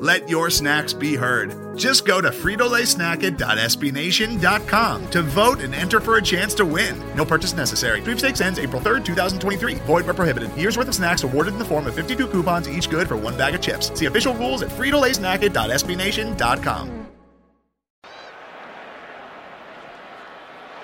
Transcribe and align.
Let 0.00 0.28
your 0.28 0.50
snacks 0.50 0.92
be 0.92 1.14
heard. 1.14 1.78
Just 1.78 2.04
go 2.06 2.20
to 2.22 2.30
fritolaysnacket.sbnation.com 2.30 5.10
to 5.10 5.22
vote 5.22 5.60
and 5.60 5.74
enter 5.74 6.00
for 6.00 6.16
a 6.16 6.22
chance 6.22 6.54
to 6.54 6.64
win. 6.64 6.98
No 7.14 7.24
purchase 7.24 7.52
necessary. 7.52 8.00
Sweepstakes 8.02 8.40
ends 8.40 8.58
April 8.58 8.80
3rd, 8.80 9.04
2023. 9.04 9.74
Void 9.74 10.04
where 10.06 10.14
prohibited. 10.14 10.50
Year's 10.56 10.76
worth 10.78 10.88
of 10.88 10.94
snacks 10.94 11.22
awarded 11.22 11.52
in 11.52 11.58
the 11.58 11.64
form 11.64 11.86
of 11.86 11.94
52 11.94 12.26
coupons, 12.28 12.66
each 12.68 12.88
good 12.90 13.06
for 13.06 13.16
one 13.16 13.36
bag 13.36 13.54
of 13.54 13.60
chips. 13.60 13.92
See 13.98 14.06
official 14.06 14.34
rules 14.34 14.62
at 14.62 14.70
fritolaysnacket.sbnation.com. 14.70 17.06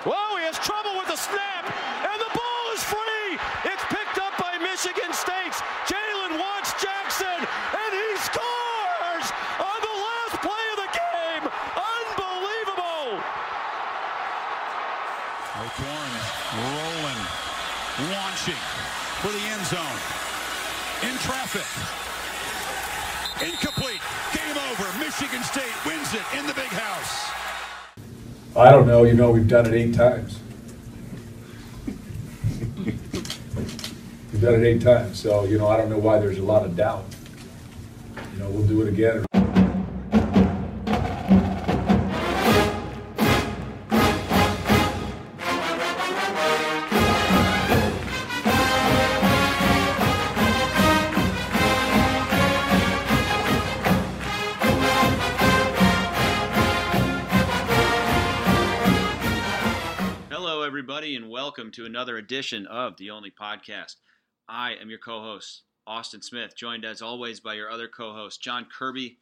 Whoa, 0.05 0.37
he 0.37 0.45
has 0.45 0.59
trouble 0.61 0.93
with 1.01 1.09
the 1.09 1.17
snap, 1.17 1.65
and 2.05 2.21
the 2.21 2.29
ball 2.37 2.65
is 2.77 2.85
free. 2.85 3.41
It's 3.65 3.81
picked 3.91 4.21
up 4.21 4.37
by 4.39 4.55
Michigan 4.61 5.09
State's 5.17 5.59
Jalen 5.91 6.39
Watts 6.39 6.77
Jackson, 6.79 7.43
and 7.43 7.91
he 7.91 8.09
scores 8.23 9.27
on 9.59 9.79
the 9.83 9.97
last 9.99 10.37
play 10.47 10.65
of 10.79 10.81
the 10.87 10.91
game. 10.95 11.43
Unbelievable. 11.75 13.19
O'Korn 15.59 16.13
rolling, 16.55 17.23
launching 18.15 18.63
for 19.27 19.35
the 19.35 19.43
end 19.43 19.67
zone. 19.67 19.99
In 21.03 21.19
traffic. 21.27 21.67
Incomplete. 23.43 24.01
Game 24.33 24.57
over. 24.71 24.87
Michigan 25.03 25.43
State 25.43 25.75
wins 25.85 26.06
it 26.17 26.39
in 26.39 26.47
the 26.47 26.55
big 26.55 26.65
house. 26.65 27.31
I 28.57 28.71
don't 28.71 28.87
know, 28.87 29.05
you 29.05 29.13
know, 29.13 29.31
we've 29.31 29.47
done 29.47 29.67
it 29.67 29.75
eight 29.75 29.95
times. 29.95 30.39
We've 34.33 34.41
done 34.41 34.55
it 34.55 34.67
eight 34.67 34.81
times, 34.81 35.21
so, 35.21 35.45
you 35.45 35.59
know, 35.59 35.69
I 35.69 35.77
don't 35.77 35.91
know 35.91 35.99
why 35.99 36.19
there's 36.19 36.39
a 36.39 36.43
lot 36.43 36.65
of 36.65 36.75
doubt. 36.75 37.05
You 38.33 38.39
know, 38.39 38.49
we'll 38.49 38.67
do 38.67 38.81
it 38.81 38.89
again. 38.89 39.26
Everybody, 60.89 61.17
and 61.17 61.29
welcome 61.29 61.69
to 61.73 61.85
another 61.85 62.17
edition 62.17 62.65
of 62.69 62.97
The 62.97 63.11
Only 63.11 63.33
Podcast. 63.33 63.97
I 64.49 64.75
am 64.75 64.89
your 64.89 65.01
co 65.01 65.21
host, 65.21 65.63
Austin 65.85 66.23
Smith, 66.23 66.55
joined 66.55 66.85
as 66.85 67.03
always 67.03 67.41
by 67.41 67.55
your 67.55 67.69
other 67.69 67.89
co 67.89 68.13
host, 68.13 68.41
John 68.41 68.67
Kirby. 68.67 69.19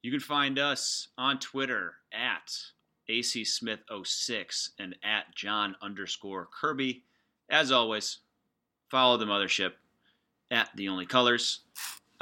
You 0.00 0.10
can 0.10 0.20
find 0.20 0.58
us 0.58 1.08
on 1.18 1.38
Twitter 1.38 1.96
at 2.14 2.50
ACSmith06 3.10 4.70
and 4.78 4.96
at 5.04 5.34
John 5.34 5.76
underscore 5.82 6.48
Kirby. 6.50 7.02
As 7.50 7.70
always, 7.70 8.20
follow 8.90 9.18
the 9.18 9.26
mothership 9.26 9.72
at 10.50 10.70
The 10.76 10.88
Only 10.88 11.04
Colors. 11.04 11.60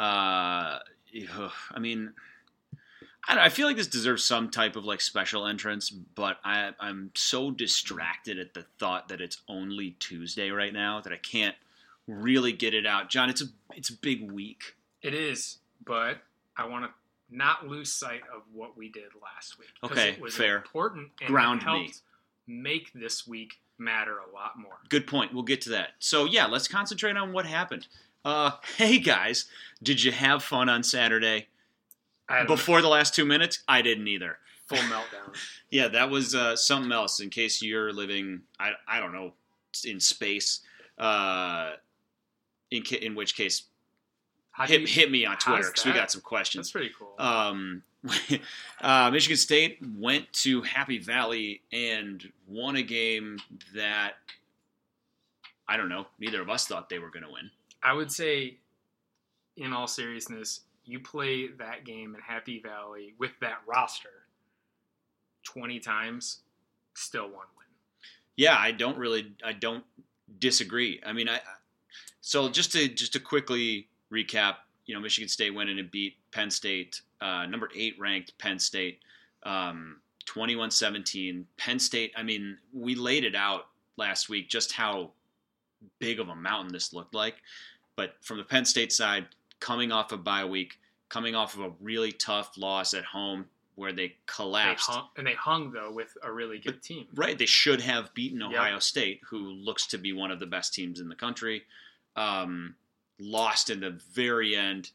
Uh, 0.01 0.81
I 0.81 1.79
mean, 1.79 2.13
I, 3.29 3.35
don't, 3.35 3.45
I 3.45 3.49
feel 3.49 3.67
like 3.67 3.77
this 3.77 3.87
deserves 3.87 4.25
some 4.25 4.51
type 4.51 4.77
of 4.77 4.85
like 4.85 5.01
special 5.01 5.47
entrance, 5.47 5.91
but 5.91 6.39
I, 6.45 6.73
I'm 6.81 7.11
so 7.15 7.51
distracted 7.51 8.39
at 8.39 8.55
the 8.55 8.65
thought 8.79 9.09
that 9.09 9.21
it's 9.21 9.39
only 9.49 9.93
Tuesday 9.99 10.51
right 10.51 10.73
now 10.73 11.01
that 11.01 11.13
I 11.13 11.17
can't 11.17 11.55
really 12.07 12.53
get 12.53 12.75
it 12.75 12.87
out. 12.87 13.11
John, 13.11 13.31
it's 13.31 13.43
a 13.43 13.47
it's 13.75 13.91
a 13.91 13.97
big 13.97 14.31
week. 14.31 14.77
It 15.03 15.15
is, 15.15 15.59
but 15.85 16.19
I 16.57 16.67
want 16.67 16.85
to 16.85 16.91
not 17.31 17.67
lose 17.67 17.93
sight 17.93 18.23
of 18.35 18.43
what 18.53 18.77
we 18.77 18.89
did 18.89 19.11
last 19.23 19.59
week. 19.59 19.69
Okay, 19.83 20.11
it 20.11 20.21
was 20.21 20.35
fair. 20.37 20.57
important 20.57 21.11
and 21.21 21.29
Ground 21.29 21.63
it 21.63 21.67
me. 21.67 21.93
make 22.47 22.93
this 22.93 23.27
week 23.27 23.61
matter 23.79 24.19
a 24.19 24.35
lot 24.35 24.59
more. 24.59 24.79
Good 24.89 25.07
point. 25.07 25.35
We'll 25.35 25.43
get 25.43 25.61
to 25.63 25.71
that. 25.71 25.91
So 25.99 26.25
yeah, 26.25 26.47
let's 26.47 26.69
concentrate 26.69 27.17
on 27.17 27.33
what 27.33 27.47
happened. 27.47 27.87
Uh, 28.25 28.53
hey 28.77 28.99
guys, 28.99 29.47
did 29.83 30.03
you 30.03 30.13
have 30.13 30.43
fun 30.43 30.69
on 30.69 30.83
Saturday? 30.83 31.49
Before 32.47 32.81
the 32.83 32.89
last 32.89 33.15
two 33.15 33.25
minutes, 33.25 33.63
I 33.69 33.83
didn't 33.83 34.09
either. 34.09 34.39
full 34.67 34.79
meltdown. 34.79 35.35
Yeah, 35.71 35.89
that 35.89 36.09
was 36.09 36.35
uh, 36.37 36.55
something 36.55 36.93
else. 36.93 37.19
In 37.21 37.31
case 37.31 37.61
you're 37.61 37.93
living, 37.93 38.43
I, 38.61 38.73
I 38.87 39.01
don't 39.01 39.13
know, 39.13 39.33
in 39.85 39.99
space. 39.99 40.61
Uh, 40.97 41.73
in 42.71 42.85
ca- 42.87 43.05
in 43.05 43.17
which 43.17 43.35
case, 43.37 43.65
How 44.53 44.67
hit, 44.67 44.83
you- 44.83 44.87
hit 44.87 45.11
me 45.11 45.27
on 45.27 45.37
Twitter 45.37 45.65
because 45.67 45.85
we 45.85 45.93
got 45.93 46.13
some 46.13 46.21
questions. 46.21 46.67
That's 46.69 46.73
pretty 46.73 46.93
cool. 46.97 47.15
Um, 47.19 47.83
uh, 48.81 49.11
Michigan 49.11 49.37
State 49.37 49.79
went 49.99 50.33
to 50.35 50.63
Happy 50.63 50.99
Valley 50.99 51.63
and 51.73 52.25
won 52.47 52.77
a 52.77 52.83
game 52.83 53.39
that 53.75 54.13
I 55.67 55.77
don't 55.77 55.89
know. 55.89 56.07
Neither 56.21 56.41
of 56.41 56.49
us 56.51 56.67
thought 56.69 56.89
they 56.89 57.01
were 57.01 57.11
going 57.11 57.25
to 57.25 57.33
win. 57.33 57.51
I 57.83 57.95
would 57.95 58.13
say, 58.13 58.59
in 59.57 59.73
all 59.73 59.89
seriousness, 59.89 60.61
you 60.85 61.01
play 61.01 61.49
that 61.59 61.85
game 61.85 62.15
in 62.15 62.21
Happy 62.21 62.61
Valley 62.61 63.15
with 63.19 63.33
that 63.41 63.59
roster 63.67 64.27
twenty 65.43 65.79
times, 65.79 66.41
still 66.95 67.25
one 67.25 67.47
win. 67.57 67.67
Yeah, 68.37 68.57
I 68.59 68.73
don't 68.73 68.99
really, 68.99 69.33
I 69.45 69.53
don't 69.53 69.85
disagree. 70.39 71.01
I 71.05 71.13
mean, 71.13 71.29
I 71.29 71.41
so 72.21 72.49
just 72.49 72.73
to 72.73 72.89
just 72.89 73.13
to 73.13 73.21
quickly 73.21 73.89
recap, 74.13 74.57
you 74.87 74.95
know, 74.95 75.01
Michigan 75.01 75.29
State 75.29 75.55
went 75.55 75.71
in 75.71 75.79
and 75.79 75.91
beat 75.91 76.15
Penn 76.33 76.51
State, 76.51 77.01
uh, 77.21 77.47
number 77.47 77.69
eight 77.77 77.97
ranked 77.99 78.37
Penn 78.39 78.59
State, 78.59 79.01
um, 79.45 80.01
21-17. 80.27 81.45
Penn 81.57 81.79
State. 81.79 82.13
I 82.17 82.23
mean, 82.23 82.57
we 82.73 82.95
laid 82.95 83.25
it 83.25 83.35
out 83.35 83.67
last 83.97 84.29
week 84.29 84.49
just 84.49 84.73
how 84.73 85.11
big 85.99 86.19
of 86.19 86.29
a 86.29 86.35
mountain 86.35 86.73
this 86.73 86.93
looked 86.93 87.15
like, 87.15 87.37
but 87.97 88.15
from 88.23 88.39
the 88.39 88.45
Penn 88.45 88.65
State 88.65 88.93
side, 88.93 89.27
coming 89.65 89.91
off 89.91 90.13
a 90.13 90.17
bye 90.19 90.45
week, 90.45 90.79
coming 91.09 91.35
off 91.35 91.55
of 91.55 91.61
a 91.61 91.73
really 91.81 92.13
tough 92.13 92.51
loss 92.59 92.93
at 92.93 93.05
home 93.05 93.47
where 93.77 93.93
they 93.93 94.09
They 94.09 94.17
collapsed. 94.27 94.91
hung, 94.91 95.09
and 95.17 95.27
they 95.27 95.33
hung 95.35 95.73
though 95.73 95.91
with 95.91 96.17
a 96.23 96.31
really 96.31 96.59
good 96.59 96.83
team. 96.83 97.07
Right, 97.15 97.37
they 97.39 97.47
should 97.47 97.81
have 97.81 98.13
beaten 98.15 98.41
Yep. 98.41 98.51
Ohio 98.51 98.79
State, 98.79 99.21
who 99.31 99.39
looks 99.39 99.87
to 99.89 99.99
be 99.99 100.13
one 100.13 100.31
of 100.31 100.39
the 100.39 100.47
best 100.47 100.75
teams 100.75 101.01
in 101.01 101.09
the 101.09 101.15
country. 101.17 101.65
Um, 102.15 102.77
lost 103.19 103.71
in 103.71 103.81
the 103.81 103.99
very 104.13 104.55
end, 104.55 104.91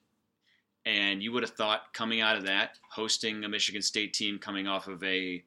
and 0.85 1.21
you 1.23 1.31
would 1.33 1.43
have 1.43 1.51
thought 1.53 1.93
coming 1.93 2.21
out 2.21 2.37
of 2.37 2.43
that, 2.45 2.77
hosting 2.91 3.43
a 3.43 3.49
Michigan 3.49 3.81
State 3.81 4.13
team 4.13 4.37
coming 4.39 4.67
off 4.67 4.87
of 4.87 5.03
a 5.03 5.43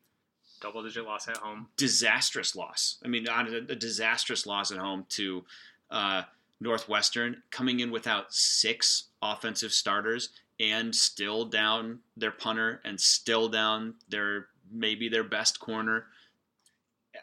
Double 0.60 0.82
digit 0.82 1.04
loss 1.04 1.26
at 1.28 1.38
home. 1.38 1.68
disastrous 1.76 2.54
loss. 2.54 2.98
I 3.04 3.08
mean, 3.08 3.26
a, 3.28 3.56
a 3.68 3.74
disastrous 3.76 4.46
loss 4.46 4.70
at 4.70 4.78
home 4.78 5.06
to 5.10 5.44
uh, 5.90 6.22
Northwestern, 6.62 7.42
coming 7.50 7.80
in 7.80 7.90
without 7.90 8.32
six 8.32 9.04
offensive 9.20 9.72
starters 9.72 10.30
and 10.60 10.94
still 10.94 11.44
down 11.44 11.98
their 12.16 12.30
punter 12.30 12.80
and 12.84 13.00
still 13.00 13.48
down 13.48 13.94
their 14.08 14.46
maybe 14.70 15.08
their 15.08 15.24
best 15.24 15.58
corner. 15.60 16.06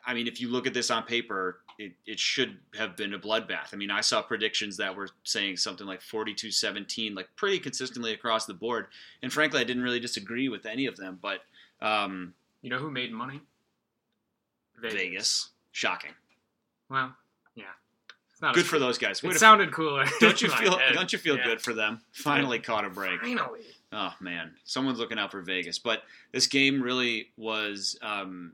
I 0.05 0.13
mean, 0.13 0.27
if 0.27 0.39
you 0.39 0.49
look 0.49 0.67
at 0.67 0.73
this 0.73 0.91
on 0.91 1.03
paper, 1.03 1.59
it, 1.77 1.93
it 2.05 2.19
should 2.19 2.57
have 2.77 2.95
been 2.97 3.13
a 3.13 3.19
bloodbath. 3.19 3.73
I 3.73 3.77
mean, 3.77 3.89
I 3.89 4.01
saw 4.01 4.21
predictions 4.21 4.77
that 4.77 4.95
were 4.95 5.09
saying 5.23 5.57
something 5.57 5.87
like 5.87 6.01
42 6.01 6.51
17, 6.51 7.15
like 7.15 7.27
pretty 7.35 7.59
consistently 7.59 8.13
across 8.13 8.45
the 8.45 8.53
board. 8.53 8.87
And 9.23 9.31
frankly, 9.31 9.61
I 9.61 9.63
didn't 9.63 9.83
really 9.83 9.99
disagree 9.99 10.49
with 10.49 10.65
any 10.65 10.85
of 10.85 10.97
them, 10.97 11.17
but 11.21 11.39
um, 11.81 12.33
You 12.61 12.69
know 12.69 12.77
who 12.79 12.91
made 12.91 13.11
money? 13.11 13.41
Vegas. 14.81 15.49
Shocking. 15.71 16.11
Well, 16.89 17.15
yeah. 17.55 17.65
Good 18.41 18.57
as- 18.57 18.65
for 18.65 18.79
those 18.79 18.97
guys. 18.97 19.21
Way 19.21 19.31
It 19.31 19.39
sounded 19.39 19.71
cooler. 19.71 20.05
don't 20.19 20.41
you 20.41 20.49
feel? 20.49 20.77
head. 20.77 20.93
Don't 20.93 21.11
you 21.11 21.19
feel 21.19 21.37
Yeah. 21.37 21.45
good 21.45 21.61
for 21.61 21.73
them? 21.73 22.01
Finally 22.13 22.59
caught 22.59 22.85
a 22.85 22.89
break. 22.89 23.19
Finally. 23.21 23.61
Oh 23.91 24.13
man, 24.19 24.55
someone's 24.65 24.99
looking 24.99 25.17
out 25.19 25.31
for 25.31 25.41
Vegas. 25.41 25.79
But 25.79 26.03
this 26.31 26.47
game 26.47 26.81
really 26.81 27.29
was 27.37 27.97
um, 28.01 28.53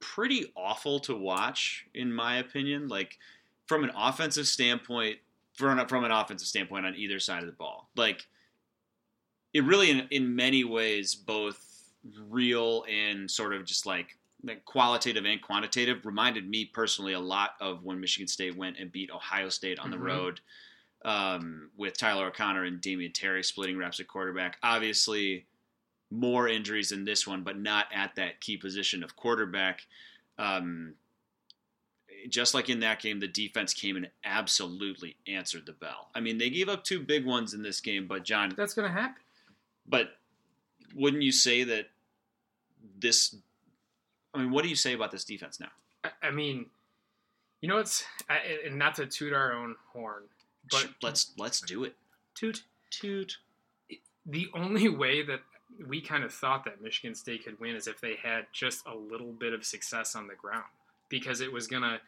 pretty 0.00 0.52
awful 0.56 0.98
to 1.00 1.14
watch, 1.16 1.86
in 1.94 2.12
my 2.12 2.36
opinion. 2.38 2.88
Like 2.88 3.18
from 3.66 3.84
an 3.84 3.92
offensive 3.96 4.46
standpoint, 4.46 5.18
from 5.54 5.86
from 5.86 6.04
an 6.04 6.10
offensive 6.10 6.48
standpoint 6.48 6.84
on 6.86 6.96
either 6.96 7.18
side 7.20 7.40
of 7.42 7.46
the 7.46 7.52
ball. 7.52 7.88
Like 7.96 8.26
it 9.54 9.64
really, 9.64 9.90
in, 9.90 10.06
in 10.10 10.34
many 10.36 10.64
ways, 10.64 11.14
both 11.14 11.58
real 12.28 12.84
and 12.90 13.30
sort 13.30 13.52
of 13.54 13.64
just 13.64 13.84
like, 13.86 14.16
like 14.42 14.64
qualitative 14.64 15.24
and 15.24 15.40
quantitative, 15.42 16.04
reminded 16.06 16.48
me 16.48 16.64
personally 16.64 17.12
a 17.12 17.20
lot 17.20 17.50
of 17.60 17.84
when 17.84 18.00
Michigan 18.00 18.28
State 18.28 18.56
went 18.56 18.78
and 18.78 18.90
beat 18.90 19.10
Ohio 19.10 19.48
State 19.48 19.78
on 19.78 19.90
the 19.90 19.98
road 19.98 20.40
um, 21.04 21.70
with 21.76 21.96
Tyler 21.96 22.26
O'Connor 22.26 22.64
and 22.64 22.80
Damion 22.80 23.12
Terry 23.12 23.42
splitting 23.44 23.76
reps 23.76 24.00
at 24.00 24.08
quarterback. 24.08 24.58
Obviously, 24.62 25.46
more 26.10 26.48
injuries 26.48 26.92
in 26.92 27.04
this 27.04 27.26
one, 27.26 27.42
but 27.42 27.58
not 27.58 27.86
at 27.94 28.14
that 28.16 28.40
key 28.40 28.56
position 28.56 29.02
of 29.02 29.14
quarterback. 29.16 29.82
Um, 30.38 30.94
just 32.28 32.52
like 32.54 32.68
in 32.68 32.80
that 32.80 33.00
game, 33.00 33.20
the 33.20 33.28
defense 33.28 33.72
came 33.72 33.96
and 33.96 34.10
absolutely 34.24 35.16
answered 35.26 35.64
the 35.66 35.72
bell. 35.72 36.10
I 36.14 36.20
mean, 36.20 36.38
they 36.38 36.50
gave 36.50 36.68
up 36.68 36.84
two 36.84 37.00
big 37.00 37.24
ones 37.24 37.54
in 37.54 37.62
this 37.62 37.80
game, 37.80 38.06
but 38.06 38.24
John, 38.24 38.52
That's 38.56 38.74
going 38.74 38.88
to 38.88 38.92
happen. 38.92 39.22
but 39.86 40.10
wouldn't 40.94 41.22
you 41.22 41.32
say 41.32 41.62
that 41.64 41.86
this? 42.98 43.34
I 44.34 44.38
mean, 44.38 44.50
what 44.50 44.62
do 44.62 44.68
you 44.68 44.76
say 44.76 44.94
about 44.94 45.10
this 45.10 45.24
defense 45.24 45.60
now? 45.60 45.70
I, 46.04 46.28
I 46.28 46.30
mean, 46.30 46.66
you 47.60 47.68
know, 47.68 47.78
it's 47.78 48.04
I, 48.28 48.38
and 48.66 48.78
not 48.78 48.94
to 48.96 49.06
toot 49.06 49.32
our 49.32 49.52
own 49.52 49.76
horn, 49.92 50.24
but 50.70 50.88
let's 51.02 51.32
let's 51.38 51.60
do 51.60 51.84
it. 51.84 51.94
toot 52.34 52.62
Toot. 52.90 53.36
the 54.26 54.48
only 54.54 54.88
way 54.88 55.22
that 55.22 55.40
we 55.86 56.00
kind 56.00 56.24
of 56.24 56.32
thought 56.32 56.64
that 56.64 56.82
Michigan 56.82 57.14
State 57.14 57.44
could 57.44 57.58
win 57.60 57.76
is 57.76 57.86
if 57.86 58.00
they 58.00 58.16
had 58.22 58.46
just 58.52 58.84
a 58.86 58.94
little 58.94 59.32
bit 59.32 59.52
of 59.52 59.64
success 59.64 60.16
on 60.16 60.26
the 60.26 60.34
ground 60.34 60.64
because 61.08 61.40
it 61.40 61.52
was 61.52 61.66
going 61.66 61.82
to 61.82 62.00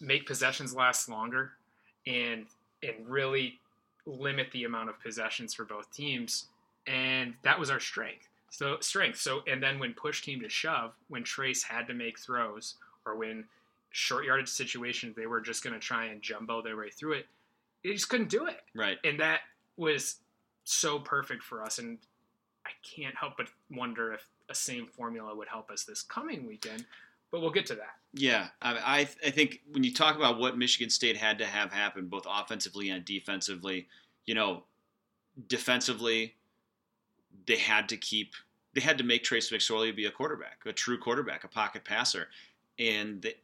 make 0.00 0.26
possessions 0.26 0.74
last 0.74 1.08
longer 1.08 1.52
and 2.06 2.46
and 2.82 3.06
really 3.06 3.58
limit 4.06 4.48
the 4.52 4.64
amount 4.64 4.88
of 4.88 5.00
possessions 5.00 5.54
for 5.54 5.64
both 5.64 5.90
teams 5.92 6.46
and 6.86 7.34
that 7.42 7.58
was 7.58 7.70
our 7.70 7.78
strength 7.78 8.28
so 8.52 8.76
strength. 8.80 9.18
So 9.18 9.40
and 9.46 9.62
then 9.62 9.78
when 9.78 9.94
push 9.94 10.20
came 10.20 10.40
to 10.42 10.48
shove 10.48 10.92
when 11.08 11.24
Trace 11.24 11.62
had 11.62 11.86
to 11.88 11.94
make 11.94 12.18
throws 12.18 12.74
or 13.04 13.16
when 13.16 13.44
short 13.90 14.24
yardage 14.24 14.48
situations 14.48 15.16
they 15.16 15.26
were 15.26 15.40
just 15.40 15.64
going 15.64 15.74
to 15.74 15.80
try 15.80 16.06
and 16.06 16.22
jumbo 16.22 16.62
their 16.62 16.76
way 16.76 16.90
through 16.90 17.12
it 17.12 17.26
they 17.84 17.92
just 17.92 18.08
couldn't 18.08 18.30
do 18.30 18.46
it. 18.46 18.60
Right. 18.74 18.98
and 19.04 19.20
that 19.20 19.40
was 19.76 20.16
so 20.64 20.98
perfect 20.98 21.42
for 21.42 21.62
us 21.62 21.78
and 21.78 21.98
i 22.64 22.70
can't 22.82 23.14
help 23.14 23.36
but 23.36 23.48
wonder 23.70 24.12
if 24.12 24.26
a 24.48 24.54
same 24.54 24.86
formula 24.86 25.34
would 25.34 25.48
help 25.48 25.70
us 25.70 25.84
this 25.84 26.02
coming 26.02 26.46
weekend 26.46 26.86
but 27.32 27.40
we'll 27.40 27.50
get 27.50 27.64
to 27.66 27.74
that. 27.76 27.96
Yeah, 28.12 28.48
I, 28.60 28.74
I 28.74 28.98
I 29.26 29.30
think 29.30 29.62
when 29.72 29.82
you 29.82 29.92
talk 29.92 30.16
about 30.16 30.38
what 30.38 30.58
Michigan 30.58 30.90
State 30.90 31.16
had 31.16 31.38
to 31.38 31.46
have 31.46 31.72
happen, 31.72 32.06
both 32.06 32.26
offensively 32.28 32.90
and 32.90 33.02
defensively, 33.06 33.88
you 34.26 34.34
know, 34.34 34.64
defensively, 35.48 36.34
they 37.46 37.56
had 37.56 37.88
to 37.90 37.96
keep, 37.96 38.32
they 38.74 38.80
had 38.80 38.98
to 38.98 39.04
make 39.04 39.22
Trace 39.24 39.50
McSorley 39.50 39.94
be 39.94 40.06
a 40.06 40.10
quarterback, 40.10 40.58
a 40.66 40.72
true 40.72 40.98
quarterback, 40.98 41.44
a 41.44 41.48
pocket 41.48 41.84
passer, 41.84 42.28
and 42.78 43.22
they, 43.22 43.34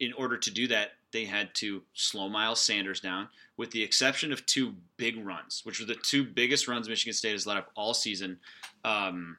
in 0.00 0.12
order 0.12 0.36
to 0.36 0.50
do 0.50 0.68
that, 0.68 0.92
they 1.12 1.24
had 1.24 1.54
to 1.56 1.82
slow 1.94 2.28
Miles 2.28 2.60
Sanders 2.60 3.00
down, 3.00 3.28
with 3.56 3.70
the 3.70 3.82
exception 3.82 4.32
of 4.32 4.44
two 4.46 4.74
big 4.96 5.24
runs, 5.24 5.62
which 5.64 5.80
were 5.80 5.86
the 5.86 5.94
two 5.96 6.22
biggest 6.24 6.68
runs 6.68 6.88
Michigan 6.88 7.12
State 7.14 7.32
has 7.32 7.46
let 7.46 7.56
up 7.56 7.70
all 7.74 7.94
season. 7.94 8.38
Um, 8.84 9.36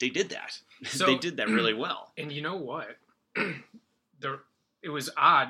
they 0.00 0.08
did 0.08 0.30
that. 0.30 0.58
So- 0.86 1.06
they 1.06 1.16
did 1.16 1.36
that 1.38 1.48
really 1.48 1.74
well. 1.84 2.12
and 2.16 2.30
you 2.30 2.40
know 2.40 2.56
what 2.56 2.96
the 3.34 4.38
it 4.80 4.90
was 4.90 5.10
odd 5.16 5.48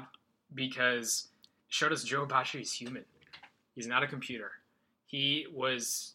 because 0.55 1.29
showed 1.69 1.93
us 1.93 2.03
joe 2.03 2.25
Bachie 2.27 2.63
is 2.63 2.73
human 2.73 3.05
he's 3.75 3.87
not 3.87 4.03
a 4.03 4.07
computer 4.07 4.53
he 5.05 5.47
was 5.53 6.15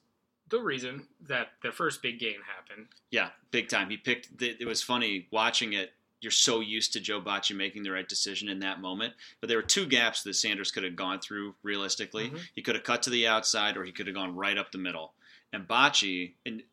the 0.54 0.62
reason 0.62 1.08
that 1.28 1.48
the 1.64 1.72
first 1.72 2.02
big 2.04 2.20
game 2.20 2.40
happened 2.56 2.88
Yeah, 3.10 3.30
big 3.52 3.70
time. 3.70 3.90
He 3.90 3.98
picked. 3.98 4.38
The, 4.38 4.56
it 4.60 4.66
was 4.68 4.82
funny 4.84 5.28
watching 5.32 5.74
it. 5.74 5.94
You're 6.22 6.32
so 6.32 6.62
used 6.62 6.94
to 6.94 7.00
Joe 7.02 7.20
Bachie 7.20 7.56
making 7.56 7.84
the 7.84 7.92
right 7.92 8.08
decision 8.08 8.48
in 8.48 8.60
that 8.60 8.80
moment, 8.80 9.14
but 9.42 9.50
there 9.50 9.58
were 9.58 9.62
two 9.64 9.86
gaps 9.86 10.24
that 10.24 10.36
Sanders 10.36 10.72
could 10.72 10.84
have 10.84 10.96
gone 10.96 11.20
through 11.20 11.56
realistically. 11.64 12.30
Mhm. 12.30 12.40
He 12.54 12.62
could 12.62 12.76
have 12.76 12.84
cut 12.86 13.04
to 13.04 13.10
the 13.10 13.28
outside, 13.28 13.76
or 13.76 13.84
he 13.84 13.92
could 13.92 14.08
have 14.08 14.16
gone 14.16 14.34
right 14.36 14.58
up 14.58 14.72
the 14.72 14.78
middle. 14.78 15.14
And 15.52 15.68
Bachie 15.68 16.36
and 16.46 16.64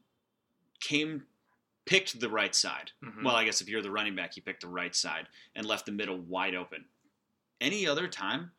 came 0.78 1.26
picked 1.86 2.20
the 2.20 2.28
right 2.28 2.54
side. 2.54 2.92
Mhm. 3.02 3.24
Well, 3.24 3.34
I 3.34 3.44
guess 3.44 3.60
if 3.60 3.68
you're 3.68 3.82
the 3.82 3.90
running 3.90 4.14
back, 4.14 4.36
you 4.36 4.42
picked 4.42 4.60
the 4.60 4.68
right 4.68 4.94
side 4.94 5.26
and 5.56 5.66
left 5.66 5.86
the 5.86 5.92
middle 5.92 6.18
wide 6.18 6.54
open. 6.54 6.84
Any 7.60 7.86
other 7.88 8.06
time, 8.06 8.52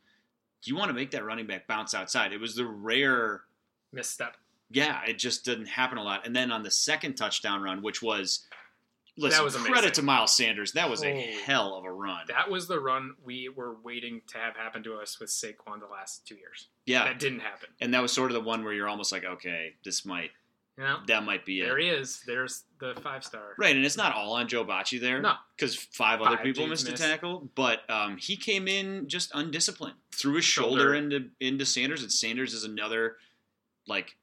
you 0.63 0.75
want 0.75 0.89
to 0.89 0.93
make 0.93 1.11
that 1.11 1.23
running 1.23 1.47
back 1.47 1.67
bounce 1.67 1.93
outside. 1.93 2.33
It 2.33 2.39
was 2.41 2.55
the 2.55 2.65
rare 2.65 3.45
misstep 3.93 4.35
yeah, 4.71 5.01
it 5.07 5.17
just 5.19 5.45
didn't 5.45 5.67
happen 5.67 5.97
a 5.97 6.03
lot. 6.03 6.25
And 6.25 6.35
then 6.35 6.51
on 6.51 6.63
the 6.63 6.71
second 6.71 7.15
touchdown 7.15 7.61
run, 7.61 7.81
which 7.81 8.01
was 8.01 8.45
listen, 9.17 9.37
That 9.37 9.43
was 9.43 9.55
amazing. 9.55 9.73
credit 9.73 9.93
to 9.95 10.01
Miles 10.01 10.35
Sanders. 10.35 10.71
That 10.73 10.89
was 10.89 11.03
a 11.03 11.11
Oh. 11.11 11.43
hell 11.43 11.75
of 11.75 11.83
a 11.85 11.91
run. 11.91 12.25
that 12.29 12.49
was 12.49 12.67
the 12.67 12.79
run 12.79 13.15
we 13.23 13.49
were 13.49 13.75
waiting 13.83 14.21
to 14.27 14.37
have 14.37 14.55
happen 14.55 14.83
to 14.83 14.95
us 14.95 15.19
with 15.19 15.29
Saquon 15.29 15.79
the 15.79 15.87
last 15.91 16.25
two 16.27 16.35
years 16.35 16.67
yeah, 16.85 17.03
that 17.05 17.19
didn't 17.19 17.41
happen 17.41 17.69
and 17.81 17.93
that 17.93 18.01
was 18.01 18.11
sort 18.11 18.31
of 18.31 18.35
the 18.35 18.41
one 18.41 18.63
where 18.63 18.73
you're 18.73 18.87
almost 18.87 19.11
like, 19.11 19.23
okay, 19.25 19.75
this 19.83 20.05
might 20.05 20.31
you 20.77 20.85
know 20.85 20.99
that 21.05 21.23
might 21.25 21.45
be 21.45 21.61
there 21.61 21.77
it. 21.77 21.83
he 21.83 21.89
is 21.89 22.21
there's 22.25 22.63
the 22.79 22.95
five 23.03 23.25
star 23.25 23.53
Right, 23.57 23.75
and 23.75 23.85
it's 23.85 23.97
not 23.97 24.15
all 24.15 24.33
on 24.33 24.47
Joe 24.47 24.63
Bachie 24.63 25.01
there. 25.01 25.21
No. 25.21 25.33
because 25.57 25.75
five 25.75 26.21
other 26.21 26.37
people 26.37 26.65
dudes 26.65 26.85
missed 26.85 26.99
a 27.01 27.03
tackle, 27.09 27.49
but 27.55 27.87
um, 27.89 28.15
he 28.15 28.37
came 28.37 28.69
in 28.69 29.09
just 29.09 29.31
undisciplined, 29.33 29.97
threw 30.15 30.35
his 30.35 30.45
shoulder, 30.45 30.79
Shoulder. 30.81 30.95
into 30.95 31.29
into 31.41 31.65
Sanders, 31.65 32.01
and 32.01 32.11
Sanders 32.11 32.53
is 32.53 32.63
another 32.63 33.17
like 33.85 34.15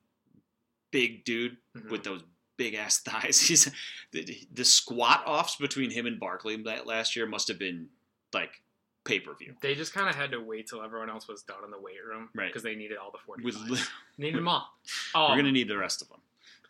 big 0.91 1.25
dude 1.25 1.57
Mhm. 1.77 1.91
with 1.91 2.05
those 2.05 2.23
big 2.57 2.75
ass 2.75 2.99
thighs. 3.05 3.41
He's 3.41 3.71
the, 4.13 4.39
the 4.53 4.65
squat 4.65 5.23
offs 5.27 5.57
between 5.57 5.91
him 5.91 6.07
and 6.07 6.19
Barkley 6.19 6.57
that 6.65 6.87
last 6.87 7.15
year 7.17 7.27
must 7.27 7.49
have 7.49 7.59
been 7.59 7.89
like 8.33 8.63
pay 9.05 9.21
per 9.21 9.35
view. 9.35 9.55
They 9.63 9.75
just 9.75 9.95
kind 9.95 10.09
of 10.09 10.15
had 10.17 10.31
to 10.33 10.41
wait 10.41 10.67
till 10.69 10.83
everyone 10.83 11.09
else 11.11 11.29
was 11.29 11.43
done 11.43 11.65
in 11.65 11.71
the 11.71 11.81
weight 11.81 12.05
room, 12.07 12.29
Right. 12.35 12.47
Because 12.49 12.63
they 12.63 12.75
needed 12.75 12.97
all 12.99 13.11
the 13.11 13.19
forty. 13.25 13.45
With 13.45 13.57
li- 13.57 13.79
needed 14.19 14.37
them 14.39 14.49
all. 14.49 14.69
all 15.15 15.31
we're 15.31 15.37
gonna 15.37 15.53
need 15.53 15.69
the 15.69 15.79
rest 15.79 16.03
of 16.03 16.09
them. 16.09 16.21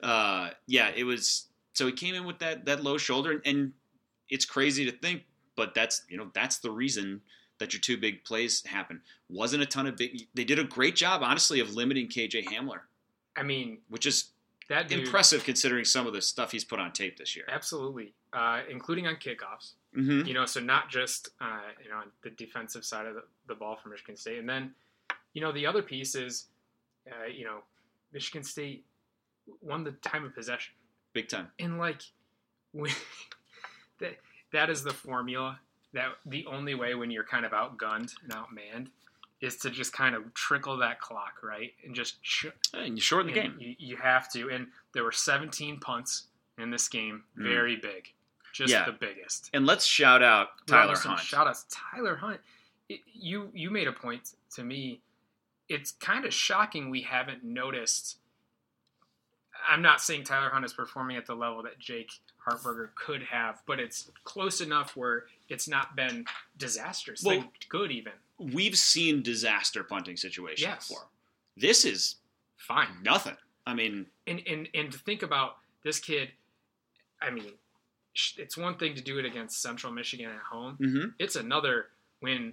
Uh, 0.03 0.51
yeah, 0.67 0.91
it 0.95 1.05
was. 1.05 1.47
So 1.75 1.87
he 1.87 1.93
came 1.93 2.15
in 2.15 2.25
with 2.25 2.39
that 2.41 2.65
that 2.67 2.83
low 2.85 2.99
shoulder, 2.99 3.31
and, 3.33 3.41
and 3.45 3.73
it's 4.29 4.45
crazy 4.45 4.85
to 4.85 4.93
think, 4.93 5.23
but 5.57 5.75
that's 5.75 6.03
you 6.09 6.17
know 6.17 6.31
that's 6.35 6.59
the 6.59 6.71
reason 6.71 7.21
that 7.59 7.73
your 7.73 7.81
two 7.81 7.97
big 7.97 8.23
plays 8.25 8.65
happen. 8.67 9.01
Wasn't 9.29 9.61
a 9.63 9.67
ton 9.67 9.87
of 9.89 9.97
big. 9.97 10.27
They 10.35 10.45
did 10.45 10.59
a 10.61 10.65
great 10.65 10.95
job, 10.95 11.23
honestly, 11.25 11.59
of 11.59 11.75
limiting 11.75 12.07
KJ 12.09 12.45
Hamler, 12.47 12.81
I 13.39 13.43
mean, 13.43 13.79
which 13.89 14.07
is 14.07 14.31
that 14.69 14.89
dude, 14.89 15.01
impressive 15.05 15.45
considering 15.45 15.85
some 15.85 16.07
of 16.07 16.13
the 16.13 16.21
stuff 16.21 16.53
he's 16.53 16.65
put 16.65 16.79
on 16.79 16.93
tape 16.93 17.17
this 17.17 17.35
year. 17.37 17.47
Absolutely, 17.49 18.13
uh, 18.33 18.61
including 18.71 19.07
on 19.07 19.17
kickoffs. 19.17 19.73
hmm 19.95 20.23
You 20.27 20.35
know, 20.35 20.45
so 20.45 20.61
not 20.61 20.91
just 20.91 21.31
uh, 21.41 21.61
you 21.83 21.91
know 21.91 21.97
on 21.97 22.11
the 22.23 22.31
defensive 22.31 22.85
side 22.85 23.07
of 23.07 23.15
the, 23.15 23.23
the 23.47 23.55
ball 23.55 23.77
for 23.83 23.89
Michigan 23.89 24.17
State, 24.17 24.39
and 24.39 24.49
then 24.49 24.73
you 25.33 25.41
know 25.41 25.53
the 25.53 25.67
other 25.67 25.83
piece 25.83 26.15
is, 26.15 26.47
uh, 27.11 27.27
you 27.27 27.45
know, 27.45 27.61
Michigan 28.13 28.43
State 28.43 28.85
won 29.63 29.85
the 29.85 29.93
time 29.93 30.25
of 30.25 30.35
possession, 30.35 30.75
Big 31.15 31.29
time. 31.29 31.49
and 31.59 31.79
like, 31.79 32.03
when, 32.73 32.91
that 34.01 34.19
that 34.53 34.71
is 34.71 34.83
the 34.83 34.93
formula. 34.93 35.61
That 35.95 36.09
the 36.27 36.45
only 36.45 36.75
way 36.75 36.95
when 36.95 37.11
you're 37.11 37.25
kind 37.25 37.47
of 37.47 37.53
outgunned 37.53 38.13
and 38.23 38.31
outmanned 38.31 38.89
is 39.41 39.57
to 39.59 39.71
just 39.71 39.93
kind 39.93 40.15
of 40.15 40.35
trickle 40.35 40.77
that 40.79 41.01
clock 41.01 41.35
right 41.43 41.73
and 41.85 41.95
just 41.95 42.23
ch- 42.23 42.47
And 42.75 42.97
you 42.97 43.01
shorten 43.01 43.29
the 43.33 43.41
game. 43.41 43.57
You, 43.61 43.75
you 43.79 43.97
have 43.97 44.31
to. 44.33 44.51
And 44.51 44.67
there 44.95 45.05
were 45.05 45.13
17 45.13 45.79
punts 45.79 46.25
in 46.59 46.71
this 46.71 46.89
game. 46.89 47.23
Mm. 47.39 47.45
Very 47.45 47.77
big. 47.77 48.13
Just 48.53 48.73
Yeah. 48.73 48.85
the 48.85 48.93
biggest. 48.93 49.51
And 49.53 49.65
let's 49.67 49.85
shout 49.87 50.23
out 50.23 50.49
Tyler 50.67 50.97
Hunt. 50.97 51.21
Shout 51.21 51.47
out 51.47 51.57
Tyler 51.71 52.17
Hunt. 52.17 52.41
It, 52.89 53.01
you 53.13 53.51
you 53.55 53.71
made 53.71 53.87
a 53.87 53.93
point 53.93 54.33
to 54.55 54.65
me. 54.65 55.01
It's 55.69 55.93
kind 55.93 56.25
of 56.25 56.33
shocking 56.33 56.89
we 56.91 57.03
haven't 57.03 57.45
noticed. 57.45 58.17
I'm 59.69 59.83
not 59.83 60.01
saying 60.01 60.25
Tyler 60.25 60.51
Hunt 60.51 60.65
is 60.65 60.73
performing 60.73 61.17
at 61.17 61.27
the 61.27 61.35
level 61.35 61.63
that 61.65 61.79
Jake 61.79 62.11
Hartbarger 62.47 62.89
could 62.95 63.23
have, 63.25 63.63
but 63.67 63.79
it's 63.79 64.11
close 64.25 64.61
enough 64.61 64.97
where 64.97 65.25
it's 65.49 65.69
not 65.69 65.95
been 65.95 66.25
disastrous. 66.57 67.23
Well- 67.23 67.39
like 67.39 67.69
good 67.69 67.91
even. 67.93 68.13
We've 68.39 68.79
seen 68.79 69.23
disaster 69.23 69.83
punting 69.85 70.17
situations 70.17 70.61
Yes. 70.63 70.89
before. 70.89 71.09
This 71.57 71.85
is 71.85 72.17
Fine. 72.57 73.03
nothing. 73.03 73.37
I 73.67 73.75
mean, 73.75 74.07
and 74.27 74.41
and 74.47 74.69
and 74.75 74.93
to 74.93 74.99
think 74.99 75.23
about 75.23 75.57
this 75.85 75.99
kid 76.01 76.31
i 77.21 77.31
mean 77.31 77.53
it's 78.37 78.57
one 78.57 78.77
thing 78.77 78.95
to 78.95 79.01
do 79.03 79.19
it 79.19 79.25
against 79.25 79.63
central 79.63 79.93
michigan 79.93 80.31
at 80.31 80.41
home 80.41 80.77
mhm. 80.81 81.15
it's 81.19 81.37
another 81.37 81.87
when 82.21 82.53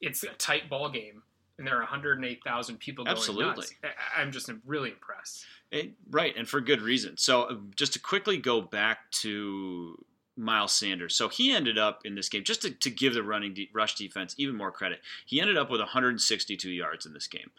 it's 0.00 0.22
a 0.22 0.28
tight 0.34 0.68
ball 0.68 0.88
game 0.90 1.22
and 1.58 1.66
there 1.66 1.76
are 1.76 1.80
108000 1.80 2.78
people 2.78 3.04
going 3.04 3.16
Absolutely. 3.16 3.46
nuts 3.56 3.74
I- 3.84 4.20
i'm 4.20 4.32
just 4.32 4.50
really 4.66 4.90
impressed 4.90 5.46
It, 5.70 5.92
right, 6.10 6.34
and 6.36 6.48
for 6.48 6.60
good 6.60 6.80
reason. 6.82 7.16
So, 7.16 7.42
uh, 7.44 7.56
just 7.74 7.92
to 7.94 7.98
quickly 7.98 8.36
go 8.36 8.60
back 8.60 9.10
to 9.22 9.96
Miles 10.36 10.72
Sanders. 10.72 11.16
So, 11.16 11.28
he 11.28 11.52
ended 11.52 11.78
up 11.78 12.02
in 12.04 12.14
this 12.14 12.28
game, 12.28 12.44
just 12.44 12.62
to, 12.62 12.70
to 12.70 12.90
give 12.90 13.14
the 13.14 13.22
running 13.24 13.54
de- 13.54 13.70
rush 13.72 13.94
defense 13.96 14.34
even 14.38 14.54
more 14.56 14.70
credit, 14.70 15.00
he 15.26 15.40
ended 15.40 15.56
up 15.56 15.70
with 15.70 15.80
162 15.80 16.70
yards 16.70 17.06
in 17.06 17.12
this 17.12 17.26
game. 17.26 17.50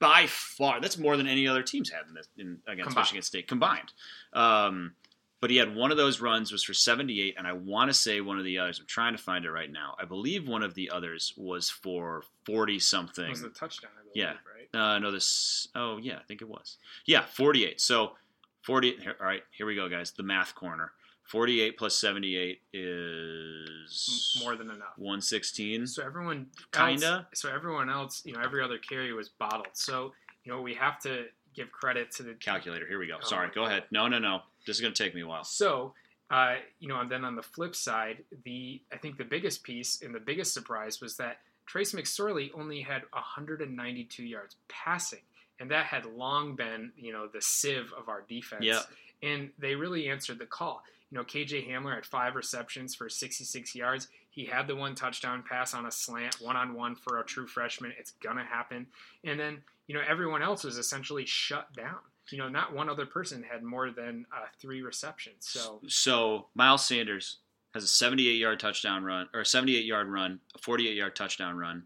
by 0.00 0.26
far. 0.28 0.80
That's 0.80 0.98
more 0.98 1.16
than 1.16 1.26
any 1.26 1.48
other 1.48 1.62
teams 1.62 1.90
had 1.90 2.06
in 2.08 2.14
this 2.14 2.28
in, 2.38 2.58
against 2.68 2.88
Combined. 2.88 3.04
Michigan 3.04 3.22
State 3.22 3.48
combined. 3.48 3.92
Um, 4.32 4.94
but 5.40 5.50
he 5.50 5.56
had 5.56 5.74
one 5.74 5.90
of 5.90 5.96
those 5.96 6.20
runs 6.20 6.50
was 6.52 6.64
for 6.64 6.72
78, 6.74 7.34
and 7.36 7.46
I 7.46 7.52
want 7.52 7.90
to 7.90 7.94
say 7.94 8.20
one 8.20 8.38
of 8.38 8.44
the 8.44 8.58
others. 8.58 8.78
I'm 8.80 8.86
trying 8.86 9.16
to 9.16 9.22
find 9.22 9.44
it 9.44 9.50
right 9.50 9.70
now. 9.70 9.94
I 10.00 10.04
believe 10.04 10.48
one 10.48 10.62
of 10.62 10.74
the 10.74 10.90
others 10.90 11.34
was 11.36 11.68
for 11.70 12.24
40 12.46 12.78
something. 12.78 13.24
It 13.26 13.30
was 13.30 13.42
the 13.42 13.50
touchdown, 13.50 13.90
I 13.98 14.02
believe, 14.02 14.16
Yeah. 14.16 14.32
right? 14.74 14.94
Uh, 14.94 14.98
no, 14.98 15.10
this. 15.10 15.68
Oh, 15.74 15.98
yeah, 15.98 16.16
I 16.18 16.22
think 16.22 16.40
it 16.42 16.48
was. 16.48 16.78
Yeah, 17.04 17.24
48. 17.26 17.80
So 17.80 18.16
40. 18.62 18.96
Here, 18.96 19.16
all 19.20 19.26
right, 19.26 19.42
here 19.50 19.66
we 19.66 19.74
go, 19.74 19.88
guys. 19.88 20.12
The 20.12 20.22
math 20.22 20.54
corner. 20.54 20.92
48 21.24 21.76
plus 21.76 21.98
78 21.98 22.62
is 22.72 24.38
More 24.42 24.56
than 24.56 24.70
enough. 24.70 24.96
116. 24.96 25.86
So 25.86 26.04
everyone 26.04 26.46
Kinda. 26.72 27.26
else- 27.30 27.40
so 27.40 27.52
everyone 27.52 27.90
else, 27.90 28.24
you 28.24 28.32
know, 28.32 28.40
every 28.40 28.62
other 28.62 28.78
carry 28.78 29.12
was 29.12 29.28
bottled. 29.28 29.68
So 29.76 30.12
you 30.44 30.52
know, 30.52 30.62
we 30.62 30.74
have 30.74 31.00
to 31.00 31.26
give 31.54 31.72
credit 31.72 32.12
to 32.12 32.22
the 32.22 32.34
Calculator. 32.34 32.86
Here 32.86 33.00
we 33.00 33.08
go. 33.08 33.16
Oh 33.20 33.26
Sorry. 33.26 33.48
Go 33.48 33.62
God. 33.62 33.66
ahead. 33.72 33.84
No, 33.90 34.06
no, 34.06 34.20
no. 34.20 34.42
This 34.66 34.76
is 34.76 34.82
going 34.82 34.94
to 34.94 35.02
take 35.02 35.14
me 35.14 35.22
a 35.22 35.26
while. 35.26 35.44
So, 35.44 35.94
uh, 36.30 36.56
you 36.80 36.88
know, 36.88 37.00
and 37.00 37.10
then 37.10 37.24
on 37.24 37.36
the 37.36 37.42
flip 37.42 37.76
side, 37.76 38.24
the 38.44 38.80
I 38.92 38.96
think 38.96 39.16
the 39.16 39.24
biggest 39.24 39.62
piece 39.62 40.02
and 40.02 40.14
the 40.14 40.20
biggest 40.20 40.52
surprise 40.52 41.00
was 41.00 41.16
that 41.16 41.38
Trace 41.66 41.92
McSorley 41.92 42.50
only 42.54 42.80
had 42.80 43.02
192 43.12 44.22
yards 44.22 44.56
passing, 44.68 45.20
and 45.60 45.70
that 45.70 45.86
had 45.86 46.06
long 46.06 46.54
been, 46.54 46.92
you 46.96 47.12
know, 47.12 47.26
the 47.26 47.42
sieve 47.42 47.92
of 47.98 48.08
our 48.08 48.22
defense. 48.28 48.64
Yeah. 48.64 48.82
And 49.22 49.50
they 49.58 49.74
really 49.74 50.08
answered 50.08 50.38
the 50.38 50.46
call. 50.46 50.82
You 51.10 51.18
know, 51.18 51.24
KJ 51.24 51.68
Hamler 51.70 51.94
had 51.94 52.06
five 52.06 52.34
receptions 52.34 52.94
for 52.94 53.08
66 53.08 53.74
yards. 53.74 54.08
He 54.30 54.44
had 54.44 54.66
the 54.66 54.76
one 54.76 54.94
touchdown 54.94 55.44
pass 55.48 55.72
on 55.72 55.86
a 55.86 55.90
slant, 55.90 56.40
one 56.40 56.56
on 56.56 56.74
one 56.74 56.94
for 56.96 57.20
a 57.20 57.24
true 57.24 57.46
freshman. 57.46 57.92
It's 57.98 58.12
gonna 58.22 58.44
happen. 58.44 58.86
And 59.24 59.38
then, 59.38 59.62
you 59.86 59.94
know, 59.94 60.02
everyone 60.06 60.42
else 60.42 60.64
was 60.64 60.76
essentially 60.76 61.24
shut 61.24 61.72
down. 61.72 61.98
You 62.30 62.38
know, 62.38 62.48
not 62.48 62.74
one 62.74 62.88
other 62.88 63.06
person 63.06 63.42
had 63.42 63.62
more 63.62 63.90
than 63.90 64.26
uh, 64.34 64.46
three 64.60 64.82
receptions. 64.82 65.36
So 65.48 65.80
So 65.86 66.46
Miles 66.54 66.84
Sanders 66.84 67.38
has 67.74 67.84
a 67.84 67.88
78 67.88 68.36
yard 68.36 68.58
touchdown 68.60 69.04
run, 69.04 69.28
or 69.34 69.40
a 69.40 69.46
78 69.46 69.84
yard 69.84 70.08
run, 70.08 70.40
a 70.54 70.58
48 70.58 70.96
yard 70.96 71.14
touchdown 71.14 71.56
run 71.56 71.84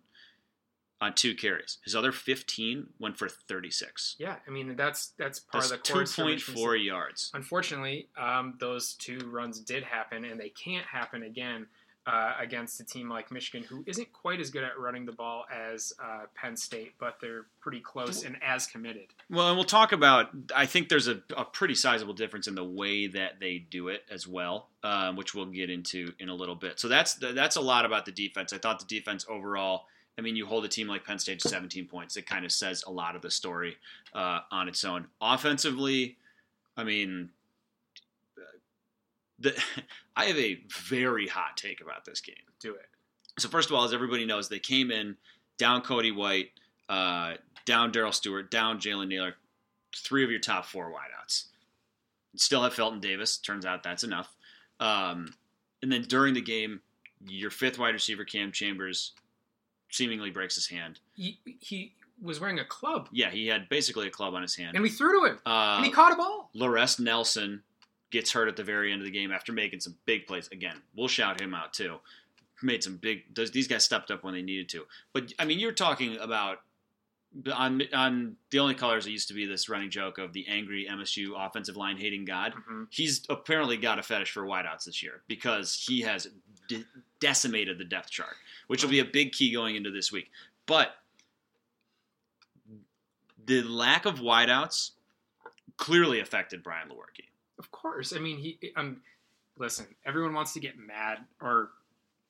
on 1.01 1.15
two 1.15 1.35
carries. 1.35 1.79
His 1.85 1.97
other 1.97 2.13
15 2.13 2.89
went 2.99 3.17
for 3.17 3.29
36. 3.29 4.17
yeah, 4.19 4.37
I 4.47 4.51
mean 4.51 4.77
that's 4.77 5.13
that's 5.19 5.39
part 5.41 5.65
That's 5.65 5.73
of 5.73 5.83
the 5.83 5.93
course. 5.93 6.15
2.4 6.17 6.85
yards. 6.85 7.31
Unfortunately, 7.35 8.09
um, 8.19 8.55
those 8.61 8.95
two 8.95 9.19
runs 9.31 9.61
did 9.61 9.83
happen, 9.83 10.25
and 10.25 10.39
they 10.39 10.51
can't 10.51 10.87
happen 10.87 11.23
again 11.23 11.67
uh, 12.11 12.35
against 12.41 12.81
a 12.81 12.85
team 12.85 13.09
like 13.09 13.31
Michigan, 13.31 13.63
who 13.63 13.85
isn't 13.87 14.13
quite 14.13 14.41
as 14.41 14.51
good 14.51 14.65
at 14.65 14.77
running 14.77 15.07
the 15.07 15.13
ball 15.13 15.45
as 15.55 15.93
uh, 16.03 16.23
Penn 16.35 16.57
State, 16.57 16.95
but 16.99 17.19
they're 17.21 17.47
pretty 17.61 17.79
close 17.79 18.25
and 18.25 18.37
as 18.43 18.67
committed. 18.67 19.07
Well, 19.31 19.47
and 19.47 19.57
we'll 19.57 19.65
talk 19.65 19.93
about. 19.93 20.31
I 20.55 20.67
think 20.67 20.89
there's 20.89 21.07
a, 21.07 21.23
a 21.37 21.45
pretty 21.45 21.77
sizable 21.77 22.15
difference 22.15 22.49
in 22.49 22.57
the 22.57 22.65
way 22.65 23.07
that 23.07 23.39
they 23.39 23.59
do 23.59 23.89
it 23.89 24.03
as 24.11 24.27
well, 24.27 24.71
um, 24.83 25.15
which 25.15 25.37
we'll 25.37 25.47
get 25.47 25.71
into 25.71 26.13
in 26.19 26.29
a 26.29 26.35
little 26.35 26.57
bit. 26.57 26.81
So 26.81 26.89
that's 26.89 27.15
that's 27.15 27.55
a 27.55 27.61
lot 27.61 27.85
about 27.85 28.07
the 28.07 28.13
defense. 28.13 28.53
I 28.53 28.59
thought 28.59 28.81
the 28.81 28.87
defense 28.87 29.25
overall. 29.29 29.85
I 30.19 30.23
mean, 30.23 30.35
you 30.35 30.47
hold 30.47 30.65
a 30.65 30.69
team 30.69 30.89
like 30.89 31.05
Penn 31.05 31.21
State 31.21 31.39
to 31.41 31.49
17 31.49 31.87
points. 31.87 32.17
It 32.17 32.27
kind 32.27 32.45
of 32.45 32.51
says 32.51 32.83
a 32.87 32.91
lot 32.91 33.15
of 33.15 33.23
the 33.23 33.31
story 33.31 33.77
uh, 34.13 34.41
on 34.51 34.69
its 34.69 34.85
own. 34.85 35.07
Offensively, 35.21 36.17
I 36.77 36.83
mean, 36.83 37.31
the, 39.41 39.61
I 40.17 40.27
have 40.27 40.39
a 40.39 40.61
very 40.89 41.27
hot 41.27 41.57
take 41.57 41.81
about 41.81 42.05
this 42.05 42.21
game. 42.21 42.37
Do 42.61 42.75
it. 42.75 42.87
So 43.39 43.49
first 43.49 43.71
of 43.71 43.77
all, 43.77 43.85
as 43.85 43.93
everybody 43.93 44.27
knows, 44.27 44.49
they 44.49 44.59
came 44.59 44.91
in 44.91 45.17
down 45.59 45.81
Cody 45.83 46.11
White, 46.13 46.51
uh, 46.89 47.35
down 47.65 47.91
Darrell 47.93 48.13
Stewart, 48.13 48.51
down 48.51 48.79
Jalen 48.81 49.09
Naylor, 49.09 49.35
three 49.97 50.25
of 50.25 50.31
your 50.31 50.41
top 50.41 50.67
four 50.67 50.91
wideouts. 50.93 51.45
Still 52.37 52.63
have 52.63 52.75
Felton 52.75 53.01
Davis. 53.01 53.39
Turns 53.39 53.65
out 53.67 53.83
that's 53.83 54.05
enough. 54.05 54.35
Um, 54.79 55.35
and 55.83 55.91
then 55.91 56.03
during 56.03 56.35
the 56.35 56.41
game, 56.41 56.81
your 57.27 57.51
fifth 57.51 57.79
wide 57.79 57.95
receiver 57.95 58.25
Cam 58.25 58.53
Chambers 58.53 59.13
seemingly 59.91 60.31
breaks 60.31 60.55
his 60.55 60.67
hand. 60.69 61.01
He, 61.17 61.39
he 61.61 61.95
was 62.23 62.39
wearing 62.41 62.59
a 62.59 62.65
club, 62.65 63.09
Yeah, 63.13 63.31
he 63.31 63.47
had 63.47 63.69
basically 63.69 64.07
a 64.07 64.11
club 64.11 64.35
on 64.35 64.43
his 64.43 64.55
hand. 64.55 64.75
and 64.75 64.83
we 64.83 64.91
threw 64.91 65.21
to 65.21 65.27
him, 65.33 65.39
Uh, 65.47 65.77
and 65.77 65.87
he 65.87 65.91
caught 65.91 66.13
a 66.13 66.17
ball. 66.17 66.51
Laress 66.55 66.99
Nelson 66.99 67.63
gets 68.11 68.33
hurt 68.33 68.49
at 68.49 68.57
the 68.57 68.65
very 68.65 68.93
end 68.93 69.01
of 69.01 69.05
the 69.05 69.11
game 69.11 69.31
after 69.33 69.53
making 69.53 69.81
some 69.81 69.97
big 70.07 70.27
plays. 70.27 70.49
Again, 70.53 70.77
we'll 70.95 71.09
shout 71.09 71.41
him 71.41 71.55
out 71.55 71.73
too. 71.73 71.97
Made 72.63 72.83
some 72.85 72.97
big. 72.97 73.35
Those 73.35 73.51
these 73.51 73.69
guys 73.69 73.85
stepped 73.85 74.11
up 74.11 74.23
when 74.23 74.35
they 74.35 74.43
needed 74.43 74.69
to. 74.71 74.85
But 75.13 75.33
I 75.39 75.45
mean, 75.45 75.59
you're 75.59 75.73
talking 75.73 76.17
about 76.19 76.59
on 77.55 77.83
on 77.95 78.37
the 78.51 78.59
only 78.59 78.75
colors. 78.75 79.07
It 79.07 79.11
used 79.13 79.29
to 79.29 79.35
be 79.35 79.47
this 79.47 79.69
running 79.69 79.89
joke 79.89 80.19
of 80.19 80.33
the 80.35 80.47
angry 80.49 80.87
MSU 80.91 81.33
offensive 81.37 81.77
line 81.77 81.97
hating 81.97 82.27
God. 82.27 82.53
Mhm. 82.55 82.87
He's 82.91 83.25
apparently 83.31 83.77
got 83.79 83.99
a 83.99 84.03
fetish 84.03 84.31
for 84.33 84.43
wideouts 84.45 84.85
this 84.85 85.03
year 85.03 85.23
because 85.27 85.75
he 85.89 86.03
has 86.03 86.29
de- 86.69 86.85
decimated 87.21 87.79
the 87.79 87.85
depth 87.85 88.11
chart, 88.11 88.37
which 88.67 88.83
will 88.83 88.91
be 88.91 88.99
a 88.99 89.05
big 89.07 89.33
key 89.33 89.51
going 89.53 89.77
into 89.77 89.91
this 89.91 90.13
week. 90.13 90.31
But 90.67 90.97
the 93.47 93.63
lack 93.63 94.05
of 94.05 94.21
wideouts 94.21 94.91
clearly 95.77 96.21
affected 96.21 96.63
Brian 96.63 96.89
Lewerke. 96.89 97.25
Of 97.61 97.71
course. 97.71 98.13
I 98.15 98.19
mean, 98.19 98.39
he. 98.39 98.59
Um, 98.75 99.03
listen, 99.59 99.87
everyone 100.07 100.33
wants 100.35 100.53
to 100.55 100.61
get 100.61 100.79
mad 100.79 101.19
or 101.41 101.69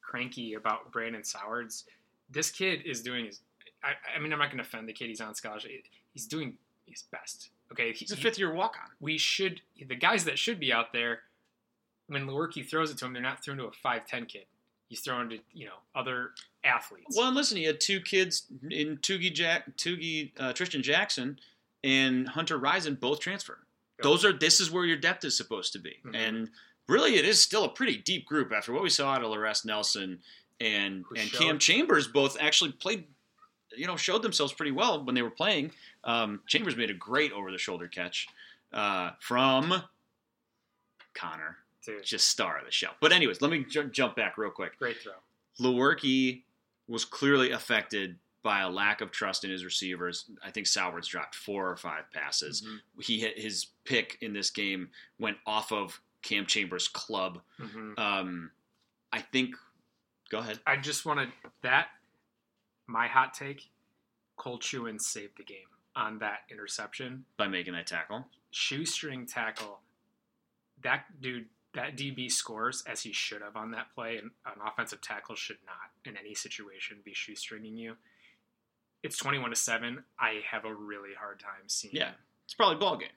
cranky 0.03 0.55
about 0.55 0.91
Brandon 0.93 1.23
Sowards. 1.25 1.85
This 2.29 2.51
kid 2.51 2.83
is 2.85 3.01
doing 3.01 3.27
his. 3.27 3.41
I, 3.83 3.93
I 4.15 4.19
mean, 4.19 4.33
I'm 4.33 4.41
not 4.41 4.49
going 4.49 4.59
to 4.59 4.65
offend 4.65 4.89
the 4.89 4.93
kid. 4.93 5.07
He's 5.09 5.21
on 5.21 5.35
scholarship. 5.35 5.71
He's 6.13 6.27
doing 6.27 6.59
his 6.87 7.05
best. 7.11 7.51
Okay, 7.73 7.93
He's 7.93 8.11
a 8.11 8.17
fifth 8.17 8.39
year 8.39 8.53
walk 8.53 8.75
on. 8.83 8.91
we 8.99 9.17
should 9.17 9.61
the 9.89 9.95
guys 9.95 10.25
that 10.25 10.37
should 10.37 10.59
be 10.59 10.73
out 10.73 10.93
there 10.93 11.21
when 12.09 12.27
Lewerke 12.27 12.69
throws 12.69 12.91
it 12.91 12.99
to 12.99 13.05
him, 13.05 13.13
they're 13.13 13.23
not 13.23 13.45
throwing 13.45 13.59
to 13.61 13.67
a 13.67 13.71
five 13.71 14.05
ten 14.07 14.27
kid. 14.27 14.47
He's 14.89 15.01
throwing 15.01 15.31
to 15.31 15.39
you 15.53 15.67
know 15.67 15.77
other 15.95 16.31
athletes. 16.65 17.17
Well, 17.17 17.29
and 17.29 17.37
listen, 17.37 17.57
he 17.57 17.63
had 17.63 17.81
two 17.81 18.01
kids 18.01 18.47
in 18.69 18.97
Tugi 18.97 19.33
Jack, 19.33 19.77
Tugi 19.77 20.33
uh, 20.41 20.53
Trishton 20.53 20.83
Jackson 20.83 21.39
and 21.85 22.29
Hunter 22.29 22.59
Rison 22.59 22.99
both 22.99 23.21
transfer. 23.21 23.59
Those 24.03 24.25
are 24.25 24.33
this 24.33 24.61
is 24.61 24.71
where 24.71 24.85
your 24.85 24.97
depth 24.97 25.25
is 25.25 25.37
supposed 25.37 25.73
to 25.75 25.79
be, 25.79 25.99
Mhm. 26.05 26.15
and 26.17 26.51
really, 26.89 27.17
it 27.17 27.25
is 27.25 27.41
still 27.41 27.65
a 27.65 27.69
pretty 27.69 27.97
deep 27.97 28.27
group 28.27 28.53
after 28.53 28.73
what 28.73 28.83
we 28.83 28.91
saw 28.91 29.13
out 29.15 29.23
of 29.23 29.31
Laress 29.31 29.65
Nelson 29.65 30.23
and 30.61 31.05
Who 31.09 31.15
and 31.17 31.31
showed- 31.31 31.39
Cam 31.41 31.59
Chambers. 31.59 32.09
Both 32.09 32.37
actually 32.41 32.73
played, 32.73 33.07
you 33.77 33.87
know, 33.87 33.97
showed 33.97 34.23
themselves 34.23 34.53
pretty 34.53 34.73
well 34.73 35.03
when 35.05 35.15
they 35.15 35.23
were 35.23 35.31
playing. 35.31 35.73
Um, 36.05 36.43
Chambers 36.47 36.77
made 36.77 36.91
a 36.91 36.95
great 36.95 37.33
over 37.33 37.51
the 37.53 37.59
shoulder 37.59 37.89
catch 37.89 38.27
uh, 38.73 39.13
from 39.21 39.83
Connor, 41.15 41.59
Dude, 41.85 42.05
just 42.05 42.29
star 42.29 42.59
of 42.59 42.65
the 42.65 42.71
show. 42.71 42.91
But 43.01 43.13
anyways, 43.13 43.41
let 43.41 43.51
me 43.51 43.65
ju- 43.65 43.89
jump 43.91 44.17
back 44.17 44.39
real 44.39 44.51
quick. 44.51 44.79
great 44.79 45.01
throw. 45.03 45.15
Lewerke 45.59 46.43
was 46.89 47.05
clearly 47.05 47.51
affected 47.51 48.19
by 48.43 48.61
a 48.61 48.71
lack 48.71 49.01
of 49.01 49.11
trust 49.11 49.45
in 49.45 49.51
his 49.51 49.65
receivers. 49.65 50.31
I 50.43 50.51
think 50.51 50.67
Sowards 50.67 51.09
dropped 51.09 51.35
four 51.35 51.69
or 51.71 51.77
five 51.77 52.11
passes. 52.13 52.63
Mhm. 52.63 53.03
He 53.05 53.21
hit 53.21 53.39
his 53.39 53.67
pick 53.85 54.17
in 54.21 54.33
this 54.33 54.51
game 54.51 54.91
went 55.19 55.39
off 55.47 55.73
of 55.73 56.01
Cam 56.23 56.47
Chambers' 56.47 56.89
club. 56.89 57.43
Mhm. 57.59 57.99
Um, 57.99 58.53
I 59.13 59.21
think. 59.23 59.57
Go 60.31 60.39
ahead. 60.39 60.61
I 60.67 60.77
just 60.77 61.05
wanted 61.05 61.33
that. 61.63 61.91
My 62.87 63.09
hot 63.09 63.35
take: 63.35 63.69
Cole 64.37 64.59
Chewins 64.59 65.07
saved 65.07 65.37
the 65.37 65.45
game 65.45 65.69
on 65.97 66.19
that 66.21 66.45
interception. 66.49 67.27
By 67.37 67.49
making 67.49 67.73
that 67.75 67.87
tackle. 67.87 68.31
Shoestring 68.51 69.27
tackle. 69.27 69.83
That 70.83 71.21
dude, 71.21 71.49
that 71.75 71.97
DB 71.97 72.31
scores 72.31 72.83
as 72.83 73.03
he 73.03 73.13
should 73.13 73.43
have 73.43 73.57
on 73.57 73.73
that 73.73 73.93
play, 73.95 74.17
and 74.19 74.31
an 74.47 74.61
offensive 74.65 75.01
tackle 75.01 75.35
should 75.35 75.59
not, 75.67 75.93
in 76.05 76.17
any 76.17 76.35
situation, 76.35 77.03
be 77.03 77.13
shoestringing 77.13 77.77
you. 77.77 77.97
It's 79.03 79.17
twenty-one 79.17 79.51
to 79.51 79.57
seven. 79.57 80.05
I 80.19 80.41
have 80.51 80.65
a 80.65 80.75
really 80.75 81.11
hard 81.19 81.41
time 81.41 81.69
seeing. 81.69 81.95
Yeah, 81.95 82.11
it's 82.45 82.55
probably 82.55 82.77
ball 82.77 82.97
game. 82.97 83.09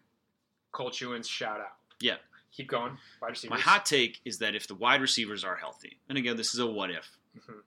Cole 0.71 0.89
Chewins 0.91 1.27
shout 1.27 1.59
out. 1.59 1.75
Yeah. 1.99 2.15
Keep 2.51 2.67
going. 2.69 2.97
Wide 3.21 3.29
receivers. 3.31 3.57
My 3.57 3.59
hot 3.59 3.85
take 3.85 4.21
is 4.25 4.37
that 4.39 4.55
if 4.55 4.67
the 4.67 4.75
wide 4.75 5.01
receivers 5.01 5.43
are 5.43 5.55
healthy, 5.55 5.97
and 6.07 6.17
again, 6.17 6.37
this 6.37 6.53
is 6.53 6.59
a 6.59 6.67
what 6.67 6.91
if, 6.91 7.17
Mhm. 7.37 7.61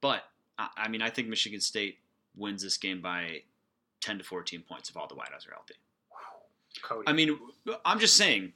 but 0.00 0.24
I, 0.58 0.88
mean, 0.88 1.00
I 1.02 1.10
think 1.10 1.28
Michigan 1.28 1.60
State 1.60 1.98
wins 2.34 2.62
this 2.62 2.76
game 2.76 3.00
by 3.00 3.42
ten 4.00 4.18
to 4.18 4.24
fourteen 4.24 4.62
points 4.62 4.90
if 4.90 4.96
all 4.96 5.06
the 5.06 5.14
wideouts 5.14 5.46
are 5.48 5.52
healthy. 5.52 5.74
Cody. 6.82 7.04
I 7.06 7.12
mean, 7.12 7.38
I'm 7.84 7.98
just 8.00 8.16
saying. 8.16 8.52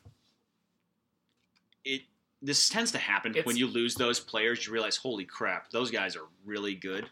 It 1.84 2.02
this 2.42 2.68
tends 2.68 2.90
to 2.92 2.99
happen 2.99 3.32
It's- 3.32 3.44
when 3.47 3.56
you 3.56 3.66
lose 3.66 3.94
those 3.94 4.18
players. 4.20 4.66
You 4.66 4.73
realize, 4.73 4.97
holy 4.97 5.25
crap, 5.25 5.70
those 5.70 5.90
guys 5.90 6.16
are 6.16 6.26
really 6.44 6.75
good. 6.75 7.09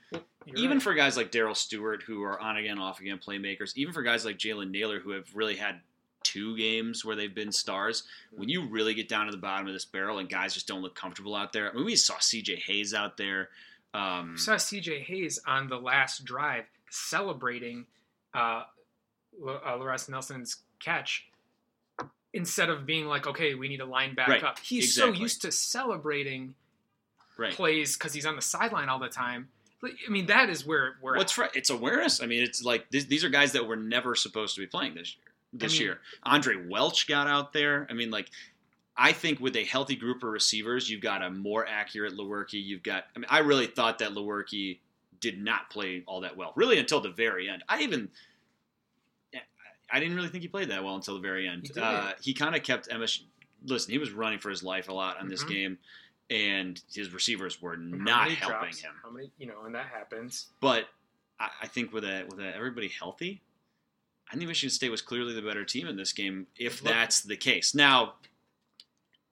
Even 0.46 0.78
right. 0.78 0.82
for 0.82 0.94
guys 0.94 1.16
like 1.16 1.30
Darrell 1.30 1.54
Stewart, 1.54 2.02
who 2.02 2.22
are 2.22 2.40
on 2.40 2.56
again, 2.56 2.78
off 2.78 3.00
again 3.00 3.18
playmakers. 3.18 3.76
Even 3.76 3.92
for 3.92 4.02
guys 4.02 4.24
like 4.24 4.38
Jalen 4.38 4.70
Naylor, 4.70 4.98
who 5.00 5.10
have 5.10 5.26
really 5.34 5.56
had 5.56 5.80
two 6.22 6.56
games 6.56 7.04
where 7.04 7.14
they've 7.14 7.34
been 7.34 7.52
stars. 7.52 8.04
When 8.32 8.48
you 8.48 8.66
really 8.66 8.94
get 8.94 9.08
down 9.08 9.26
to 9.26 9.30
the 9.32 9.36
bottom 9.38 9.66
of 9.66 9.72
this 9.74 9.84
barrel 9.84 10.18
and 10.18 10.28
guys 10.28 10.54
just 10.54 10.66
don't 10.66 10.80
look 10.82 10.94
comfortable 10.94 11.34
out 11.34 11.52
there. 11.52 11.70
I 11.70 11.74
mean, 11.74 11.84
we 11.84 11.96
saw 11.96 12.18
C.J. 12.18 12.56
Hayes 12.66 12.92
out 12.94 13.16
there. 13.18 13.50
Um, 13.94 14.32
You 14.32 14.38
saw 14.38 14.54
CJ 14.56 15.02
Hayes 15.04 15.38
on 15.46 15.68
the 15.68 15.78
last 15.78 16.24
drive 16.24 16.64
celebrating 16.90 17.86
uh, 18.34 18.64
L- 19.46 19.62
uh, 19.64 19.76
Laress 19.76 20.08
Nelson's 20.08 20.56
catch 20.80 21.27
instead 22.32 22.68
of 22.68 22.84
being 22.86 23.06
like, 23.06 23.26
okay, 23.26 23.54
we 23.54 23.68
need 23.68 23.78
to 23.78 23.84
line 23.86 24.14
back 24.14 24.28
Right, 24.28 24.44
up. 24.44 24.58
He's 24.58 24.84
exactly. 24.86 25.16
so 25.16 25.20
used 25.22 25.42
to 25.42 25.52
celebrating 25.52 26.54
Right. 27.36 27.52
plays 27.52 27.96
because 27.96 28.12
he's 28.12 28.26
on 28.26 28.36
the 28.36 28.42
sideline 28.42 28.88
all 28.88 28.98
the 28.98 29.08
time. 29.08 29.48
I 29.82 30.10
mean, 30.10 30.26
that 30.26 30.50
is 30.50 30.66
where 30.66 30.96
we're 31.00 31.16
What's 31.16 31.38
at. 31.38 31.42
right? 31.42 31.50
It's 31.54 31.70
awareness. 31.70 32.20
I 32.20 32.26
mean, 32.26 32.42
it's 32.42 32.64
like 32.64 32.90
these, 32.90 33.06
these 33.06 33.22
are 33.24 33.28
guys 33.28 33.52
that 33.52 33.64
were 33.66 33.76
never 33.76 34.16
supposed 34.16 34.56
to 34.56 34.60
be 34.60 34.66
playing 34.66 34.94
this 34.96 35.14
year. 35.16 35.24
This 35.52 35.72
mean- 35.74 35.82
year, 35.82 36.00
Andre 36.24 36.56
Welch 36.68 37.06
got 37.06 37.28
out 37.28 37.52
there. 37.52 37.86
I 37.88 37.92
mean, 37.94 38.10
like, 38.10 38.28
I 38.96 39.12
think 39.12 39.38
with 39.38 39.54
a 39.54 39.62
healthy 39.64 39.94
group 39.94 40.24
of 40.24 40.30
receivers, 40.30 40.90
you've 40.90 41.00
got 41.00 41.22
a 41.22 41.30
more 41.30 41.64
accurate 41.66 42.14
Lewerke. 42.14 42.54
You've 42.54 42.82
got. 42.82 43.04
I 43.14 43.20
mean, 43.20 43.26
I 43.30 43.38
really 43.38 43.66
thought 43.68 44.00
that 44.00 44.10
Lewerke 44.10 44.80
did 45.20 45.40
not 45.40 45.70
play 45.70 46.02
all 46.06 46.20
that 46.22 46.36
well, 46.36 46.52
really 46.56 46.78
until 46.78 47.00
the 47.00 47.10
very 47.10 47.48
end. 47.48 47.62
I 47.68 47.80
even. 47.82 48.10
I 49.90 50.00
didn't 50.00 50.16
really 50.16 50.28
think 50.28 50.42
he 50.42 50.48
played 50.48 50.70
that 50.70 50.84
well 50.84 50.94
until 50.96 51.14
the 51.14 51.20
very 51.20 51.48
end. 51.48 51.70
He 51.74 51.80
uh, 51.80 52.12
he 52.20 52.34
kind 52.34 52.54
of 52.54 52.62
kept 52.62 52.88
MS. 52.92 53.20
Listen, 53.64 53.90
he 53.92 53.98
was 53.98 54.12
running 54.12 54.38
for 54.38 54.50
his 54.50 54.62
life 54.62 54.88
a 54.88 54.92
lot 54.92 55.18
on 55.20 55.28
this 55.28 55.42
Mhm. 55.44 55.48
game, 55.48 55.78
and 56.30 56.80
his 56.92 57.12
receivers 57.12 57.60
were 57.60 57.76
not 57.76 58.30
helping 58.30 58.58
drops, 58.58 58.80
him. 58.80 58.92
How 59.02 59.10
many, 59.10 59.30
you 59.38 59.46
know, 59.46 59.64
and 59.64 59.74
that 59.74 59.86
happens. 59.86 60.48
But 60.60 60.88
I, 61.40 61.48
I 61.62 61.66
think 61.66 61.92
with 61.92 62.04
a, 62.04 62.24
with 62.28 62.38
a, 62.38 62.54
everybody 62.54 62.88
healthy, 62.88 63.40
I 64.30 64.36
think 64.36 64.46
Michigan 64.46 64.70
State 64.70 64.90
was 64.90 65.00
clearly 65.02 65.32
the 65.34 65.42
better 65.42 65.64
team 65.64 65.86
in 65.88 65.96
this 65.96 66.12
game. 66.12 66.46
If 66.56 66.82
Look- 66.82 66.92
that's 66.92 67.22
the 67.22 67.36
case, 67.36 67.74
now 67.74 68.14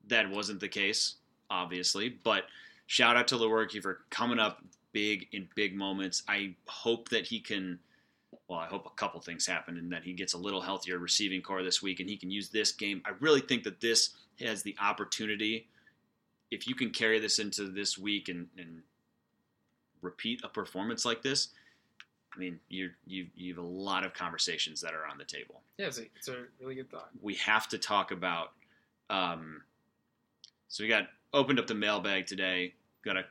that 0.09 0.31
wasn't 0.31 0.61
the 0.61 0.69
case, 0.69 1.17
obviously. 1.51 2.09
But 2.09 2.45
shout 2.87 3.17
out 3.17 3.29
to 3.29 3.37
Lewerke 3.37 3.81
for 3.83 4.01
coming 4.11 4.39
up 4.39 4.63
big 4.93 5.29
in 5.33 5.49
big 5.55 5.75
moments. 5.77 6.23
I 6.29 6.55
hope 6.67 7.11
that 7.11 7.27
he 7.27 7.41
can. 7.41 7.79
Well, 8.49 8.61
I 8.61 8.67
hope 8.67 8.87
a 8.87 8.91
couple 8.91 9.21
things 9.21 9.47
happen 9.47 9.77
and 9.77 9.91
that 9.93 10.05
he 10.05 10.13
gets 10.13 10.35
a 10.35 10.39
little 10.39 10.61
healthier 10.61 10.99
receiving 10.99 11.43
core 11.43 11.65
this 11.65 11.83
week 11.83 11.99
and 12.01 12.09
he 12.09 12.17
can 12.17 12.31
use 12.31 12.49
this 12.49 12.71
game. 12.71 13.03
I 13.05 13.11
really 13.21 13.41
think 13.41 13.65
that 13.65 13.81
this 13.81 14.11
has 14.41 14.63
the 14.63 14.77
opportunity. 14.81 15.67
If 16.51 16.69
you 16.69 16.77
can 16.77 16.91
carry 16.91 17.19
this 17.19 17.41
into 17.41 17.65
this 17.69 17.99
week 17.99 18.29
and, 18.29 18.47
and 18.57 18.83
repeat 20.01 20.43
a 20.45 20.49
performance 20.49 21.05
like 21.05 21.23
this, 21.23 21.49
I 22.37 22.39
mean, 22.39 22.61
you 22.69 22.91
you 23.07 23.27
you 23.35 23.55
have 23.55 23.65
a 23.65 23.67
lot 23.67 24.05
of 24.05 24.13
conversations 24.13 24.81
that 24.83 24.93
are 24.95 25.07
on 25.07 25.17
the 25.17 25.25
table. 25.25 25.63
Yeah, 25.79 25.87
it's 25.87 25.99
a, 25.99 26.03
it's 26.17 26.29
a 26.29 26.45
really 26.61 26.75
good 26.75 26.91
thought. 26.91 27.09
We 27.23 27.35
have 27.37 27.67
to 27.69 27.79
talk 27.79 28.11
about. 28.11 28.53
Um, 29.09 29.63
so 30.69 30.85
we 30.85 30.89
got 30.89 31.09
opened 31.33 31.59
up 31.59 31.67
the 31.67 31.75
mailbag 31.75 32.27
today. 32.27 32.75
Got 33.05 33.17
a 33.17 33.25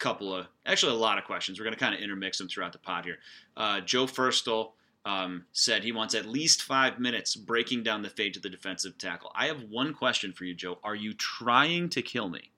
couple 0.00 0.34
of 0.34 0.46
actually 0.66 0.92
a 0.92 0.98
lot 0.98 1.18
of 1.18 1.24
questions. 1.24 1.58
We're 1.58 1.64
going 1.64 1.76
to 1.76 1.80
kind 1.80 1.94
of 1.94 2.00
intermix 2.00 2.38
them 2.38 2.48
throughout 2.48 2.72
the 2.72 2.78
pod 2.78 3.04
here. 3.04 3.18
Uh, 3.56 3.80
Joe 3.80 4.06
Firstel 4.06 4.72
um, 5.04 5.44
said 5.52 5.82
he 5.82 5.92
wants 5.92 6.14
at 6.14 6.26
least 6.26 6.62
five 6.62 6.98
minutes 6.98 7.36
breaking 7.36 7.82
down 7.82 8.02
the 8.02 8.10
fate 8.10 8.36
of 8.36 8.42
the 8.42 8.50
defensive 8.50 8.98
tackle. 8.98 9.30
I 9.34 9.46
have 9.46 9.62
one 9.62 9.94
question 9.94 10.32
for 10.32 10.44
you, 10.44 10.54
Joe. 10.54 10.78
Are 10.82 10.94
you 10.94 11.14
trying 11.14 11.88
to 11.90 12.02
kill 12.02 12.28
me? 12.28 12.50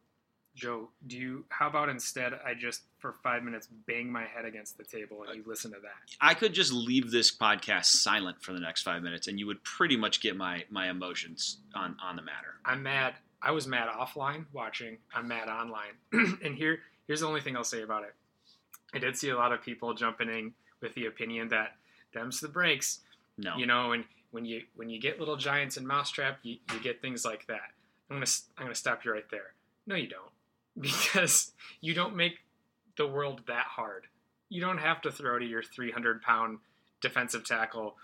Joe, 0.55 0.91
do 1.07 1.17
you? 1.17 1.45
How 1.49 1.69
about 1.69 1.89
instead 1.89 2.35
I 2.45 2.53
just 2.55 2.83
for 2.99 3.15
five 3.23 3.43
minutes 3.43 3.69
bang 3.87 4.13
my 4.13 4.25
head 4.25 4.45
against 4.45 4.77
the 4.77 4.85
table 4.85 5.25
and 5.27 5.37
you 5.37 5.45
listen 5.47 5.71
to 5.73 5.79
that? 5.81 6.15
I 6.21 6.35
could 6.35 6.53
just 6.53 6.73
leave 6.73 7.11
this 7.11 7.35
podcast 7.35 7.87
silent 7.87 8.43
for 8.43 8.53
the 8.53 8.61
next 8.61 8.83
five 8.83 9.03
minutes, 9.03 9.29
and 9.29 9.39
you 9.39 9.47
would 9.47 9.65
pretty 9.65 9.97
much 9.97 10.21
get 10.21 10.37
my 10.37 10.65
my 10.69 10.91
emotions 10.91 11.59
on 11.75 11.97
on 12.03 12.17
the 12.17 12.23
matter. 12.23 12.59
I'm 12.67 12.83
mad. 12.83 13.15
I 13.41 13.51
was 13.51 13.67
mad 13.67 13.89
offline 13.89 14.45
watching. 14.53 14.99
I'm 15.15 15.27
mad 15.27 15.49
online. 15.49 15.95
and 16.45 16.55
here, 16.55 16.81
here's 17.07 17.21
the 17.21 17.27
only 17.27 17.41
thing 17.41 17.57
I'll 17.57 17.65
say 17.65 17.83
about 17.83 18.05
it. 18.05 18.15
I 18.95 18.99
did 18.99 19.17
see 19.17 19.31
a 19.31 19.37
lot 19.37 19.53
of 19.53 19.63
people 19.63 19.95
jumping 19.95 20.29
in 20.29 20.53
with 20.81 20.95
the 20.95 21.07
opinion 21.07 21.49
that 21.49 21.77
them's 22.13 22.41
the 22.41 22.49
breaks. 22.49 23.01
No, 23.39 23.57
You 23.57 23.67
know, 23.67 23.93
and 23.93 24.05
when 24.31 24.45
you 24.45 24.63
when 24.75 24.91
you 24.91 25.01
get 25.01 25.19
little 25.19 25.37
giants 25.37 25.77
in 25.77 25.87
mousetrap, 25.87 26.39
you, 26.43 26.57
you 26.73 26.81
get 26.81 27.01
things 27.01 27.25
like 27.25 27.47
that. 27.47 27.71
I'm 28.11 28.17
gonna 28.17 28.27
I'm 28.59 28.65
gonna 28.65 28.75
stop 28.75 29.05
you 29.05 29.13
right 29.13 29.29
there. 29.31 29.55
No, 29.87 29.95
you 29.95 30.09
don't, 30.09 30.31
because 30.81 31.53
you 31.81 31.95
don't 31.95 32.17
make 32.17 32.39
the 32.97 33.07
world 33.07 33.43
that 33.47 33.67
hard. 33.67 34.07
You 34.49 34.61
don't 34.61 34.79
have 34.79 35.01
to 35.03 35.11
throw 35.11 35.39
to 35.39 35.45
your 35.45 35.63
300 35.63 36.21
pound 36.21 36.59
defensive 37.01 37.45
tackle 37.45 37.97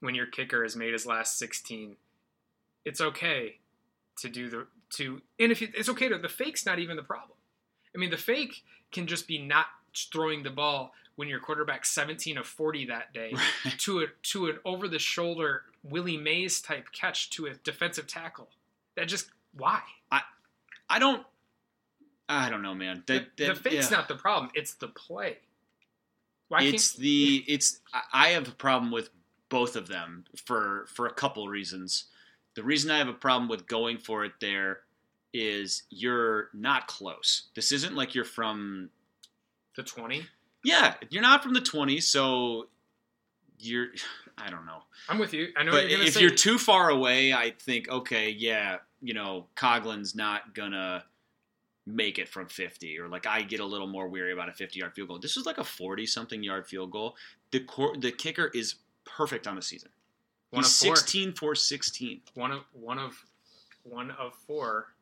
when 0.00 0.14
your 0.14 0.26
kicker 0.26 0.62
has 0.62 0.76
made 0.76 0.92
his 0.92 1.06
last 1.06 1.38
16. 1.38 1.96
It's 2.84 3.00
okay 3.00 3.56
to 4.18 4.28
do 4.28 4.50
the 4.50 4.66
to 4.90 5.22
and 5.40 5.50
if 5.50 5.62
you, 5.62 5.68
it's 5.74 5.88
okay 5.88 6.08
to 6.08 6.18
the 6.18 6.28
fake's 6.28 6.66
not 6.66 6.78
even 6.78 6.96
the 6.96 7.02
problem. 7.02 7.33
I 7.94 7.98
mean, 7.98 8.10
the 8.10 8.16
fake 8.16 8.62
can 8.92 9.06
just 9.06 9.26
be 9.26 9.38
not 9.38 9.66
throwing 10.12 10.42
the 10.42 10.50
ball 10.50 10.92
when 11.16 11.28
your 11.28 11.40
quarterback 11.40 11.84
17 11.84 12.38
of 12.38 12.46
40 12.46 12.86
that 12.86 13.12
day 13.12 13.32
to 13.78 14.00
a 14.00 14.06
to 14.22 14.46
an 14.46 14.58
over 14.64 14.88
the 14.88 14.98
shoulder 14.98 15.62
Willie 15.82 16.16
Mays 16.16 16.60
type 16.60 16.88
catch 16.92 17.30
to 17.30 17.46
a 17.46 17.54
defensive 17.54 18.06
tackle. 18.06 18.48
That 18.96 19.08
just 19.08 19.30
why? 19.56 19.80
I 20.10 20.22
I 20.88 20.98
don't. 20.98 21.24
I 22.26 22.48
don't 22.48 22.62
know, 22.62 22.74
man. 22.74 23.02
That, 23.06 23.36
the, 23.36 23.46
that, 23.46 23.54
the 23.56 23.60
fake's 23.70 23.90
yeah. 23.90 23.98
not 23.98 24.08
the 24.08 24.14
problem; 24.14 24.50
it's 24.54 24.74
the 24.74 24.88
play. 24.88 25.38
Why 26.48 26.62
It's 26.62 26.92
can't 26.92 27.02
the 27.02 27.44
it's. 27.46 27.80
I- 27.92 28.02
I 28.12 28.28
have 28.30 28.48
a 28.48 28.52
problem 28.52 28.90
with 28.90 29.10
both 29.48 29.76
of 29.76 29.88
them 29.88 30.24
for 30.44 30.86
for 30.88 31.06
a 31.06 31.12
couple 31.12 31.46
reasons. 31.48 32.04
The 32.54 32.62
reason 32.62 32.90
I 32.90 32.98
have 32.98 33.08
a 33.08 33.12
problem 33.12 33.48
with 33.48 33.66
going 33.66 33.98
for 33.98 34.24
it 34.24 34.32
there 34.40 34.80
is 35.34 35.82
you're 35.90 36.48
not 36.54 36.86
close. 36.86 37.48
This 37.54 37.72
isn't 37.72 37.94
like 37.94 38.14
you're 38.14 38.24
from 38.24 38.88
the 39.76 39.82
20? 39.82 40.24
yeah, 40.64 40.94
you're 41.10 41.20
not 41.22 41.42
from 41.42 41.52
the 41.52 41.60
20, 41.60 42.00
so 42.00 42.68
you're 43.58 43.88
I 44.38 44.48
don't 44.50 44.64
know. 44.66 44.78
I'm 45.08 45.18
with 45.18 45.32
you. 45.34 45.48
I 45.56 45.62
know 45.62 45.70
but 45.72 45.82
what 45.84 45.90
you're 45.90 46.00
if 46.02 46.14
say. 46.14 46.20
you're 46.22 46.30
too 46.30 46.58
far 46.58 46.88
away, 46.90 47.32
I 47.32 47.50
think 47.50 47.88
okay, 47.88 48.30
yeah, 48.30 48.78
you 49.02 49.12
know, 49.14 49.46
Coughlin's 49.54 50.14
not 50.14 50.54
gonna 50.54 51.04
make 51.86 52.18
it 52.18 52.28
from 52.28 52.46
50 52.48 52.98
or 52.98 53.08
like 53.08 53.26
I 53.26 53.42
get 53.42 53.60
a 53.60 53.64
little 53.64 53.86
more 53.86 54.08
weary 54.08 54.32
about 54.32 54.48
a 54.48 54.52
50 54.52 54.78
yard 54.80 54.94
field 54.94 55.08
goal. 55.08 55.18
This 55.18 55.36
is 55.36 55.44
like 55.46 55.58
a 55.58 55.64
40 55.64 56.06
something 56.06 56.42
yard 56.42 56.66
field 56.66 56.90
goal. 56.90 57.14
The 57.50 57.60
cor- 57.60 57.96
the 57.96 58.10
kicker 58.10 58.50
is 58.54 58.76
perfect 59.04 59.46
on 59.46 59.54
the 59.56 59.62
season. 59.62 59.90
one 60.50 60.62
He's 60.64 60.82
of 60.82 60.88
four. 60.88 60.96
16 60.96 61.32
for 61.34 61.54
16. 61.54 62.22
One 62.34 62.50
of 62.52 62.62
one 62.72 62.98
of 62.98 63.22
one 63.82 64.10
of 64.12 64.32
four 64.46 64.93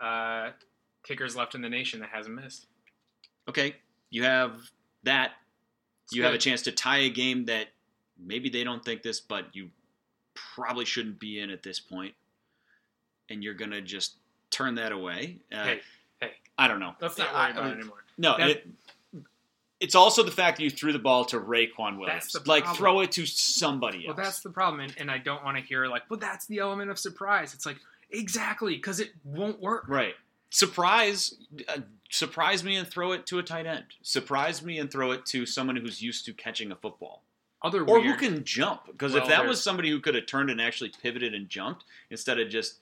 uh, 0.00 0.50
kickers 1.04 1.36
left 1.36 1.54
in 1.54 1.62
the 1.62 1.68
nation 1.68 2.00
that 2.00 2.10
hasn't 2.10 2.34
missed. 2.34 2.66
Okay, 3.48 3.76
you 4.10 4.24
have 4.24 4.52
that. 5.04 5.32
It's 6.04 6.14
you 6.14 6.24
have 6.24 6.34
a 6.34 6.38
chance 6.38 6.62
to 6.62 6.72
tie 6.72 6.98
a 6.98 7.10
game 7.10 7.46
that 7.46 7.68
maybe 8.18 8.48
they 8.48 8.64
don't 8.64 8.84
think 8.84 9.02
this, 9.02 9.20
but 9.20 9.46
you 9.54 9.70
probably 10.34 10.84
shouldn't 10.84 11.18
be 11.18 11.40
in 11.40 11.50
at 11.50 11.62
this 11.62 11.80
point, 11.80 12.14
and 13.30 13.42
you're 13.42 13.54
gonna 13.54 13.80
just 13.80 14.14
turn 14.50 14.76
that 14.76 14.92
away. 14.92 15.38
Uh, 15.52 15.64
Hey, 15.64 15.80
hey, 16.20 16.30
I 16.58 16.68
don't 16.68 16.80
know. 16.80 16.94
let's 17.00 17.18
not 17.18 17.28
I- 17.34 17.44
worry 17.44 17.50
about 17.52 17.64
I 17.64 17.68
it 17.68 17.72
anymore. 17.72 18.04
No, 18.18 18.36
That- 18.36 18.50
it, 18.50 18.66
it's 19.80 19.94
also 19.94 20.22
the 20.22 20.30
fact 20.30 20.56
that 20.58 20.62
you 20.62 20.70
threw 20.70 20.92
the 20.92 20.98
ball 20.98 21.24
to 21.26 21.38
Raquan 21.38 21.98
Williams. 21.98 22.34
Like 22.46 22.66
throw 22.74 23.00
it 23.00 23.12
to 23.12 23.26
somebody 23.26 24.04
Well, 24.06 24.16
that's 24.16 24.40
the 24.40 24.50
problem, 24.50 24.80
and, 24.80 24.94
and 24.98 25.10
I 25.10 25.18
don't 25.18 25.44
want 25.44 25.58
to 25.58 25.62
hear 25.62 25.86
like, 25.88 26.08
well, 26.08 26.18
that's 26.18 26.46
the 26.46 26.58
element 26.60 26.90
of 26.90 26.98
surprise. 26.98 27.52
It's 27.54 27.66
like 27.66 27.76
exactly 28.10 28.74
because 28.76 29.00
it 29.00 29.12
won't 29.24 29.60
work. 29.60 29.84
right. 29.88 30.14
Surprise, 30.50 31.34
uh, 31.68 31.78
surprise 32.10 32.62
me 32.62 32.76
and 32.76 32.86
throw 32.86 33.10
it 33.10 33.26
to 33.26 33.40
a 33.40 33.42
tight 33.42 33.66
end. 33.66 33.84
Surprise 34.02 34.62
me 34.62 34.78
and 34.78 34.88
throw 34.88 35.10
it 35.10 35.26
to 35.26 35.44
someone 35.46 35.74
who's 35.74 36.00
used 36.00 36.24
to 36.26 36.32
catching 36.32 36.70
a 36.70 36.76
football. 36.76 37.24
Other 37.62 37.80
or 37.82 37.98
weird, 38.00 38.04
who 38.04 38.14
can 38.16 38.44
jump. 38.44 38.86
Because 38.86 39.14
Well, 39.14 39.22
if 39.22 39.28
that 39.30 39.38
there's- 39.38 39.48
was 39.48 39.62
somebody 39.62 39.90
who 39.90 39.98
could 40.00 40.14
have 40.14 40.26
turned 40.26 40.50
and 40.50 40.60
actually 40.60 40.90
pivoted 41.02 41.34
and 41.34 41.48
jumped 41.48 41.84
instead 42.10 42.38
of 42.38 42.50
just 42.50 42.78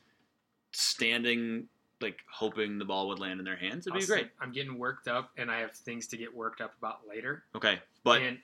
standing, 0.73 1.69
like 2.01 2.19
hoping 2.31 2.79
the 2.79 2.85
ball 2.85 3.09
would 3.09 3.19
land 3.19 3.39
in 3.39 3.45
their 3.45 3.57
hands, 3.57 3.87
it'd 3.87 3.99
be 3.99 4.07
great. 4.07 4.29
I'm 4.41 4.53
getting 4.53 4.79
worked 4.79 5.09
up, 5.09 5.31
and 5.37 5.51
I 5.51 5.61
have 5.61 5.73
things 5.73 6.07
to 6.09 6.17
get 6.17 6.35
worked 6.35 6.61
up 6.61 6.75
about 6.79 7.07
later. 7.09 7.45
Okay, 7.55 7.81
but 8.05 8.21
and 8.23 8.39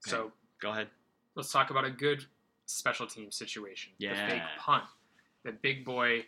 so 0.00 0.32
go 0.60 0.70
ahead. 0.70 0.88
let's 1.34 1.50
talk 1.50 1.70
about 1.70 1.84
a 1.84 1.90
good 1.90 2.24
special 2.66 3.06
team 3.06 3.30
situation. 3.32 3.92
The 3.98 4.08
fake 4.08 4.16
Yeah. 4.36 4.48
punt. 4.58 4.84
The 5.44 5.52
big 5.52 5.84
boy 5.84 6.24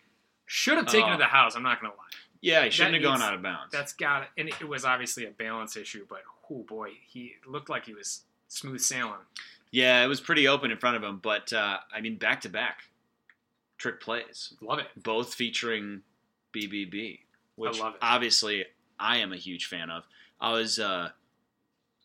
should 0.47 0.77
have 0.79 0.87
taken 0.87 1.11
Oh. 1.11 1.13
to 1.13 1.19
the 1.19 1.25
house. 1.27 1.55
I'm 1.57 1.63
not 1.63 1.81
gonna 1.81 1.95
lie. 1.95 2.05
Yeah, 2.41 2.65
he 2.65 2.71
shouldn't 2.71 2.95
have 2.95 3.03
gone 3.03 3.23
out 3.23 3.35
of 3.35 3.43
bounds. 3.43 3.73
That's 3.73 3.93
got 3.93 4.23
it. 4.25 4.29
and 4.37 4.49
it 4.49 4.69
was 4.69 4.85
obviously 4.85 5.27
a 5.27 5.31
balance 5.31 5.77
issue, 5.77 6.07
but 6.09 6.23
oh 6.51 6.63
boy, 6.65 6.91
he 7.07 7.37
looked 7.47 7.71
like 7.71 7.87
he 7.87 7.95
was 7.95 8.23
smooth 8.49 8.81
sailing. 8.81 9.21
yeah, 9.71 10.03
it 10.05 10.07
was 10.09 10.21
pretty 10.21 10.49
open 10.49 10.71
in 10.71 10.77
front 10.79 10.97
of 10.97 11.03
him, 11.05 11.19
but 11.23 11.53
uh, 11.53 11.79
I 11.95 12.01
mean, 12.01 12.17
back 12.17 12.41
to 12.43 12.49
back 12.49 12.81
trick 13.79 14.01
plays, 14.01 14.55
Love 14.61 14.79
it. 14.81 14.87
both 14.97 15.35
featuring 15.35 16.03
BBB, 16.55 17.21
which 17.57 17.79
love 17.81 17.95
it. 17.95 17.99
obviously 18.03 18.65
I 18.99 19.19
am 19.19 19.33
a 19.33 19.37
huge 19.37 19.67
fan 19.67 19.89
of. 19.91 20.05
I 20.41 20.53
was 20.53 20.79
uh, 20.79 21.11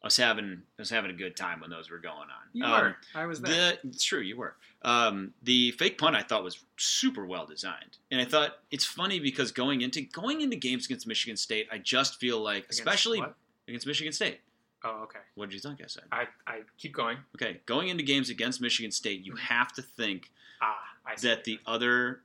I 0.04 0.08
was 0.08 0.18
having 0.18 0.62
I 0.78 0.82
was 0.82 0.90
having 0.90 1.10
a 1.12 1.14
good 1.14 1.36
time 1.36 1.60
when 1.60 1.70
those 1.70 1.90
were 1.90 1.98
going 1.98 2.16
on. 2.18 2.28
You 2.54 2.64
Um, 2.66 2.72
were. 2.82 2.98
I 3.16 3.26
was 3.26 3.42
there. 3.42 3.78
The, 3.84 3.90
it's 3.90 4.04
true, 4.04 4.22
you 4.22 4.38
were. 4.38 4.56
Um, 4.84 5.34
the 5.44 5.72
fake 5.72 5.98
punt 5.98 6.16
I 6.16 6.22
thought 6.22 6.44
was 6.44 6.64
super 6.78 7.26
well 7.26 7.46
designed, 7.46 7.98
and 8.12 8.22
I 8.22 8.26
thought 8.26 8.60
it's 8.72 8.86
funny 8.86 9.20
because 9.20 9.52
going 9.52 9.82
into 9.82 10.02
going 10.02 10.42
into 10.42 10.56
games 10.56 10.86
against 10.86 11.08
Michigan 11.08 11.36
State, 11.36 11.68
I 11.72 11.80
just 11.80 12.20
feel 12.20 12.40
like, 12.40 12.66
Against 12.66 12.80
especially 12.80 13.20
what? 13.20 13.36
against 13.68 13.88
Michigan 13.88 14.14
State, 14.14 14.40
Oh, 14.84 15.02
okay. 15.04 15.20
What 15.34 15.50
did 15.50 15.56
you 15.56 15.60
think 15.60 15.82
I 15.84 15.88
said? 15.88 16.04
I, 16.12 16.28
I 16.46 16.60
keep 16.78 16.94
going. 16.94 17.18
Okay, 17.36 17.60
going 17.66 17.90
into 17.90 18.04
games 18.04 18.30
against 18.30 18.62
Michigan 18.62 18.92
State, 18.92 19.26
you 19.26 19.36
have 19.36 19.74
to 19.74 19.82
think 19.82 20.30
Ah, 20.62 20.78
that 21.24 21.44
the 21.44 21.60
other 21.66 22.22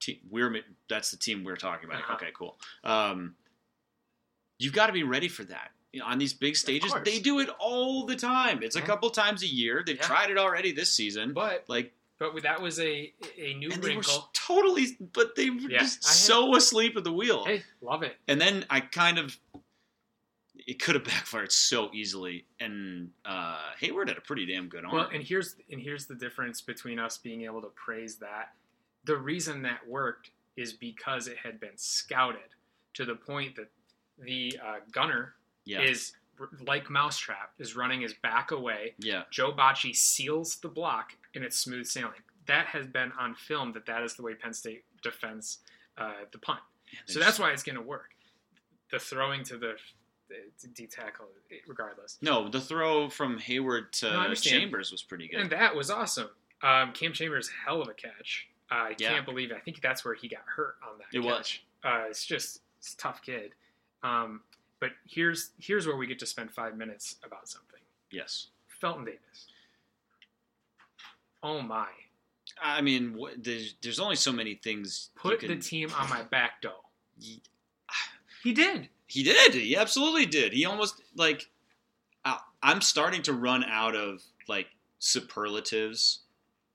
team 0.00 0.18
we're 0.30 0.60
that's 0.90 1.10
the 1.10 1.16
team 1.16 1.42
we're 1.42 1.56
talking 1.56 1.88
about. 1.88 2.02
Uh-huh. 2.02 2.14
Okay, 2.14 2.28
cool. 2.36 2.58
Um, 2.84 3.34
you've 4.58 4.74
got 4.74 4.86
to 4.88 4.92
be 4.92 5.02
ready 5.02 5.28
for 5.28 5.44
that. 5.44 5.70
You 5.94 6.00
know, 6.00 6.06
on 6.06 6.18
these 6.18 6.32
big 6.32 6.56
stages, 6.56 6.92
they 7.04 7.20
do 7.20 7.38
it 7.38 7.48
all 7.60 8.04
the 8.04 8.16
time. 8.16 8.64
It's 8.64 8.74
a 8.74 8.82
couple 8.82 9.08
times 9.10 9.44
a 9.44 9.46
year. 9.46 9.84
They've 9.86 9.96
Yeah. 9.96 10.02
tried 10.02 10.28
it 10.30 10.36
already 10.38 10.72
this 10.72 10.90
season. 10.92 11.32
but 11.32 11.64
like, 11.68 11.94
but 12.18 12.42
that 12.42 12.60
was 12.60 12.80
a 12.80 13.12
a 13.38 13.54
new 13.54 13.70
and 13.70 13.80
they 13.80 13.96
were 13.96 14.02
totally, 14.32 14.96
but 15.12 15.36
they 15.36 15.50
were 15.50 15.60
Yeah, 15.70 15.78
just 15.80 16.02
so 16.02 16.56
asleep 16.56 16.96
at 16.96 17.04
the 17.04 17.12
wheel. 17.12 17.44
Hey, 17.44 17.62
love 17.80 18.02
it. 18.02 18.16
And 18.26 18.40
then 18.40 18.66
I 18.70 18.80
kind 18.80 19.18
of, 19.18 19.38
it 20.66 20.80
could 20.80 20.96
have 20.96 21.04
backfired 21.14 21.52
so 21.52 21.90
easily. 21.92 22.44
And 22.58 23.12
uh, 23.24 23.60
Hayward 23.78 24.08
had 24.08 24.18
a 24.18 24.22
pretty 24.22 24.46
damn 24.46 24.68
good 24.68 24.84
arm. 24.84 24.94
Well, 24.94 25.08
and 25.12 25.22
here's 25.22 25.54
and 25.70 25.80
here's 25.80 26.06
the 26.06 26.16
difference 26.16 26.60
between 26.60 26.98
us 26.98 27.18
being 27.18 27.42
able 27.42 27.62
to 27.62 27.68
praise 27.68 28.16
that. 28.16 28.52
The 29.04 29.16
reason 29.16 29.62
that 29.62 29.86
worked 29.86 30.30
is 30.56 30.72
because 30.72 31.28
it 31.28 31.36
had 31.36 31.60
been 31.60 31.76
scouted 31.76 32.50
to 32.94 33.04
the 33.04 33.14
point 33.14 33.54
that 33.56 33.70
the 34.18 34.58
uh, 34.64 34.76
gunner 34.92 35.34
yeah, 35.64 35.82
is 35.82 36.12
like 36.66 36.90
Mousetrap 36.90 37.52
is 37.58 37.76
running 37.76 38.00
his 38.00 38.12
back 38.14 38.50
away. 38.50 38.94
yeah. 38.98 39.22
Joe 39.30 39.52
Bachie 39.52 39.94
seals 39.94 40.56
the 40.56 40.68
block 40.68 41.12
and 41.34 41.44
it's 41.44 41.56
smooth 41.56 41.86
sailing. 41.86 42.20
That 42.46 42.66
has 42.66 42.86
been 42.86 43.12
on 43.18 43.34
film 43.34 43.72
that 43.72 43.86
that 43.86 44.02
is 44.02 44.14
the 44.14 44.22
way 44.22 44.34
Penn 44.34 44.52
State 44.52 44.84
defends 45.02 45.58
uh, 45.96 46.12
the 46.32 46.38
punt. 46.38 46.60
So 47.06 47.18
that's 47.20 47.38
why 47.38 47.50
it's 47.52 47.62
going 47.62 47.76
to 47.76 47.82
work. 47.82 48.10
The 48.90 48.98
throwing 48.98 49.44
to 49.44 49.56
the, 49.56 49.74
D 50.74 50.86
tackle, 50.86 51.26
regardless. 51.66 52.18
No, 52.20 52.48
the 52.48 52.60
throw 52.60 53.08
from 53.08 53.38
Hayward 53.38 53.92
to 53.94 54.10
No, 54.10 54.34
Chambers 54.34 54.90
was 54.92 55.02
pretty 55.02 55.28
good. 55.28 55.40
And 55.40 55.50
that 55.50 55.74
was 55.74 55.90
awesome. 55.90 56.28
Um, 56.62 56.92
Cam 56.92 57.12
Chambers, 57.12 57.50
hell 57.64 57.80
of 57.82 57.88
a 57.88 57.94
catch. 57.94 58.48
Uh, 58.70 58.74
I 58.74 58.94
Yeah. 58.98 59.10
can't 59.14 59.24
believe 59.26 59.50
it. 59.50 59.56
I 59.56 59.60
think 59.60 59.80
that's 59.80 60.04
where 60.04 60.14
he 60.14 60.28
got 60.28 60.42
hurt 60.44 60.76
on 60.82 60.98
that. 60.98 61.16
It 61.16 61.22
catch. 61.22 61.64
Uh, 61.82 62.04
it's 62.08 62.24
just 62.26 62.60
it's 62.78 62.94
a 62.94 62.96
tough 62.96 63.22
kid. 63.22 63.52
Um, 64.02 64.42
but 64.84 64.92
here's 65.08 65.50
here's 65.58 65.86
where 65.86 65.96
we 65.96 66.06
get 66.06 66.18
to 66.18 66.26
spend 66.26 66.50
five 66.50 66.76
minutes 66.76 67.16
about 67.24 67.48
something. 67.48 67.80
yes. 68.10 68.48
Felton 68.80 69.06
Davis. 69.06 69.46
Oh 71.42 71.62
my! 71.62 71.86
I 72.62 72.80
mean, 72.82 73.18
there's, 73.38 73.74
there's 73.82 73.98
only 74.00 74.16
so 74.16 74.30
many 74.32 74.54
things. 74.56 75.10
you 75.14 75.20
Put 75.30 75.40
can- 75.40 75.48
the 75.48 75.56
team 75.56 75.90
on 75.98 76.08
my 76.10 76.22
back, 76.22 76.60
though. 76.62 76.84
Ye- 77.18 77.40
He 78.42 78.52
did. 78.52 78.88
He 79.06 79.22
did. 79.22 79.54
He 79.54 79.74
absolutely 79.76 80.26
did. 80.26 80.52
He 80.52 80.64
almost 80.66 81.00
like. 81.16 81.48
I- 82.26 82.40
I'm 82.62 82.80
starting 82.82 83.22
to 83.22 83.32
run 83.32 83.64
out 83.64 83.94
of 83.94 84.22
like 84.48 84.66
superlatives 84.98 86.20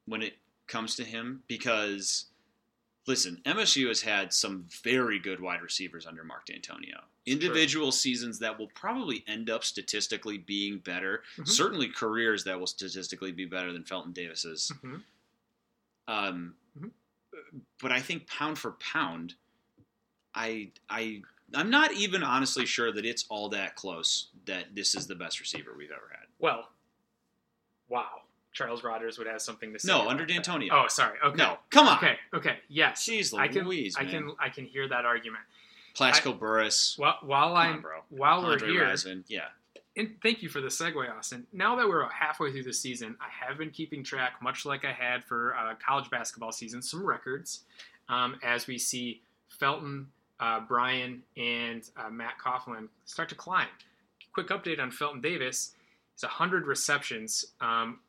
when 0.06 0.22
it 0.24 0.34
comes 0.68 0.96
to 0.96 1.04
him 1.04 1.44
because, 1.48 2.26
listen, 3.08 3.42
MSU 3.46 3.88
has 3.88 4.02
had 4.02 4.34
some 4.34 4.66
very 4.84 5.20
good 5.20 5.40
wide 5.40 5.62
receivers 5.62 6.06
under 6.06 6.24
Mark 6.24 6.46
Dantonio. 6.48 7.02
Individual 7.26 7.92
seasons 7.92 8.40
that 8.40 8.58
will 8.58 8.68
probably 8.76 9.24
end 9.28 9.50
up 9.50 9.64
statistically 9.64 10.38
being 10.38 10.80
better. 10.80 11.24
Mhm. 11.38 11.48
Certainly 11.48 11.90
careers 11.90 12.44
that 12.44 12.60
will 12.60 12.68
statistically 12.68 13.32
be 13.32 13.46
better 13.46 13.72
than 13.74 13.84
Felton 13.84 14.14
Davis's. 14.14 14.72
Mhm. 14.84 15.04
Um, 16.08 16.56
Mhm. 16.80 16.92
but 17.82 17.92
I 17.92 18.02
think 18.02 18.28
pound 18.28 18.58
for 18.60 18.72
pound, 18.74 19.36
I 20.34 20.72
I 20.90 21.22
I'm 21.54 21.72
not 21.72 21.92
even 21.94 22.22
honestly 22.22 22.68
sure 22.68 22.92
that 22.92 23.06
it's 23.06 23.26
all 23.30 23.50
that 23.50 23.76
close 23.76 24.28
that 24.46 24.76
this 24.76 24.94
is 24.94 25.08
the 25.08 25.16
best 25.16 25.40
receiver 25.40 25.74
we've 25.76 25.90
ever 25.92 26.10
had. 26.10 26.28
Well, 26.38 26.72
wow. 27.88 28.24
Charles 28.60 28.84
Rogers 28.84 29.18
would 29.18 29.28
have 29.28 29.42
something 29.42 29.72
to 29.72 29.80
say. 29.80 29.88
No, 29.88 30.08
under 30.08 30.26
that. 30.26 30.34
Dantonio. 30.44 30.68
Oh, 30.72 30.86
sorry. 30.90 31.18
Okay. 31.26 31.38
No, 31.38 31.58
come 31.70 31.88
on. 31.88 31.98
Okay. 31.98 32.16
Okay. 32.34 32.58
Yes. 32.68 33.08
Jeez 33.08 33.38
I 33.38 33.48
can. 33.48 33.66
Louise, 33.66 33.96
I 33.98 34.04
can. 34.04 34.34
I 34.38 34.50
can 34.50 34.66
hear 34.66 34.88
that 34.90 35.06
argument. 35.06 35.44
Plaxico 35.96 36.34
Burress. 36.34 36.96
While, 36.98 37.18
while 37.22 37.56
I'm 37.56 37.76
on, 37.76 37.82
bro. 37.82 38.00
while 38.10 38.44
we're 38.44 38.54
Andre 38.54 38.70
here, 38.70 38.86
Rison. 38.86 39.24
Yeah. 39.28 39.46
and 39.98 40.16
thank 40.22 40.44
you 40.44 40.50
for 40.50 40.62
the 40.62 40.68
segue, 40.68 41.10
Austin. 41.10 41.48
Now 41.52 41.76
that 41.78 41.88
we're 41.88 42.08
halfway 42.10 42.52
through 42.52 42.64
the 42.64 42.74
season, 42.74 43.16
I 43.20 43.28
have 43.46 43.58
been 43.58 43.72
keeping 43.72 44.04
track, 44.04 44.34
much 44.42 44.66
like 44.66 44.84
I 44.86 44.92
had 44.94 45.24
for 45.24 45.56
uh, 45.56 45.76
college 45.86 46.10
basketball 46.10 46.52
season, 46.52 46.82
some 46.82 47.06
records 47.06 47.62
um, 48.10 48.38
as 48.44 48.68
we 48.68 48.78
see 48.78 49.22
Felton, 49.48 50.08
uh, 50.40 50.60
Brian, 50.68 51.24
and 51.38 51.84
uh, 51.98 52.10
Matt 52.10 52.34
Coughlin 52.44 52.88
start 53.06 53.30
to 53.30 53.36
climb. 53.36 53.68
Quick 54.34 54.48
update 54.50 54.80
on 54.80 54.92
Felton 54.92 55.22
Davis: 55.22 55.74
it's 56.14 56.24
100 56.24 56.66
receptions, 56.68 57.46
um, 57.62 58.00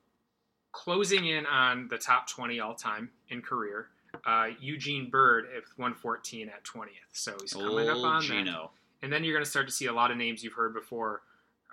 closing 0.72 1.26
in 1.26 1.46
on 1.46 1.88
the 1.88 1.98
top 1.98 2.28
20 2.28 2.60
all 2.60 2.74
time 2.74 3.10
in 3.28 3.42
career. 3.42 3.88
Uh, 4.26 4.48
Eugene 4.60 5.08
Byrd 5.08 5.46
at 5.56 5.62
114 5.76 6.48
at 6.48 6.64
20th, 6.64 6.86
so 7.12 7.32
he's 7.40 7.52
coming 7.52 7.88
up 7.88 7.96
Old 7.96 8.04
on 8.04 8.26
that. 8.26 8.70
And 9.02 9.12
then 9.12 9.22
you're 9.24 9.32
going 9.32 9.44
to 9.44 9.50
start 9.50 9.66
to 9.68 9.72
see 9.72 9.86
a 9.86 9.92
lot 9.92 10.10
of 10.10 10.16
names 10.16 10.42
you've 10.42 10.52
heard 10.52 10.74
before 10.74 11.22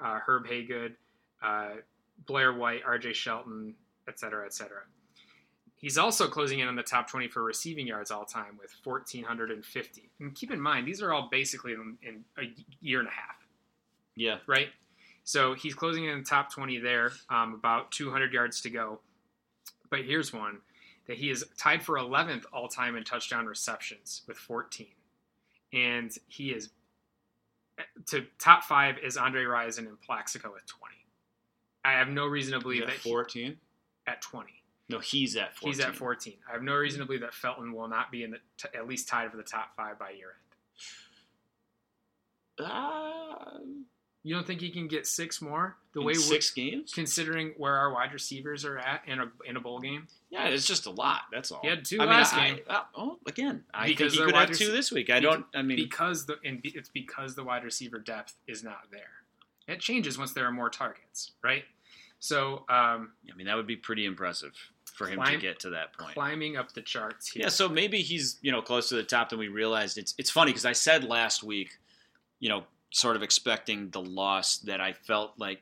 uh, 0.04 0.20
Herb 0.26 0.46
Haygood, 0.48 0.94
uh, 1.44 1.70
Blair 2.26 2.54
White, 2.54 2.84
RJ 2.86 3.16
Shelton, 3.16 3.74
et 4.08 4.20
cetera, 4.20 4.46
et 4.46 4.54
cetera. 4.54 4.82
He's 5.76 5.98
also 5.98 6.28
closing 6.28 6.60
in 6.60 6.68
on 6.68 6.76
the 6.76 6.84
top 6.84 7.08
20 7.10 7.28
for 7.28 7.44
receiving 7.44 7.86
yards 7.88 8.10
all 8.12 8.26
time 8.26 8.58
with 8.60 8.72
1,450. 8.84 10.10
And 10.20 10.34
keep 10.36 10.52
in 10.52 10.60
mind, 10.62 10.88
these 10.88 11.02
are 11.02 11.14
all 11.14 11.28
basically 11.32 11.74
in, 11.74 11.98
in 12.02 12.24
a 12.40 12.44
year 12.82 13.00
and 13.00 13.08
a 13.08 13.12
half, 13.12 13.36
Yeah. 14.16 14.38
right? 14.48 14.70
So 15.28 15.56
he's 15.56 15.74
closing 15.76 16.06
in 16.06 16.20
the 16.20 16.24
top 16.24 16.54
20 16.54 16.78
there, 16.80 17.12
um, 17.30 17.54
about 17.54 17.92
200 17.92 18.32
yards 18.32 18.62
to 18.62 18.70
go. 18.70 19.02
But 19.90 20.06
here's 20.06 20.32
one 20.32 20.60
that 21.06 21.18
he 21.18 21.30
is 21.30 21.44
tied 21.58 21.84
for 21.84 21.98
11th 21.98 22.46
all 22.54 22.70
time 22.70 22.96
in 22.96 23.04
touchdown 23.04 23.46
receptions 23.46 24.22
with 24.26 24.38
14. 24.38 24.88
And 25.74 26.18
he 26.30 26.52
is 26.52 26.70
to 28.06 28.26
top 28.40 28.64
five 28.64 29.00
is 29.04 29.18
Andre 29.18 29.44
Rison 29.44 29.80
and 29.80 30.00
Plaxico 30.00 30.56
at 30.56 30.66
20. 30.66 30.96
I 31.84 31.92
have 31.92 32.08
no 32.08 32.26
reason 32.26 32.54
to 32.54 32.62
believe 32.62 32.86
that 32.86 32.94
at 32.94 33.00
he- 33.00 33.10
14? 33.10 33.58
at 34.08 34.22
20. 34.22 34.64
No, 34.88 35.00
he's 35.00 35.36
at 35.36 35.54
14. 35.58 35.74
He's 35.74 35.80
at 35.82 35.94
14. 35.94 36.36
I 36.48 36.54
have 36.54 36.64
no 36.64 36.76
reason 36.76 37.02
to 37.02 37.06
believe 37.06 37.20
that 37.20 37.34
Felton 37.34 37.74
will 37.74 37.90
not 37.90 38.14
be 38.14 38.24
in 38.24 38.32
the 38.32 38.38
t- 38.56 38.70
at 38.74 38.88
least 38.88 39.10
tied 39.10 39.30
for 39.30 39.36
the 39.36 39.44
top 39.44 39.76
five 39.76 40.00
by 40.00 40.12
year 40.12 40.36
end. 42.60 42.70
Uh, 42.72 43.60
You 44.28 44.36
don't 44.36 44.46
think 44.46 44.60
he 44.60 44.70
can 44.72 44.88
get 44.90 45.08
six 45.08 45.42
more? 45.42 45.78
The 45.94 46.02
in 46.02 46.06
way 46.06 46.14
six 46.16 46.50
games? 46.52 46.92
considering 46.94 47.54
where 47.58 47.76
our 47.76 47.94
wide 47.94 48.12
receivers 48.12 48.66
are 48.66 48.78
at 48.78 49.04
in 49.08 49.20
a 49.20 49.32
in 49.48 49.56
a 49.56 49.62
bowl 49.62 49.80
game. 49.80 50.08
Yeah, 50.30 50.48
it's 50.48 50.66
just 50.68 50.86
a 50.86 50.90
lot. 50.92 51.22
That's 51.32 51.50
all. 51.50 51.62
He 51.62 51.70
had 51.70 51.86
two 51.86 51.98
I 52.02 52.06
mean, 52.06 52.10
last 52.10 52.34
I- 52.34 52.48
game. 52.50 52.60
I- 52.70 52.84
oh, 52.96 53.20
again, 53.26 53.64
I 53.74 53.88
Because 53.88 54.14
think 54.16 54.26
he 54.28 54.32
could 54.34 54.36
have 54.50 54.52
two 54.58 54.72
this 54.72 54.92
week. 54.92 55.10
I 55.10 55.22
don't. 55.22 55.46
I 55.56 55.62
mean, 55.62 55.78
because 55.78 56.26
the 56.26 56.38
and 56.44 56.62
be- 56.62 56.74
it's 56.76 56.90
because 56.90 57.36
the 57.36 57.44
wide 57.46 57.64
receiver 57.64 58.00
depth 58.00 58.34
is 58.48 58.64
not 58.66 58.92
there. 58.92 59.24
It 59.68 59.80
changes 59.80 60.18
once 60.18 60.34
there 60.34 60.46
are 60.46 60.52
more 60.52 60.70
targets, 60.70 61.32
right? 61.42 61.64
So 62.20 62.66
um, 62.68 63.12
I 63.32 63.36
mean, 63.38 63.48
that 63.48 63.56
would 63.56 63.68
be 63.68 63.78
pretty 63.78 64.06
impressive 64.06 64.52
for 64.94 65.08
him 65.08 65.24
to 65.24 65.38
get 65.38 65.60
to 65.62 65.70
that 65.70 65.94
point. 65.98 66.16
climbing 66.16 66.58
up 66.58 66.74
the 66.74 66.82
charts 66.82 67.30
here. 67.30 67.44
Yeah, 67.44 67.50
so 67.50 67.70
maybe 67.70 68.02
he's 68.02 68.40
you 68.42 68.52
know 68.52 68.62
close 68.62 68.90
to 68.90 68.96
the 68.96 69.04
top 69.04 69.30
than 69.30 69.40
we 69.40 69.48
realized. 69.48 69.98
It's 69.98 70.14
it's 70.18 70.30
funny 70.32 70.52
because 70.52 70.66
I 70.66 70.74
said 70.74 71.06
last 71.06 71.44
week, 71.44 71.78
you 72.42 72.50
know, 72.50 72.64
sort 72.92 73.16
of 73.16 73.24
expecting 73.24 73.90
the 73.90 74.02
loss 74.02 74.58
that 74.60 74.82
I 74.82 74.94
felt 74.94 75.34
like, 75.38 75.62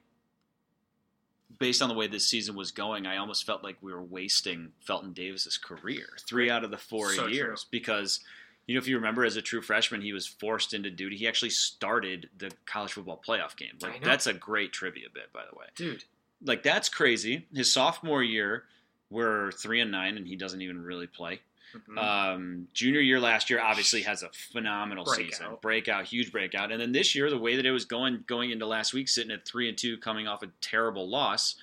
based 1.60 1.82
on 1.82 1.90
the 1.90 1.96
way 1.96 2.08
this 2.08 2.28
season 2.28 2.56
was 2.56 2.72
going, 2.72 3.06
I 3.06 3.18
almost 3.18 3.46
felt 3.46 3.64
like 3.64 3.78
we 3.82 3.94
were 3.94 4.04
wasting 4.04 4.72
Felton 4.82 5.14
Davis's 5.14 5.58
career 5.58 6.06
three 6.28 6.50
out 6.50 6.64
of 6.64 6.72
the 6.72 6.78
four 6.78 7.12
So 7.12 7.28
years 7.28 7.64
true. 7.64 7.70
because. 7.72 8.20
You 8.68 8.74
know, 8.74 8.80
if 8.80 8.88
you 8.88 8.96
remember, 8.96 9.24
as 9.24 9.36
a 9.36 9.44
true 9.44 9.62
freshman, 9.62 10.02
he 10.02 10.12
was 10.12 10.26
forced 10.26 10.74
into 10.74 10.90
duty. 10.90 11.16
He 11.18 11.28
actually 11.28 11.52
started 11.52 12.32
the 12.40 12.50
college 12.66 12.94
football 12.94 13.22
playoff 13.24 13.56
game. 13.56 13.74
Like 13.80 14.04
that's 14.04 14.26
a 14.26 14.34
great 14.34 14.74
trivia 14.74 15.06
bit, 15.14 15.32
by 15.32 15.44
the 15.48 15.56
way. 15.56 15.66
dude. 15.76 16.04
Like 16.44 16.64
that's 16.64 16.90
crazy. 16.90 17.46
His 17.54 17.72
sophomore 17.72 18.24
year, 18.24 18.64
we're 19.12 19.52
three 19.52 19.82
and 19.82 19.92
nine, 19.92 20.18
and 20.18 20.26
he 20.28 20.36
doesn't 20.36 20.64
even 20.64 20.82
really 20.82 21.06
play. 21.06 21.42
Mhm. 21.74 21.98
Um, 21.98 22.68
junior 22.74 23.02
year 23.02 23.20
last 23.20 23.50
year 23.50 23.60
obviously 23.62 24.02
has 24.04 24.24
a 24.24 24.30
phenomenal 24.30 25.04
Breakout. 25.06 25.26
season, 25.34 25.58
breakout, 25.62 26.06
huge 26.06 26.32
breakout, 26.32 26.72
and 26.72 26.80
then 26.82 26.92
this 26.92 27.16
year 27.16 27.30
the 27.30 27.38
way 27.38 27.56
that 27.56 27.66
it 27.66 27.72
was 27.72 27.86
going 27.86 28.24
going 28.28 28.52
into 28.52 28.66
last 28.66 28.94
week, 28.94 29.08
sitting 29.10 29.32
at 29.32 29.46
three 29.46 29.68
and 29.68 29.78
two, 29.78 29.98
coming 29.98 30.28
off 30.28 30.42
a 30.44 30.48
terrible 30.62 31.10
loss, 31.10 31.56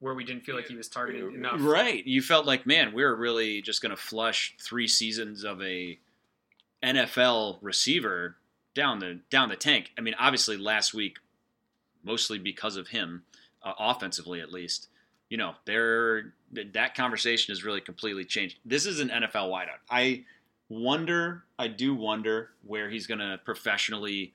Where 0.00 0.14
we 0.14 0.24
didn't 0.24 0.42
feel 0.44 0.54
like 0.56 0.68
he 0.68 0.76
was 0.76 0.88
targeted 0.88 1.34
enough. 1.34 1.56
right? 1.60 2.04
You 2.06 2.20
felt 2.20 2.44
like 2.44 2.66
man, 2.66 2.92
we're 2.92 3.14
really 3.14 3.62
just 3.62 3.80
going 3.80 3.90
to 3.94 3.96
flush 4.00 4.54
three 4.60 4.88
seasons 4.88 5.44
of 5.44 5.62
a 5.62 5.98
NFL 6.82 7.58
receiver 7.62 8.36
down 8.74 8.98
the 8.98 9.20
down 9.30 9.48
the 9.48 9.56
tank. 9.56 9.92
I 9.96 10.00
mean, 10.00 10.14
obviously 10.18 10.56
last 10.56 10.92
week, 10.92 11.18
mostly 12.02 12.38
because 12.38 12.76
of 12.76 12.88
him, 12.88 13.24
uh, 13.62 13.72
offensively 13.78 14.40
at 14.40 14.52
least. 14.52 14.88
You 15.34 15.38
know, 15.38 15.56
there 15.64 16.32
that 16.52 16.94
conversation 16.94 17.50
has 17.50 17.64
really 17.64 17.80
completely 17.80 18.24
changed. 18.24 18.58
This 18.64 18.86
is 18.86 19.00
an 19.00 19.08
NFL 19.08 19.50
wideout. 19.50 19.80
I 19.90 20.22
wonder, 20.68 21.42
I 21.58 21.66
do 21.66 21.92
wonder 21.92 22.50
where 22.64 22.88
he's 22.88 23.08
going 23.08 23.18
to 23.18 23.40
professionally 23.44 24.32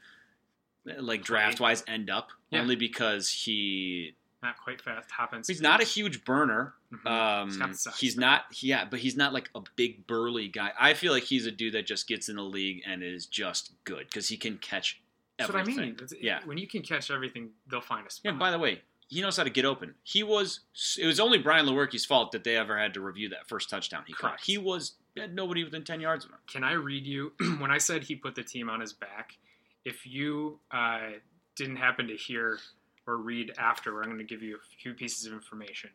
like 1.00 1.24
draft 1.24 1.62
wise 1.62 1.86
end 1.88 2.10
up 2.10 2.32
Yeah. 2.52 2.60
only 2.60 2.76
because 2.76 3.30
he 3.32 4.14
Not 4.44 4.58
quite 4.62 4.82
fast. 4.82 5.10
Happens. 5.10 5.48
he's 5.48 5.62
not 5.62 5.80
a 5.80 5.86
huge 5.86 6.26
burner. 6.26 6.74
Mhm. 6.92 7.10
Um, 7.10 7.48
He's 7.48 7.58
got 7.58 7.72
the 7.72 7.78
size, 7.78 7.98
he's 8.00 8.18
not 8.18 8.62
yeah, 8.62 8.84
but 8.84 9.00
he's 9.00 9.16
not 9.16 9.32
like 9.32 9.50
a 9.56 9.62
big 9.78 10.06
burly 10.06 10.50
guy. 10.50 10.74
I 10.78 10.96
feel 10.96 11.14
like 11.14 11.24
he's 11.24 11.46
a 11.46 11.52
dude 11.52 11.76
that 11.76 11.88
just 11.88 12.10
gets 12.10 12.28
in 12.28 12.36
the 12.36 12.44
league 12.44 12.84
and 12.86 13.02
is 13.04 13.26
just 13.26 13.72
good 13.86 14.08
because 14.08 14.28
he 14.28 14.36
can 14.36 14.58
catch 14.58 15.00
That's 15.38 15.50
what 15.54 15.62
I 15.62 15.64
mean. 15.64 15.80
It's- 15.94 16.12
Yeah. 16.20 16.42
When 16.44 16.58
you 16.58 16.68
can 16.68 16.82
catch 16.82 17.10
everything, 17.10 17.52
they'll 17.68 17.80
find 17.80 18.06
a 18.06 18.10
spot. 18.10 18.34
Yeah. 18.34 18.38
By 18.38 18.52
the 18.52 18.60
way, 18.60 18.82
he 19.10 19.22
knows 19.22 19.36
how 19.38 19.44
to 19.44 19.50
get 19.50 19.66
open. 19.66 19.96
He 20.04 20.24
was. 20.24 20.62
It 20.98 21.06
was 21.06 21.20
only 21.20 21.40
Brian 21.40 21.66
Lewerke's 21.66 22.06
fault 22.06 22.32
that 22.32 22.44
they 22.44 22.56
ever 22.56 22.78
had 22.78 22.94
to 22.94 23.02
review 23.02 23.28
that 23.30 23.48
first 23.48 23.70
touchdown 23.70 24.04
he 24.08 24.14
caught. 24.14 24.30
Correct. 24.32 24.46
He 24.46 24.58
was 24.58 24.94
had 25.18 25.36
nobody 25.36 25.64
within 25.64 25.84
ten 25.84 26.00
yards 26.00 26.26
of 26.26 26.32
him. 26.32 26.38
Can 26.48 26.64
I 26.64 26.74
read 26.74 27.06
you 27.06 27.34
when 27.60 27.72
I 27.72 27.80
said 27.80 28.04
he 28.04 28.16
put 28.16 28.36
the 28.36 28.44
team 28.44 28.70
on 28.70 28.80
his 28.80 28.94
back? 28.94 29.38
If 29.84 30.06
you 30.06 30.60
uh, 30.72 31.10
didn't 31.56 31.78
happen 31.78 32.08
to 32.08 32.16
hear 32.16 32.60
or 33.08 33.18
read 33.18 33.52
after, 33.58 34.00
I'm 34.02 34.10
going 34.10 34.20
to 34.20 34.24
give 34.24 34.44
you 34.44 34.56
a 34.58 34.82
few 34.82 34.94
pieces 34.94 35.26
of 35.26 35.34
information. 35.34 35.90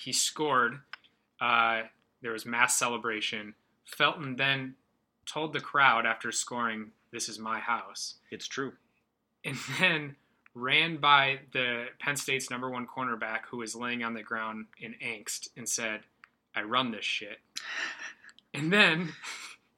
He 0.00 0.12
scored. 0.28 0.78
Uh, 1.40 1.82
there 2.22 2.32
was 2.32 2.46
mass 2.46 2.76
celebration. 2.78 3.54
Felton 3.84 4.36
then 4.36 4.76
told 5.26 5.52
the 5.52 5.60
crowd 5.60 6.06
after 6.06 6.30
scoring, 6.30 6.92
"This 7.10 7.28
is 7.28 7.40
my 7.40 7.58
house," 7.58 8.14
It's 8.30 8.46
true. 8.46 8.74
and 9.44 9.56
then 9.80 10.14
ran 10.54 10.96
by 10.98 11.40
the 11.52 11.86
Penn 11.98 12.16
State's 12.16 12.50
number 12.50 12.68
one 12.70 12.86
cornerback 12.86 13.40
who 13.50 13.58
was 13.58 13.74
laying 13.74 14.02
on 14.04 14.14
the 14.14 14.22
ground 14.22 14.66
in 14.78 14.94
angst 15.04 15.48
and 15.56 15.68
said, 15.68 16.00
"I 16.54 16.62
run 16.62 16.90
this 16.90 17.04
shit." 17.04 17.38
And 18.54 18.70
then, 18.70 19.14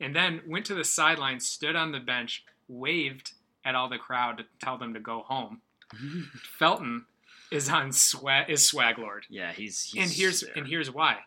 and 0.00 0.16
then 0.16 0.40
went 0.48 0.66
to 0.66 0.74
the 0.74 0.82
sideline, 0.82 1.38
stood 1.38 1.76
on 1.76 1.92
the 1.92 2.00
bench, 2.00 2.44
waved 2.66 3.30
at 3.64 3.76
all 3.76 3.88
the 3.88 3.98
crowd 3.98 4.38
to 4.38 4.44
tell 4.60 4.76
them 4.76 4.94
to 4.94 4.98
go 5.00 5.20
home. 5.22 5.60
Felton 6.58 7.04
is 7.52 7.68
on 7.68 7.92
swag 7.92 8.50
is 8.50 8.66
swag 8.66 8.98
lord, 8.98 9.26
Yeah, 9.30 9.52
he's. 9.52 9.84
he's 9.84 10.02
and 10.02 10.10
here's 10.10 10.40
there. 10.40 10.52
and 10.56 10.66
here's 10.66 10.90
why, 10.90 11.18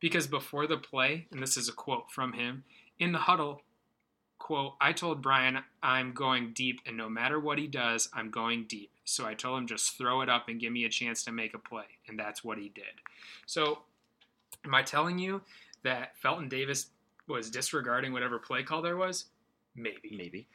because 0.00 0.26
before 0.26 0.66
the 0.66 0.78
play, 0.78 1.28
and 1.30 1.40
this 1.40 1.56
is 1.56 1.68
a 1.68 1.72
quote 1.72 2.10
from 2.10 2.32
him 2.32 2.64
in 2.98 3.12
the 3.12 3.18
huddle. 3.18 3.62
Quote, 4.38 4.74
I 4.80 4.92
told 4.92 5.22
Brian 5.22 5.58
I'm 5.82 6.12
going 6.12 6.52
deep, 6.54 6.80
and 6.86 6.96
no 6.96 7.08
matter 7.08 7.38
what 7.38 7.58
he 7.58 7.66
does, 7.68 8.08
I'm 8.12 8.30
going 8.30 8.64
deep. 8.68 8.90
So 9.06 9.24
I 9.24 9.34
told 9.34 9.58
him 9.58 9.66
just 9.68 9.96
throw 9.96 10.20
it 10.22 10.28
up 10.28 10.48
and 10.48 10.60
give 10.60 10.72
me 10.72 10.84
a 10.84 10.88
chance 10.88 11.22
to 11.24 11.32
make 11.32 11.54
a 11.54 11.58
play. 11.58 11.84
And 12.08 12.18
that's 12.18 12.42
what 12.42 12.58
he 12.58 12.70
did. 12.70 12.84
So, 13.46 13.78
am 14.64 14.74
I 14.74 14.82
telling 14.82 15.18
you 15.18 15.40
that 15.84 16.18
Felton 16.18 16.48
Davis 16.48 16.88
was 17.28 17.48
disregarding 17.48 18.12
whatever 18.12 18.40
play 18.40 18.64
call 18.64 18.82
there 18.82 18.96
was? 18.96 19.26
Maybe. 19.76 20.16
maybe. 20.16 20.48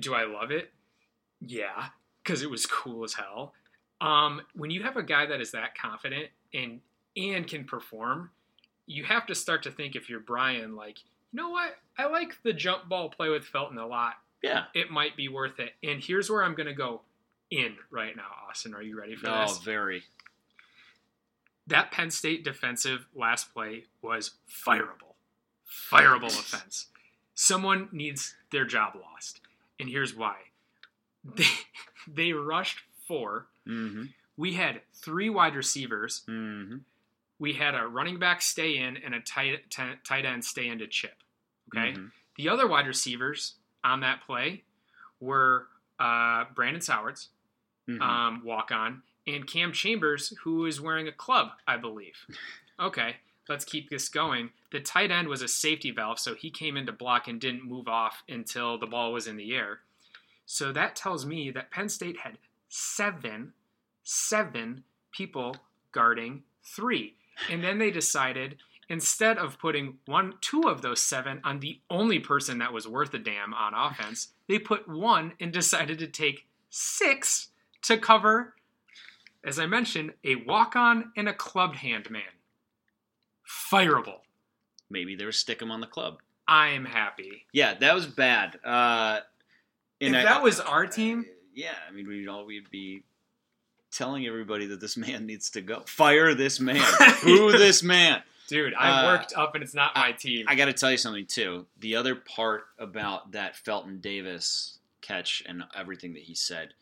Do 0.00 0.14
I 0.14 0.24
love 0.24 0.50
it? 0.50 0.72
Yeah, 1.40 1.86
because 2.24 2.42
it 2.42 2.50
was 2.50 2.64
cool 2.64 3.04
as 3.04 3.12
hell. 3.12 3.52
Um, 4.00 4.40
when 4.54 4.70
you 4.70 4.82
have 4.84 4.96
a 4.96 5.02
guy 5.02 5.26
that 5.26 5.40
is 5.40 5.52
that 5.52 5.76
confident 5.76 6.28
and 6.54 6.80
and 7.14 7.46
can 7.46 7.64
perform, 7.64 8.30
you 8.86 9.04
have 9.04 9.26
to 9.26 9.34
start 9.34 9.62
to 9.64 9.70
think 9.70 9.96
if 9.96 10.08
you're 10.08 10.20
Brian, 10.20 10.76
like, 10.76 10.98
you 11.32 11.36
know 11.36 11.50
what? 11.50 11.76
I 11.98 12.06
like 12.06 12.38
the 12.42 12.52
jump 12.54 12.88
ball 12.88 13.10
play 13.10 13.28
with 13.28 13.44
Felton 13.44 13.76
a 13.76 13.86
lot. 13.86 14.14
Yeah. 14.42 14.64
It 14.72 14.90
might 14.90 15.16
be 15.16 15.28
worth 15.28 15.58
it. 15.58 15.72
And 15.82 16.02
here's 16.02 16.30
where 16.30 16.44
I'm 16.44 16.54
gonna 16.54 16.72
go 16.72 17.02
in 17.50 17.76
right 17.90 18.14
now, 18.16 18.26
Austin. 18.48 18.74
Are 18.74 18.82
you 18.82 18.98
ready 18.98 19.14
for 19.16 19.28
Oh, 19.28 19.42
this? 19.42 19.56
Oh, 19.58 19.62
very. 19.64 20.02
that 21.66 21.90
Penn 21.90 22.10
State 22.10 22.44
defensive 22.44 23.06
last 23.14 23.52
play 23.52 23.84
was 24.02 24.32
fireable. 24.48 25.14
Fireable 25.90 26.26
offense. 26.28 26.86
Someone 27.34 27.88
needs 27.92 28.34
their 28.50 28.64
job 28.64 28.94
lost. 29.00 29.40
And 29.78 29.88
here's 29.88 30.14
why. 30.14 30.36
They, 31.24 31.44
they 32.08 32.32
rushed 32.32 32.80
four. 33.06 33.46
Mm-hmm. 33.66 34.04
We 34.36 34.54
had 34.54 34.80
three 34.94 35.28
wide 35.30 35.54
receivers. 35.54 36.22
Mm-hmm. 36.28 36.78
We 37.38 37.52
had 37.52 37.74
a 37.74 37.86
running 37.86 38.18
back 38.18 38.40
stay 38.42 38.78
in 38.78 38.96
and 38.96 39.14
a 39.14 39.20
tight, 39.20 39.70
t- 39.70 39.82
tight 40.04 40.24
end 40.24 40.44
stay 40.44 40.68
in 40.68 40.78
to 40.78 40.86
chip. 40.86 41.14
Okay. 41.76 41.92
Mhm. 41.92 42.10
The 42.36 42.48
other 42.48 42.66
wide 42.66 42.86
receivers 42.86 43.54
on 43.84 44.00
that 44.00 44.22
play 44.26 44.64
were 45.20 45.66
uh, 46.00 46.44
Brandon 46.54 46.80
Sowards, 46.80 47.28
Mhm. 47.88 48.00
um, 48.02 48.44
walk 48.44 48.70
on, 48.70 49.02
and 49.26 49.46
Cam 49.46 49.72
Chambers, 49.72 50.34
who 50.42 50.66
is 50.66 50.80
wearing 50.80 51.08
a 51.08 51.12
club, 51.12 51.52
I 51.66 51.76
believe. 51.76 52.26
Okay, 52.80 53.16
let's 53.48 53.64
keep 53.64 53.90
this 53.90 54.08
going. 54.08 54.50
The 54.70 54.78
tight 54.78 55.10
end 55.10 55.26
was 55.26 55.42
a 55.42 55.48
safety 55.48 55.90
valve, 55.90 56.20
so 56.20 56.36
he 56.36 56.48
came 56.48 56.76
in 56.76 56.86
to 56.86 56.92
block 56.92 57.26
and 57.26 57.40
didn't 57.40 57.64
move 57.64 57.88
off 57.88 58.22
until 58.28 58.78
the 58.78 58.86
ball 58.86 59.12
was 59.12 59.26
in 59.26 59.36
the 59.36 59.52
air. 59.52 59.80
So 60.46 60.70
that 60.70 60.94
tells 60.94 61.26
me 61.26 61.50
that 61.50 61.72
Penn 61.72 61.88
State 61.88 62.18
had 62.18 62.38
seven, 62.68 63.52
seven 64.04 64.84
people 65.10 65.56
guarding 65.90 66.44
three. 66.62 67.16
And 67.50 67.64
then 67.64 67.78
they 67.78 67.90
decided 67.90 68.58
instead 68.88 69.38
of 69.38 69.58
putting 69.58 69.98
one, 70.06 70.34
two 70.40 70.62
of 70.68 70.80
those 70.80 71.02
seven 71.02 71.40
on 71.42 71.58
the 71.58 71.80
only 71.90 72.20
person 72.20 72.58
that 72.58 72.72
was 72.72 72.86
worth 72.86 73.12
a 73.12 73.18
damn 73.18 73.52
on 73.54 73.74
offense, 73.74 74.28
they 74.46 74.60
put 74.60 74.88
one 74.88 75.32
and 75.40 75.52
decided 75.52 75.98
to 75.98 76.06
take 76.06 76.46
six 76.70 77.47
to 77.82 77.96
cover, 77.98 78.54
as 79.44 79.58
I 79.58 79.66
mentioned, 79.66 80.12
a 80.24 80.36
walk 80.36 80.76
on 80.76 81.12
and 81.16 81.28
a 81.28 81.32
clubbed 81.34 81.76
hand 81.76 82.10
man. 82.10 82.22
Fireable. 83.70 84.20
Maybe 84.90 85.16
they 85.16 85.24
were 85.24 85.32
stick 85.32 85.60
him 85.60 85.70
on 85.70 85.80
the 85.80 85.86
club. 85.86 86.18
I'm 86.46 86.84
happy. 86.84 87.44
Yeah, 87.52 87.74
that 87.74 87.94
was 87.94 88.06
bad. 88.06 88.58
Uh, 88.64 89.20
and 90.00 90.14
if 90.14 90.20
I- 90.20 90.24
that 90.24 90.42
was 90.42 90.60
our 90.60 90.86
team, 90.86 91.26
yeah, 91.54 91.74
I 91.88 91.92
mean, 91.92 92.06
we'd 92.06 92.28
all 92.28 92.46
we'd 92.46 92.70
be 92.70 93.02
telling 93.90 94.26
everybody 94.26 94.66
that 94.66 94.80
this 94.80 94.96
man 94.96 95.26
needs 95.26 95.50
to 95.50 95.60
go. 95.60 95.80
Fire 95.86 96.34
this 96.34 96.60
man. 96.60 96.82
Who 97.22 97.52
this 97.58 97.82
man? 97.82 98.22
dude, 98.48 98.72
I 98.74 99.02
Uh, 99.02 99.06
worked 99.18 99.34
up 99.36 99.54
and 99.54 99.62
it's 99.64 99.74
not 99.74 99.94
my 99.94 100.12
team. 100.12 100.46
I 100.48 100.54
got 100.54 100.66
to 100.66 100.72
tell 100.72 100.90
you 100.90 100.96
something 100.96 101.26
too. 101.26 101.66
The 101.80 101.96
other 101.96 102.14
part 102.14 102.64
about 102.78 103.32
that 103.32 103.56
Felton 103.56 104.00
Davis 104.00 104.78
catch 105.02 105.42
and 105.44 105.64
everything 105.74 106.14
that 106.14 106.22
he 106.22 106.34
said 106.34 106.72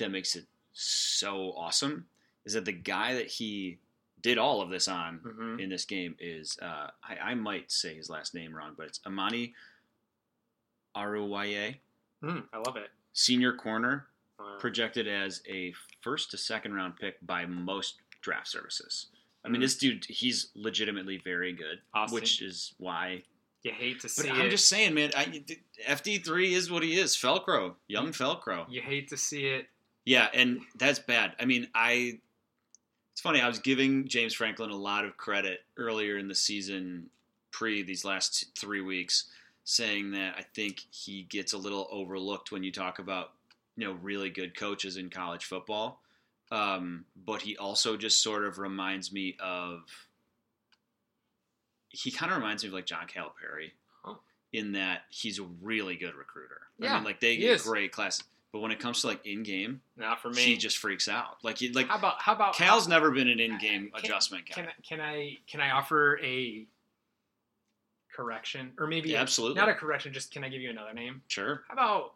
that 0.00 0.10
makes 0.10 0.34
it 0.36 0.46
so 0.72 1.52
awesome 1.56 2.06
is 2.44 2.52
that 2.54 2.64
the 2.64 2.72
guy 2.72 3.14
that 3.14 3.26
he 3.28 3.78
did 4.20 4.36
all 4.38 4.60
of 4.60 4.68
this 4.70 4.86
on 4.88 5.20
Mhm. 5.20 5.60
in 5.62 5.70
this 5.70 5.84
game 5.84 6.14
is 6.18 6.58
uh, 6.60 6.90
I, 7.02 7.16
I 7.30 7.34
might 7.34 7.70
say 7.72 7.94
his 7.94 8.10
last 8.10 8.34
name 8.34 8.54
wrong, 8.54 8.74
but 8.76 8.86
it's 8.86 9.00
Amani 9.06 9.54
Oruwariye, 10.96 11.76
Mm, 12.22 12.46
I 12.52 12.58
love 12.58 12.76
it. 12.76 12.90
senior 13.12 13.54
corner, 13.54 14.08
Wow. 14.38 14.58
projected 14.58 15.06
as 15.08 15.42
a 15.46 15.72
first 16.02 16.30
to 16.32 16.36
second 16.36 16.74
round 16.74 16.96
pick 16.96 17.16
by 17.26 17.46
most 17.46 18.00
draft 18.20 18.48
services. 18.48 19.06
I 19.44 19.48
mean, 19.48 19.60
Mhm. 19.60 19.64
this 19.64 19.78
dude, 19.78 20.04
he's 20.06 20.50
legitimately 20.54 21.16
very 21.18 21.52
good, 21.54 21.80
Austin. 21.94 22.14
which 22.14 22.42
is 22.42 22.74
why 22.78 23.22
You 23.62 23.72
hate 23.72 24.00
to 24.00 24.06
but 24.08 24.10
see 24.10 24.28
I'm 24.30 24.46
it. 24.46 24.50
just 24.50 24.68
saying, 24.68 24.94
man. 24.94 25.12
I, 25.16 25.44
FD3 25.86 26.52
is 26.52 26.70
what 26.70 26.82
he 26.82 26.98
is. 26.98 27.14
Felcro, 27.16 27.76
young 27.88 28.12
Felcro. 28.12 28.66
You 28.70 28.80
hate 28.82 29.08
to 29.08 29.16
see 29.16 29.46
it. 29.46 29.68
Yeah, 30.04 30.28
and 30.32 30.60
that's 30.76 30.98
bad. 30.98 31.34
I 31.40 31.44
mean, 31.44 31.68
I. 31.74 32.18
It's 33.12 33.20
funny. 33.20 33.40
I 33.40 33.48
was 33.48 33.58
giving 33.58 34.08
James 34.08 34.32
Franklin 34.34 34.70
a 34.70 34.76
lot 34.76 35.04
of 35.04 35.16
credit 35.16 35.60
earlier 35.76 36.16
in 36.16 36.26
the 36.28 36.34
season, 36.34 37.10
pre 37.50 37.82
these 37.82 38.04
last 38.04 38.56
three 38.56 38.80
weeks, 38.80 39.24
saying 39.64 40.12
that 40.12 40.36
I 40.38 40.42
think 40.54 40.80
he 40.90 41.22
gets 41.24 41.52
a 41.52 41.58
little 41.58 41.86
overlooked 41.90 42.50
when 42.50 42.62
you 42.62 42.72
talk 42.72 42.98
about 42.98 43.32
you 43.76 43.84
know 43.86 43.92
really 44.00 44.30
good 44.30 44.56
coaches 44.56 44.96
in 44.96 45.10
college 45.10 45.44
football. 45.44 46.00
Um, 46.52 47.04
but 47.26 47.42
he 47.42 47.56
also 47.58 47.96
just 47.96 48.22
sort 48.22 48.44
of 48.44 48.58
reminds 48.58 49.12
me 49.12 49.36
of. 49.38 49.82
He 51.90 52.10
kind 52.10 52.30
of 52.30 52.38
reminds 52.38 52.62
me 52.62 52.68
of 52.68 52.74
like 52.74 52.86
John 52.86 53.06
Calipari, 53.06 53.72
Huh. 54.04 54.14
in 54.52 54.72
that 54.72 55.02
he's 55.10 55.38
a 55.40 55.44
really 55.60 55.96
good 55.96 56.14
recruiter. 56.14 56.62
I 56.80 56.84
Yeah, 56.84 56.94
mean, 56.94 57.04
like 57.04 57.20
they 57.20 57.36
get 57.36 57.50
is. 57.56 57.62
great 57.62 57.90
classes, 57.92 58.24
but 58.52 58.60
when 58.60 58.70
it 58.72 58.78
comes 58.80 59.00
to 59.02 59.06
like 59.06 59.24
in 59.26 59.42
game, 59.42 59.80
Not 59.96 60.20
for 60.20 60.30
me. 60.30 60.36
She 60.42 60.56
just 60.56 60.78
freaks 60.78 61.08
out. 61.08 61.36
Like 61.42 61.58
like 61.72 61.88
how 61.88 61.96
about 61.98 62.20
how 62.20 62.32
about 62.34 62.54
Cal's 62.54 62.88
never 62.88 63.10
been 63.10 63.28
an 63.28 63.38
in-game 63.40 63.92
adjustment 63.94 64.46
guy. 64.48 64.54
Can 64.54 64.66
I, 64.66 64.72
can 64.86 65.00
I 65.00 65.38
can 65.46 65.60
I 65.60 65.70
offer 65.70 66.18
a 66.22 66.66
correction 68.14 68.72
or 68.78 68.86
maybe 68.86 69.10
Yeah, 69.10 69.20
absolutely. 69.20 69.60
not 69.60 69.68
a 69.68 69.74
correction? 69.74 70.12
Just 70.12 70.32
can 70.32 70.44
I 70.44 70.48
give 70.48 70.60
you 70.60 70.70
another 70.70 70.92
name? 70.94 71.22
sure, 71.28 71.62
How 71.68 71.74
about 71.74 72.12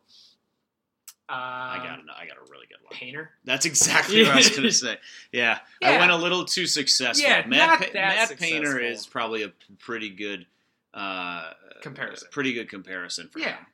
uh, 1.26 1.32
I 1.32 1.76
got. 1.82 2.00
I 2.20 2.26
got 2.26 2.36
a 2.36 2.50
really 2.50 2.66
good 2.66 2.76
one. 2.82 2.90
Painter? 2.92 3.30
That's 3.46 3.64
exactly 3.64 4.22
what 4.24 4.32
I 4.32 4.36
was 4.36 4.50
going 4.50 4.62
to 4.64 4.70
say. 4.72 4.98
Yeah, 5.32 5.58
I 5.82 5.96
went 5.98 6.10
a 6.10 6.16
little 6.16 6.44
too 6.44 6.66
successful. 6.66 7.26
Yeah, 7.26 7.46
Matt, 7.46 7.80
not 7.80 7.80
Pa- 7.80 7.94
Matt 7.94 8.36
Painter 8.38 8.78
is 8.78 9.06
probably 9.06 9.42
a 9.42 9.50
pretty 9.78 10.10
good 10.10 10.44
uh, 10.92 11.52
Comparison. 11.80 12.28
Pretty 12.30 12.52
good 12.52 12.68
comparison 12.68 13.28
for 13.32 13.38
Yeah. 13.38 13.56
him. 13.56 13.66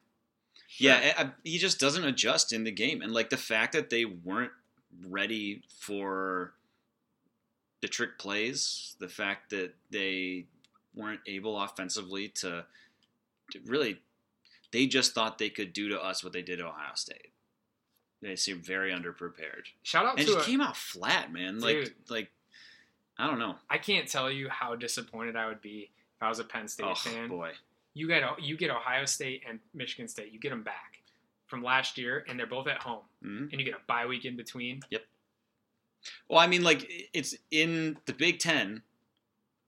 Yeah, 0.80 1.14
I, 1.18 1.22
I- 1.24 1.30
he 1.44 1.58
just 1.58 1.78
doesn't 1.78 2.04
adjust 2.04 2.52
in 2.52 2.64
the 2.64 2.70
game, 2.72 3.02
and 3.02 3.12
like 3.12 3.30
the 3.30 3.36
fact 3.36 3.72
that 3.74 3.90
they 3.90 4.04
weren't 4.04 4.52
ready 5.08 5.62
for 5.78 6.52
the 7.82 7.88
trick 7.88 8.18
plays, 8.18 8.94
the 8.98 9.08
fact 9.08 9.50
that 9.50 9.74
they 9.90 10.46
weren't 10.94 11.20
able 11.26 11.60
offensively 11.60 12.28
to, 12.28 12.64
to 13.52 13.60
really, 13.66 13.98
they 14.72 14.86
just 14.86 15.14
thought 15.14 15.38
they 15.38 15.48
could 15.50 15.72
do 15.72 15.88
to 15.88 16.00
us 16.02 16.22
what 16.24 16.32
they 16.32 16.42
did 16.42 16.58
to 16.58 16.66
Ohio 16.66 16.92
State. 16.94 17.28
They 18.22 18.36
seem 18.36 18.60
very 18.60 18.92
underprepared, 18.92 19.64
Shout 19.82 20.04
out 20.04 20.18
and 20.18 20.26
to 20.26 20.34
just 20.34 20.46
a, 20.46 20.50
came 20.50 20.60
out 20.60 20.76
flat, 20.76 21.32
man. 21.32 21.60
Like 21.60 21.76
Dude. 21.76 21.94
like 22.10 22.30
I 23.18 23.26
don't 23.26 23.38
know. 23.38 23.54
I 23.70 23.78
can't 23.78 24.06
tell 24.08 24.30
you 24.30 24.48
how 24.50 24.74
disappointed 24.76 25.36
I 25.36 25.46
would 25.46 25.62
be 25.62 25.90
if 26.16 26.22
I 26.22 26.28
was 26.28 26.38
a 26.38 26.44
Penn 26.44 26.68
State 26.68 26.86
Oh 26.86 26.94
fan. 26.94 27.28
boy, 27.28 27.52
You 27.94 28.06
get 28.08 28.22
you 28.40 28.56
get 28.56 28.70
Ohio 28.70 29.04
State 29.04 29.42
and 29.48 29.58
Michigan 29.74 30.06
State. 30.08 30.32
You 30.32 30.38
get 30.38 30.50
them 30.50 30.62
back 30.62 31.02
from 31.46 31.62
last 31.64 31.98
year, 31.98 32.24
and 32.28 32.38
they're 32.38 32.46
both 32.46 32.68
at 32.68 32.80
home, 32.82 33.02
Mhm. 33.24 33.50
and 33.50 33.60
you 33.60 33.64
get 33.64 33.74
a 33.74 33.80
bye 33.86 34.06
week 34.06 34.24
in 34.24 34.36
between. 34.36 34.82
Yep. 34.90 35.06
Well, 36.28 36.38
I 36.38 36.46
mean, 36.46 36.62
like 36.62 37.08
it's 37.12 37.34
in 37.50 37.98
the 38.06 38.12
Big 38.12 38.38
Ten. 38.38 38.82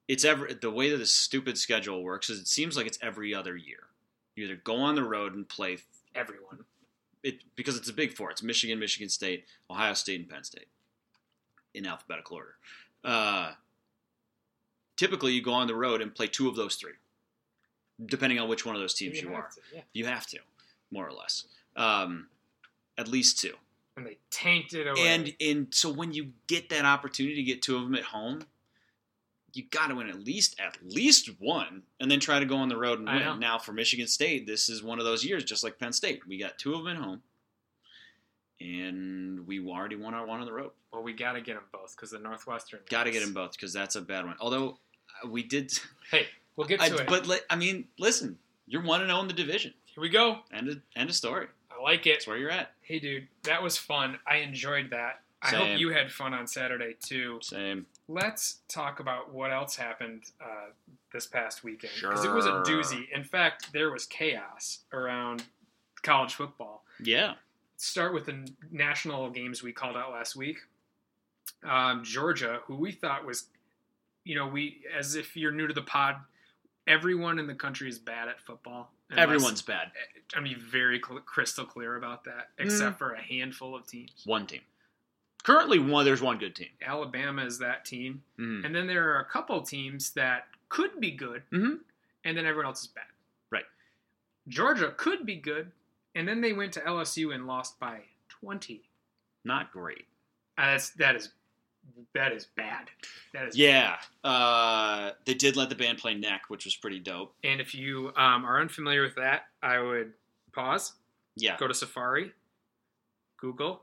It's 0.09 0.25
ever 0.25 0.53
the 0.55 0.71
way 0.71 0.91
that 0.91 0.97
the 0.99 1.07
stupid 1.07 1.59
schedule 1.59 2.03
works 2.03 2.29
is 2.31 2.41
it 2.41 2.47
seems 2.49 2.77
like 2.77 2.87
it's 2.87 2.99
every 3.03 3.35
other 3.35 3.57
year. 3.57 3.89
You 4.37 4.45
either 4.45 4.57
go 4.57 4.77
on 4.77 4.95
the 4.95 5.05
road 5.05 5.35
and 5.35 5.49
play 5.49 5.79
Everyone. 6.15 6.65
it 7.23 7.43
because 7.57 7.77
it's 7.77 7.89
a 7.89 7.93
Big 7.93 8.17
Four. 8.17 8.31
It's 8.31 8.43
Michigan, 8.43 8.79
Michigan 8.79 9.09
State, 9.09 9.47
Ohio 9.71 9.95
State, 9.95 10.21
and 10.21 10.29
Penn 10.31 10.45
State 10.45 10.69
in 11.75 11.87
alphabetical 11.87 12.37
order. 12.37 12.57
Uh, 13.05 13.55
typically, 14.97 15.33
you 15.33 15.43
go 15.43 15.53
on 15.53 15.67
the 15.67 15.75
road 15.75 16.01
and 16.01 16.15
play 16.15 16.27
two 16.29 16.49
of 16.49 16.57
those 16.57 16.77
three, 16.77 16.95
depending 18.07 18.39
on 18.39 18.49
which 18.49 18.65
one 18.67 18.75
of 18.75 18.81
those 18.81 18.95
teams 18.95 19.21
you, 19.21 19.29
have 19.29 19.37
are. 19.37 19.49
to, 19.49 19.77
yeah. 19.77 19.81
You 19.93 20.07
have 20.07 20.27
to, 20.29 20.39
more 20.91 21.07
or 21.07 21.13
less, 21.13 21.45
um, 21.77 22.29
at 22.99 23.09
least 23.09 23.41
two. 23.41 23.55
And 23.97 24.07
they 24.07 24.19
tanked 24.31 24.73
it 24.75 24.87
away. 24.87 25.07
And 25.07 25.35
and 25.41 25.67
so 25.71 25.93
when 25.93 26.13
you 26.13 26.33
get 26.47 26.71
that 26.71 26.85
opportunity 26.85 27.37
to 27.37 27.43
get 27.43 27.61
two 27.61 27.77
of 27.77 27.83
them 27.83 27.95
at 27.95 28.05
home, 28.05 28.43
you 29.53 29.65
got 29.71 29.89
to 29.89 29.97
win 29.97 30.09
at 30.09 30.25
least 30.25 30.59
at 30.59 30.79
least 30.83 31.29
one, 31.39 31.83
and 32.01 32.11
then 32.11 32.19
try 32.19 32.39
to 32.39 32.47
go 32.47 32.57
on 32.57 32.69
the 32.69 32.77
road 32.77 33.01
and 33.01 33.09
win. 33.09 33.39
Now 33.39 33.59
for 33.59 33.73
Michigan 33.73 34.07
State, 34.07 34.47
this 34.47 34.71
is 34.71 34.83
one 34.83 34.99
of 34.99 35.05
those 35.05 35.25
years, 35.25 35.45
just 35.45 35.63
like 35.63 35.79
Penn 35.79 35.93
State. 35.93 36.27
We 36.27 36.39
got 36.39 36.59
two 36.59 36.73
of 36.75 36.85
them 36.85 36.97
at 36.97 37.03
home, 37.03 37.23
and 38.61 39.47
we 39.47 39.61
already 39.61 39.97
won 39.97 40.15
our 40.15 40.27
one 40.27 40.41
on 40.41 40.47
the 40.47 40.53
road. 40.53 40.71
well, 40.93 41.03
we 41.03 41.13
got 41.13 41.33
to 41.33 41.41
get 41.41 41.55
them 41.55 41.65
both 41.73 41.95
because 41.97 42.11
the 42.11 42.19
Northwestern. 42.19 42.81
Got 42.89 43.05
to 43.05 43.11
get 43.11 43.23
them 43.23 43.35
both 43.35 43.53
because 43.53 43.73
that's 43.73 43.97
a 43.97 44.01
bad 44.01 44.25
one. 44.25 44.37
Although 44.41 44.79
uh, 45.23 45.29
we 45.29 45.43
did, 45.43 45.73
Hey, 46.11 46.27
we'll 46.57 46.67
get 46.67 46.81
I, 46.81 46.89
to 46.89 46.99
it. 46.99 47.07
but 47.07 47.27
li- 47.27 47.41
I 47.51 47.57
mean, 47.57 47.87
listen, 47.99 48.39
you're 48.67 48.83
one 48.83 49.01
and 49.01 49.11
zero 49.11 49.21
in 49.21 49.29
the 49.29 49.35
division. 49.35 49.75
Here 49.87 50.01
we 50.01 50.09
go. 50.09 50.39
End 50.53 50.69
of 50.69 50.81
end 50.97 51.11
of 51.11 51.17
story. 51.17 51.47
I 51.71 51.83
like 51.83 52.07
it. 52.07 52.15
That's 52.15 52.27
where 52.27 52.37
you're 52.37 52.51
at. 52.51 52.73
Hey, 52.81 52.99
dude, 52.99 53.29
that 53.45 53.63
was 53.63 53.77
fun. 53.77 54.19
I 54.27 54.37
enjoyed 54.37 54.91
that. 54.91 55.21
I 55.43 55.57
hope 55.57 55.79
you 55.79 55.91
had 55.91 56.13
fun 56.13 56.35
on 56.35 56.47
Saturday 56.47 56.95
too. 57.03 57.41
Same. 57.43 57.87
Let's 58.07 58.61
talk 58.69 59.01
about 59.01 59.33
what 59.33 59.53
else 59.53 59.75
happened 59.75 60.23
uh, 60.41 60.71
this 61.13 61.27
past 61.27 61.65
weekend 61.65 61.93
because 62.01 62.25
it 62.25 62.31
was 62.31 62.47
a 62.47 62.63
doozy. 62.63 63.07
In 63.13 63.25
fact, 63.25 63.73
there 63.73 63.91
was 63.91 64.07
chaos 64.07 64.81
around 64.93 65.43
college 66.03 66.35
football. 66.35 66.85
Yeah. 67.03 67.35
Start 67.77 68.15
with 68.15 68.27
the 68.27 68.49
national 68.71 69.31
games 69.31 69.63
we 69.63 69.73
called 69.73 69.97
out 69.97 70.13
last 70.13 70.37
week. 70.37 70.59
Um, 71.65 72.05
Georgia, 72.05 72.61
who 72.67 72.77
we 72.77 72.93
thought 72.93 73.27
was, 73.27 73.47
you 74.25 74.37
know, 74.37 74.47
we 74.47 74.83
as 74.97 75.17
if 75.17 75.37
you're 75.37 75.51
new 75.51 75.67
to 75.67 75.75
the 75.75 75.83
pod, 75.83 76.17
everyone 76.87 77.39
in 77.39 77.47
the 77.47 77.55
country 77.55 77.89
is 77.89 77.99
bad 77.99 78.29
at 78.29 78.41
football. 78.41 78.93
unless- 79.11 79.23
Everyone's 79.25 79.63
bad. 79.63 79.93
I'm 80.35 80.45
be 80.45 80.55
very 80.55 81.01
cl- 81.07 81.21
crystal 81.21 81.65
clear 81.67 81.97
about 81.97 82.25
that, 82.25 82.51
except 82.59 82.99
for 82.99 83.13
a 83.13 83.21
handful 83.21 83.75
of 83.77 83.87
teams. 83.87 84.23
One 84.25 84.47
team. 84.47 84.63
Currently, 85.43 85.79
one. 85.81 86.05
There's 86.05 86.23
one 86.23 86.39
good 86.39 86.55
team. 86.57 86.71
Alabama 86.81 87.45
is 87.45 87.59
that 87.59 87.85
team, 87.85 88.23
Mhm. 88.39 88.65
and 88.65 88.75
then 88.75 88.87
there 88.87 89.13
are 89.15 89.21
a 89.21 89.25
couple 89.25 89.61
teams 89.63 90.13
that 90.13 90.49
could 90.71 90.99
be 91.01 91.11
good, 91.11 91.43
Mhm. 91.51 91.81
and 92.25 92.37
then 92.39 92.47
everyone 92.47 92.67
else 92.67 92.83
is 92.83 92.87
bad. 92.89 93.05
Right. 93.51 93.67
Georgia 94.49 94.93
could 94.97 95.27
be 95.27 95.37
good, 95.37 95.73
and 96.15 96.27
then 96.27 96.41
they 96.41 96.53
went 96.53 96.73
to 96.75 96.87
LSU 96.87 97.33
and 97.33 97.47
lost 97.47 97.79
by 97.79 98.05
20. 98.29 98.89
Not 99.45 99.73
great. 99.73 100.07
Uh, 100.57 100.67
that's 100.67 100.91
that 100.91 101.17
is 101.17 101.33
that 102.15 102.33
is 102.33 102.47
bad. 102.57 102.89
That 103.33 103.49
is 103.49 103.57
Yeah, 103.57 103.97
uh, 104.25 105.13
they 105.25 105.35
did 105.35 105.57
let 105.57 105.69
the 105.69 105.75
band 105.75 105.99
play 105.99 106.15
neck, 106.15 106.43
which 106.49 106.65
was 106.65 106.75
pretty 106.77 106.99
dope. 106.99 107.35
And 107.45 107.61
if 107.61 107.75
you 107.75 108.09
um, 108.17 108.45
are 108.45 108.61
unfamiliar 108.61 109.03
with 109.03 109.15
that, 109.17 109.47
I 109.63 109.79
would 109.79 110.13
pause, 110.53 110.93
Yeah, 111.37 111.57
go 111.59 111.67
to 111.69 111.75
Safari, 111.75 112.33
Google 113.39 113.83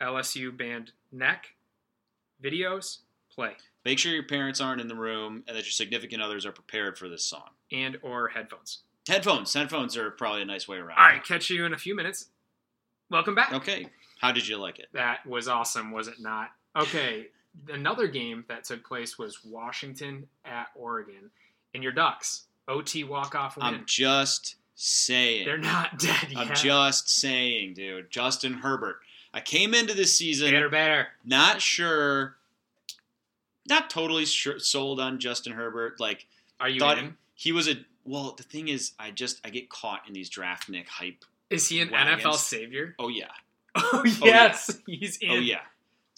LSU 0.00 0.56
band 0.56 0.92
neck 1.12 1.46
videos, 2.42 2.98
play, 3.30 3.52
make 3.84 3.98
sure 3.98 4.12
your 4.12 4.22
parents 4.24 4.60
aren't 4.60 4.80
in 4.80 4.88
the 4.88 4.94
room 4.94 5.42
and 5.46 5.56
that 5.56 5.64
your 5.64 5.70
significant 5.70 6.22
others 6.22 6.44
are 6.44 6.52
prepared 6.52 6.98
for 6.98 7.08
this 7.08 7.24
song. 7.24 7.48
and 7.72 7.98
or 8.02 8.28
headphones. 8.28 8.80
Headphones, 9.08 9.54
headphones 9.54 9.96
are 9.96 10.10
probably 10.10 10.42
a 10.42 10.44
nice 10.44 10.66
way 10.66 10.78
around. 10.78 10.98
All 10.98 11.04
right, 11.06 11.22
catch 11.24 11.48
you 11.50 11.64
in 11.64 11.72
a 11.72 11.78
few 11.78 11.94
minutes. 11.94 12.28
Welcome 13.10 13.34
back. 13.36 13.52
Okay, 13.52 13.86
how 14.20 14.32
did 14.32 14.48
you 14.48 14.56
like 14.58 14.78
it? 14.80 14.88
That 14.92 15.24
was 15.26 15.46
awesome, 15.48 15.92
was 15.92 16.08
it 16.08 16.16
not? 16.18 16.48
Okay, 16.76 17.28
another 17.68 18.08
game 18.08 18.44
that 18.48 18.64
took 18.64 18.86
place 18.86 19.18
was 19.18 19.44
Washington 19.44 20.28
at 20.44 20.68
Oregon, 20.74 21.30
and 21.74 21.82
your 21.82 21.92
Ducks 21.92 22.44
OT 22.68 23.04
walk 23.04 23.34
off 23.34 23.56
win. 23.56 23.66
I'm 23.66 23.82
just 23.86 24.56
saying. 24.74 25.46
They're 25.46 25.58
not 25.58 25.98
dead 25.98 26.28
yet. 26.30 26.38
I'm 26.38 26.54
just 26.54 27.08
saying, 27.08 27.74
dude. 27.74 28.10
Justin 28.10 28.54
Herbert. 28.54 29.00
I 29.34 29.40
came 29.40 29.74
into 29.74 29.92
this 29.92 30.16
season 30.16 30.50
better, 30.50 30.70
better. 30.70 31.08
not 31.24 31.60
sure, 31.60 32.36
not 33.68 33.90
totally 33.90 34.24
sure, 34.24 34.58
sold 34.58 34.98
on 34.98 35.18
Justin 35.18 35.52
Herbert. 35.52 36.00
Like 36.00 36.26
Are 36.58 36.68
you 36.68 36.80
thought 36.80 36.98
in? 36.98 37.16
he 37.34 37.52
was 37.52 37.68
a. 37.68 37.74
Well, 38.04 38.34
the 38.36 38.44
thing 38.44 38.68
is, 38.68 38.92
I 38.98 39.10
just 39.10 39.40
I 39.44 39.50
get 39.50 39.68
caught 39.68 40.02
in 40.06 40.14
these 40.14 40.30
draft 40.30 40.70
Nick 40.70 40.88
hype. 40.88 41.24
Is 41.50 41.68
he 41.68 41.80
an 41.80 41.90
wagons. 41.90 42.24
NFL 42.24 42.36
savior? 42.36 42.94
Oh 42.98 43.08
yeah, 43.08 43.26
oh, 43.74 43.90
oh 43.92 44.04
yeah. 44.04 44.24
yes, 44.24 44.78
he's 44.86 45.18
oh, 45.22 45.26
in. 45.26 45.32
oh 45.32 45.40
yeah. 45.40 45.60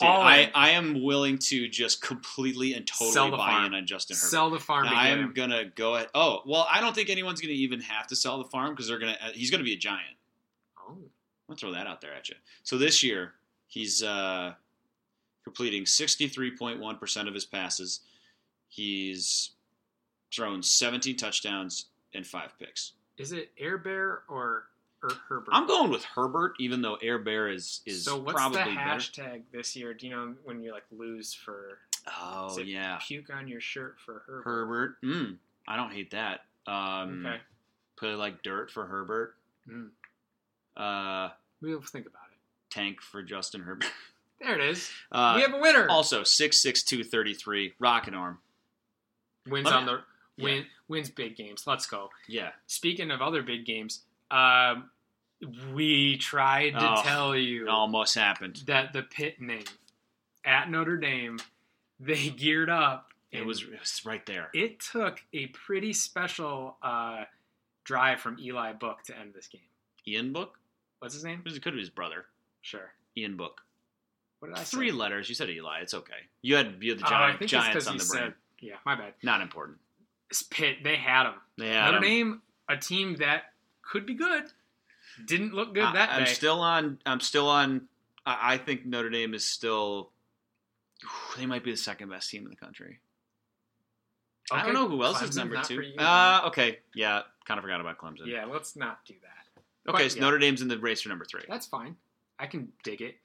Dude, 0.01 0.09
I. 0.09 0.51
I 0.55 0.71
am 0.71 1.03
willing 1.03 1.39
to 1.39 1.69
just 1.69 2.01
completely 2.01 2.75
and 2.75 2.87
totally 2.87 3.31
buy 3.33 3.37
farm. 3.37 3.65
in 3.67 3.75
on 3.75 3.87
Justin 3.87 4.17
Herbert. 4.17 4.29
Sell 4.29 4.51
the 4.51 4.61
farm. 4.61 4.87
Now, 4.87 4.95
I 4.95 5.09
am 5.09 5.19
him. 5.19 5.33
gonna 5.35 5.65
go 5.65 5.97
ahead. 5.97 6.09
Oh 6.15 6.43
well, 6.47 6.67
I 6.71 6.81
don't 6.81 6.95
think 6.95 7.11
anyone's 7.11 7.41
gonna 7.41 7.53
even 7.55 7.81
have 7.81 8.07
to 8.09 8.17
sell 8.17 8.39
the 8.39 8.49
farm 8.49 8.71
because 8.71 8.89
they're 8.89 8.99
gonna. 8.99 9.17
He's 9.35 9.51
gonna 9.51 9.65
be 9.65 9.73
a 9.75 9.79
giant. 9.79 10.17
Oh. 10.79 10.97
I'll 11.51 11.57
throw 11.57 11.73
that 11.73 11.87
out 11.87 12.01
there 12.01 12.15
at 12.15 12.29
you. 12.29 12.37
So 12.63 12.79
this 12.79 13.03
year, 13.03 13.33
he's 13.67 14.03
uh, 14.03 14.53
completing 15.45 15.85
63.1% 15.85 17.29
of 17.29 17.35
his 17.35 17.45
passes. 17.47 18.01
He's 18.69 19.53
thrown 20.33 20.63
17 20.63 21.17
touchdowns 21.17 21.87
and 22.15 22.27
five 22.27 22.53
picks. 22.59 22.93
Is 23.17 23.33
it 23.33 23.51
Air 23.59 23.79
Bear 23.79 24.23
or, 24.29 24.65
or 25.03 25.11
Herbert? 25.29 25.51
I'm 25.53 25.67
going 25.67 25.91
with 25.91 26.05
Herbert, 26.05 26.55
even 26.59 26.83
though 26.83 26.97
Air 27.03 27.19
Bear 27.19 27.49
is 27.49 27.81
is 27.87 28.05
so 28.05 28.19
what's 28.19 28.35
probably 28.35 28.59
the 28.59 28.65
better. 28.75 28.79
hashtag 28.79 29.43
this 29.53 29.75
year? 29.77 29.95
Do 29.95 30.07
you 30.07 30.15
know 30.17 30.35
when 30.45 30.63
you 30.63 30.73
like 30.73 30.85
lose 30.91 31.33
for? 31.35 31.79
Oh 32.21 32.59
yeah, 32.59 32.99
Puke 33.07 33.31
on 33.35 33.49
your 33.49 33.61
shirt 33.61 33.97
for 34.05 34.23
Herbert. 34.27 34.43
Herbert. 34.45 34.97
Mm, 35.05 35.37
I 35.67 35.77
don't 35.77 35.93
hate 35.93 36.11
that. 36.13 36.41
Um, 36.67 37.25
Okay. 37.27 37.37
Put 37.97 38.17
like 38.19 38.43
dirt 38.43 38.71
for 38.71 38.87
Herbert. 38.87 39.35
Mm. 39.69 39.89
Uh, 40.77 41.31
We'll 41.61 41.81
think 41.83 42.07
about 42.07 42.23
it. 42.31 42.39
tank 42.75 43.01
for 43.03 43.23
Justin 43.23 43.63
Herbert. 43.63 43.87
There 44.41 44.55
it 44.55 44.71
is. 44.71 44.89
Uh, 45.11 45.33
we 45.35 45.43
have 45.43 45.53
a 45.53 45.59
winner. 45.59 45.89
also 45.91 46.23
six 46.23 46.63
six 46.63 46.85
two 46.85 47.03
thirty 47.03 47.35
three. 47.35 47.73
Rocket 47.81 48.15
arm. 48.15 48.39
wins 49.49 49.65
Let 49.65 49.73
me- 49.73 49.79
on 49.81 49.87
the 49.87 50.01
Yeah. 50.37 50.45
win 50.45 50.67
wins 50.87 51.11
big 51.11 51.35
games. 51.37 51.65
Let's 51.67 51.87
go. 51.87 52.11
Yeah. 52.29 52.51
Speaking 52.69 53.11
of 53.11 53.21
other 53.21 53.43
big 53.43 53.67
games, 53.67 54.03
um, 54.31 54.91
we 55.73 56.17
tried 56.19 56.71
to 56.71 56.91
Oh, 56.99 57.03
tell 57.03 57.37
you 57.37 57.67
It 57.67 57.71
almost 57.71 58.15
happened. 58.15 58.63
that 58.67 58.93
the 58.93 59.03
Pitt 59.03 59.41
name 59.41 59.65
at 60.45 60.71
Notre 60.71 60.97
Dame 60.97 61.39
they 62.01 62.29
geared 62.37 62.71
up. 62.71 63.07
It 63.31 63.45
was, 63.45 63.63
it 63.63 63.79
was 63.79 64.01
right 64.07 64.25
there. 64.25 64.49
It 64.55 64.81
took 64.81 65.23
a 65.35 65.47
pretty 65.49 65.93
special 65.93 66.77
uh, 66.83 67.25
drive 67.85 68.21
from 68.21 68.39
Eli 68.41 68.73
Book 68.73 69.03
to 69.05 69.19
end 69.19 69.35
this 69.35 69.49
game. 69.49 69.61
Ian 70.07 70.33
Book? 70.33 70.59
What's 71.01 71.13
his 71.15 71.25
name? 71.25 71.43
It 71.45 71.63
could 71.63 71.75
be 71.75 71.81
his 71.81 71.91
brother. 71.91 72.25
Sure. 72.63 72.91
Ian 73.17 73.37
Book. 73.37 73.61
What 74.41 74.49
did 74.49 74.59
I 74.59 74.63
Three 74.65 74.89
say? 74.91 74.95
letters. 74.97 75.29
You 75.29 75.35
said 75.35 75.51
Eli. 75.51 75.81
It's 75.81 75.93
okay. 75.95 76.15
You 76.43 76.57
had 76.57 76.77
you 76.81 76.93
had 76.93 77.01
the 77.01 77.05
Oh, 77.05 77.09
I 77.09 77.11
giant, 77.11 77.39
think 77.39 77.43
it's 77.43 77.65
Giants 77.65 77.87
on 77.87 77.97
the 77.99 78.05
brain. 78.05 78.23
said- 78.23 78.35
Yeah, 78.61 78.77
my 78.87 78.95
bad. 78.95 79.13
Not 79.23 79.43
important. 79.43 79.79
It's 80.31 80.43
Pitt, 80.43 80.79
they 80.83 80.97
had 80.97 81.25
him. 81.27 81.35
Yeah. 81.59 81.91
Notre 81.91 82.01
Dame, 82.07 82.43
a 82.69 82.77
team 82.79 83.17
that 83.17 83.43
could 83.89 84.07
be 84.07 84.15
good, 84.15 84.45
didn't 85.27 85.55
look 85.55 85.75
good 85.75 85.95
that 85.95 86.11
I'm 86.11 86.25
day. 86.25 86.31
still 86.33 86.61
on. 86.61 86.99
I'm 87.07 87.21
still 87.21 87.49
on. 87.49 87.89
I, 88.27 88.55
I 88.55 88.59
think 88.59 88.85
Notre 88.87 89.11
Dame 89.11 89.35
is 89.35 89.45
still. 89.45 90.11
They 91.37 91.47
might 91.47 91.63
be 91.65 91.71
the 91.71 91.77
second 91.77 92.09
best 92.11 92.29
team 92.31 92.45
in 92.45 92.51
the 92.51 92.57
country. 92.57 92.99
I 94.51 94.65
don't 94.65 94.73
know 94.75 94.89
who 94.89 95.03
else 95.05 95.21
is 95.23 95.37
number 95.37 95.61
two. 95.63 95.83
you, 95.83 95.99
Uh, 95.99 96.43
okay. 96.47 96.79
Yeah, 96.95 97.23
kind 97.45 97.59
of 97.59 97.63
forgot 97.63 97.81
about 97.81 97.99
Clemson. 97.99 98.27
yeah, 98.27 98.47
let's 98.47 98.77
not 98.77 99.05
do 99.05 99.15
that. 99.23 99.91
Okay, 99.91 100.05
but 100.05 100.11
so 100.13 100.17
yeah. 100.17 100.23
Notre 100.23 100.39
Dame's 100.39 100.63
in 100.63 100.69
the 100.69 100.79
race 100.79 101.03
for 101.03 101.09
number 101.11 101.25
three. 101.25 101.43
That's 101.49 101.67
fine. 101.67 101.97
I 102.39 102.47
can 102.47 102.69
dig 102.83 103.01
it. 103.03 103.17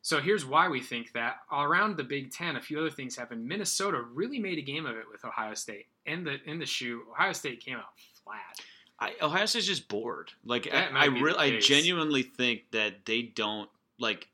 So 0.00 0.20
here's 0.20 0.44
why 0.44 0.68
we 0.68 0.80
think 0.80 1.12
that. 1.12 1.36
Around 1.52 1.96
the 1.96 2.02
Big 2.04 2.32
Ten, 2.32 2.56
a 2.56 2.60
few 2.60 2.78
other 2.78 2.90
things 2.90 3.16
happened. 3.16 3.46
Minnesota 3.46 4.00
really 4.00 4.38
made 4.38 4.58
a 4.58 4.62
game 4.62 4.84
of 4.86 4.96
it 4.96 5.04
with 5.10 5.24
Ohio 5.24 5.54
State. 5.54 5.86
In 6.06 6.24
the 6.24 6.38
in 6.44 6.58
the 6.58 6.66
shoe, 6.66 7.02
Ohio 7.12 7.32
State 7.32 7.60
came 7.60 7.76
out 7.76 7.92
flat. 8.24 8.58
I, 9.02 9.14
Ohio 9.20 9.46
State's 9.46 9.66
just 9.66 9.88
bored. 9.88 10.30
Like 10.44 10.70
That 10.70 10.92
I, 10.94 11.02
I 11.02 11.04
really, 11.06 11.38
I 11.38 11.58
genuinely 11.58 12.22
think 12.22 12.62
that 12.70 13.04
they 13.04 13.22
don't 13.22 13.68
like, 13.98 14.28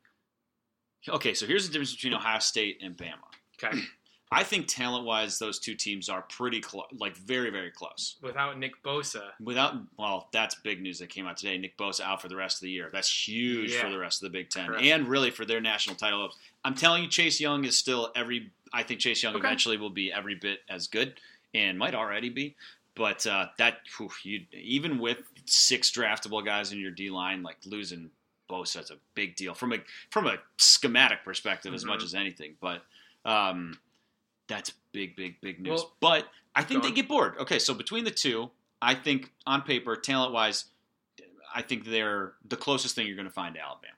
okay, 1.07 1.33
so 1.33 1.45
here's 1.47 1.65
the 1.65 1.71
difference 1.73 1.93
between 1.95 2.13
Ohio 2.13 2.39
State 2.39 2.79
and 2.83 2.95
Bama. 2.95 3.13
Okay. 3.61 3.79
I 4.31 4.43
think 4.43 4.67
talent 4.67 5.05
wise, 5.05 5.39
those 5.39 5.57
two 5.57 5.73
teams 5.73 6.07
are 6.07 6.21
pretty 6.29 6.61
close, 6.61 6.85
like 6.99 7.17
very, 7.17 7.49
very 7.49 7.71
close. 7.71 8.17
Without 8.21 8.59
Nick 8.59 8.73
Bosa, 8.83 9.23
Without, 9.43 9.73
well, 9.97 10.27
that's 10.31 10.53
big 10.53 10.83
news 10.83 10.99
that 10.99 11.09
came 11.09 11.25
out 11.25 11.37
today. 11.37 11.57
Nick 11.57 11.75
Bosa 11.79 12.01
out 12.01 12.21
for 12.21 12.27
the 12.27 12.35
rest 12.35 12.57
of 12.57 12.61
the 12.61 12.69
year. 12.69 12.91
That's 12.93 13.09
huge 13.27 13.73
for 13.73 13.89
the 13.89 13.97
rest 13.97 14.21
of 14.21 14.31
the 14.31 14.37
Big 14.37 14.51
Ten 14.51 14.67
Correct. 14.67 14.83
and 14.83 15.07
really 15.07 15.31
for 15.31 15.45
their 15.45 15.59
national 15.61 15.95
title 15.95 16.21
hopes. 16.21 16.37
I'm 16.63 16.75
telling 16.75 17.01
you, 17.01 17.09
Chase 17.09 17.39
Young 17.41 17.65
is 17.65 17.75
still 17.75 18.11
every. 18.15 18.51
I 18.71 18.83
think 18.83 18.99
Chase 18.99 19.23
Young 19.23 19.33
Okay. 19.35 19.47
eventually 19.47 19.77
will 19.77 19.89
be 19.89 20.13
every 20.13 20.35
bit 20.35 20.59
as 20.69 20.85
good 20.85 21.15
and 21.55 21.79
might 21.79 21.95
already 21.95 22.29
be. 22.29 22.55
But 22.99 23.25
uh, 23.25 23.47
that, 23.57 23.77
whew, 23.97 24.09
you, 24.23 24.41
even 24.51 24.99
with 24.99 25.19
six 25.45 25.89
draftable 25.89 26.43
guys 26.45 26.73
in 26.73 26.79
your 26.79 26.91
D 26.91 27.09
line, 27.09 27.43
like 27.43 27.55
losing 27.65 28.09
Bosa 28.51 28.81
is 28.83 28.91
a 28.91 28.97
big 29.15 29.37
deal 29.37 29.53
from 29.53 29.71
a 29.71 29.77
from 30.11 30.27
a 30.27 30.35
schematic 30.57 31.23
perspective 31.23 31.73
as 31.73 31.85
much 31.85 32.01
Mhm. 32.01 32.03
as 32.03 32.13
anything. 32.13 32.55
But 32.59 32.83
um, 33.23 33.79
that's 34.47 34.73
big, 34.91 35.15
big, 35.15 35.39
big 35.39 35.61
news. 35.61 35.79
Well, 35.79 35.93
but 36.01 36.27
I 36.53 36.63
think 36.63 36.83
they 36.83 36.91
get 36.91 37.07
bored. 37.07 37.37
Okay, 37.37 37.57
so 37.57 37.73
between 37.73 38.03
the 38.03 38.11
two, 38.11 38.51
I 38.81 38.95
think 38.95 39.31
on 39.47 39.61
paper, 39.61 39.95
talent 39.95 40.33
wise, 40.33 40.65
I 41.55 41.61
think 41.61 41.85
they're 41.85 42.33
the 42.43 42.57
closest 42.57 42.95
thing 42.95 43.07
you're 43.07 43.15
going 43.15 43.27
to 43.29 43.33
find 43.33 43.55
to 43.55 43.61
Alabama. 43.61 43.93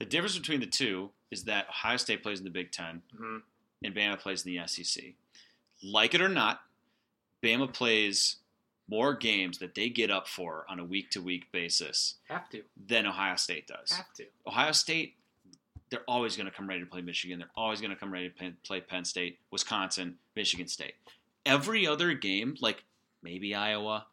The 0.00 0.04
difference 0.04 0.36
between 0.36 0.60
the 0.60 0.66
two 0.66 1.12
is 1.30 1.44
that 1.44 1.66
Ohio 1.70 1.96
State 1.96 2.22
plays 2.22 2.40
in 2.40 2.44
the 2.44 2.50
Big 2.50 2.72
Ten 2.72 3.00
Mhm. 3.18 3.42
and 3.84 3.94
Bama 3.94 4.18
plays 4.18 4.44
in 4.44 4.52
the 4.52 4.58
SEC. 4.66 5.14
Like 5.82 6.12
it 6.14 6.20
or 6.20 6.28
not, 6.28 6.62
Bama 7.44 7.72
plays 7.72 8.36
more 8.88 9.14
games 9.14 9.58
that 9.58 9.74
they 9.74 9.88
get 9.88 10.10
up 10.10 10.28
for 10.28 10.64
on 10.68 10.78
a 10.78 10.84
week 10.84 11.10
to 11.10 11.20
week 11.22 11.50
basis 11.52 12.14
have 12.28 12.48
to, 12.50 12.62
than 12.88 13.06
Ohio 13.06 13.36
State 13.36 13.66
does. 13.66 13.92
have 13.92 14.12
to. 14.14 14.24
Ohio 14.46 14.72
State, 14.72 15.14
they're 15.90 16.04
always 16.08 16.36
going 16.36 16.46
to 16.46 16.52
come 16.52 16.68
ready 16.68 16.80
to 16.80 16.86
play 16.86 17.00
Michigan. 17.00 17.38
They're 17.38 17.48
always 17.56 17.80
going 17.80 17.90
to 17.92 17.96
come 17.96 18.12
ready 18.12 18.28
to 18.30 18.52
play- 18.64 18.80
Penn 18.80 19.04
State, 19.04 19.38
Wisconsin, 19.50 20.16
Michigan 20.36 20.66
State. 20.68 20.94
Every 21.46 21.86
other 21.86 22.14
game, 22.14 22.56
like 22.60 22.84
maybe 23.22 23.54
Iowa. 23.54 24.06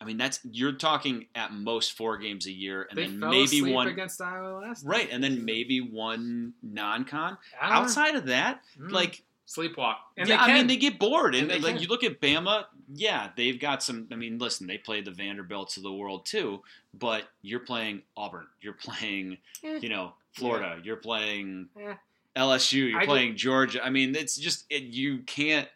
I 0.00 0.04
mean, 0.04 0.16
that's 0.18 0.40
you're 0.50 0.72
talking 0.72 1.26
at 1.34 1.52
most 1.52 1.92
four 1.96 2.18
games 2.18 2.46
a 2.46 2.52
year, 2.52 2.86
and 2.90 2.98
They 2.98 3.06
then 3.06 3.20
maybe 3.20 3.62
one 3.72 3.86
against 3.88 4.20
Iowa 4.20 4.58
last. 4.60 4.84
right, 4.84 5.08
and 5.10 5.22
then 5.22 5.44
maybe 5.44 5.80
one 5.80 6.52
non-con. 6.62 7.38
Don't 7.60 7.70
know. 7.70 7.76
Outside 7.76 8.16
of 8.16 8.26
that, 8.26 8.60
Mm. 8.78 8.90
like 8.90 9.22
sleepwalk, 9.46 9.96
and 10.16 10.28
yeah, 10.28 10.44
they 10.46 10.52
I 10.52 10.54
mean, 10.56 10.66
they 10.66 10.76
get 10.76 10.98
bored, 10.98 11.34
and, 11.34 11.50
And 11.50 11.62
like 11.62 11.74
can. 11.74 11.82
you 11.82 11.88
look 11.88 12.02
at 12.04 12.20
Bama. 12.20 12.64
Yeah, 12.92 13.30
they've 13.36 13.58
got 13.60 13.82
some. 13.82 14.06
I 14.12 14.16
mean, 14.16 14.38
listen, 14.38 14.66
they 14.66 14.78
play 14.78 15.00
the 15.00 15.10
Vanderbilts 15.10 15.76
of 15.76 15.82
the 15.82 15.92
world 15.92 16.26
too, 16.26 16.62
but 16.94 17.24
you're 17.42 17.60
playing 17.60 18.02
Auburn, 18.16 18.46
you're 18.60 18.72
playing, 18.74 19.38
Eh. 19.62 19.78
you 19.82 19.88
know, 19.88 20.14
Florida, 20.32 20.80
you're 20.82 20.96
playing 20.96 21.68
Eh. 21.80 21.94
LSU, 22.36 22.90
you're 22.90 23.00
I 23.00 23.04
playing 23.06 23.36
Georgia. 23.36 23.84
I 23.84 23.90
mean, 23.90 24.14
it's 24.16 24.36
just 24.36 24.64
it, 24.70 24.82
you 24.82 25.18
can't 25.20 25.68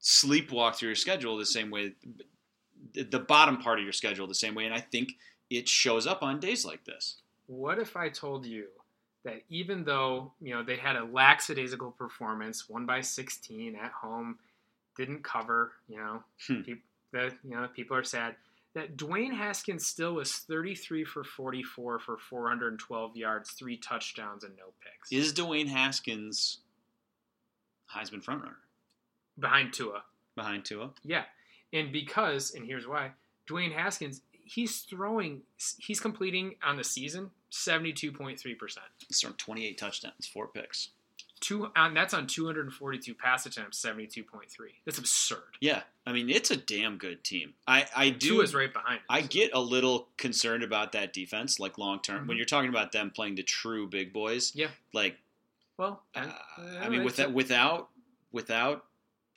sleepwalk 0.00 0.76
through 0.76 0.88
your 0.90 0.96
schedule 0.96 1.36
the 1.36 1.44
same 1.46 1.70
way, 1.70 1.92
the 2.94 3.02
the 3.04 3.18
bottom 3.18 3.58
part 3.58 3.78
of 3.78 3.84
your 3.84 3.92
schedule 3.92 4.26
the 4.26 4.34
same 4.34 4.54
way, 4.54 4.64
and 4.64 4.74
I 4.74 4.80
think 4.80 5.10
it 5.50 5.68
shows 5.68 6.06
up 6.06 6.22
on 6.22 6.40
days 6.40 6.64
like 6.64 6.84
this. 6.84 7.18
What 7.46 7.78
if 7.78 7.96
I 7.96 8.08
told 8.08 8.46
you 8.46 8.66
that 9.28 9.42
even 9.48 9.84
though 9.84 10.32
you 10.40 10.54
know 10.54 10.62
they 10.62 10.76
had 10.76 10.96
a 10.96 11.04
lackadaisical 11.04 11.92
performance, 11.92 12.68
one 12.68 12.86
by 12.86 13.00
sixteen 13.00 13.76
at 13.76 13.92
home, 13.92 14.38
didn't 14.96 15.22
cover, 15.22 15.72
you 15.88 15.96
know, 15.98 16.22
Hmm. 16.46 16.62
the 17.12 17.32
you 17.44 17.50
know 17.50 17.68
people 17.74 17.96
are 17.96 18.04
sad. 18.04 18.36
That 18.74 18.96
Dwayne 18.96 19.34
Haskins 19.34 19.86
still 19.86 20.14
was 20.14 20.32
33 20.32 21.02
for 21.04 21.24
44 21.24 21.98
for 21.98 22.16
412 22.18 23.16
yards, 23.16 23.50
three 23.52 23.76
touchdowns, 23.76 24.44
and 24.44 24.54
no 24.56 24.66
picks. 24.82 25.10
Is 25.10 25.32
Dwayne 25.32 25.68
Haskins 25.68 26.58
Heisman 27.94 28.22
frontrunner 28.22 28.56
behind 29.38 29.72
Tua. 29.72 30.02
behind 30.36 30.64
Tua? 30.64 30.90
Yeah. 31.02 31.24
And 31.72 31.90
because, 31.92 32.54
and 32.54 32.66
here's 32.66 32.86
why, 32.86 33.12
Dwayne 33.48 33.72
Haskins, 33.72 34.20
he's 34.32 34.80
throwing, 34.80 35.42
he's 35.78 35.98
completing 36.00 36.56
on 36.62 36.76
the 36.76 36.84
season 36.84 37.30
72.3%. 37.50 38.78
He's 39.06 39.20
thrown 39.20 39.34
28 39.34 39.78
touchdowns, 39.78 40.26
four 40.26 40.46
picks. 40.48 40.90
Two, 41.40 41.70
on, 41.76 41.94
that's 41.94 42.14
on 42.14 42.26
242 42.26 43.14
pass 43.14 43.46
attempts, 43.46 43.80
72.3. 43.80 44.24
That's 44.84 44.98
absurd. 44.98 45.38
Yeah, 45.60 45.82
I 46.04 46.12
mean 46.12 46.28
it's 46.30 46.50
a 46.50 46.56
damn 46.56 46.96
good 46.98 47.22
team. 47.22 47.54
I 47.66 47.86
I 47.94 48.10
do. 48.10 48.28
Two 48.36 48.40
is 48.40 48.54
right 48.56 48.72
behind. 48.72 48.98
him. 48.98 49.04
I 49.08 49.20
get 49.20 49.52
a 49.54 49.60
little 49.60 50.08
concerned 50.16 50.64
about 50.64 50.90
that 50.92 51.12
defense, 51.12 51.60
like 51.60 51.78
long 51.78 52.00
term. 52.00 52.26
When 52.26 52.34
Mhm. 52.34 52.38
you're 52.38 52.44
talking 52.46 52.70
about 52.70 52.90
them 52.90 53.10
playing 53.12 53.36
the 53.36 53.44
true 53.44 53.86
big 53.86 54.12
boys, 54.12 54.52
Yeah. 54.56 54.70
like 54.92 55.16
Well, 55.76 56.02
uh, 56.16 56.26
and- 56.56 56.78
I 56.80 56.88
mean, 56.88 57.04
with 57.04 57.14
that, 57.16 57.32
without 57.32 57.88
without 58.32 58.84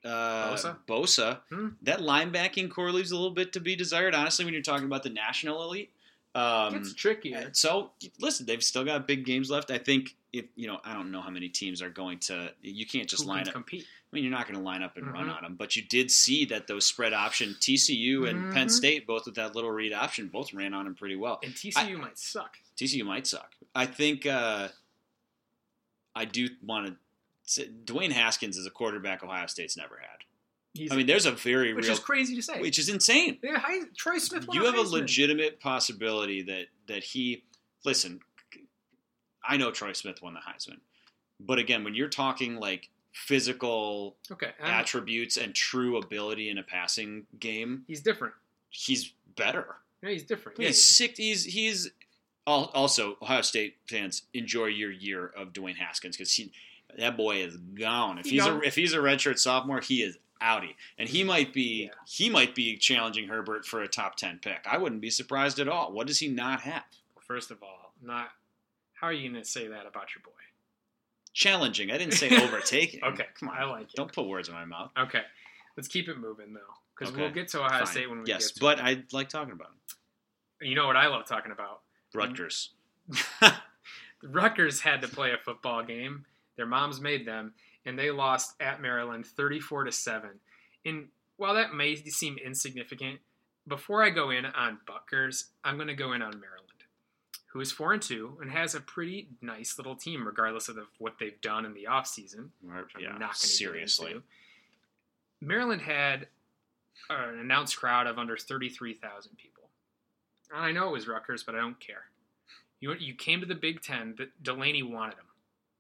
uh, 0.03 0.53
Bosa? 0.55 0.77
Bosa, 0.87 1.41
Hmm. 1.49 1.69
that 1.83 1.99
linebacking 1.99 2.71
corps 2.71 2.91
leaves 2.91 3.11
a 3.11 3.15
little 3.15 3.29
bit 3.29 3.53
to 3.53 3.59
be 3.59 3.75
desired. 3.75 4.15
Honestly, 4.15 4.43
when 4.43 4.55
you're 4.55 4.63
talking 4.63 4.87
about 4.87 5.03
the 5.03 5.11
national 5.11 5.61
elite, 5.63 5.91
um, 6.35 6.75
it's 6.75 6.93
trickier. 6.93 7.49
so 7.53 7.91
listen, 8.19 8.45
they've 8.45 8.63
still 8.63 8.83
got 8.85 9.07
big 9.07 9.25
games 9.25 9.49
left. 9.49 9.69
I 9.71 9.77
think 9.77 10.15
if 10.33 10.45
you 10.55 10.67
know, 10.67 10.79
I 10.85 10.93
don't 10.93 11.11
know 11.11 11.21
how 11.21 11.29
many 11.29 11.49
teams 11.49 11.81
are 11.81 11.89
going 11.89 12.19
to. 12.19 12.51
You 12.61 12.85
can't 12.85 13.09
just 13.09 13.23
Who 13.23 13.29
line 13.29 13.47
up. 13.47 13.53
compete. 13.53 13.83
I 13.83 14.15
mean, 14.15 14.23
you're 14.25 14.31
not 14.31 14.45
going 14.45 14.57
to 14.59 14.63
line 14.63 14.81
up 14.83 14.97
and 14.97 15.07
run 15.11 15.27
Mhm. 15.27 15.35
on 15.37 15.43
them, 15.43 15.55
but 15.55 15.75
you 15.77 15.83
did 15.83 16.11
see 16.11 16.43
that 16.45 16.67
those 16.67 16.85
spread 16.85 17.13
option 17.13 17.55
TCU 17.61 18.25
and 18.29 18.53
Penn 18.53 18.67
Mhm. 18.67 18.71
State, 18.71 19.07
both 19.07 19.25
with 19.25 19.35
that 19.35 19.55
little 19.55 19.71
read 19.71 19.93
option, 19.93 20.27
both 20.27 20.53
ran 20.53 20.73
on 20.73 20.83
them 20.85 20.95
pretty 20.95 21.15
well. 21.15 21.39
And 21.43 21.53
TCU 21.55 21.97
might 21.97 22.17
suck. 22.17 22.57
TCU 22.75 23.05
might 23.05 23.25
suck. 23.25 23.55
I 23.73 23.85
think 23.85 24.25
uh, 24.25 24.69
I 26.15 26.25
do 26.25 26.49
want 26.61 26.97
to. 27.47 27.65
Dwayne 27.85 28.11
Haskins 28.11 28.57
is 28.57 28.65
a 28.65 28.69
quarterback 28.71 29.23
Ohio 29.23 29.47
State's 29.47 29.75
never 29.77 29.97
had. 29.97 30.20
He's, 30.73 30.91
I 30.91 30.95
mean, 30.95 31.05
there's 31.05 31.25
a 31.25 31.31
very 31.31 31.73
which 31.73 31.85
real, 31.85 31.93
is 31.93 31.99
crazy 31.99 32.35
to 32.35 32.41
say. 32.41 32.61
which 32.61 32.79
is 32.79 32.87
insane. 32.87 33.39
yeah, 33.43 33.61
Troy 33.97 34.17
Smith. 34.19 34.45
You 34.53 34.65
have 34.65 34.75
a 34.77 34.81
legitimate 34.81 35.59
possibility 35.59 36.41
that 36.43 36.67
that 36.87 37.03
he 37.03 37.43
listen. 37.83 38.21
I 39.43 39.57
know 39.57 39.71
Troy 39.71 39.91
Smith 39.93 40.21
won 40.21 40.33
the 40.33 40.39
Heisman, 40.39 40.79
but 41.39 41.59
again, 41.59 41.83
when 41.83 41.93
you're 41.95 42.07
talking 42.09 42.55
like 42.55 42.89
physical 43.11 44.15
Okay, 44.31 44.51
attributes 44.61 45.35
and 45.37 45.53
true 45.53 45.97
ability 45.97 46.49
in 46.49 46.57
a 46.57 46.63
passing 46.63 47.25
game, 47.39 47.83
he's 47.87 48.01
different. 48.01 48.33
he's 48.69 49.13
better. 49.35 49.75
Yeah, 50.01 50.09
he's 50.11 50.23
different. 50.23 50.57
He's 50.57 50.67
Yeah, 50.67 50.71
sick. 51.07 51.17
He's 51.17 51.43
he's 51.45 51.91
also 52.47 53.17
Ohio 53.21 53.41
State 53.41 53.75
fans 53.87 54.23
enjoy 54.33 54.65
your 54.67 54.91
year 54.91 55.27
of 55.37 55.53
Dwayne 55.53 55.75
Haskins 55.77 56.15
because 56.17 56.33
he 56.33 56.51
that 56.97 57.15
boy 57.17 57.37
is 57.43 57.57
gone. 57.57 58.17
If 58.19 58.25
He 58.25 58.31
he's 58.31 58.45
a 58.45 58.49
gone. 58.49 58.63
if 58.63 58.75
he's 58.75 58.93
a 58.93 58.97
redshirt 58.97 59.37
sophomore, 59.39 59.79
he 59.81 60.01
is 60.03 60.17
outie, 60.41 60.75
and 60.97 61.07
he 61.07 61.23
might 61.23 61.53
be 61.53 61.85
Yeah. 61.85 61.89
he 62.07 62.29
might 62.29 62.53
be 62.55 62.77
challenging 62.77 63.27
Herbert 63.27 63.65
for 63.65 63.81
a 63.81 63.87
top 63.87 64.15
ten 64.15 64.39
pick. 64.39 64.65
I 64.69 64.77
wouldn't 64.77 65.01
be 65.01 65.09
surprised 65.09 65.59
at 65.59 65.67
all. 65.67 65.91
What 65.91 66.07
does 66.07 66.19
he 66.19 66.27
not 66.27 66.61
have? 66.61 66.83
First 67.21 67.51
of 67.51 67.61
all, 67.63 67.93
not. 68.01 68.29
How 68.93 69.07
are 69.07 69.13
you 69.13 69.29
going 69.31 69.41
to 69.41 69.47
say 69.49 69.67
that 69.67 69.85
about 69.87 70.13
your 70.13 70.21
boy? 70.23 70.31
Challenging. 71.33 71.91
I 71.91 71.97
didn't 71.97 72.13
say 72.15 72.29
overtaking. 72.43 73.03
Okay, 73.03 73.25
come 73.39 73.49
on. 73.49 73.57
I 73.57 73.63
like 73.65 73.83
it. 73.83 73.93
Don't 73.95 74.11
put 74.11 74.27
words 74.27 74.49
in 74.49 74.53
my 74.53 74.65
mouth. 74.65 74.91
Okay, 74.97 75.21
let's 75.77 75.87
keep 75.87 76.09
it 76.09 76.17
moving 76.19 76.53
though, 76.53 76.59
because 76.97 77.13
Okay, 77.13 77.21
we'll 77.23 77.31
get 77.31 77.47
to 77.49 77.59
Ohio 77.63 77.85
Fine. 77.85 77.87
State 77.87 78.09
when 78.09 78.21
we 78.21 78.25
yes, 78.27 78.51
get 78.51 78.59
to 78.59 78.65
Yes, 78.65 78.75
but 78.77 78.79
it. 78.79 78.97
I 78.97 79.03
like 79.15 79.29
talking 79.29 79.53
about 79.53 79.69
him. 79.69 80.67
you 80.69 80.75
know 80.75 80.87
what 80.87 80.97
I 80.97 81.07
love 81.07 81.25
talking 81.25 81.51
about. 81.51 81.81
Rutgers. 82.13 82.71
Rutgers 84.23 84.81
had 84.81 85.01
to 85.01 85.07
play 85.07 85.31
a 85.31 85.37
football 85.37 85.83
game. 85.83 86.25
Their 86.57 86.65
moms 86.67 87.01
made 87.01 87.25
them, 87.25 87.53
and 87.85 87.97
they 87.97 88.11
lost 88.11 88.55
at 88.59 88.81
Maryland, 88.81 89.25
thirty-four 89.25 89.83
to 89.83 89.91
seven. 89.91 90.31
And 90.85 91.07
while 91.37 91.55
that 91.55 91.73
may 91.73 91.95
seem 91.95 92.37
insignificant, 92.37 93.19
before 93.67 94.03
I 94.03 94.09
go 94.09 94.29
in 94.29 94.45
on 94.45 94.79
Buckers, 94.87 95.45
I'm 95.63 95.75
going 95.75 95.87
to 95.87 95.93
go 95.93 96.13
in 96.13 96.21
on 96.21 96.39
Maryland, 96.39 96.67
who 97.47 97.59
is 97.59 97.71
four 97.71 97.93
and 97.93 98.01
two 98.01 98.37
and 98.41 98.51
has 98.51 98.75
a 98.75 98.79
pretty 98.79 99.29
nice 99.41 99.77
little 99.77 99.95
team, 99.95 100.25
regardless 100.25 100.69
of 100.69 100.75
the, 100.75 100.85
what 100.97 101.13
they've 101.19 101.39
done 101.41 101.65
in 101.65 101.73
the 101.73 101.87
offseason. 101.89 102.49
Which 102.61 102.95
I'm 102.95 103.01
yeah, 103.01 103.09
not 103.11 103.19
going 103.19 103.33
to 103.33 103.47
seriously. 103.47 104.15
Maryland 105.41 105.81
had 105.81 106.27
an 107.09 107.39
announced 107.39 107.77
crowd 107.77 108.07
of 108.07 108.17
under 108.17 108.37
33,000 108.37 109.35
people. 109.37 109.69
And 110.53 110.63
I 110.63 110.71
know 110.71 110.89
it 110.89 110.91
was 110.91 111.07
Rutgers, 111.07 111.43
but 111.43 111.55
I 111.55 111.59
don't 111.59 111.79
care. 111.79 112.03
You, 112.79 112.93
you 112.93 113.13
came 113.13 113.39
to 113.41 113.45
the 113.45 113.55
Big 113.55 113.81
Ten. 113.81 114.15
that 114.17 114.43
Delany 114.43 114.83
wanted 114.83 115.17
them, 115.17 115.25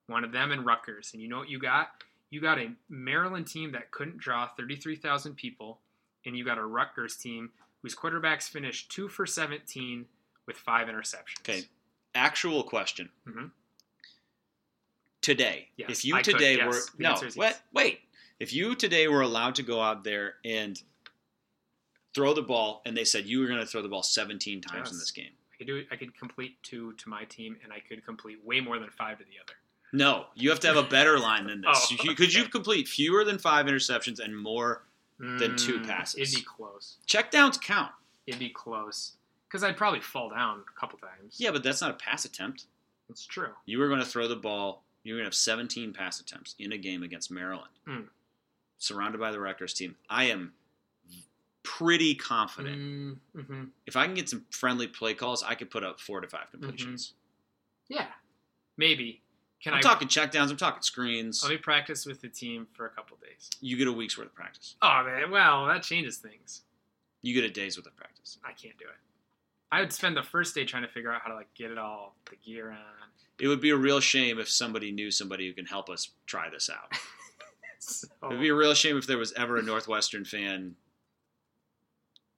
wanted 0.09 0.31
them 0.31 0.51
in 0.51 0.63
Rutgers. 0.63 1.11
And 1.13 1.21
you 1.21 1.27
know 1.27 1.39
what 1.39 1.49
you 1.49 1.59
got? 1.59 1.89
You 2.29 2.39
got 2.41 2.59
a 2.59 2.71
Maryland 2.89 3.47
team 3.47 3.71
that 3.73 3.91
couldn't 3.91 4.17
draw 4.17 4.47
33,000 4.57 5.35
people, 5.35 5.79
and 6.25 6.37
you 6.37 6.45
got 6.45 6.57
a 6.57 6.65
Rutgers 6.65 7.15
team 7.17 7.51
whose 7.81 7.95
quarterbacks 7.95 8.43
finished 8.49 8.91
two 8.91 9.07
for 9.09 9.25
17 9.25 10.05
with 10.45 10.55
five 10.57 10.87
interceptions. 10.87 11.39
Okay. 11.41 11.63
Actual 12.15 12.63
question. 12.63 13.09
Mhm. 13.27 13.51
Today, 15.21 15.69
Yes, 15.77 15.89
if 15.99 16.05
you 16.05 16.15
I 16.15 16.21
today 16.23 16.57
yes. 16.57 16.65
were 16.67 16.81
The 16.97 17.03
no, 17.03 17.13
wait, 17.21 17.35
yes. 17.35 17.61
wait. 17.73 18.01
If 18.39 18.53
you 18.53 18.73
today 18.75 19.07
were 19.07 19.21
allowed 19.21 19.53
to 19.55 19.63
go 19.63 19.79
out 19.79 20.03
there 20.03 20.35
and 20.43 20.81
throw 22.15 22.33
the 22.33 22.41
ball, 22.41 22.81
and 22.85 22.97
they 22.97 23.05
said 23.05 23.25
you 23.27 23.39
were 23.39 23.47
going 23.47 23.59
to 23.59 23.65
throw 23.65 23.81
the 23.83 23.87
ball 23.87 24.01
17 24.03 24.61
times 24.61 24.91
in 24.91 24.97
this 24.97 25.11
game, 25.11 25.31
I 25.53 25.57
could 25.57 25.67
do 25.67 25.75
it. 25.77 25.87
I 25.91 25.95
could 25.95 26.17
complete 26.17 26.61
two 26.63 26.93
to 26.93 27.07
my 27.09 27.23
team, 27.25 27.57
and 27.63 27.71
I 27.71 27.79
could 27.79 28.03
complete 28.03 28.43
way 28.43 28.59
more 28.61 28.79
than 28.79 28.89
five 28.89 29.19
to 29.19 29.23
the 29.25 29.37
other. 29.39 29.53
No, 29.93 30.25
you 30.35 30.49
have 30.49 30.59
to 30.61 30.67
have 30.67 30.77
a 30.77 30.83
better 30.83 31.19
line 31.19 31.47
than 31.47 31.61
this. 31.61 31.91
Oh, 31.99 32.03
You- 32.03 32.15
Could 32.15 32.33
you 32.33 32.45
complete 32.45 32.87
fewer 32.87 33.23
than 33.23 33.37
five 33.37 33.65
interceptions 33.65 34.19
and 34.19 34.35
more? 34.37 34.83
Then 35.19 35.55
two 35.55 35.79
Mm, 35.79 35.85
passes. 35.87 36.19
It'd 36.19 36.33
be 36.35 36.41
close. 36.41 36.97
Checkdowns 37.07 37.61
count. 37.61 37.91
It'd 38.25 38.39
be 38.39 38.49
close 38.49 39.11
because 39.47 39.63
I'd 39.63 39.77
probably 39.77 39.99
fall 39.99 40.29
down 40.31 40.63
a 40.75 40.79
couple 40.79 40.97
times. 40.97 41.35
Yeah, 41.37 41.51
but 41.51 41.61
that's 41.61 41.79
not 41.81 41.91
a 41.91 41.93
pass 41.93 42.25
attempt. 42.25 42.65
That's 43.07 43.25
true. 43.27 43.49
You 43.67 43.77
were 43.77 43.87
going 43.87 43.99
to 43.99 44.05
throw 44.05 44.27
the 44.27 44.35
ball. 44.35 44.81
You 45.03 45.13
were 45.13 45.17
going 45.19 45.25
to 45.25 45.27
have 45.27 45.35
17 45.35 45.93
pass 45.93 46.19
attempts 46.19 46.55
in 46.57 46.71
a 46.71 46.77
game 46.77 47.03
against 47.03 47.29
Maryland, 47.29 47.69
Mm. 47.87 48.07
surrounded 48.79 49.19
by 49.19 49.31
the 49.31 49.39
Rutgers 49.39 49.73
team. 49.75 49.95
I 50.09 50.23
am 50.25 50.53
pretty 51.63 52.15
confident. 52.15 52.77
Mm, 53.35 53.45
hmm 53.45 53.63
If 53.85 53.95
I 53.95 54.05
can 54.05 54.15
get 54.15 54.27
some 54.29 54.45
friendly 54.49 54.87
play 54.87 55.13
calls, 55.13 55.43
I 55.43 55.53
could 55.53 55.69
put 55.69 55.83
up 55.83 55.99
four 55.99 56.21
to 56.21 56.27
five 56.27 56.49
completions. 56.49 57.13
Yeah, 57.89 58.07
maybe. 58.77 59.20
Can 59.63 59.73
I'm 59.73 59.79
I 59.79 59.81
talking 59.81 60.07
checkdowns. 60.07 60.49
I'm 60.49 60.57
talking 60.57 60.81
screens. 60.81 61.43
Let 61.43 61.51
me 61.51 61.57
practice 61.57 62.05
with 62.05 62.21
the 62.21 62.29
team 62.29 62.67
for 62.73 62.85
a 62.85 62.89
couple 62.89 63.17
days. 63.17 63.49
You 63.59 63.77
get 63.77 63.87
a 63.87 63.91
week's 63.91 64.17
worth 64.17 64.27
of 64.27 64.35
practice. 64.35 64.75
Oh 64.81 65.03
man, 65.05 65.29
well 65.31 65.67
that 65.67 65.83
changes 65.83 66.17
things. 66.17 66.61
You 67.21 67.33
get 67.35 67.43
a 67.43 67.49
day's 67.49 67.77
worth 67.77 67.85
of 67.85 67.95
practice. 67.95 68.39
I 68.43 68.53
can't 68.53 68.77
do 68.77 68.85
it. 68.85 68.95
I 69.71 69.79
would 69.81 69.93
spend 69.93 70.17
the 70.17 70.23
first 70.23 70.55
day 70.55 70.65
trying 70.65 70.83
to 70.83 70.89
figure 70.89 71.13
out 71.13 71.21
how 71.21 71.29
to 71.29 71.35
like 71.35 71.53
get 71.53 71.71
it 71.71 71.77
all 71.77 72.15
the 72.29 72.35
gear 72.37 72.71
on. 72.71 72.77
It 73.39 73.47
would 73.47 73.61
be 73.61 73.69
a 73.69 73.77
real 73.77 73.99
shame 73.99 74.39
if 74.39 74.49
somebody 74.49 74.91
knew 74.91 75.11
somebody 75.11 75.47
who 75.47 75.53
can 75.53 75.65
help 75.65 75.89
us 75.89 76.09
try 76.25 76.49
this 76.49 76.69
out. 76.69 76.91
So, 77.83 78.07
It 78.21 78.27
would 78.29 78.39
be 78.39 78.49
a 78.49 78.53
real 78.53 78.75
shame 78.75 78.95
if 78.95 79.07
there 79.07 79.17
was 79.17 79.33
ever 79.33 79.57
a 79.57 79.63
Northwestern 79.63 80.23
fan 80.23 80.75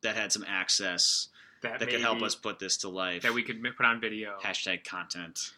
that 0.01 0.15
had 0.15 0.31
some 0.31 0.45
access 0.47 1.27
that 1.61 1.79
that 1.79 1.89
could 1.89 1.99
help 1.99 2.21
us 2.21 2.33
put 2.33 2.59
this 2.59 2.77
to 2.77 2.89
life. 2.89 3.23
that 3.23 3.33
we 3.33 3.43
could 3.43 3.61
put 3.75 3.85
on 3.85 3.99
video, 3.99 4.37
Hashtag 4.41 4.85
content. 4.85 5.51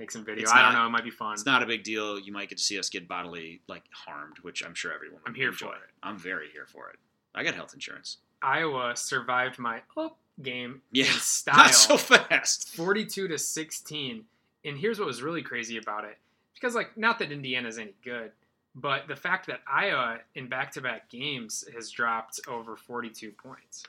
Make 0.00 0.10
some 0.10 0.24
video. 0.24 0.48
I 0.50 0.62
don't 0.62 0.72
know. 0.72 0.86
It 0.86 0.90
might 0.90 1.04
be 1.04 1.10
fun. 1.10 1.34
It's 1.34 1.46
not 1.46 1.62
a 1.62 1.66
big 1.66 1.84
deal. 1.84 2.18
You 2.18 2.32
might 2.32 2.48
get 2.48 2.58
to 2.58 2.64
see 2.64 2.78
us 2.78 2.88
get 2.88 3.06
bodily 3.06 3.60
like 3.68 3.84
harmed, 3.92 4.38
which 4.42 4.64
I'm 4.64 4.74
sure 4.74 4.92
everyone. 4.92 5.20
I'm 5.26 5.34
here 5.34 5.50
enjoy. 5.50 5.68
for 5.68 5.74
it. 5.74 5.90
I'm 6.02 6.18
very 6.18 6.48
here 6.50 6.66
for 6.66 6.88
it. 6.90 6.96
I 7.34 7.44
got 7.44 7.54
health 7.54 7.74
insurance. 7.74 8.16
Iowa 8.42 8.96
survived 8.96 9.58
my 9.58 9.82
up 9.96 10.16
game 10.42 10.80
Yeah, 10.90 11.04
in 11.06 11.10
style. 11.12 11.56
not 11.56 11.74
so 11.74 11.96
fast. 11.98 12.70
42 12.74 13.28
to 13.28 13.38
16. 13.38 14.24
And 14.64 14.78
here's 14.78 14.98
what 14.98 15.06
was 15.06 15.22
really 15.22 15.42
crazy 15.42 15.76
about 15.76 16.04
it. 16.04 16.16
Because, 16.54 16.74
like, 16.74 16.96
not 16.96 17.18
that 17.20 17.30
Indiana's 17.32 17.78
any 17.78 17.94
good, 18.04 18.32
but 18.74 19.06
the 19.08 19.16
fact 19.16 19.46
that 19.46 19.60
Iowa 19.70 20.18
in 20.34 20.48
back 20.48 20.72
to 20.72 20.80
back 20.80 21.08
games 21.10 21.64
has 21.74 21.90
dropped 21.90 22.40
over 22.48 22.76
42 22.76 23.30
points. 23.32 23.84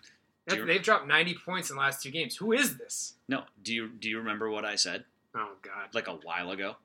That- 0.47 0.66
They've 0.66 0.82
dropped 0.82 1.07
90 1.07 1.36
points 1.45 1.70
in 1.70 1.76
the 1.78 1.82
last 1.82 2.01
two 2.03 2.12
games. 2.12 2.36
Who 2.38 2.51
is 2.51 2.78
this? 2.78 3.14
No, 3.30 3.43
do 3.64 3.74
you 3.74 3.88
do 3.89 4.09
you 4.09 4.18
remember 4.20 4.49
what 4.49 4.66
I 4.66 4.76
said 4.76 5.05
Oh, 5.36 5.49
God. 5.61 5.93
like 5.93 6.07
a 6.07 6.13
while 6.13 6.51
ago? 6.51 6.75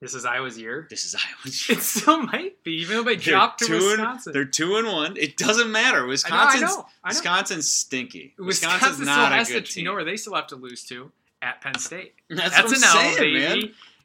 This 0.00 0.14
is 0.14 0.24
Iowa's 0.24 0.56
year. 0.56 0.86
This 0.88 1.04
is 1.04 1.16
Iowa's. 1.16 1.68
Year. 1.68 1.76
It 1.78 1.82
still 1.82 2.22
might 2.22 2.62
be, 2.62 2.74
even 2.82 2.98
though 2.98 3.02
they 3.02 3.16
dropped 3.16 3.58
to 3.60 3.66
two 3.66 3.74
and- 3.74 3.82
Wisconsin. 3.82 4.32
They're 4.32 4.44
two 4.44 4.76
and 4.76 4.86
one. 4.86 5.16
It 5.16 5.36
doesn't 5.36 5.72
matter. 5.72 5.98
I 5.98 6.00
know, 6.02 6.06
I 6.06 6.08
Wisconsin's 6.10 6.62
know. 6.62 6.68
I 6.68 6.76
know. 6.76 6.86
Wisconsin's 7.08 7.72
stinky. 7.72 8.34
Wisconsin's 8.38 9.00
not 9.00 9.32
a 9.32 9.44
good 9.52 9.66
to, 9.66 9.72
team. 9.72 9.82
you 9.82 9.88
know 9.90 9.94
where 9.94 10.04
they 10.04 10.16
still 10.16 10.34
have 10.36 10.46
to 10.48 10.56
lose 10.56 10.84
to? 10.84 11.10
At 11.42 11.60
Penn 11.60 11.76
State. 11.78 12.14
That's, 12.30 12.50
That's, 12.54 12.68
what 12.68 12.76
an 12.78 12.84
I'm 12.84 13.06
L, 13.06 13.14
saying, 13.16 13.34
baby. 13.34 13.38
man. 13.38 13.58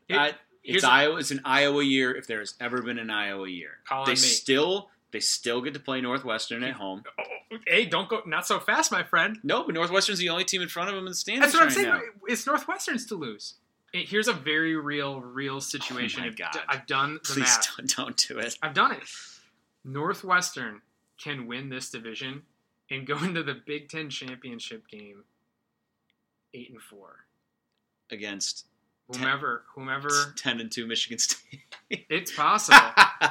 It- 0.10 0.16
uh, 0.16 0.32
here's 0.64 0.78
it's 0.78 0.84
Iowa. 0.84 1.18
It's 1.18 1.30
an 1.32 1.42
Iowa 1.46 1.84
year 1.84 2.16
if 2.16 2.26
there 2.26 2.40
has 2.40 2.56
ever 2.60 2.82
been 2.82 2.98
an 2.98 3.12
Iowa 3.12 3.48
year. 3.48 3.72
Call 3.88 4.06
they 4.06 4.12
on 4.14 4.16
me. 4.16 4.18
still 4.18 4.90
they 5.12 5.20
still 5.20 5.62
get 5.62 5.76
to 5.76 5.80
play 5.80 6.02
Northwestern 6.02 6.64
at 6.64 6.74
home. 6.74 7.04
Oh, 7.20 7.58
hey, 7.68 7.86
don't 7.86 8.10
go 8.10 8.24
not 8.26 8.48
so 8.48 8.60
fast, 8.60 8.92
my 8.92 9.04
friend. 9.04 9.38
No, 9.44 9.64
but 9.64 9.76
Northwestern's 9.76 10.18
the 10.18 10.30
only 10.30 10.44
team 10.44 10.64
in 10.64 10.70
front 10.70 10.90
of 10.90 10.96
them 10.96 11.06
in 11.06 11.12
the 11.12 11.16
standings 11.16 11.46
That's 11.46 11.54
what 11.54 11.62
I'm 11.62 11.68
right 11.68 11.76
saying. 11.76 11.88
now. 11.88 12.02
It's 12.28 12.48
Northwestern's 12.48 13.06
to 13.08 13.16
lose. 13.16 13.54
It- 13.94 14.10
here's 14.10 14.28
a 14.28 14.34
very 14.34 14.76
real, 14.76 15.22
real 15.22 15.62
situation. 15.62 16.22
Oh 16.22 16.24
my 16.24 16.30
I've, 16.30 16.36
d- 16.36 16.60
I've 16.68 16.88
done 16.88 17.14
the 17.16 17.20
Please 17.20 17.38
math. 17.40 17.78
don't, 17.78 17.96
don't 17.96 18.18
do 18.28 18.40
it. 18.40 18.58
I've 18.62 18.74
done 18.74 18.92
it. 18.94 19.04
Northwestern 19.86 20.82
can 21.22 21.48
win 21.48 21.70
this 21.70 21.90
division 21.90 22.44
and 22.90 23.06
go 23.06 23.18
into 23.24 23.44
the 23.44 23.54
Big 23.66 23.90
Ten 23.90 24.10
championship 24.10 24.88
game 24.88 25.24
eight 26.54 26.70
and 26.72 26.82
four. 26.82 27.26
Against 28.12 28.66
Whomever, 29.10 29.64
whomever, 29.76 30.10
ten 30.38 30.60
and 30.62 30.72
two 30.72 30.88
Michigan 30.88 31.18
State. 31.20 31.62
it's 31.90 32.32
possible. 32.32 32.78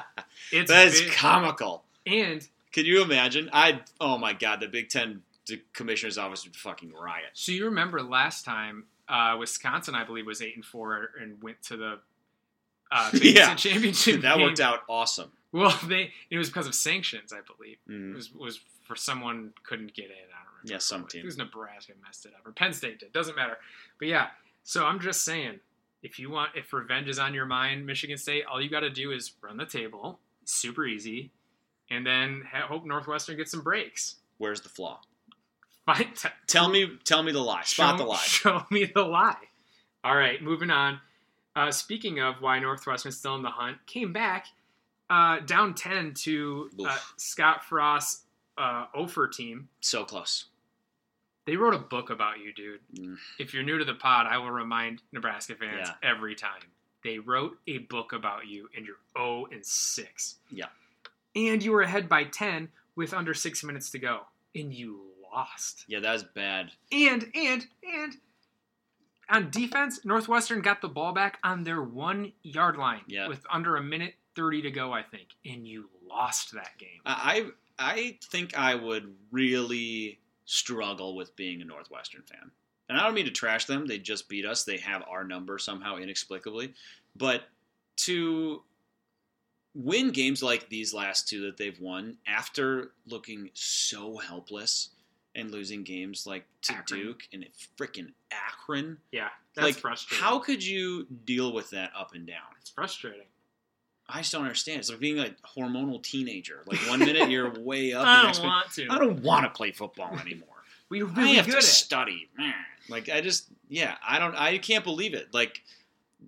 It's 0.51 0.71
That's 0.71 1.01
big- 1.01 1.13
comical. 1.13 1.85
and 2.05 2.47
Can 2.73 2.85
you 2.85 3.03
imagine? 3.03 3.49
I 3.53 3.81
oh 4.01 4.19
my 4.19 4.33
god, 4.35 4.61
the 4.61 4.67
Big 4.69 4.89
Ten 4.91 5.23
the 5.47 5.63
commissioner's 5.73 6.19
office 6.19 6.45
would 6.45 6.55
fucking 6.57 6.93
riot. 6.93 7.31
so 7.33 7.53
you 7.53 7.65
remember 7.67 8.03
last 8.03 8.45
time 8.45 8.85
uh, 9.09 9.37
Wisconsin, 9.39 9.95
I 9.95 10.05
believe, 10.05 10.27
was 10.27 10.41
eight 10.43 10.55
and 10.57 10.65
four 10.65 11.11
and 11.21 11.43
went 11.43 11.63
to 11.65 11.77
the 11.77 11.99
uh, 12.91 13.11
Big 13.13 13.25
Yeah. 13.37 13.55
Championship. 13.55 14.23
that 14.23 14.37
game. 14.37 14.47
worked 14.47 14.61
out 14.61 14.81
awesome. 14.89 15.33
Well, 15.53 15.79
they 15.87 16.11
it 16.31 16.39
was 16.39 16.49
because 16.49 16.67
of 16.67 16.75
sanctions, 16.75 17.33
I 17.33 17.41
believe. 17.57 17.77
It 17.89 17.93
Mm. 17.93 18.15
was 18.15 18.33
was 18.35 18.61
for 18.87 18.97
someone 18.97 19.53
couldn't 19.65 19.93
get 19.95 20.07
in. 20.07 20.11
I 20.13 20.45
don't 20.45 20.53
remember. 20.63 20.73
Yeah, 20.73 20.79
some 20.79 21.07
team. 21.07 21.23
It 21.23 21.25
was 21.27 21.37
Nebraska 21.39 21.93
messed 22.05 22.25
it 22.27 22.33
up, 22.39 22.47
or 22.47 22.53
Penn 22.53 22.73
State 22.73 22.99
did. 23.01 23.13
Doesn't 23.13 23.37
matter. 23.37 23.59
But 23.99 24.09
yeah, 24.09 24.29
so 24.65 24.85
I'm 24.87 24.99
just 25.01 25.25
saying, 25.25 25.61
if 26.03 26.19
you 26.19 26.31
want, 26.31 26.51
if 26.55 26.73
revenge 26.73 27.09
is 27.09 27.19
on 27.19 27.35
your 27.35 27.47
mind, 27.47 27.85
Michigan 27.87 28.17
State, 28.17 28.45
all 28.51 28.61
you 28.63 28.71
got 28.71 28.81
to 28.81 28.91
do 28.91 29.13
is 29.13 29.33
run 29.43 29.57
the 29.57 29.67
table, 29.67 30.19
super 30.45 30.87
easy, 30.87 31.31
and 31.91 32.07
then 32.07 32.43
ha- 32.51 32.67
hope 32.67 32.85
Northwestern 32.87 33.37
gets 33.37 33.51
some 33.51 33.61
breaks. 33.63 34.17
Where's 34.39 34.61
the 34.63 34.69
flaw? 34.71 35.01
Fight. 35.87 36.17
T- 36.17 36.29
Tell 36.47 36.69
me, 36.69 36.99
tell 37.05 37.23
me 37.23 37.33
the 37.33 37.41
lie. 37.41 37.63
Spot 37.63 37.93
show, 37.99 38.05
the 38.05 38.09
lie. 38.09 38.17
Show 38.25 38.67
me 38.71 38.85
the 38.95 39.03
lie. 39.03 39.37
All 40.05 40.17
right, 40.17 40.43
moving 40.43 40.71
on. 40.71 41.01
Uh, 41.55 41.71
speaking 41.71 42.19
of 42.21 42.37
why 42.41 42.59
Northwestern's 42.59 43.17
still 43.19 43.35
in 43.37 43.43
the 43.43 43.51
hunt, 43.51 43.79
came 43.87 44.13
back 44.13 44.47
uh, 45.11 45.41
down 45.41 45.75
10 45.75 46.15
to 46.15 46.71
uh, 46.87 46.97
Scott 47.17 47.65
Frost 47.65 48.23
uh, 48.57 48.87
Ofer 48.95 49.29
team. 49.29 49.69
So 49.81 50.05
close. 50.05 50.47
They 51.47 51.57
wrote 51.57 51.75
a 51.75 51.79
book 51.79 52.11
about 52.11 52.39
you, 52.39 52.53
dude. 52.55 52.81
Mm. 52.97 53.17
If 53.39 53.53
you're 53.53 53.65
new 53.65 53.79
to 53.79 53.85
the 53.85 53.95
pod, 53.95 54.27
I 54.27 54.39
will 54.39 54.51
remind 54.53 55.03
Nebraska 55.13 55.55
fans 55.57 55.89
Yeah. 55.89 56.11
every 56.11 56.35
time. 56.37 56.61
They 57.05 57.19
wrote 57.19 57.59
a 57.67 57.79
book 57.79 58.13
about 58.13 58.47
you, 58.47 58.69
and 58.77 58.87
you're 58.87 58.97
0 59.19 59.47
and 59.51 59.67
6. 59.67 60.37
Yeah. 60.53 60.67
And 61.35 61.63
you 61.63 61.73
were 61.73 61.83
ahead 61.83 62.09
by 62.09 62.25
10 62.25 62.69
with 62.95 63.13
under 63.13 63.35
six 63.35 63.65
minutes 63.65 63.91
to 63.91 63.99
go, 63.99 64.21
and 64.55 64.73
you 64.73 65.01
lost. 65.33 65.85
Yeah, 65.89 66.01
that 66.01 66.13
was 66.13 66.25
bad. 66.25 66.71
And 66.91 67.27
and 67.35 67.67
and 67.83 68.17
on 69.29 69.51
defense, 69.51 70.05
Northwestern 70.05 70.61
got 70.61 70.81
the 70.83 70.89
ball 70.89 71.13
back 71.13 71.39
on 71.43 71.65
their 71.65 71.83
one 71.83 72.33
yard 72.43 72.77
line 72.77 73.03
Yeah. 73.07 73.29
with 73.29 73.45
under 73.51 73.77
a 73.77 73.83
minute 73.83 74.15
thirty 74.37 74.63
to 74.63 74.71
go, 74.71 74.93
I 74.93 75.03
think, 75.03 75.29
and 75.45 75.67
you 75.67 75.89
lost 76.09 76.53
that 76.55 76.77
game. 76.79 77.01
I 77.07 77.51
I 77.79 77.93
I 77.95 78.19
think 78.31 78.57
I 78.59 78.75
would 78.75 79.15
really 79.31 80.21
struggle 80.45 81.17
with 81.17 81.35
being 81.37 81.63
a 81.63 81.65
Northwestern 81.65 82.23
fan. 82.23 82.51
And 82.89 82.99
I 82.99 83.05
don't 83.05 83.15
mean 83.15 83.25
to 83.25 83.31
trash 83.31 83.65
them. 83.65 83.87
They 83.87 83.99
just 83.99 84.29
beat 84.29 84.45
us. 84.45 84.65
They 84.65 84.77
have 84.79 85.03
our 85.09 85.25
number 85.25 85.59
somehow 85.59 85.97
inexplicably. 85.97 86.75
But 87.17 87.45
to 87.99 88.63
win 89.75 90.11
games 90.11 90.43
like 90.43 90.69
these 90.69 90.93
last 90.93 91.29
two 91.29 91.41
that 91.47 91.57
they've 91.57 91.81
won 91.81 92.19
after 92.27 92.93
looking 93.07 93.49
so 93.55 94.19
helpless 94.19 94.91
and 95.35 95.51
losing 95.51 95.83
games 95.83 96.27
like 96.27 96.45
to 96.63 96.73
Akron. 96.75 97.01
Duke 97.01 97.23
and 97.33 97.47
freaking 97.79 98.13
Akron, 98.31 98.99
Yeah, 99.13 99.29
that's 99.55 99.65
like 99.65 99.77
frustrating. 99.77 100.23
how 100.25 100.39
could 100.39 100.65
you 100.65 101.07
deal 101.25 101.53
with 101.53 101.71
that 101.71 101.91
up 101.99 102.15
and 102.15 102.27
down? 102.27 102.43
It's 102.61 102.71
frustrating. 102.71 103.27
I 104.09 104.19
just 104.19 104.33
don't 104.33 104.43
understand. 104.43 104.81
It's 104.81 104.91
like 104.91 104.99
being 105.01 105.19
a 105.21 105.31
hormonal 105.57 106.03
teenager. 106.03 106.63
Like 106.67 106.79
one 106.89 106.99
minute 106.99 107.31
you're 107.31 107.51
way 107.61 107.93
up, 107.95 108.05
I 108.07 108.17
the 108.17 108.17
don't 108.17 108.27
next 108.27 108.39
minute 108.41 108.49
want 108.51 108.73
to. 108.73 108.87
I 108.91 108.99
don't 108.99 109.23
want 109.23 109.45
to 109.45 109.51
play 109.51 109.73
football 109.73 110.19
anymore. 110.19 110.49
We 110.89 111.01
I 111.03 111.07
really 111.07 111.35
have 111.37 111.47
good 111.47 111.53
to 111.53 111.59
it. 111.59 111.63
study. 111.63 112.29
Man. 112.37 112.53
Like 112.91 113.09
I 113.09 113.23
just, 113.23 113.47
yeah, 113.71 113.95
I 114.07 114.19
don't, 114.19 114.35
I 114.37 114.59
can't 114.59 114.85
believe 114.85 115.15
it. 115.15 115.33
Like 115.33 115.63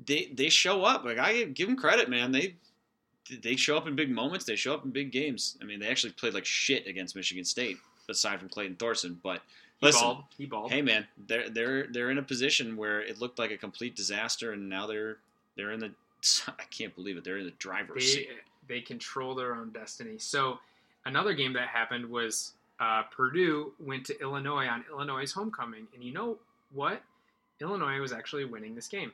they 0.06 0.30
they 0.32 0.48
show 0.48 0.84
up. 0.84 1.04
Like 1.04 1.18
I 1.18 1.44
give 1.44 1.66
them 1.68 1.76
credit, 1.76 2.08
man. 2.08 2.32
They 2.32 2.54
they 3.42 3.56
show 3.56 3.76
up 3.76 3.86
in 3.86 3.94
big 3.94 4.10
moments. 4.10 4.46
They 4.46 4.56
show 4.56 4.72
up 4.72 4.82
in 4.86 4.90
big 4.90 5.12
games. 5.12 5.58
I 5.60 5.66
mean, 5.66 5.80
they 5.80 5.88
actually 5.88 6.14
played 6.14 6.32
like 6.32 6.46
shit 6.46 6.86
against 6.86 7.14
Michigan 7.14 7.44
State, 7.44 7.76
aside 8.08 8.40
from 8.40 8.48
Clayton 8.48 8.76
Thorson. 8.76 9.20
But 9.22 9.40
He 9.80 9.86
listen, 9.86 10.02
balled. 10.02 10.24
He 10.36 10.46
balled. 10.46 10.70
hey 10.72 10.82
man, 10.82 11.06
they're 11.26 11.48
they're 11.50 11.86
they're 11.86 12.10
in 12.10 12.18
a 12.18 12.22
position 12.22 12.76
where 12.76 13.00
it 13.00 13.20
looked 13.20 13.38
like 13.38 13.50
a 13.50 13.56
complete 13.56 13.94
disaster, 13.96 14.52
and 14.52 14.68
now 14.68 14.86
they're 14.86 15.18
they're 15.56 15.72
in 15.72 15.80
the. 15.80 15.92
I 16.48 16.64
can't 16.70 16.94
believe 16.94 17.16
it. 17.16 17.24
They're 17.24 17.38
in 17.38 17.44
the 17.44 17.52
driver's 17.52 18.12
seat. 18.12 18.28
they 18.68 18.76
they 18.76 18.80
control 18.80 19.34
their 19.34 19.54
own 19.54 19.70
destiny. 19.70 20.18
So 20.18 20.58
another 21.04 21.34
game 21.34 21.52
that 21.52 21.68
happened 21.68 22.08
was 22.08 22.52
uh, 22.80 23.02
Purdue 23.14 23.72
went 23.78 24.06
to 24.06 24.18
Illinois 24.20 24.66
on 24.66 24.84
Illinois' 24.90 25.30
homecoming, 25.32 25.86
and 25.94 26.02
you 26.02 26.12
know 26.12 26.38
what? 26.72 27.02
Illinois 27.60 28.00
was 28.00 28.12
actually 28.12 28.44
winning 28.46 28.74
this 28.74 28.88
game, 28.88 29.12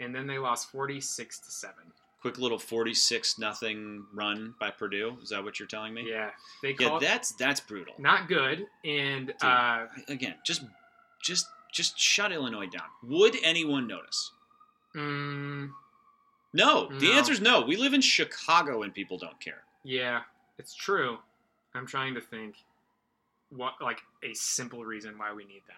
and 0.00 0.14
then 0.14 0.26
they 0.26 0.38
lost 0.38 0.70
forty 0.70 1.00
six 1.00 1.38
to 1.40 1.50
seven. 1.50 1.84
Quick 2.22 2.38
little 2.38 2.58
46 2.58 3.38
nothing 3.38 4.04
run 4.14 4.54
by 4.58 4.70
Purdue. 4.70 5.16
Is 5.22 5.28
that 5.30 5.42
what 5.44 5.58
you're 5.58 5.66
telling 5.68 5.92
me? 5.92 6.08
Yeah, 6.08 6.30
they 6.62 6.74
Yeah, 6.78 6.98
that's 7.00 7.32
that's 7.32 7.60
brutal. 7.60 7.94
not 7.98 8.28
good, 8.28 8.66
and 8.84 9.34
uh, 9.42 9.86
Again, 10.08 10.36
just 10.46 10.62
just 11.20 11.46
just 11.72 11.98
shut 11.98 12.32
Illinois 12.32 12.66
down. 12.66 12.86
Would 13.02 13.36
anyone 13.42 13.86
notice? 13.86 14.30
Mm, 14.94 15.70
No. 16.52 16.88
The 16.98 17.08
No. 17.10 17.12
answer 17.14 17.32
is 17.32 17.40
no. 17.40 17.62
We 17.62 17.76
live 17.76 17.94
in 17.94 18.00
Chicago 18.00 18.82
and 18.82 18.94
people 18.94 19.18
don't 19.18 19.38
care. 19.40 19.64
yeah, 19.84 20.22
it's 20.58 20.74
true. 20.74 21.18
I'm 21.74 21.86
trying 21.86 22.14
to 22.14 22.20
think 22.20 22.56
what 23.50 23.74
like 23.80 24.00
a 24.22 24.32
simple 24.34 24.84
reason 24.84 25.18
why 25.18 25.32
we 25.32 25.44
need 25.44 25.62
them. 25.66 25.76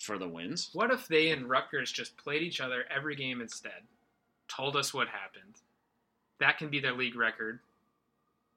For 0.00 0.18
the 0.18 0.28
wins? 0.28 0.68
What 0.74 0.90
if 0.90 1.08
they 1.08 1.30
and 1.30 1.48
Rutgers 1.48 1.90
just 1.90 2.14
played 2.18 2.42
each 2.42 2.60
other 2.60 2.84
every 2.94 3.16
game 3.16 3.40
instead? 3.40 3.80
Told 4.56 4.76
us 4.76 4.92
what 4.94 5.08
happened. 5.08 5.54
That 6.40 6.58
can 6.58 6.68
be 6.68 6.80
their 6.80 6.92
league 6.92 7.16
record. 7.16 7.60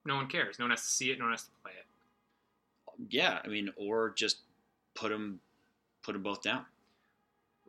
No 0.05 0.15
one 0.15 0.27
cares. 0.27 0.59
No 0.59 0.65
one 0.65 0.71
has 0.71 0.81
to 0.81 0.87
see 0.87 1.11
it. 1.11 1.19
No 1.19 1.25
one 1.25 1.33
has 1.33 1.43
to 1.43 1.51
play 1.63 1.71
it. 1.77 1.85
Yeah, 3.09 3.39
I 3.43 3.47
mean, 3.47 3.71
or 3.77 4.11
just 4.15 4.37
put 4.95 5.09
them, 5.09 5.39
put 6.03 6.13
them 6.13 6.23
both 6.23 6.41
down. 6.41 6.65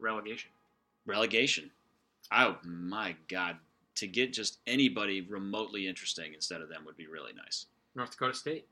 Relegation. 0.00 0.50
Relegation. 1.06 1.70
Oh 2.32 2.56
my 2.62 3.16
God! 3.28 3.56
To 3.96 4.06
get 4.06 4.32
just 4.32 4.58
anybody 4.66 5.22
remotely 5.22 5.88
interesting 5.88 6.34
instead 6.34 6.60
of 6.60 6.68
them 6.68 6.84
would 6.84 6.96
be 6.96 7.06
really 7.06 7.32
nice. 7.32 7.66
North 7.94 8.10
Dakota 8.10 8.34
State. 8.34 8.66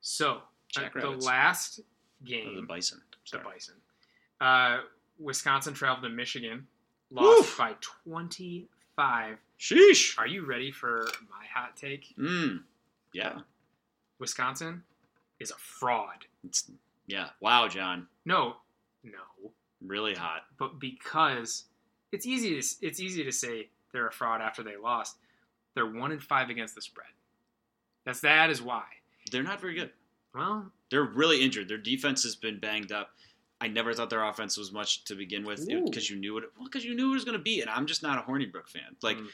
So 0.00 0.42
uh, 0.76 0.88
the 0.94 1.10
last 1.10 1.80
game, 2.24 2.56
the 2.56 2.62
Bison. 2.62 3.00
the 3.30 3.38
Bison. 3.38 3.74
Uh, 4.40 4.80
Wisconsin 5.18 5.74
traveled 5.74 6.04
to 6.04 6.10
Michigan, 6.10 6.66
lost 7.10 7.40
Woof. 7.40 7.58
by 7.58 7.74
25. 8.96 9.38
Sheesh. 9.58 10.18
Are 10.18 10.26
you 10.26 10.44
ready 10.44 10.70
for 10.72 11.06
my 11.30 11.44
hot 11.52 11.76
take? 11.76 12.14
Mm. 12.18 12.60
Yeah. 13.14 13.40
Wisconsin 14.18 14.82
is 15.40 15.50
a 15.50 15.56
fraud. 15.56 16.24
It's 16.44 16.70
yeah. 17.06 17.28
Wow, 17.40 17.68
John. 17.68 18.06
No, 18.24 18.56
no, 19.04 19.50
Really 19.84 20.14
hot. 20.14 20.42
but 20.58 20.78
because 20.78 21.64
it's 22.12 22.26
easy 22.26 22.60
to 22.60 22.66
it's 22.86 23.00
easy 23.00 23.24
to 23.24 23.32
say 23.32 23.68
they're 23.92 24.06
a 24.08 24.12
fraud 24.12 24.40
after 24.40 24.62
they 24.62 24.76
lost. 24.76 25.16
They're 25.74 25.90
one 25.90 26.12
in 26.12 26.20
five 26.20 26.50
against 26.50 26.74
the 26.74 26.82
spread. 26.82 27.08
That's 28.04 28.20
that 28.20 28.50
is 28.50 28.60
why. 28.62 28.84
They're 29.30 29.42
not 29.42 29.60
very 29.60 29.74
good. 29.74 29.90
Well, 30.34 30.70
They're 30.90 31.04
really 31.04 31.42
injured. 31.42 31.68
Their 31.68 31.78
defense 31.78 32.22
has 32.22 32.36
been 32.36 32.58
banged 32.58 32.90
up. 32.92 33.10
I 33.62 33.68
never 33.68 33.94
thought 33.94 34.10
their 34.10 34.24
offense 34.24 34.56
was 34.56 34.72
much 34.72 35.04
to 35.04 35.14
begin 35.14 35.44
with 35.44 35.68
because 35.84 36.10
you 36.10 36.16
knew 36.16 36.36
it. 36.38 36.44
Well, 36.56 36.64
because 36.66 36.84
you 36.84 36.94
knew 36.96 37.10
it 37.10 37.14
was 37.14 37.24
going 37.24 37.38
to 37.38 37.42
be, 37.42 37.60
and 37.60 37.70
I'm 37.70 37.86
just 37.86 38.02
not 38.02 38.18
a 38.18 38.22
Hornibrook 38.28 38.68
fan. 38.68 38.96
Like, 39.02 39.16
Mm. 39.18 39.28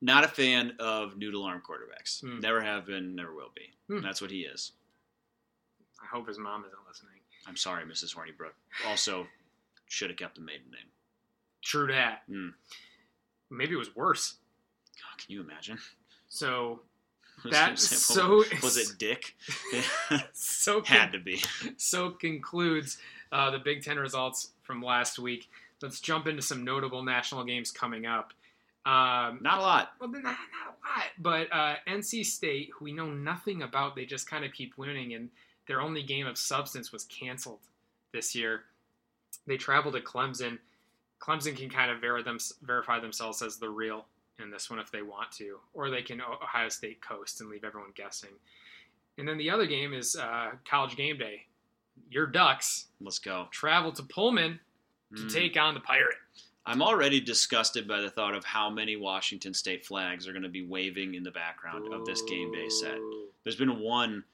not 0.00 0.22
a 0.24 0.28
fan 0.28 0.74
of 0.78 1.16
noodle 1.18 1.42
arm 1.44 1.60
quarterbacks. 1.68 2.22
Mm. 2.22 2.40
Never 2.40 2.60
have 2.60 2.86
been, 2.86 3.16
never 3.16 3.34
will 3.34 3.50
be. 3.54 3.72
Mm. 3.92 4.02
That's 4.02 4.20
what 4.22 4.30
he 4.30 4.42
is. 4.42 4.72
I 6.00 6.06
hope 6.06 6.28
his 6.28 6.38
mom 6.38 6.64
isn't 6.64 6.78
listening. 6.88 7.20
I'm 7.48 7.56
sorry, 7.56 7.84
Mrs. 7.84 8.14
Hornibrook. 8.14 8.52
Also, 8.86 9.26
should 9.88 10.10
have 10.10 10.18
kept 10.18 10.36
the 10.36 10.40
maiden 10.42 10.70
name. 10.70 10.88
True 11.62 11.88
that. 11.88 12.22
Mm. 12.30 12.54
Maybe 13.50 13.74
it 13.74 13.78
was 13.78 13.94
worse. 13.96 14.36
God, 14.96 15.18
can 15.22 15.32
you 15.34 15.40
imagine? 15.40 15.78
So 16.28 16.82
Was 17.44 17.52
That 17.52 17.78
so- 17.78 18.44
was 18.62 18.76
it 18.76 18.98
Dick? 18.98 19.34
so 20.34 20.82
Had 20.82 21.12
to 21.12 21.18
be. 21.18 21.42
so 21.78 22.10
concludes 22.10 22.98
uh, 23.32 23.50
the 23.50 23.58
Big 23.58 23.82
Ten 23.82 23.98
results 23.98 24.50
from 24.62 24.82
last 24.82 25.18
week. 25.18 25.48
Let's 25.82 26.00
jump 26.00 26.26
into 26.26 26.42
some 26.42 26.64
notable 26.64 27.02
national 27.02 27.44
games 27.44 27.70
coming 27.70 28.06
up. 28.06 28.32
Um, 28.86 29.38
Not 29.42 29.58
a 29.58 29.62
lot. 29.62 29.92
well, 30.00 30.10
not, 30.10 30.22
not 30.22 30.34
a 30.34 30.68
lot, 30.68 31.06
but 31.18 31.48
uh, 31.52 31.74
NC 31.86 32.24
State, 32.24 32.70
who 32.74 32.86
we 32.86 32.92
know 32.92 33.10
nothing 33.10 33.62
about, 33.62 33.94
they 33.94 34.04
just 34.06 34.28
kind 34.28 34.44
of 34.44 34.52
keep 34.52 34.76
winning, 34.78 35.14
and 35.14 35.28
their 35.68 35.80
only 35.80 36.02
game 36.02 36.26
of 36.26 36.38
substance 36.38 36.90
was 36.92 37.04
canceled 37.04 37.60
this 38.12 38.34
year. 38.34 38.62
They 39.46 39.56
travel 39.56 39.92
to 39.92 40.00
Clemson. 40.00 40.58
Clemson 41.20 41.56
can 41.56 41.68
kind 41.68 41.90
of 41.90 42.00
ver- 42.00 42.22
them, 42.22 42.38
verify 42.62 42.98
themselves 42.98 43.42
as 43.42 43.58
the 43.58 43.68
real 43.68 44.06
in 44.42 44.50
this 44.50 44.70
one 44.70 44.78
if 44.78 44.90
they 44.90 45.02
want 45.02 45.30
to, 45.32 45.58
or 45.74 45.90
they 45.90 46.02
can 46.02 46.20
Ohio 46.22 46.70
State 46.70 47.00
coast 47.02 47.40
and 47.42 47.50
leave 47.50 47.64
everyone 47.64 47.90
guessing. 47.94 48.30
And 49.18 49.28
then 49.28 49.36
the 49.36 49.50
other 49.50 49.66
game 49.66 49.92
is 49.92 50.16
uh, 50.16 50.52
College 50.68 50.96
Game 50.96 51.18
Day. 51.18 51.44
Your 52.10 52.26
Ducks 52.26 52.86
Let's 53.00 53.18
go. 53.18 53.48
travel 53.50 53.92
to 53.92 54.02
Pullman 54.02 54.60
to 55.16 55.22
Mm. 55.24 55.32
take 55.32 55.56
on 55.56 55.74
the 55.74 55.80
Pirate. 55.80 56.16
I'm 56.66 56.82
already 56.82 57.20
disgusted 57.20 57.88
by 57.88 58.00
the 58.00 58.10
thought 58.10 58.34
of 58.34 58.44
how 58.44 58.70
many 58.70 58.94
Washington 58.96 59.52
State 59.54 59.84
flags 59.84 60.28
are 60.28 60.32
going 60.32 60.42
to 60.44 60.48
be 60.48 60.62
waving 60.62 61.14
in 61.14 61.22
the 61.22 61.30
background 61.30 61.92
of 61.92 62.04
this 62.06 62.22
game 62.22 62.52
day 62.52 62.68
set. 62.68 62.98
There's 63.42 63.56
been 63.56 63.80
one, 63.80 64.24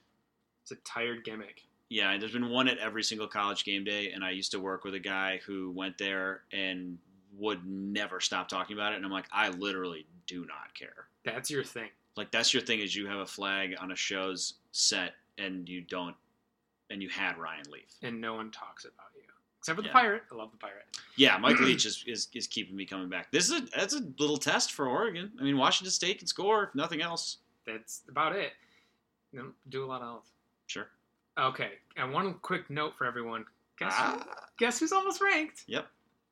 It's 0.63 0.73
a 0.73 0.77
tired 0.77 1.25
gimmick. 1.25 1.63
yeah, 1.89 2.19
there's 2.19 2.33
been 2.33 2.51
one 2.51 2.69
at 2.69 2.79
every 2.79 3.05
single 3.05 3.29
college 3.29 3.65
game 3.65 3.85
day, 3.85 4.11
and 4.11 4.25
I 4.25 4.31
used 4.33 4.51
to 4.51 4.59
work 4.61 4.85
with 4.85 4.95
a 4.95 4.99
guy 4.99 5.41
who 5.47 5.71
went 5.71 5.97
there 5.99 6.43
and 6.53 6.99
would 7.39 7.65
never 7.65 8.19
stop 8.21 8.49
talking 8.49 8.77
about 8.77 8.93
it, 8.93 8.97
and 8.97 9.05
I'm 9.05 9.13
like, 9.13 9.29
I 9.33 9.51
literally 9.51 10.07
do 10.27 10.45
not 10.47 10.75
care. 10.75 11.07
That's 11.25 11.49
your 11.51 11.63
thing. 11.65 11.91
Like 12.17 12.31
that's 12.33 12.53
your 12.53 12.63
thing 12.63 12.81
is 12.81 12.95
you 12.97 13.07
have 13.07 13.19
a 13.21 13.27
flag 13.27 13.77
on 13.81 13.93
a 13.93 13.97
show's 13.97 14.55
set, 14.73 15.15
and 15.39 15.69
you 15.69 15.81
don't, 15.83 16.17
and 16.91 17.03
you 17.03 17.09
had 17.09 17.37
Ryan 17.39 17.65
Leaf. 17.71 17.95
and 18.03 18.21
no 18.21 18.35
one 18.35 18.51
talks 18.51 18.85
about 18.85 19.07
you 19.15 19.23
except 19.59 19.77
for 19.77 19.83
the 19.83 19.89
Yeah. 19.89 19.93
pirate. 19.93 20.23
I 20.31 20.35
love 20.37 20.51
the 20.53 20.59
pirate. 20.59 20.85
Yeah, 21.17 21.37
Mike 21.39 21.59
Leach 21.61 21.87
is, 21.87 22.05
is 22.07 22.29
is 22.35 22.47
keeping 22.47 22.77
me 22.77 22.85
coming 22.87 23.09
back. 23.09 23.31
This 23.33 23.51
is 23.51 23.63
a 23.63 23.67
that's 23.77 23.95
a 23.95 24.01
little 24.19 24.37
test 24.37 24.73
for 24.73 24.87
Oregon. 24.87 25.33
I 25.41 25.43
mean, 25.43 25.57
Washington 25.59 25.91
State 25.91 26.19
can 26.19 26.27
score, 26.29 26.65
if 26.65 26.75
nothing 26.75 27.01
else. 27.03 27.39
That's 27.67 28.03
about 28.09 28.37
it. 28.37 28.53
Don't 29.35 29.55
do 29.69 29.85
a 29.85 29.87
lot 29.87 30.03
of 30.03 30.09
else. 30.09 30.27
Sure. 30.69 30.87
Okay, 31.37 31.73
and 31.97 32.13
one 32.13 32.35
quick 32.35 32.71
note 32.71 32.95
for 32.97 33.05
everyone. 33.07 33.45
Guess 33.79 33.95
who, 33.95 34.03
Ah, 34.05 34.47
guess 34.59 34.79
who's 34.79 34.93
almost 34.93 35.21
ranked? 35.21 35.65
Yep. 35.67 35.87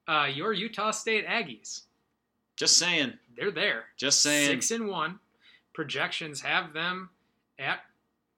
Uh, 0.06 0.28
your 0.32 0.52
Utah 0.52 0.90
State 0.92 1.26
Aggies. 1.26 1.82
just 2.56 2.78
saying. 2.78 3.18
They're 3.36 3.50
there. 3.50 3.86
Just 3.96 4.22
saying. 4.22 4.48
Six 4.48 4.70
and 4.70 4.86
one. 4.86 5.18
Projections 5.74 6.40
have 6.42 6.72
them 6.72 7.10
at 7.58 7.80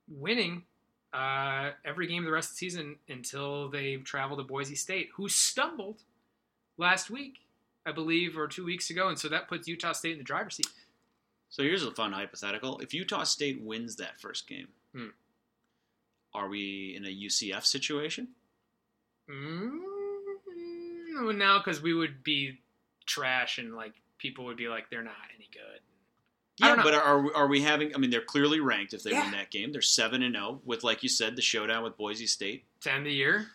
winning 0.08 0.64
uh, 1.12 1.70
every 1.84 2.07
game 2.07 2.24
the 2.24 2.30
rest 2.30 2.50
of 2.50 2.54
the 2.54 2.59
season 2.59 2.96
until 3.09 3.68
they 3.70 3.96
travel 3.96 4.36
to 4.36 4.42
Boise 4.42 4.74
State, 4.74 5.11
who 5.14 5.28
stumbled 5.28 6.02
last 6.76 7.11
week, 7.11 7.38
I 7.86 7.92
believe, 7.92 8.36
or 8.36 8.48
two 8.48 8.64
weeks 8.64 8.90
ago, 8.90 9.09
and 9.09 9.18
so 9.18 9.28
that 9.28 9.48
puts 9.48 9.66
Utah 9.68 9.92
State 9.92 10.12
in 10.12 10.18
the 10.18 10.24
driver's 10.24 10.57
seat. 10.57 10.68
So 11.48 11.62
here's 11.62 11.84
a 11.84 11.90
fun 11.92 12.12
hypothetical: 12.12 12.78
If 12.80 12.92
Utah 12.92 13.22
State 13.24 13.61
wins 13.62 13.96
that 13.96 14.20
first 14.20 14.46
game, 14.48 14.68
Hmm. 14.92 15.09
are 16.34 16.48
we 16.48 16.94
in 16.96 17.04
a 17.07 17.09
UCF 17.11 17.64
situation? 17.64 18.28
Mm, 19.30 19.78
no, 21.34 21.59
because 21.59 21.80
we 21.80 21.94
would 21.94 22.22
be 22.22 22.59
trash, 23.07 23.59
and 23.59 23.74
like 23.74 23.92
people 24.18 24.44
would 24.46 24.57
be 24.57 24.68
like, 24.68 24.90
they're 24.90 25.02
not 25.02 25.14
any 25.34 25.48
good. 25.52 25.80
I 26.62 26.68
Yeah, 26.74 26.82
but 26.82 26.94
are 26.94 27.20
we- 27.20 27.32
are 27.32 27.46
we 27.46 27.61
having? 27.61 27.94
I 27.94 27.98
mean, 27.98 28.11
they're 28.11 28.22
clearly 28.22 28.61
ranked 28.61 28.94
if 28.94 29.02
they 29.02 29.11
Yeah. 29.11 29.22
win 29.24 29.32
that 29.32 29.50
game. 29.50 29.72
They're 29.72 29.82
seven 29.82 30.22
and 30.22 30.34
zero 30.34 30.61
with, 30.64 30.84
like 30.84 31.02
you 31.02 31.09
said, 31.09 31.36
the 31.36 31.42
showdown 31.42 31.82
with 31.84 31.96
Boise 31.98 32.26
State. 32.26 32.64
To 32.82 32.92
end 32.92 33.04
the 33.07 33.12
year, 33.12 33.50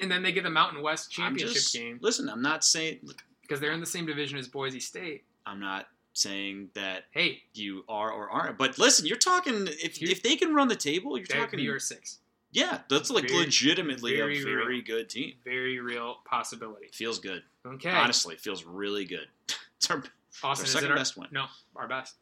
and 0.00 0.10
then 0.10 0.22
they 0.22 0.32
get 0.32 0.42
the 0.44 0.50
Mountain 0.50 0.82
West 0.82 1.10
championship 1.12 1.54
just 1.54 1.72
game 1.74 1.98
listen. 2.02 2.28
I'm 2.28 2.42
not 2.42 2.64
saying 2.64 3.08
because 3.42 3.60
they're 3.60 3.72
in 3.72 3.80
the 3.80 3.86
same 3.86 4.06
division 4.06 4.38
as 4.38 4.48
Boise 4.48 4.80
State. 4.80 5.24
I'm 5.46 5.60
not 5.60 5.88
saying 6.14 6.70
that 6.74 7.06
Hey, 7.12 7.44
you 7.54 7.84
are 7.88 8.10
or 8.10 8.28
aren't. 8.30 8.58
But 8.58 8.78
listen, 8.78 9.06
you're 9.06 9.16
talking 9.16 9.66
if 9.68 10.00
You- 10.00 10.08
if 10.08 10.22
they 10.22 10.36
can 10.36 10.54
run 10.54 10.68
the 10.68 10.76
table, 10.76 11.16
you're 11.16 11.26
that'd 11.26 11.44
talking. 11.44 11.58
be 11.58 11.62
your 11.62 11.78
six. 11.78 12.18
yeah, 12.50 12.82
that's 12.88 13.08
like 13.10 13.28
Very- 13.28 13.44
legitimately 13.44 14.16
very 14.16 14.40
a 14.40 14.42
very 14.42 14.66
real. 14.76 14.82
good 14.84 15.08
team. 15.10 15.36
Very 15.44 15.78
real 15.78 16.16
possibility. 16.24 16.88
Feels 16.92 17.18
good. 17.18 17.44
Okay, 17.64 17.90
Honestly, 17.90 18.36
feels 18.36 18.64
really 18.64 19.04
good. 19.04 19.28
it's 19.76 19.90
our, 19.90 20.02
Austin, 20.42 20.66
is 20.66 20.72
second 20.72 20.88
it 20.88 20.92
our, 20.92 20.96
best 20.98 21.16
win. 21.16 21.28
No, 21.32 21.46
our 21.76 21.88
best. 21.88 22.16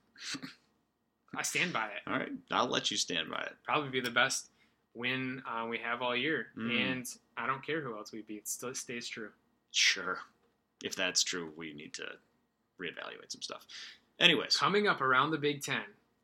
I 1.36 1.42
stand 1.42 1.72
by 1.72 1.86
it. 1.86 2.02
All 2.11 2.14
right, 2.18 2.32
I'll 2.50 2.66
let 2.68 2.90
you 2.90 2.96
stand 2.96 3.30
by 3.30 3.40
it. 3.40 3.52
Probably 3.64 3.88
be 3.90 4.00
the 4.00 4.11
best 4.11 4.48
win 4.94 5.42
uh, 5.48 5.66
we 5.66 5.78
have 5.78 6.02
all 6.02 6.16
year, 6.16 6.48
Mm. 6.58 6.80
and 6.92 7.06
I 7.36 7.46
don't 7.46 7.64
care 7.64 7.80
who 7.80 7.96
else 7.96 8.12
we 8.12 8.22
beat. 8.22 8.38
It 8.38 8.48
still 8.48 8.74
stays 8.74 9.06
true. 9.08 9.30
Sure. 9.70 10.18
If 10.82 10.96
that's 10.96 11.22
true, 11.22 11.52
we 11.56 11.72
need 11.72 11.92
to 11.94 12.04
reevaluate 12.80 13.30
some 13.30 13.42
stuff. 13.42 13.64
Anyways, 14.18 14.56
Coming 14.56 14.88
up 14.88 15.00
around 15.00 15.30
the 15.30 15.38
Big 15.38 15.62
Ten, 15.62 15.82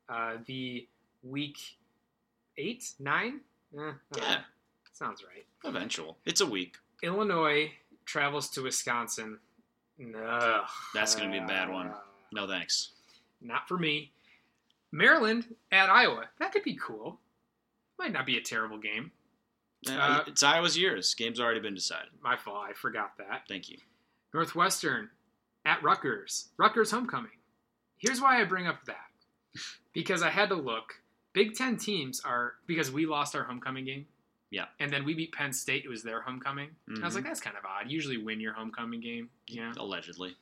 uh, 0.09 0.33
the 0.45 0.87
week 1.23 1.57
eight, 2.57 2.91
nine. 2.99 3.39
Eh, 3.77 3.91
yeah, 4.17 4.21
know. 4.35 4.37
sounds 4.93 5.23
right. 5.23 5.45
eventual. 5.63 6.17
It's 6.25 6.41
a 6.41 6.45
week. 6.45 6.77
Illinois 7.03 7.71
travels 8.05 8.49
to 8.49 8.63
Wisconsin. 8.63 9.39
No, 9.97 10.63
That's 10.93 11.15
gonna 11.15 11.31
be 11.31 11.37
a 11.39 11.45
bad 11.47 11.69
one. 11.69 11.91
No 12.31 12.47
thanks. 12.47 12.91
Not 13.41 13.67
for 13.67 13.77
me. 13.77 14.11
Maryland 14.91 15.55
at 15.71 15.89
Iowa. 15.89 16.25
That 16.39 16.51
could 16.51 16.63
be 16.63 16.75
cool. 16.81 17.19
Might 17.99 18.11
not 18.13 18.25
be 18.25 18.37
a 18.37 18.41
terrible 18.41 18.77
game. 18.77 19.11
Uh, 19.87 19.91
Uh, 19.93 20.23
it's 20.27 20.43
Iowa's 20.43 20.77
years. 20.77 21.13
Game's 21.15 21.39
already 21.39 21.59
been 21.59 21.73
decided. 21.75 22.09
My 22.21 22.35
fault. 22.35 22.65
I 22.69 22.73
forgot 22.73 23.17
that. 23.17 23.43
Thank 23.47 23.69
you. 23.69 23.77
Northwestern 24.33 25.09
at 25.65 25.81
Rutgers. 25.83 26.49
Rutgers 26.57 26.91
homecoming. 26.91 27.31
Here's 27.97 28.21
why 28.21 28.39
I 28.39 28.43
bring 28.45 28.67
up 28.67 28.85
that. 28.85 28.97
Because 29.93 30.21
I 30.21 30.29
had 30.29 30.49
to 30.49 30.55
look. 30.55 30.93
Big 31.33 31.55
Ten 31.55 31.75
teams 31.75 32.21
are 32.23 32.53
because 32.67 32.91
we 32.91 33.07
lost 33.07 33.35
our 33.35 33.43
homecoming 33.43 33.85
game 33.85 34.05
Yeah. 34.49 34.65
And 34.79 34.91
then 34.91 35.03
we 35.03 35.13
beat 35.13 35.33
Penn 35.33 35.51
State. 35.51 35.83
It 35.83 35.89
was 35.89 36.03
their 36.03 36.21
homecoming. 36.21 36.69
I 36.87 36.91
was 37.05 37.11
Mhm. 37.11 37.15
like, 37.15 37.23
that's 37.25 37.41
kind 37.41 37.57
of 37.57 37.65
odd. 37.65 37.91
Usually 37.91 38.17
win 38.17 38.39
your 38.39 38.53
homecoming 38.53 39.01
game. 39.01 39.29
Yeah. 39.47 39.73
Allegedly. 39.77 40.37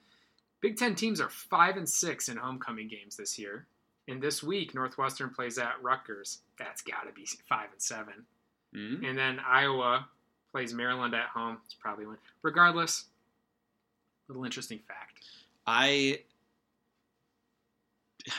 Big 0.61 0.77
Ten 0.77 0.95
teams 0.95 1.19
are 1.19 1.29
five 1.29 1.75
and 1.77 1.87
six 1.89 2.29
in 2.29 2.37
homecoming 2.37 2.87
games 2.87 3.15
this 3.17 3.37
year. 3.39 3.67
And 4.07 4.21
this 4.21 4.43
week, 4.43 4.75
Northwestern 4.75 5.31
plays 5.31 5.57
at 5.57 5.81
Rutgers. 5.81 6.43
That's 6.57 6.81
got 6.83 7.03
to 7.03 7.11
be 7.13 7.25
five 7.49 7.71
and 7.71 7.81
seven. 7.81 8.27
Mhm. 8.73 9.03
And 9.07 9.17
then 9.17 9.39
Iowa 9.39 10.09
plays 10.51 10.73
Maryland 10.73 11.15
at 11.15 11.29
home. 11.29 11.59
It's 11.65 11.73
probably 11.73 12.05
win. 12.05 12.17
Regardless, 12.43 13.09
little 14.27 14.45
interesting 14.45 14.79
fact. 14.79 15.23
I 15.65 16.23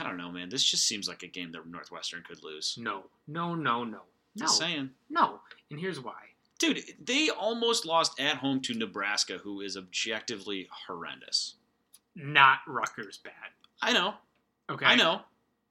I 0.00 0.02
don't 0.02 0.16
know, 0.16 0.32
man. 0.32 0.48
This 0.48 0.64
just 0.64 0.84
seems 0.88 1.06
like 1.08 1.22
a 1.22 1.28
game 1.28 1.52
that 1.52 1.64
Northwestern 1.66 2.22
could 2.24 2.42
lose. 2.42 2.76
No, 2.76 3.08
no, 3.28 3.54
no, 3.54 3.84
no, 3.84 4.02
no, 4.36 4.46
Just 4.46 4.58
saying. 4.58 4.90
no. 5.10 5.40
And 5.70 5.80
here's 5.80 5.98
why. 6.00 6.14
Dude, 6.58 6.80
they 7.04 7.28
almost 7.28 7.84
lost 7.84 8.18
at 8.20 8.36
home 8.36 8.60
to 8.62 8.74
Nebraska, 8.74 9.38
who 9.38 9.60
is 9.60 9.76
objectively 9.76 10.68
horrendous. 10.86 11.54
Not 12.14 12.58
Rutgers 12.66 13.18
bad. 13.18 13.32
I 13.82 13.92
know. 13.92 14.14
Okay, 14.70 14.86
I 14.86 14.94
know. 14.96 15.20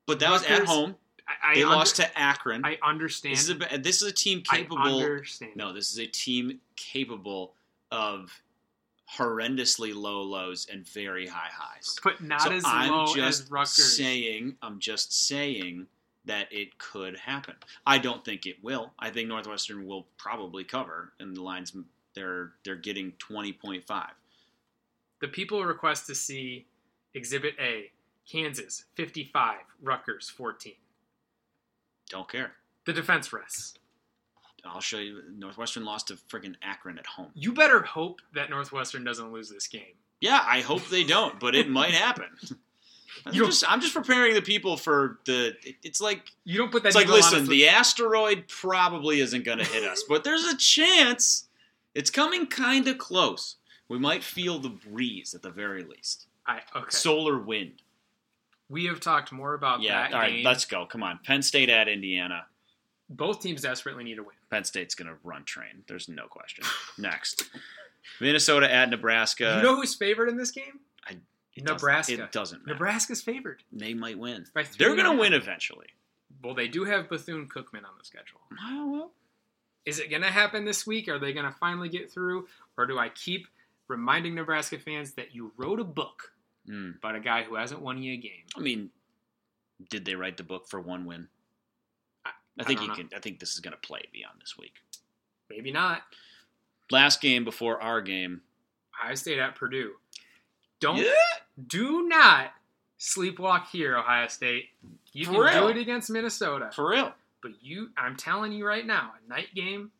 But 0.05 0.19
that 0.19 0.29
was 0.31 0.43
at 0.45 0.65
home. 0.65 0.95
I, 1.27 1.51
I 1.51 1.55
They 1.55 1.63
under- 1.63 1.75
lost 1.75 1.95
to 1.95 2.19
Akron. 2.19 2.63
I 2.63 2.77
understand. 2.83 3.35
this 3.35 3.49
is 3.49 3.49
a 3.49 3.77
this 3.79 4.01
is 4.03 4.07
a 4.09 4.13
team 4.13 4.43
I 4.51 4.57
capable 4.57 4.99
understand. 4.99 5.53
No, 5.55 5.73
this 5.73 5.91
is 5.91 5.97
a 5.97 6.05
team 6.05 6.59
capable 6.75 7.55
of 7.91 8.31
horrendously 9.17 9.95
low 9.95 10.21
lows 10.21 10.67
and 10.71 10.87
very 10.87 11.27
high 11.27 11.49
highs. 11.51 11.95
but 12.03 12.21
not 12.21 12.41
so 12.41 12.51
as 12.51 12.63
I'm 12.65 12.91
low 12.91 13.05
just 13.13 13.43
as 13.45 13.51
Rutgers. 13.51 13.97
saying, 13.97 14.55
I'm 14.61 14.79
just 14.79 15.27
saying 15.27 15.87
that 16.25 16.51
it 16.51 16.77
could 16.77 17.17
happen. 17.17 17.55
I 17.85 17.97
don't 17.97 18.23
think 18.23 18.45
it 18.45 18.63
will. 18.63 18.91
I 18.99 19.09
think 19.09 19.29
Northwestern 19.29 19.85
will 19.85 20.07
probably 20.17 20.63
cover, 20.63 21.13
and 21.19 21.35
the 21.35 21.41
lines 21.41 21.75
they're 22.13 22.51
they're 22.63 22.75
getting 22.75 23.13
twenty 23.19 23.53
point 23.53 23.85
five. 23.85 24.11
The 25.21 25.27
people 25.27 25.63
request 25.63 26.07
to 26.07 26.15
see 26.15 26.65
Exhibit 27.13 27.55
A, 27.59 27.91
Kansas 28.29 28.85
55, 28.95 29.59
Rutgers 29.81 30.29
14. 30.29 30.73
Don't 32.09 32.29
care. 32.29 32.51
The 32.85 32.93
defense 32.93 33.31
rests. 33.31 33.75
I'll 34.65 34.81
show 34.81 34.97
you. 34.97 35.21
Northwestern 35.37 35.85
lost 35.85 36.07
to 36.07 36.15
friggin' 36.15 36.55
Akron 36.61 36.97
at 36.99 37.05
home. 37.05 37.31
You 37.33 37.53
better 37.53 37.81
hope 37.81 38.21
that 38.33 38.49
Northwestern 38.49 39.03
doesn't 39.03 39.31
lose 39.31 39.49
this 39.49 39.67
game. 39.67 39.95
Yeah, 40.19 40.43
I 40.45 40.61
hope 40.61 40.87
they 40.87 41.03
don't, 41.03 41.39
but 41.39 41.55
it 41.55 41.69
might 41.69 41.91
happen. 41.91 42.27
I'm 43.25 43.33
just, 43.33 43.63
I'm 43.71 43.81
just 43.81 43.93
preparing 43.93 44.33
the 44.33 44.41
people 44.41 44.77
for 44.77 45.19
the. 45.25 45.55
It's 45.83 46.01
like 46.01 46.31
You 46.43 46.57
don't 46.57 46.71
put 46.71 46.83
that. 46.83 46.89
it's 46.89 46.95
like 46.95 47.07
listen, 47.07 47.45
the 47.47 47.67
asteroid 47.67 48.47
probably 48.47 49.19
isn't 49.19 49.43
going 49.45 49.57
to 49.59 49.65
hit 49.65 49.83
us, 49.83 50.03
but 50.07 50.23
there's 50.23 50.43
a 50.45 50.57
chance 50.57 51.47
it's 51.93 52.09
coming 52.09 52.45
kind 52.47 52.87
of 52.87 52.97
close. 52.97 53.55
We 53.87 53.99
might 53.99 54.23
feel 54.23 54.59
the 54.59 54.69
breeze 54.69 55.33
at 55.35 55.41
the 55.43 55.51
very 55.51 55.83
least. 55.83 56.27
I, 56.47 56.59
okay. 56.75 56.85
Solar 56.89 57.39
wind. 57.39 57.81
we 58.69 58.85
have 58.85 58.99
talked 58.99 59.31
more 59.31 59.53
about 59.53 59.81
Yeah. 59.81 60.03
that 60.03 60.13
All 60.13 60.19
right, 60.19 60.31
game. 60.33 60.43
let's 60.43 60.65
go. 60.65 60.85
Come 60.85 61.03
on, 61.03 61.19
Penn 61.23 61.41
State 61.41 61.69
at 61.69 61.87
Indiana. 61.87 62.45
Both 63.09 63.41
teams 63.41 63.61
desperately 63.61 64.03
need 64.03 64.17
a 64.17 64.23
win. 64.23 64.31
Penn 64.49 64.63
State's 64.63 64.95
going 64.95 65.07
to 65.07 65.15
run 65.23 65.43
train. 65.43 65.83
There's 65.87 66.09
no 66.09 66.25
question. 66.27 66.65
Next, 66.97 67.43
Minnesota 68.19 68.71
at 68.71 68.89
Nebraska. 68.89 69.55
you 69.57 69.63
know 69.63 69.75
who's 69.75 69.95
favored 69.95 70.29
in 70.29 70.37
this 70.37 70.51
game? 70.51 70.79
I- 71.57 71.59
It 71.61 71.63
doesn't- 71.65 71.75
Nebraska. 71.77 72.13
It 72.23 72.31
doesn't 72.31 72.59
matter. 72.65 72.73
Nebraska's 72.73 73.21
favored. 73.21 73.63
They 73.71 73.93
might 73.93 74.17
win. 74.17 74.45
They're 74.77 74.95
going 74.95 75.15
to 75.15 75.19
win 75.19 75.33
eventually. 75.33 75.87
Well, 76.43 76.53
they 76.53 76.67
do 76.67 76.83
have 76.83 77.07
Bethune 77.09 77.47
Cookman 77.47 77.85
on 77.85 77.97
the 77.97 78.03
schedule. 78.03 78.41
Oh, 78.61 78.91
well. 78.91 79.11
Is 79.85 79.99
it 79.99 80.09
going 80.09 80.23
to 80.23 80.31
happen 80.31 80.65
this 80.65 80.85
week? 80.85 81.07
Are 81.07 81.19
they 81.19 81.31
going 81.31 81.45
to 81.45 81.57
finally 81.57 81.89
get 81.89 82.11
through? 82.11 82.47
Or 82.77 82.85
do 82.85 82.97
I 82.99 83.09
keep 83.09 83.47
reminding 83.87 84.35
Nebraska 84.35 84.77
fans 84.79 85.13
that 85.13 85.33
you 85.33 85.53
wrote 85.57 85.79
a 85.79 85.83
book 85.83 86.33
Mm. 86.67 86.97
about 86.97 87.15
a 87.15 87.19
guy 87.19 87.43
who 87.43 87.55
hasn't 87.55 87.81
won 87.81 88.01
you 88.01 88.13
a 88.13 88.17
game? 88.17 88.43
I 88.55 88.59
mean, 88.59 88.91
did 89.89 90.03
they 90.05 90.15
write 90.15 90.37
the 90.37 90.43
book 90.43 90.67
for 90.67 90.81
one 90.81 91.05
win? 91.05 91.29
I- 92.25 92.31
I 92.59 92.63
think 92.63 92.79
I 92.79 92.81
you 92.83 92.87
don't 92.89 92.97
can. 93.09 93.09
I 93.15 93.19
think 93.21 93.39
this 93.39 93.53
is 93.53 93.59
going 93.59 93.73
to 93.73 93.77
play 93.79 94.01
beyond 94.11 94.41
this 94.41 94.57
week. 94.57 94.73
Maybe 95.49 95.71
not. 95.71 96.03
Last 96.91 97.21
game 97.21 97.43
before 97.45 97.79
our 97.81 98.01
game. 98.01 98.41
Ohio 98.99 99.15
State 99.15 99.37
at 99.39 99.55
Purdue. 99.55 99.93
Don't 100.79 100.97
Yeah. 100.97 101.13
do 101.67 102.07
not 102.07 102.53
sleepwalk 102.99 103.67
here, 103.67 103.97
Ohio 103.97 104.27
State. 104.27 104.69
You 105.13 105.25
For 105.25 105.31
can 105.31 105.41
real. 105.41 105.67
do 105.67 105.77
it 105.77 105.81
against 105.81 106.09
Minnesota. 106.09 106.71
For 106.73 106.89
real. 106.89 107.13
But 107.41 107.61
you 107.63 107.91
I'm 107.97 108.15
telling 108.17 108.51
you 108.51 108.65
right 108.65 108.85
now, 108.85 109.13
a 109.23 109.29
night 109.29 109.53
game, 109.55 109.91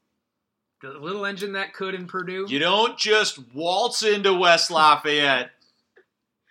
the 0.81 0.89
little 0.89 1.25
engine 1.25 1.53
that 1.53 1.73
could 1.73 1.93
in 1.95 2.07
Purdue. 2.07 2.45
You 2.49 2.59
don't 2.59 2.97
just 2.97 3.39
waltz 3.53 4.03
into 4.03 4.33
West 4.33 4.69
Lafayette 4.71 5.51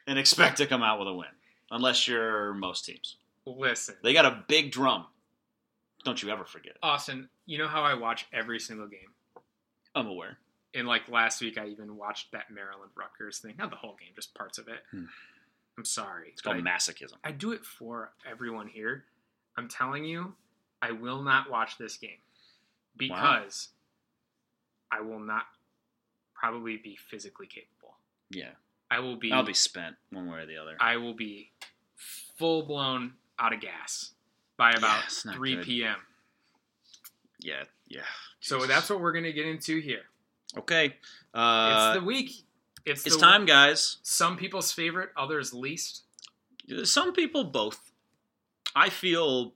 and 0.06 0.18
expect 0.18 0.56
to 0.58 0.66
come 0.66 0.82
out 0.82 0.98
with 0.98 1.08
a 1.08 1.12
win, 1.14 1.28
unless 1.70 2.06
you're 2.08 2.54
most 2.54 2.84
teams. 2.84 3.16
listen. 3.46 3.96
They 4.02 4.12
got 4.14 4.24
a 4.24 4.44
big 4.48 4.70
drum. 4.72 5.06
Don't 6.04 6.22
you 6.22 6.30
ever 6.30 6.44
forget. 6.44 6.76
Austin, 6.82 7.28
you 7.46 7.58
know 7.58 7.68
how 7.68 7.82
I 7.82 7.94
watch 7.94 8.26
every 8.32 8.58
single 8.60 8.86
game? 8.86 9.08
I'm 9.94 10.06
aware. 10.06 10.38
And 10.74 10.86
like 10.88 11.08
last 11.08 11.40
week 11.40 11.58
I 11.58 11.66
even 11.68 11.96
watched 11.96 12.32
that 12.32 12.50
Maryland 12.50 12.90
Rutgers 12.96 13.38
thing. 13.38 13.54
Not 13.58 13.70
the 13.70 13.76
whole 13.76 13.96
game, 14.00 14.10
just 14.14 14.34
parts 14.34 14.58
of 14.58 14.68
it. 14.68 14.80
Hmm. 14.90 15.04
I'm 15.78 15.84
sorry. 15.84 16.28
It's 16.32 16.42
called 16.42 16.56
I- 16.56 16.60
masochism. 16.60 17.14
I 17.24 17.32
do 17.32 17.52
it 17.52 17.64
for 17.64 18.12
everyone 18.30 18.68
here. 18.68 19.04
I'm 19.56 19.68
telling 19.68 20.04
you, 20.04 20.34
I 20.82 20.90
will 20.92 21.22
not 21.22 21.50
watch 21.50 21.78
this 21.78 21.96
game 21.96 22.18
because 22.96 23.68
I 24.90 25.00
will 25.00 25.20
not 25.20 25.44
probably 26.34 26.76
be 26.76 26.96
physically 26.96 27.46
capable. 27.46 27.96
Yeah. 28.30 28.50
I 28.90 29.00
will 29.00 29.16
be 29.16 29.32
I'll 29.32 29.42
be 29.44 29.54
spent 29.54 29.96
one 30.10 30.30
way 30.30 30.38
or 30.40 30.46
the 30.46 30.56
other. 30.56 30.76
I 30.80 30.96
will 30.96 31.14
be 31.14 31.50
full 31.96 32.64
blown 32.64 33.14
out 33.38 33.52
of 33.52 33.60
gas 33.60 34.10
by 34.56 34.70
about 34.72 35.04
not 35.24 35.34
3 35.36 35.56
good. 35.56 35.64
p.m. 35.64 35.96
yeah. 37.40 37.64
Yeah. 37.88 38.00
So 38.40 38.66
that's 38.66 38.90
what 38.90 39.00
we're 39.00 39.12
going 39.12 39.24
to 39.24 39.32
get 39.32 39.46
into 39.46 39.80
here. 39.80 40.02
Okay. 40.58 40.96
Uh, 41.32 41.92
it's 41.94 42.00
the 42.00 42.06
week. 42.06 42.30
It's, 42.86 43.06
it's 43.06 43.16
the 43.16 43.20
time, 43.20 43.46
guys. 43.46 43.96
Some 44.02 44.36
people's 44.36 44.70
favorite, 44.72 45.10
others 45.16 45.54
least. 45.54 46.02
Some 46.84 47.12
people 47.12 47.44
both. 47.44 47.92
I 48.76 48.88
feel. 48.90 49.54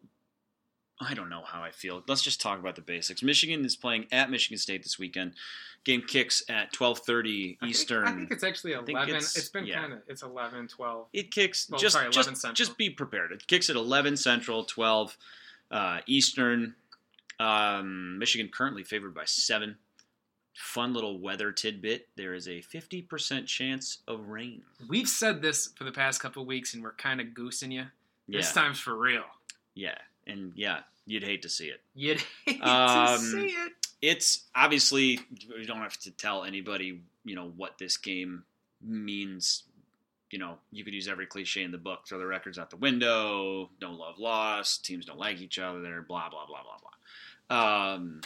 I 1.00 1.14
don't 1.14 1.28
know 1.28 1.42
how 1.44 1.62
I 1.62 1.70
feel. 1.70 2.02
Let's 2.08 2.22
just 2.22 2.40
talk 2.40 2.58
about 2.58 2.74
the 2.74 2.82
basics. 2.82 3.22
Michigan 3.22 3.64
is 3.64 3.76
playing 3.76 4.06
at 4.10 4.30
Michigan 4.30 4.58
State 4.58 4.82
this 4.82 4.98
weekend. 4.98 5.34
Game 5.84 6.02
kicks 6.02 6.42
at 6.48 6.72
twelve 6.72 6.98
thirty 7.00 7.56
I 7.60 7.66
think- 7.66 7.70
Eastern. 7.70 8.08
I 8.08 8.12
think 8.14 8.30
it's 8.32 8.42
actually 8.42 8.72
11. 8.72 9.08
it's- 9.10 9.36
it's 9.36 9.48
been 9.48 9.64
yeah. 9.64 9.80
kind 9.80 9.92
of 9.92 10.00
it's 10.08 10.22
11, 10.22 10.66
12. 10.68 11.06
it 11.12 11.30
kicks 11.30 11.68
Well, 11.70 11.78
just 11.78 11.92
sorry, 11.92 12.06
11 12.06 12.12
just 12.12 12.40
Central. 12.42 12.54
just 12.54 12.76
be 12.76 12.90
prepared. 12.90 13.30
It 13.32 13.46
kicks 13.46 13.70
at 13.70 13.76
eleven 13.76 14.16
Central, 14.16 14.64
twelve 14.64 15.16
uh, 15.70 16.00
Eastern. 16.06 16.74
Um, 17.38 18.18
Michigan 18.18 18.48
currently 18.52 18.82
favored 18.82 19.14
by 19.14 19.24
seven. 19.24 19.76
Fun 20.60 20.92
little 20.92 21.18
weather 21.20 21.52
tidbit: 21.52 22.08
there 22.16 22.34
is 22.34 22.48
a 22.48 22.60
fifty 22.62 23.00
percent 23.00 23.46
chance 23.46 23.98
of 24.08 24.28
rain. 24.28 24.62
We've 24.88 25.08
said 25.08 25.40
this 25.40 25.68
for 25.76 25.84
the 25.84 25.92
past 25.92 26.20
couple 26.20 26.44
weeks, 26.44 26.74
and 26.74 26.82
we're 26.82 26.94
kind 26.94 27.20
of 27.20 27.32
goosing 27.32 27.70
you. 27.70 27.84
Yeah, 28.26 28.38
This 28.40 28.52
time's 28.52 28.80
for 28.80 28.96
real. 28.96 29.22
yeah, 29.74 29.94
and 30.26 30.52
yeah, 30.56 30.80
you'd 31.06 31.22
hate 31.22 31.42
to 31.42 31.48
see 31.48 31.66
it. 31.68 31.80
You'd 31.94 32.20
hate 32.44 32.60
Um, 32.60 33.18
to 33.18 33.24
see 33.24 33.46
it. 33.46 33.72
it's 34.02 34.46
obviously 34.54 35.20
we 35.56 35.64
don't 35.64 35.78
have 35.78 35.96
to 36.00 36.10
tell 36.10 36.42
anybody 36.44 37.00
you 37.24 37.34
know 37.36 37.52
what 37.56 37.78
this 37.78 37.96
game 37.96 38.42
means 38.82 39.62
you 40.30 40.38
know 40.38 40.58
you 40.72 40.82
could 40.84 40.92
use 40.94 41.08
every 41.08 41.26
cliche 41.26 41.62
in 41.62 41.70
the 41.72 41.78
book 41.78 42.00
throw 42.08 42.18
the 42.18 42.26
records 42.26 42.58
out 42.58 42.70
the 42.70 42.76
window 42.76 43.68
no 43.80 43.92
love 43.92 44.18
lost 44.18 44.84
teams 44.84 45.04
don't 45.06 45.18
like 45.18 45.40
each 45.40 45.58
other 45.58 46.04
blah 46.06 46.28
blah 46.30 46.46
blah 46.46 46.60
blah 46.62 46.78
blah 47.48 47.84
um, 47.94 48.20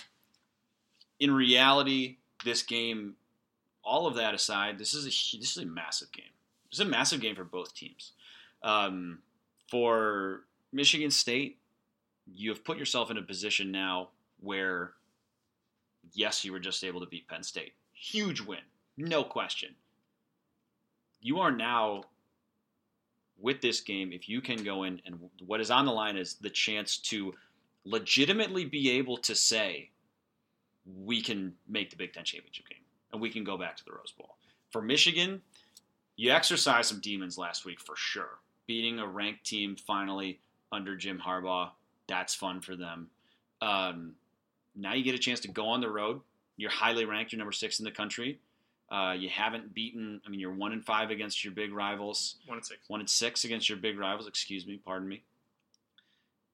in 1.21 1.31
reality 1.31 2.17
this 2.45 2.63
game 2.63 3.15
all 3.85 4.07
of 4.07 4.15
that 4.15 4.35
aside 4.35 4.79
this 4.79 4.95
is 4.95 5.05
a 5.05 5.39
this 5.39 5.57
is 5.57 5.63
a 5.63 5.67
massive 5.67 6.11
game 6.13 6.25
this 6.71 6.81
is 6.81 6.87
a 6.87 6.91
massive 6.91 7.21
game 7.21 7.35
for 7.35 7.45
both 7.45 7.75
teams 7.75 8.13
um, 8.63 9.19
for 9.69 10.43
michigan 10.73 11.11
state 11.11 11.59
you 12.33 12.51
have 12.51 12.65
put 12.65 12.79
yourself 12.79 13.11
in 13.11 13.19
a 13.19 13.23
position 13.23 13.73
now 13.73 14.09
where 14.41 14.93
yes, 16.15 16.45
you 16.45 16.53
were 16.53 16.59
just 16.59 16.85
able 16.85 17.01
to 17.01 17.07
beat 17.07 17.29
Penn 17.29 17.43
State. 17.43 17.75
Huge 17.93 18.41
win, 18.41 18.61
no 18.97 19.25
question. 19.25 19.75
You 21.21 21.41
are 21.41 21.53
now 21.53 22.05
with 23.39 23.61
this 23.61 23.81
game, 23.81 24.13
if 24.13 24.29
you 24.29 24.41
can 24.41 24.63
go 24.63 24.85
in 24.85 25.01
and 25.05 25.19
what 25.47 25.61
is 25.61 25.71
on 25.71 25.85
the 25.85 25.93
line 25.93 26.17
is 26.17 26.35
the 26.35 26.51
chance 26.51 26.97
to 26.97 27.35
legitimately 27.85 28.65
be 28.65 28.91
able 28.91 29.17
to 29.19 29.35
say, 29.35 29.91
we 31.05 31.23
can 31.23 31.55
make 31.69 31.91
the 31.91 31.97
Big 31.97 32.13
Ten 32.13 32.25
championship 32.25 32.69
game 32.69 32.79
and 33.13 33.21
we 33.21 33.31
can 33.31 33.45
go 33.45 33.57
back 33.57 33.77
to 33.77 33.85
the 33.85 33.93
Rose 33.93 34.13
Bowl. 34.17 34.37
For 34.71 34.83
Michigan, 34.83 35.43
you 36.17 36.31
exercised 36.31 36.89
some 36.89 37.01
demons 37.01 37.39
last 37.39 37.65
week 37.65 37.81
for 37.81 37.97
sure. 37.97 38.39
Beating 38.67 38.99
a 38.99 39.07
ranked 39.07 39.45
team 39.45 39.77
finally 39.77 40.41
under 40.71 40.97
Jim 40.97 41.21
Harbaugh, 41.25 41.71
that's 42.09 42.35
fun 42.35 42.61
for 42.61 42.77
them. 42.77 43.09
Um, 43.61 44.15
now 44.75 44.95
you 44.95 45.05
get 45.05 45.15
a 45.15 45.19
chance 45.19 45.41
to 45.41 45.49
go 45.49 45.67
on 45.67 45.81
the 45.81 45.91
road. 45.91 46.21
You're 46.57 46.71
highly 46.71 47.05
ranked. 47.05 47.33
You're 47.33 47.39
number 47.39 47.53
six 47.53 47.79
in 47.79 47.85
the 47.85 47.91
country. 47.91 48.39
Uh, 48.91 49.15
you 49.19 49.29
haven't 49.29 49.73
beaten. 49.75 50.21
I 50.27 50.31
mean, 50.31 50.39
you're 50.39 50.53
one 50.53 50.73
and 50.73 50.85
five 50.85 51.11
against 51.11 51.45
your 51.45 51.53
big 51.55 51.73
rivals. 51.73 52.37
One 52.47 52.59
and 52.59 52.67
six. 52.67 52.81
One 52.89 53.01
and 53.01 53.09
six 53.09 53.45
against 53.45 53.69
your 53.69 53.79
big 53.79 53.99
rivals. 53.99 54.27
Excuse 54.29 54.67
me. 54.67 54.79
Pardon 54.85 55.09
me. 55.09 55.23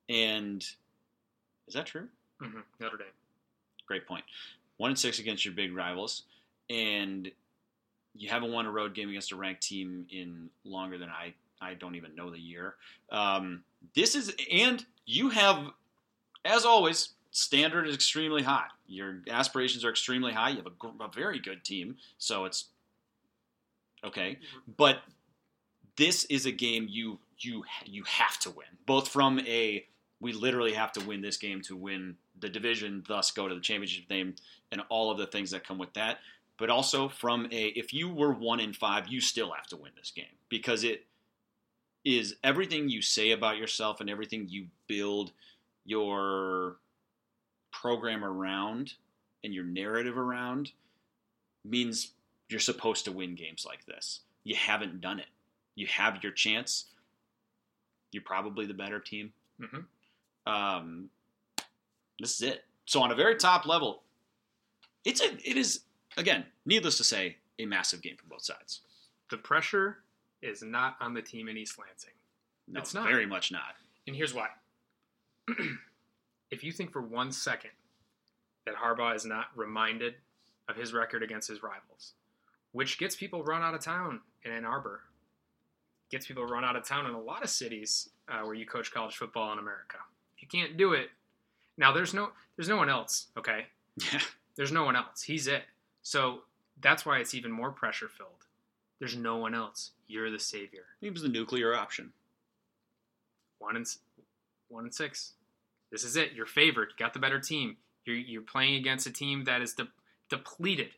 And 0.09 0.62
is 1.66 1.74
that 1.74 1.87
true? 1.87 2.09
hmm 2.41 2.61
Notre 2.81 2.97
Dame. 2.97 3.07
Great 3.89 4.07
point. 4.07 4.24
One 4.76 4.91
and 4.91 4.99
six 4.99 5.18
against 5.18 5.45
your 5.45 5.55
big 5.55 5.74
rivals, 5.74 6.22
and 6.70 7.28
you 8.14 8.28
haven't 8.28 8.53
won 8.53 8.66
a 8.66 8.70
road 8.70 8.95
game 8.95 9.09
against 9.09 9.32
a 9.32 9.36
ranked 9.36 9.62
team 9.62 10.07
in 10.11 10.51
longer 10.64 10.99
than 10.99 11.09
I. 11.09 11.34
I 11.61 11.74
don't 11.74 11.97
even 11.97 12.14
know 12.14 12.30
the 12.30 12.39
year. 12.39 12.74
Um, 13.11 13.64
this 13.97 14.14
is, 14.14 14.32
and 14.53 14.84
you 15.07 15.30
have, 15.30 15.70
as 16.45 16.64
always, 16.64 17.11
standard 17.32 17.89
is 17.89 17.95
extremely 17.95 18.43
high. 18.43 18.66
Your 18.86 19.22
aspirations 19.28 19.84
are 19.84 19.91
extremely 19.91 20.32
high. 20.32 20.51
You 20.51 20.57
have 20.59 20.66
a, 20.66 20.70
gr- 20.70 20.89
a 21.01 21.09
very 21.09 21.41
good 21.41 21.64
team, 21.64 21.97
so 22.18 22.45
it's 22.45 22.66
okay. 24.05 24.39
But 24.76 24.99
this 25.97 26.24
is 26.26 26.47
a 26.47 26.53
game 26.53 26.86
you 26.89 27.18
you 27.41 27.64
you 27.84 28.05
have 28.05 28.39
to 28.41 28.51
win, 28.51 28.66
both 28.86 29.09
from 29.09 29.41
a 29.41 29.84
we 30.21 30.33
literally 30.33 30.73
have 30.73 30.93
to 30.93 31.05
win 31.05 31.21
this 31.21 31.37
game 31.37 31.62
to 31.62 31.77
win 31.77 32.16
the 32.41 32.49
division, 32.49 33.05
thus 33.07 33.31
go 33.31 33.49
to 33.49 33.55
the 33.55 33.61
championship 33.61 34.09
game, 34.09 34.35
and 34.73 34.83
all 34.89 35.11
of 35.11 35.19
the 35.19 35.27
things 35.27 35.51
that 35.53 35.66
come 35.66 35.79
with 35.79 35.93
that. 35.95 36.19
But 36.59 36.71
also 36.71 37.09
from 37.09 37.47
a 37.53 37.66
if 37.69 37.93
you 37.93 38.09
were 38.09 38.33
one 38.33 38.59
in 38.61 38.73
five, 38.73 39.09
you 39.09 39.21
still 39.21 39.53
have 39.53 39.66
to 39.69 39.77
win 39.77 39.93
this 39.97 40.11
game 40.11 40.27
because 40.49 40.83
it 40.83 41.07
is 42.05 42.35
everything 42.43 42.89
you 42.89 43.03
say 43.03 43.31
about 43.31 43.59
yourself 43.59 44.01
and 44.01 44.11
everything 44.11 44.47
you 44.49 44.66
build 44.87 45.31
your 45.85 46.77
program 47.71 48.25
around 48.25 48.95
and 49.45 49.55
your 49.55 49.64
narrative 49.64 50.19
around 50.19 50.73
means 51.64 52.12
you're 52.49 52.59
supposed 52.61 53.05
to 53.05 53.12
win 53.12 53.35
games 53.35 53.64
like 53.66 53.85
this. 53.87 54.21
You 54.43 54.57
haven't 54.57 55.01
done 55.01 55.21
it. 55.21 55.27
You 55.75 55.87
have 55.87 56.23
your 56.23 56.33
chance. 56.33 56.87
You're 58.11 58.23
probably 58.23 58.66
the 58.66 58.75
better 58.75 58.99
team. 59.01 59.33
Mhm. 59.61 59.85
Um, 60.49 61.11
this 62.18 62.34
is 62.34 62.42
it. 62.42 62.64
So 62.86 63.03
on 63.03 63.11
a 63.11 63.14
very 63.14 63.36
top 63.36 63.66
level, 63.66 64.03
it's 65.05 65.20
a 65.20 65.32
it 65.49 65.57
is 65.57 65.80
again, 66.16 66.44
needless 66.66 66.96
to 66.99 67.05
say, 67.05 67.36
a 67.59 67.66
massive 67.66 68.03
game 68.03 68.16
for 68.16 68.26
both 68.26 68.42
sides. 68.42 68.80
The 69.30 69.36
pressure 69.36 69.99
is 70.42 70.62
not 70.62 70.96
on 71.01 71.14
the 71.14 71.22
team 71.22 71.49
in 71.49 71.57
East 71.57 71.78
Lansing. 71.78 72.11
No, 72.66 72.80
It's 72.80 72.94
not. 72.94 73.07
very 73.09 73.26
much 73.26 73.51
not. 73.53 73.76
And 74.07 74.16
here's 74.16 74.34
why. 74.34 74.49
if 76.51 76.62
you 76.64 76.72
think 76.72 76.92
for 76.92 77.03
one 77.03 77.32
second 77.32 77.70
that 78.66 78.74
Harbaugh 78.74 79.14
is 79.14 79.24
not 79.24 79.46
reminded 79.57 80.14
of 80.68 80.76
his 80.76 80.92
record 80.92 81.22
against 81.22 81.49
his 81.49 81.62
rivals, 81.62 82.12
which 82.72 82.99
gets 82.99 83.16
people 83.16 83.42
run 83.42 83.62
out 83.62 83.74
of 83.74 83.80
town 83.80 84.20
in 84.44 84.53
Ann 84.53 84.64
Arbor, 84.64 85.01
gets 86.11 86.26
people 86.26 86.44
run 86.46 86.64
out 86.64 86.76
of 86.76 86.84
town 86.84 87.07
in 87.07 87.12
a 87.14 87.20
lot 87.20 87.42
of 87.42 87.51
cities 87.51 88.11
uh, 88.28 88.40
where 88.42 88.55
you 88.55 88.66
coach 88.66 88.92
college 88.92 89.16
football 89.16 89.53
in 89.53 89.59
America. 89.59 89.99
Can't 90.51 90.76
do 90.76 90.92
it, 90.94 91.11
now 91.76 91.92
there's 91.92 92.14
no 92.14 92.30
there's 92.57 92.68
no 92.68 92.76
one 92.76 92.88
else. 92.88 93.26
Okay, 93.36 93.66
Yeah. 94.12 94.20
there's 94.57 94.72
no 94.72 94.84
one 94.84 94.96
else. 94.96 95.22
He's 95.22 95.46
it. 95.46 95.64
So 96.03 96.42
that's 96.80 97.05
why 97.05 97.18
it's 97.18 97.34
even 97.34 97.51
more 97.53 97.70
pressure 97.70 98.09
filled. 98.09 98.46
There's 98.99 99.16
no 99.16 99.36
one 99.36 99.55
else. 99.55 99.90
You're 100.07 100.30
the 100.30 100.38
savior. 100.38 100.84
He 101.01 101.11
was 101.11 101.22
the 101.22 101.28
nuclear 101.28 101.74
option. 101.74 102.12
one 103.59 103.76
and 103.76 103.86
one 104.68 104.84
and 104.84 104.94
six. 104.94 105.32
This 105.90 106.05
is 106.05 106.16
it. 106.16 106.32
You're 106.32 106.46
favored. 106.46 106.88
You 106.90 107.05
got 107.05 107.12
the 107.12 107.18
better 107.18 107.40
team. 107.40 107.76
You're 108.05 108.16
you're 108.16 108.42
playing 108.42 108.74
against 108.76 109.07
a 109.07 109.12
team 109.12 109.44
that 109.44 109.61
is 109.62 109.74
de- 109.74 109.88
depleted. 110.30 110.90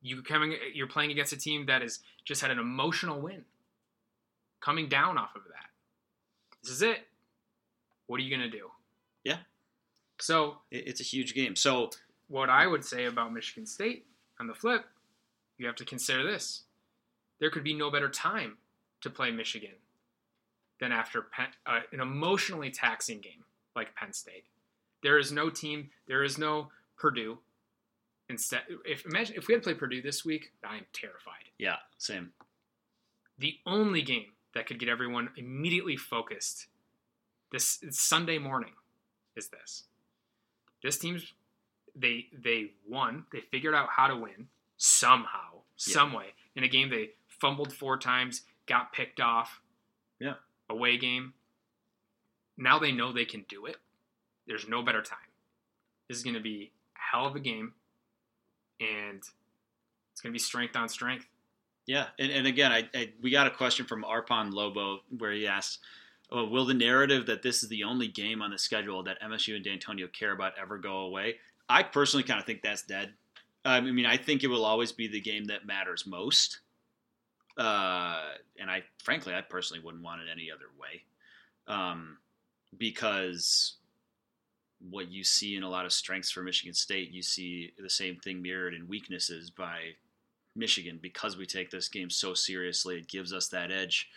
You 0.00 0.22
coming. 0.22 0.56
You're 0.74 0.86
playing 0.88 1.10
against 1.10 1.32
a 1.32 1.36
team 1.36 1.66
that 1.66 1.82
has 1.82 2.00
just 2.24 2.40
had 2.42 2.50
an 2.50 2.58
emotional 2.58 3.20
win. 3.20 3.44
Coming 4.60 4.88
down 4.88 5.18
off 5.18 5.34
of 5.36 5.42
that. 5.44 5.70
This 6.62 6.72
is 6.72 6.82
it. 6.82 7.06
What 8.06 8.20
are 8.20 8.22
you 8.22 8.34
gonna 8.34 8.50
do? 8.50 8.70
Yeah. 9.24 9.38
So 10.20 10.58
It's 10.70 11.00
a 11.00 11.04
huge 11.04 11.34
game. 11.34 11.56
So 11.56 11.90
what 12.28 12.48
I 12.50 12.66
would 12.66 12.84
say 12.84 13.06
about 13.06 13.32
Michigan 13.32 13.66
State 13.66 14.06
on 14.40 14.46
the 14.46 14.54
flip, 14.54 14.84
you 15.58 15.66
have 15.66 15.76
to 15.76 15.84
consider 15.84 16.24
this. 16.24 16.62
There 17.40 17.50
could 17.50 17.64
be 17.64 17.74
no 17.74 17.90
better 17.90 18.08
time 18.08 18.58
to 19.00 19.10
play 19.10 19.30
Michigan 19.30 19.74
than 20.80 20.92
after 20.92 21.22
Penn, 21.22 21.48
uh, 21.66 21.80
an 21.92 22.00
emotionally 22.00 22.70
taxing 22.70 23.20
game 23.20 23.44
like 23.74 23.94
Penn 23.94 24.12
State. 24.12 24.44
There 25.02 25.18
is 25.18 25.32
no 25.32 25.50
team, 25.50 25.90
there 26.06 26.22
is 26.22 26.38
no 26.38 26.68
Purdue. 26.96 27.38
Instead, 28.28 28.62
if 28.84 29.04
imagine 29.04 29.36
if 29.36 29.48
we 29.48 29.54
had 29.54 29.62
played 29.62 29.78
Purdue 29.78 30.00
this 30.02 30.24
week, 30.24 30.52
I 30.64 30.76
am 30.76 30.86
terrified. 30.92 31.50
yeah, 31.58 31.76
same. 31.98 32.32
The 33.38 33.58
only 33.66 34.02
game 34.02 34.32
that 34.54 34.66
could 34.66 34.78
get 34.78 34.88
everyone 34.88 35.30
immediately 35.36 35.96
focused 35.96 36.66
this 37.52 37.82
Sunday 37.90 38.38
morning 38.38 38.72
is 39.36 39.48
this. 39.48 39.84
This 40.82 40.98
team's 40.98 41.32
they 41.94 42.26
they 42.32 42.72
won. 42.88 43.26
They 43.32 43.40
figured 43.40 43.74
out 43.74 43.88
how 43.90 44.06
to 44.08 44.16
win 44.16 44.48
somehow, 44.78 45.60
Yeah. 45.86 45.94
some 45.94 46.12
way 46.12 46.34
in 46.56 46.64
a 46.64 46.68
game 46.68 46.90
they 46.90 47.10
fumbled 47.28 47.72
four 47.72 47.98
times, 47.98 48.42
got 48.66 48.92
picked 48.92 49.20
off. 49.20 49.60
Yeah. 50.18 50.34
Away 50.68 50.96
game. 50.96 51.34
Now 52.56 52.78
they 52.78 52.92
know 52.92 53.12
they 53.12 53.24
can 53.24 53.44
do 53.48 53.66
it. 53.66 53.76
There's 54.46 54.68
no 54.68 54.82
better 54.82 55.02
time. 55.02 55.18
This 56.08 56.18
is 56.18 56.24
going 56.24 56.34
to 56.34 56.40
be 56.40 56.72
a 56.96 57.16
hell 57.16 57.26
of 57.26 57.36
a 57.36 57.40
game, 57.40 57.72
and 58.80 59.18
it's 59.18 60.20
going 60.20 60.30
to 60.30 60.32
be 60.32 60.38
strength 60.38 60.76
on 60.76 60.88
strength. 60.88 61.26
Yeah, 61.86 62.06
and, 62.18 62.30
and 62.30 62.46
again, 62.46 62.70
I, 62.70 62.88
I 62.94 63.12
we 63.20 63.30
got 63.30 63.46
a 63.46 63.50
question 63.50 63.86
from 63.86 64.04
Arpon 64.04 64.52
Lobo 64.52 65.00
where 65.18 65.32
he 65.32 65.46
asks, 65.46 65.78
oh, 66.32 66.46
"Will 66.46 66.64
the 66.64 66.74
narrative 66.74 67.26
that 67.26 67.42
this 67.42 67.62
is 67.62 67.68
the 67.68 67.84
only 67.84 68.08
game 68.08 68.42
on 68.42 68.50
the 68.50 68.58
schedule 68.58 69.02
that 69.04 69.20
MSU 69.22 69.56
and 69.56 69.64
Dantonio 69.64 70.12
care 70.12 70.32
about 70.32 70.58
ever 70.60 70.78
go 70.78 70.98
away?" 70.98 71.36
I 71.68 71.82
personally 71.82 72.24
kind 72.24 72.40
of 72.40 72.46
think 72.46 72.62
that's 72.62 72.82
dead. 72.82 73.14
I 73.64 73.80
mean, 73.80 74.06
I 74.06 74.16
think 74.16 74.42
it 74.42 74.48
will 74.48 74.64
always 74.64 74.92
be 74.92 75.06
the 75.06 75.20
game 75.20 75.44
that 75.44 75.66
matters 75.66 76.06
most, 76.06 76.60
uh, 77.56 78.20
and 78.58 78.70
I 78.70 78.82
frankly, 79.02 79.34
I 79.34 79.40
personally 79.40 79.82
wouldn't 79.82 80.02
want 80.02 80.22
it 80.22 80.28
any 80.30 80.50
other 80.50 80.66
way, 80.80 81.04
um, 81.68 82.18
because 82.76 83.74
what 84.90 85.10
you 85.10 85.22
see 85.22 85.54
in 85.56 85.62
a 85.62 85.68
lot 85.68 85.84
of 85.84 85.92
strengths 85.92 86.30
for 86.30 86.42
Michigan 86.42 86.74
State, 86.74 87.12
you 87.12 87.22
see 87.22 87.72
the 87.78 87.90
same 87.90 88.16
thing 88.16 88.42
mirrored 88.42 88.74
in 88.74 88.88
weaknesses 88.88 89.50
by 89.50 89.94
Michigan 90.56 90.98
because 91.00 91.36
we 91.36 91.46
take 91.46 91.70
this 91.70 91.88
game 91.88 92.10
so 92.10 92.34
seriously. 92.34 92.96
It 92.96 93.08
gives 93.08 93.32
us 93.32 93.48
that 93.48 93.70
edge, 93.70 94.08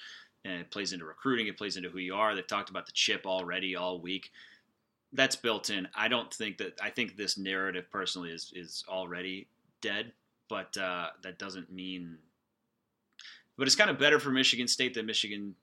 and 0.45 0.61
it 0.61 0.71
plays 0.71 0.93
into 0.93 1.05
recruiting. 1.05 1.47
It 1.47 1.57
plays 1.57 1.75
into 1.75 1.89
who 1.89 1.97
you 1.97 2.13
are. 2.13 2.35
They've 2.35 2.45
talked 2.45 2.69
about 2.69 2.85
the 2.85 2.91
chip 2.93 3.25
already 3.25 3.75
all 3.75 3.99
week. 3.99 4.31
That's 5.11 5.35
built 5.35 5.69
in. 5.69 5.87
I 5.95 6.07
don't 6.07 6.31
think 6.33 6.59
that. 6.59 6.79
I 6.81 6.89
think 6.89 7.17
this 7.17 7.37
narrative 7.37 7.85
personally 7.91 8.29
is 8.29 8.53
is 8.55 8.83
already 8.87 9.47
dead, 9.81 10.11
but 10.47 10.77
uh, 10.77 11.07
that 11.23 11.39
doesn't 11.39 11.71
mean. 11.71 12.17
But 13.57 13.67
it's 13.67 13.75
kind 13.75 13.89
of 13.89 13.97
better 13.97 14.19
for 14.19 14.29
Michigan 14.29 14.67
State 14.67 14.93
that 14.93 15.05
Michigan, 15.05 15.55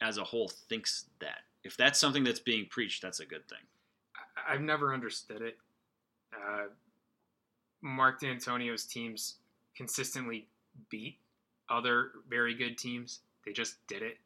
as 0.00 0.18
a 0.18 0.24
whole, 0.24 0.50
thinks 0.68 1.06
that. 1.20 1.40
If 1.62 1.76
that's 1.76 1.98
something 1.98 2.24
that's 2.24 2.40
being 2.40 2.66
preached, 2.68 3.00
that's 3.00 3.20
a 3.20 3.26
good 3.26 3.46
thing. 3.48 3.58
I've 4.48 4.60
never 4.60 4.92
understood 4.92 5.40
it. 5.40 5.56
Uh, 6.34 6.64
Mark 7.80 8.20
Dantonio's 8.20 8.84
teams 8.84 9.36
consistently 9.76 10.46
beat 10.90 11.18
other 11.68 12.10
very 12.28 12.54
good 12.54 12.76
teams. 12.76 13.20
They 13.46 13.52
just 13.52 13.76
did 13.86 14.02
it. 14.02 14.18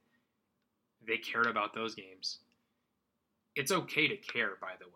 They 1.07 1.16
cared 1.19 1.47
about 1.47 1.75
those 1.75 1.95
games. 1.95 2.39
It's 3.57 3.73
okay 3.73 4.09
to 4.09 4.16
care, 4.16 4.53
by 4.61 4.73
the 4.79 4.87
way, 4.87 4.93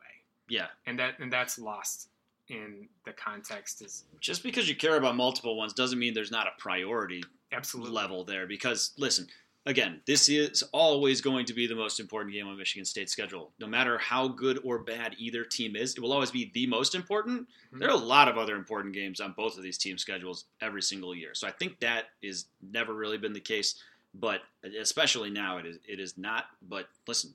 Yeah, 0.48 0.66
and 0.86 0.98
that 0.98 1.18
and 1.18 1.32
that's 1.32 1.58
lost 1.58 2.08
in 2.48 2.88
the 3.04 3.12
context. 3.12 3.82
Is 3.82 4.04
just 4.20 4.42
because 4.42 4.68
you 4.68 4.76
care 4.76 4.96
about 4.96 5.16
multiple 5.16 5.56
ones 5.56 5.72
doesn't 5.72 5.98
mean 5.98 6.14
there's 6.14 6.30
not 6.30 6.46
a 6.46 6.52
priority 6.58 7.22
absolutely 7.52 7.92
level 7.92 8.24
there 8.24 8.46
because 8.46 8.92
listen 8.96 9.26
again 9.66 10.00
this 10.06 10.30
is 10.30 10.62
always 10.72 11.20
going 11.20 11.44
to 11.44 11.52
be 11.52 11.66
the 11.66 11.74
most 11.74 12.00
important 12.00 12.32
game 12.32 12.48
on 12.48 12.56
michigan 12.56 12.82
state's 12.84 13.12
schedule 13.12 13.52
no 13.60 13.66
matter 13.66 13.98
how 13.98 14.26
good 14.26 14.58
or 14.64 14.78
bad 14.78 15.14
either 15.18 15.44
team 15.44 15.76
is 15.76 15.94
it 15.94 16.00
will 16.00 16.14
always 16.14 16.30
be 16.30 16.50
the 16.54 16.66
most 16.66 16.94
important 16.94 17.46
Mhm. 17.74 17.78
there 17.78 17.88
are 17.90 17.94
a 17.94 17.96
lot 17.96 18.26
of 18.26 18.38
other 18.38 18.56
important 18.56 18.94
games 18.94 19.20
on 19.20 19.34
both 19.34 19.58
of 19.58 19.62
these 19.62 19.76
team 19.76 19.98
schedules 19.98 20.46
every 20.62 20.80
single 20.80 21.14
year 21.14 21.34
so 21.34 21.46
i 21.46 21.50
think 21.50 21.78
that 21.80 22.06
is 22.22 22.46
never 22.62 22.94
really 22.94 23.18
been 23.18 23.34
the 23.34 23.40
case 23.40 23.74
but 24.14 24.40
especially 24.80 25.30
now 25.30 25.58
it 25.58 25.66
is 25.66 25.78
it 25.88 25.98
is 26.00 26.18
not 26.18 26.44
but 26.68 26.88
listen 27.06 27.32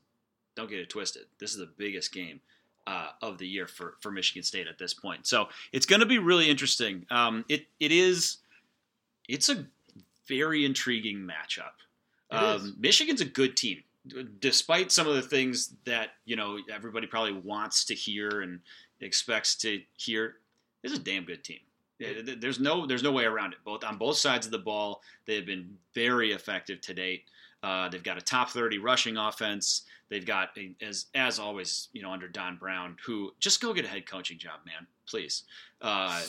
don't 0.55 0.69
get 0.69 0.79
it 0.79 0.89
twisted 0.89 1.23
this 1.39 1.51
is 1.51 1.57
the 1.57 1.69
biggest 1.77 2.13
game 2.13 2.39
uh, 2.87 3.09
of 3.21 3.37
the 3.37 3.45
year 3.45 3.67
for, 3.67 3.95
for 3.99 4.11
Michigan 4.11 4.43
State 4.43 4.65
at 4.65 4.79
this 4.79 4.93
point. 4.93 5.27
So 5.27 5.49
it's 5.73 5.85
going 5.85 5.99
to 5.99 6.05
be 6.05 6.17
really 6.17 6.49
interesting. 6.49 7.05
Um, 7.11 7.43
it 7.49 7.67
it 7.79 7.91
is 7.91 8.37
it's 9.27 9.49
a 9.49 9.65
very 10.27 10.65
intriguing 10.65 11.17
matchup. 11.17 11.75
Um. 12.31 12.75
Michigan's 12.79 13.21
a 13.21 13.25
good 13.25 13.55
team. 13.55 13.83
despite 14.39 14.91
some 14.91 15.05
of 15.05 15.15
the 15.15 15.21
things 15.21 15.73
that 15.85 16.11
you 16.25 16.37
know 16.37 16.59
everybody 16.73 17.07
probably 17.07 17.33
wants 17.33 17.83
to 17.85 17.93
hear 17.93 18.41
and 18.41 18.61
expects 19.01 19.55
to 19.55 19.81
hear, 19.97 20.35
is 20.81 20.93
a 20.93 20.99
damn 20.99 21.25
good 21.25 21.43
team. 21.43 21.59
There's 21.99 22.59
no 22.59 22.85
there's 22.85 23.03
no 23.03 23.11
way 23.11 23.25
around 23.25 23.53
it. 23.53 23.59
Both 23.65 23.83
on 23.83 23.97
both 23.97 24.17
sides 24.17 24.45
of 24.45 24.51
the 24.51 24.59
ball, 24.59 25.01
they 25.25 25.35
have 25.35 25.45
been 25.45 25.77
very 25.93 26.31
effective 26.31 26.79
to 26.81 26.93
date. 26.93 27.23
Uh, 27.63 27.89
they've 27.89 28.03
got 28.03 28.17
a 28.17 28.21
top 28.21 28.49
30 28.49 28.77
rushing 28.77 29.17
offense. 29.17 29.83
They've 30.09 30.25
got 30.25 30.49
as 30.81 31.07
as 31.15 31.39
always, 31.39 31.89
you 31.93 32.01
know, 32.01 32.11
under 32.11 32.27
Don 32.27 32.57
Brown, 32.57 32.97
who 33.05 33.31
just 33.39 33.61
go 33.61 33.73
get 33.73 33.85
a 33.85 33.87
head 33.87 34.05
coaching 34.05 34.37
job, 34.37 34.59
man, 34.65 34.85
please. 35.07 35.43
Uh, 35.81 36.21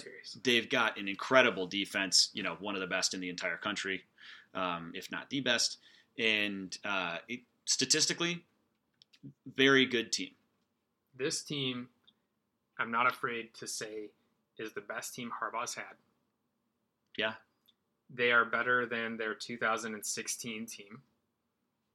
they've 0.43 0.69
got 0.69 0.99
an 0.99 1.07
incredible 1.07 1.67
defense. 1.67 2.31
You 2.33 2.43
know, 2.43 2.57
one 2.61 2.75
of 2.75 2.81
the 2.81 2.87
best 2.87 3.15
in 3.15 3.21
the 3.21 3.29
entire 3.29 3.57
country, 3.57 4.03
um, 4.55 4.93
if 4.95 5.11
not 5.11 5.29
the 5.31 5.41
best. 5.41 5.79
And 6.19 6.77
uh, 6.85 7.19
it, 7.29 7.41
statistically, 7.67 8.45
very 9.55 9.87
good 9.87 10.13
team. 10.13 10.31
This 11.17 11.43
team, 11.43 11.89
I'm 12.79 12.91
not 12.91 13.07
afraid 13.07 13.55
to 13.55 13.67
say, 13.67 14.11
is 14.59 14.73
the 14.73 14.81
best 14.81 15.15
team 15.15 15.31
Harbaugh's 15.31 15.75
had. 15.75 15.97
Yeah. 17.17 17.35
They 18.11 18.33
are 18.33 18.45
better 18.45 18.87
than 18.87 19.17
their 19.17 19.35
2016 19.35 20.67
team 20.67 21.03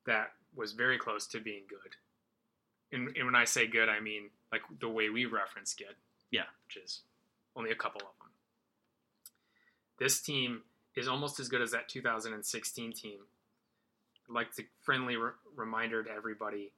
that 0.05 0.31
was 0.55 0.73
very 0.73 0.97
close 0.97 1.27
to 1.27 1.39
being 1.39 1.63
good. 1.69 1.95
And, 2.91 3.15
and 3.17 3.25
when 3.25 3.35
I 3.35 3.45
say 3.45 3.67
good, 3.67 3.89
I 3.89 3.99
mean 3.99 4.29
like 4.51 4.61
the 4.79 4.89
way 4.89 5.09
we 5.09 5.25
reference 5.25 5.73
good. 5.73 5.95
Yeah. 6.31 6.43
Which 6.67 6.83
is 6.83 7.01
only 7.55 7.71
a 7.71 7.75
couple 7.75 8.01
of 8.01 8.13
them. 8.19 8.29
This 9.99 10.21
team 10.21 10.61
is 10.95 11.07
almost 11.07 11.39
as 11.39 11.49
good 11.49 11.61
as 11.61 11.71
that 11.71 11.89
2016 11.89 12.93
team. 12.93 13.19
I'd 14.29 14.33
like 14.33 14.53
to 14.55 14.63
friendly 14.81 15.15
re- 15.15 15.31
reminder 15.55 16.03
to 16.03 16.11
everybody 16.11 16.71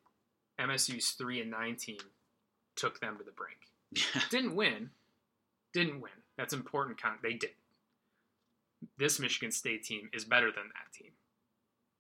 MSU's 0.59 1.09
3 1.11 1.41
and 1.41 1.51
9 1.51 1.75
team 1.75 1.97
took 2.75 2.99
them 2.99 3.17
to 3.17 3.23
the 3.23 3.31
brink. 3.31 3.57
Didn't 4.29 4.55
win. 4.55 4.89
Didn't 5.76 5.99
win. 5.99 6.11
That's 6.38 6.53
important. 6.53 7.01
Con- 7.01 7.19
they 7.21 7.34
did. 7.34 7.49
This 8.97 9.19
Michigan 9.19 9.51
State 9.51 9.84
team 9.84 10.09
is 10.13 10.23
better 10.23 10.47
than 10.47 10.63
that 10.63 10.93
team. 10.97 11.11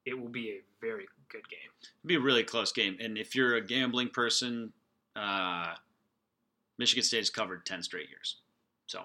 It 0.05 0.17
will 0.17 0.29
be 0.29 0.49
a 0.51 0.61
very 0.79 1.05
good 1.29 1.47
game. 1.49 1.59
It'll 1.81 2.07
be 2.07 2.15
a 2.15 2.19
really 2.21 2.43
close 2.43 2.71
game. 2.71 2.95
And 3.01 3.17
if 3.17 3.35
you're 3.35 3.55
a 3.57 3.61
gambling 3.61 4.09
person, 4.09 4.71
uh, 5.15 5.73
Michigan 6.77 7.03
State 7.03 7.17
has 7.17 7.29
covered 7.29 7.65
ten 7.65 7.83
straight 7.83 8.07
years. 8.09 8.37
So 8.87 9.01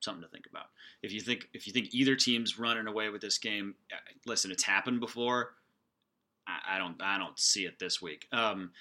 something 0.00 0.22
to 0.22 0.28
think 0.28 0.46
about. 0.50 0.66
If 1.02 1.12
you 1.12 1.20
think 1.22 1.48
if 1.54 1.66
you 1.66 1.72
think 1.72 1.94
either 1.94 2.14
team's 2.14 2.58
running 2.58 2.88
away 2.88 3.08
with 3.08 3.22
this 3.22 3.38
game, 3.38 3.74
uh, 3.90 3.96
listen, 4.26 4.50
it's 4.50 4.64
happened 4.64 5.00
before. 5.00 5.54
I, 6.46 6.76
I 6.76 6.78
don't 6.78 7.00
I 7.00 7.16
don't 7.16 7.38
see 7.38 7.64
it 7.64 7.78
this 7.78 8.02
week. 8.02 8.26
Um, 8.32 8.72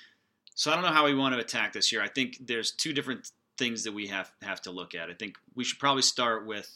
so 0.54 0.70
I 0.70 0.74
don't 0.74 0.84
know 0.84 0.92
how 0.92 1.06
we 1.06 1.16
want 1.16 1.34
to 1.34 1.40
attack 1.40 1.72
this 1.72 1.94
year. 1.94 2.02
I 2.02 2.10
think 2.10 2.46
there's 2.46 2.72
two 2.72 2.92
different 2.92 3.32
things 3.60 3.84
that 3.84 3.94
we 3.94 4.08
have 4.08 4.32
have 4.42 4.62
to 4.64 4.72
look 4.72 4.96
at. 4.96 5.10
I 5.10 5.14
think 5.14 5.38
we 5.56 5.64
should 5.64 5.78
probably 5.78 6.02
start 6.02 6.48
with 6.48 6.70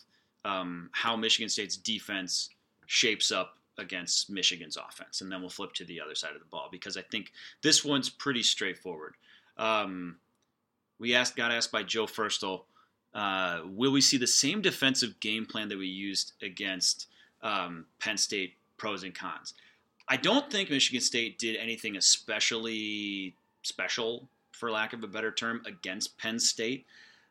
um, 0.46 0.90
how 0.92 1.16
Michigan 1.16 1.50
State's 1.50 1.78
defense 1.78 2.50
shapes 2.86 3.32
up 3.32 3.58
against 3.80 4.30
Michigan's 4.30 4.78
offense, 4.78 5.22
and 5.22 5.32
then 5.32 5.42
we'll 5.42 5.50
flip 5.50 5.74
to 5.74 5.86
the 5.86 6.00
other 6.00 6.14
side 6.14 6.34
of 6.34 6.40
the 6.40 6.46
ball 6.46 6.68
because 6.72 6.96
I 6.96 7.02
think 7.02 7.32
this 7.64 7.84
one's 7.84 8.10
pretty 8.10 8.44
straightforward. 8.44 9.16
Um, 9.58 10.18
we 11.00 11.16
asked, 11.16 11.36
got 11.36 11.52
asked 11.52 11.72
by 11.72 11.82
Joe 11.82 12.06
Furstel, 12.06 12.64
uh, 13.16 13.62
will 13.66 13.92
we 13.92 14.02
see 14.02 14.18
the 14.18 14.28
same 14.28 14.62
defensive 14.62 15.20
game 15.20 15.46
plan 15.46 15.70
that 15.70 15.78
we 15.78 15.88
used 15.88 16.34
against 16.44 17.08
um, 17.42 17.86
Penn 18.00 18.18
State? 18.18 18.54
Pros 18.84 19.04
and 19.04 19.16
cons. 19.16 19.54
I 20.10 20.18
don't 20.18 20.52
think 20.52 20.70
Michigan 20.70 21.00
State 21.00 21.40
did 21.40 21.56
anything 21.56 21.96
especially 21.96 23.34
special, 23.62 24.28
for 24.64 24.72
lack 24.72 24.94
of 24.94 25.04
a 25.04 25.08
better 25.08 25.30
term, 25.30 25.62
against 25.66 26.18
Penn 26.18 26.40
State. 26.40 26.86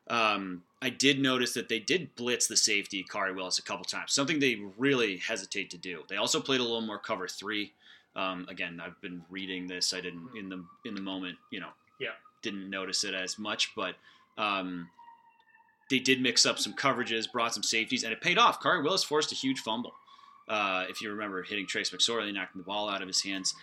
Um, 0.07 0.61
I 0.83 0.91
did 0.91 1.19
notice 1.19 1.55
that 1.55 1.67
they 1.67 1.79
did 1.79 2.15
blitz 2.15 2.45
the 2.45 2.55
safety, 2.55 3.03
Khari 3.11 3.33
Willis, 3.35 3.57
a 3.57 3.63
couple 3.63 3.85
times, 3.85 4.13
something 4.13 4.37
they 4.37 4.59
really 4.77 5.17
hesitate 5.17 5.71
to 5.71 5.77
do. 5.79 6.03
They 6.07 6.17
also 6.17 6.39
played 6.39 6.59
a 6.59 6.63
little 6.63 6.81
more 6.81 6.99
cover 6.99 7.27
three. 7.27 7.71
Um, 8.15 8.45
again, 8.49 8.79
I've 8.85 9.01
been 9.01 9.23
reading 9.31 9.65
this. 9.65 9.95
I 9.95 10.01
didn't 10.01 10.27
in 10.37 10.47
the 10.47 10.63
in 10.85 10.93
the 10.93 11.01
moment, 11.01 11.39
you 11.49 11.59
know, 11.59 11.69
Yeah. 11.99 12.11
didn't 12.43 12.69
notice 12.69 13.03
it 13.03 13.15
as 13.15 13.39
much, 13.39 13.71
but 13.75 13.95
um, 14.37 14.87
they 15.89 15.97
did 15.97 16.21
mix 16.21 16.45
up 16.45 16.59
some 16.59 16.73
coverages, 16.73 17.31
brought 17.31 17.55
some 17.55 17.63
safeties, 17.63 18.03
and 18.03 18.13
it 18.13 18.21
paid 18.21 18.37
off. 18.37 18.61
Khari 18.61 18.83
Willis 18.83 19.03
forced 19.03 19.31
a 19.31 19.35
huge 19.35 19.61
fumble. 19.61 19.95
Uh, 20.47 20.85
if 20.87 21.01
you 21.01 21.09
remember 21.09 21.41
hitting 21.41 21.65
Trace 21.65 21.89
McSorley, 21.89 22.31
knocking 22.31 22.61
the 22.61 22.65
ball 22.65 22.89
out 22.89 23.01
of 23.01 23.07
his 23.07 23.23
hands. 23.23 23.55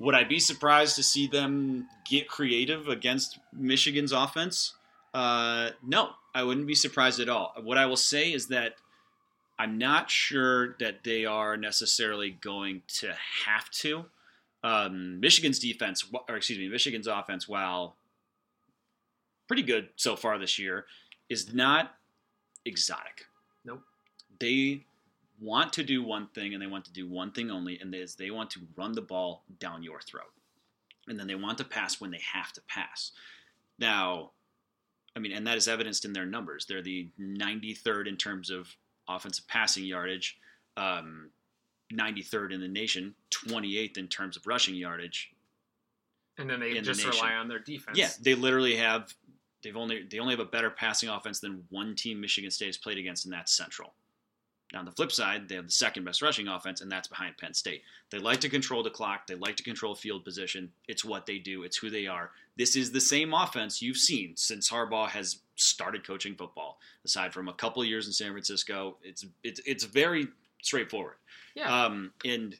Would 0.00 0.14
I 0.14 0.24
be 0.24 0.38
surprised 0.38 0.96
to 0.96 1.02
see 1.02 1.26
them 1.26 1.88
get 2.04 2.28
creative 2.28 2.88
against 2.88 3.38
Michigan's 3.52 4.12
offense? 4.12 4.74
Uh, 5.12 5.70
no, 5.82 6.10
I 6.34 6.44
wouldn't 6.44 6.66
be 6.66 6.74
surprised 6.74 7.18
at 7.20 7.28
all. 7.28 7.52
What 7.62 7.78
I 7.78 7.86
will 7.86 7.96
say 7.96 8.32
is 8.32 8.48
that 8.48 8.74
I'm 9.58 9.76
not 9.76 10.08
sure 10.10 10.76
that 10.78 11.02
they 11.02 11.24
are 11.24 11.56
necessarily 11.56 12.30
going 12.30 12.82
to 12.98 13.12
have 13.44 13.68
to. 13.70 14.04
Um, 14.62 15.18
Michigan's 15.18 15.58
defense, 15.58 16.04
or 16.28 16.36
excuse 16.36 16.58
me, 16.58 16.68
Michigan's 16.68 17.08
offense, 17.08 17.48
while 17.48 17.96
pretty 19.48 19.62
good 19.62 19.88
so 19.96 20.14
far 20.14 20.38
this 20.38 20.58
year, 20.58 20.86
is 21.28 21.52
not 21.52 21.94
exotic. 22.64 23.26
Nope. 23.64 23.82
They 24.38 24.84
want 25.40 25.72
to 25.74 25.82
do 25.82 26.02
one 26.02 26.28
thing 26.28 26.54
and 26.54 26.62
they 26.62 26.66
want 26.66 26.84
to 26.86 26.92
do 26.92 27.08
one 27.08 27.32
thing 27.32 27.50
only, 27.50 27.78
and 27.78 27.92
that 27.92 28.00
is 28.00 28.14
they 28.14 28.30
want 28.30 28.50
to 28.50 28.60
run 28.76 28.92
the 28.92 29.02
ball 29.02 29.44
down 29.58 29.82
your 29.82 30.00
throat. 30.00 30.32
And 31.06 31.18
then 31.18 31.26
they 31.26 31.34
want 31.34 31.58
to 31.58 31.64
pass 31.64 32.00
when 32.00 32.10
they 32.10 32.20
have 32.34 32.52
to 32.52 32.60
pass. 32.68 33.12
Now, 33.78 34.32
I 35.16 35.20
mean, 35.20 35.32
and 35.32 35.46
that 35.46 35.56
is 35.56 35.68
evidenced 35.68 36.04
in 36.04 36.12
their 36.12 36.26
numbers. 36.26 36.66
They're 36.66 36.82
the 36.82 37.08
93rd 37.18 38.08
in 38.08 38.16
terms 38.16 38.50
of 38.50 38.68
offensive 39.08 39.48
passing 39.48 39.84
yardage, 39.84 40.38
um, 40.76 41.30
93rd 41.92 42.52
in 42.52 42.60
the 42.60 42.68
nation, 42.68 43.14
28th 43.30 43.96
in 43.96 44.08
terms 44.08 44.36
of 44.36 44.46
rushing 44.46 44.74
yardage. 44.74 45.32
And 46.36 46.48
then 46.48 46.60
they 46.60 46.70
In 46.70 46.76
the 46.76 46.82
just 46.82 47.04
rely 47.04 47.32
on 47.34 47.48
their 47.48 47.58
defense. 47.58 47.98
Yeah, 47.98 48.10
they 48.20 48.34
literally 48.34 48.76
have 48.76 49.12
they've 49.62 49.76
only 49.76 50.04
they 50.08 50.20
only 50.20 50.34
have 50.34 50.40
a 50.40 50.48
better 50.48 50.70
passing 50.70 51.08
offense 51.08 51.40
than 51.40 51.64
one 51.70 51.96
team 51.96 52.20
Michigan 52.20 52.50
State 52.50 52.66
has 52.66 52.76
played 52.76 52.98
against, 52.98 53.24
and 53.24 53.32
that's 53.34 53.52
Central. 53.52 53.94
Now 54.72 54.80
on 54.80 54.84
the 54.84 54.92
flip 54.92 55.10
side, 55.10 55.48
they 55.48 55.54
have 55.54 55.66
the 55.66 55.72
second 55.72 56.04
best 56.04 56.20
rushing 56.20 56.46
offense, 56.46 56.80
and 56.80 56.92
that's 56.92 57.08
behind 57.08 57.38
Penn 57.38 57.54
State. 57.54 57.82
They 58.10 58.18
like 58.18 58.40
to 58.40 58.48
control 58.48 58.82
the 58.82 58.90
clock. 58.90 59.26
They 59.26 59.34
like 59.34 59.56
to 59.56 59.62
control 59.62 59.94
field 59.94 60.24
position. 60.24 60.70
It's 60.86 61.04
what 61.04 61.26
they 61.26 61.38
do. 61.38 61.62
It's 61.62 61.76
who 61.76 61.88
they 61.88 62.06
are. 62.06 62.30
This 62.56 62.76
is 62.76 62.92
the 62.92 63.00
same 63.00 63.32
offense 63.32 63.80
you've 63.80 63.96
seen 63.96 64.36
since 64.36 64.68
Harbaugh 64.68 65.08
has 65.08 65.38
started 65.56 66.06
coaching 66.06 66.34
football. 66.34 66.78
Aside 67.04 67.32
from 67.32 67.48
a 67.48 67.52
couple 67.54 67.80
of 67.80 67.88
years 67.88 68.06
in 68.06 68.12
San 68.12 68.32
Francisco, 68.32 68.96
it's 69.02 69.24
it's 69.42 69.60
it's 69.64 69.84
very 69.84 70.28
straightforward. 70.62 71.16
Yeah. 71.54 71.84
Um, 71.84 72.12
and 72.24 72.54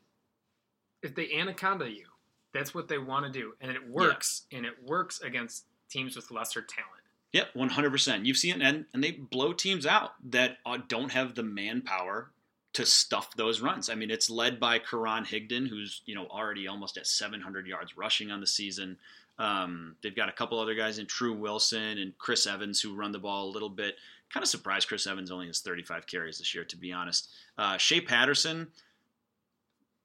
if 1.03 1.15
they 1.15 1.33
anaconda 1.33 1.91
you, 1.91 2.07
that's 2.55 2.75
what 2.75 2.89
they 2.89 2.99
want 2.99 3.27
to 3.27 3.31
do, 3.31 3.53
and 3.61 3.71
it 3.71 3.87
works. 3.89 4.47
And 4.51 4.65
it 4.65 4.75
works 4.83 5.21
against 5.21 5.65
teams 5.91 6.17
with 6.17 6.31
lesser 6.31 6.63
talent. 6.63 6.98
Yep, 7.33 7.49
one 7.55 7.69
hundred 7.69 7.91
percent. 7.91 8.25
You've 8.27 8.37
seen 8.39 8.61
it, 8.61 8.65
and 8.65 8.87
and 8.95 9.05
they 9.05 9.13
blow 9.13 9.53
teams 9.53 9.85
out 9.87 10.13
that 10.31 10.59
uh, 10.65 10.79
don't 10.89 11.13
have 11.13 11.35
the 11.35 11.43
manpower 11.43 12.31
to 12.75 12.87
stuff 12.87 13.35
those 13.37 13.61
runs. 13.61 13.91
I 13.91 13.95
mean, 13.95 14.11
it's 14.11 14.31
led 14.31 14.59
by 14.61 14.79
Karan 14.79 15.25
Higdon, 15.25 15.69
who's 15.69 16.03
you 16.07 16.15
know 16.15 16.27
already 16.27 16.67
almost 16.69 16.97
at 16.97 17.07
seven 17.07 17.41
hundred 17.41 17.67
yards 17.67 17.97
rushing 17.97 18.31
on 18.31 18.41
the 18.41 18.47
season. 18.47 18.97
Um, 19.39 19.95
they've 20.03 20.17
got 20.17 20.29
a 20.29 20.33
couple 20.33 20.59
other 20.59 20.75
guys 20.75 20.99
in 20.99 21.07
Tru 21.07 21.33
Wilson 21.33 21.99
and 21.99 22.17
Chris 22.19 22.47
Evans 22.47 22.81
who 22.81 22.95
run 22.97 23.13
the 23.13 23.19
ball 23.21 23.49
a 23.49 23.53
little 23.53 23.69
bit. 23.69 23.95
Kind 24.33 24.43
of 24.43 24.49
surprised 24.49 24.89
Chris 24.89 25.07
Evans 25.07 25.31
only 25.31 25.47
has 25.47 25.61
35 25.61 26.07
carries 26.07 26.39
this 26.39 26.55
year, 26.55 26.65
to 26.65 26.77
be 26.77 26.93
honest. 26.93 27.29
Uh, 27.57 27.77
Shea 27.77 28.01
Patterson. 28.01 28.67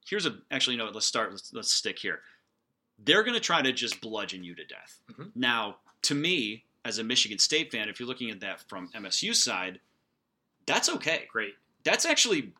Here's 0.06 0.26
a 0.26 0.36
actually 0.50 0.76
no. 0.76 0.86
Let's 0.90 1.06
start. 1.06 1.30
Let's, 1.32 1.52
let's 1.52 1.72
stick 1.72 1.98
here. 1.98 2.20
They're 3.02 3.22
going 3.22 3.34
to 3.34 3.40
try 3.40 3.60
to 3.62 3.72
just 3.72 4.00
bludgeon 4.00 4.44
you 4.44 4.54
to 4.54 4.64
death. 4.64 5.00
Mhm. 5.12 5.30
Now, 5.34 5.76
to 6.02 6.14
me, 6.14 6.64
as 6.84 6.98
a 6.98 7.04
Michigan 7.04 7.38
State 7.38 7.72
fan, 7.72 7.88
if 7.88 7.98
you're 7.98 8.08
looking 8.08 8.30
at 8.30 8.40
that 8.40 8.60
from 8.68 8.88
MSU 8.88 9.34
side, 9.34 9.80
that's 10.66 10.88
okay. 10.88 11.26
Great. 11.30 11.54
That's 11.84 12.04
actually 12.06 12.52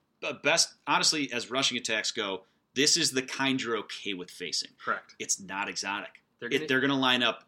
best, 0.43 0.75
honestly, 0.87 1.33
as 1.33 1.51
rushing 1.51 1.79
attacks 1.79 2.11
go. 2.11 2.43
This 2.75 2.97
is 2.97 3.13
the 3.13 3.23
kind 3.23 3.63
you're 3.63 3.77
okay 3.79 4.15
with 4.15 4.31
facing. 4.31 4.71
Correct. 4.83 5.15
It's 5.19 5.41
not 5.41 5.69
exotic. 5.69 6.23
They're 6.41 6.49
gonna, 6.49 6.67
they're 6.67 6.81
going 6.81 6.91
to 6.91 6.97
line 6.97 7.23
up 7.23 7.45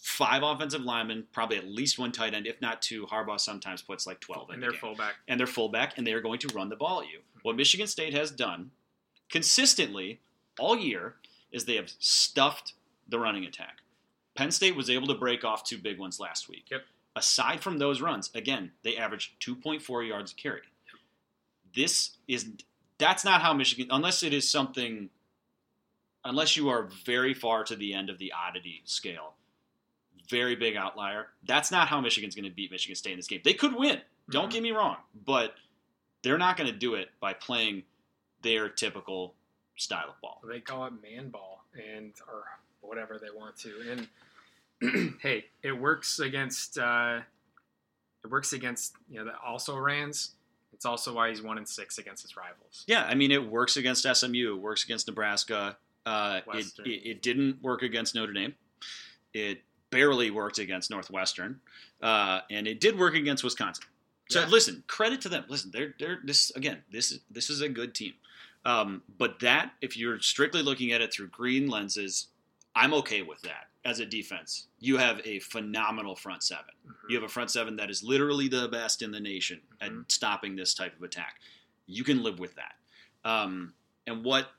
five 0.00 0.42
offensive 0.42 0.82
linemen, 0.82 1.26
probably 1.32 1.56
at 1.56 1.66
least 1.66 1.98
one 1.98 2.12
tight 2.12 2.34
end, 2.34 2.46
if 2.46 2.60
not 2.60 2.80
two. 2.80 3.06
Harbaugh 3.06 3.40
sometimes 3.40 3.82
puts 3.82 4.06
like 4.06 4.20
12 4.20 4.50
in 4.50 4.54
and 4.54 4.62
the 4.62 4.66
their 4.66 4.72
game 4.72 4.80
fullback. 4.80 5.14
and 5.28 5.40
their 5.40 5.46
fullback, 5.46 5.98
and 5.98 6.06
they 6.06 6.12
are 6.12 6.20
going 6.20 6.38
to 6.38 6.48
run 6.54 6.68
the 6.68 6.76
ball 6.76 7.00
at 7.00 7.08
you. 7.08 7.18
Mm-hmm. 7.18 7.40
What 7.42 7.56
Michigan 7.56 7.86
State 7.86 8.14
has 8.14 8.30
done 8.30 8.70
consistently 9.28 10.20
all 10.58 10.78
year 10.78 11.16
is 11.52 11.64
they 11.64 11.76
have 11.76 11.90
stuffed 11.98 12.74
the 13.08 13.18
running 13.18 13.44
attack. 13.44 13.78
Penn 14.34 14.50
State 14.50 14.76
was 14.76 14.88
able 14.90 15.06
to 15.08 15.14
break 15.14 15.44
off 15.44 15.64
two 15.64 15.78
big 15.78 15.98
ones 15.98 16.18
last 16.20 16.48
week. 16.48 16.66
Yep. 16.70 16.82
Aside 17.16 17.60
from 17.60 17.78
those 17.78 18.00
runs, 18.00 18.30
again, 18.34 18.72
they 18.82 18.96
averaged 18.96 19.40
2.4 19.44 20.06
yards 20.08 20.32
a 20.32 20.34
carry. 20.34 20.60
This 21.74 22.16
is 22.28 22.48
that's 22.98 23.24
not 23.24 23.40
how 23.42 23.52
Michigan, 23.52 23.88
unless 23.90 24.22
it 24.22 24.32
is 24.32 24.48
something 24.48 25.10
unless 26.24 26.56
you 26.56 26.68
are 26.68 26.88
very 27.06 27.32
far 27.32 27.64
to 27.64 27.74
the 27.74 27.94
end 27.94 28.10
of 28.10 28.18
the 28.18 28.32
oddity 28.32 28.82
scale, 28.84 29.34
very 30.28 30.54
big 30.54 30.76
outlier. 30.76 31.28
That's 31.46 31.70
not 31.70 31.88
how 31.88 32.00
Michigan's 32.00 32.34
going 32.34 32.44
to 32.44 32.50
beat 32.54 32.70
Michigan 32.70 32.94
State 32.94 33.12
in 33.12 33.18
this 33.18 33.26
game. 33.26 33.40
They 33.42 33.54
could 33.54 33.74
win. 33.74 34.00
Don't 34.28 34.48
Mhm. 34.48 34.52
get 34.52 34.62
me 34.62 34.70
wrong, 34.72 34.98
but 35.14 35.56
they're 36.22 36.36
not 36.38 36.56
going 36.58 36.70
to 36.70 36.76
do 36.78 36.94
it 36.94 37.10
by 37.20 37.32
playing 37.32 37.84
their 38.42 38.68
typical 38.68 39.34
style 39.76 40.10
of 40.10 40.20
ball. 40.20 40.42
They 40.44 40.60
call 40.60 40.84
it 40.86 40.92
man 41.02 41.30
ball 41.30 41.64
and 41.72 42.12
or 42.28 42.60
whatever 42.80 43.18
they 43.18 43.30
want 43.34 43.56
to. 43.58 44.06
And 44.82 45.18
hey, 45.22 45.46
it 45.62 45.72
works 45.72 46.18
against 46.18 46.78
uh, 46.78 47.20
it 48.24 48.30
works 48.30 48.52
against 48.52 48.94
you 49.08 49.18
know 49.18 49.24
the 49.26 49.38
also 49.38 49.76
rans. 49.76 50.32
It's 50.72 50.86
also 50.86 51.12
why 51.14 51.28
he's 51.28 51.42
one 51.42 51.58
in 51.58 51.66
six 51.66 51.98
against 51.98 52.22
his 52.22 52.36
rivals. 52.36 52.84
Yeah, 52.86 53.04
I 53.04 53.14
mean, 53.14 53.30
it 53.32 53.44
works 53.50 53.76
against 53.76 54.06
SMU. 54.10 54.54
It 54.56 54.60
works 54.60 54.84
against 54.84 55.06
Nebraska. 55.08 55.76
Uh, 56.06 56.40
it, 56.54 56.66
it, 56.86 56.88
it 56.88 57.22
didn't 57.22 57.60
work 57.62 57.82
against 57.82 58.14
Notre 58.14 58.32
Dame. 58.32 58.54
It 59.34 59.62
barely 59.90 60.30
worked 60.30 60.58
against 60.58 60.90
Northwestern, 60.90 61.60
uh, 62.00 62.40
and 62.50 62.66
it 62.66 62.80
did 62.80 62.98
work 62.98 63.14
against 63.14 63.44
Wisconsin. 63.44 63.84
So 64.30 64.40
Yeah. 64.40 64.46
listen, 64.46 64.84
credit 64.86 65.20
to 65.22 65.28
them. 65.28 65.44
Listen, 65.48 65.70
they're 65.72 65.94
they're 65.98 66.20
this 66.24 66.50
again. 66.52 66.78
This 66.90 67.12
is 67.12 67.20
this 67.30 67.50
is 67.50 67.60
a 67.60 67.68
good 67.68 67.94
team. 67.94 68.14
Um, 68.64 69.02
but 69.18 69.40
that, 69.40 69.72
if 69.80 69.96
you're 69.96 70.20
strictly 70.20 70.62
looking 70.62 70.92
at 70.92 71.00
it 71.00 71.12
through 71.12 71.28
green 71.28 71.68
lenses, 71.68 72.28
I'm 72.80 72.94
okay 72.94 73.22
with 73.22 73.40
that 73.42 73.68
as 73.84 74.00
a 74.00 74.06
defense. 74.06 74.66
You 74.78 74.96
have 74.96 75.20
a 75.24 75.38
phenomenal 75.40 76.16
front 76.16 76.42
7 76.42 76.64
You 77.08 77.16
have 77.16 77.24
a 77.24 77.28
front 77.28 77.50
seven 77.50 77.76
that 77.76 77.90
is 77.90 78.02
literally 78.02 78.46
the 78.48 78.68
best 78.68 79.02
in 79.02 79.10
the 79.10 79.18
nation 79.20 79.60
at 79.80 79.90
Mhm. 79.90 80.10
stopping 80.10 80.54
this 80.56 80.74
type 80.74 80.96
of 80.96 81.02
attack. 81.02 81.40
You 81.86 82.04
can 82.04 82.22
live 82.22 82.38
with 82.38 82.54
that. 82.54 82.76
Um, 83.24 83.74
and 84.06 84.24
what 84.24 84.52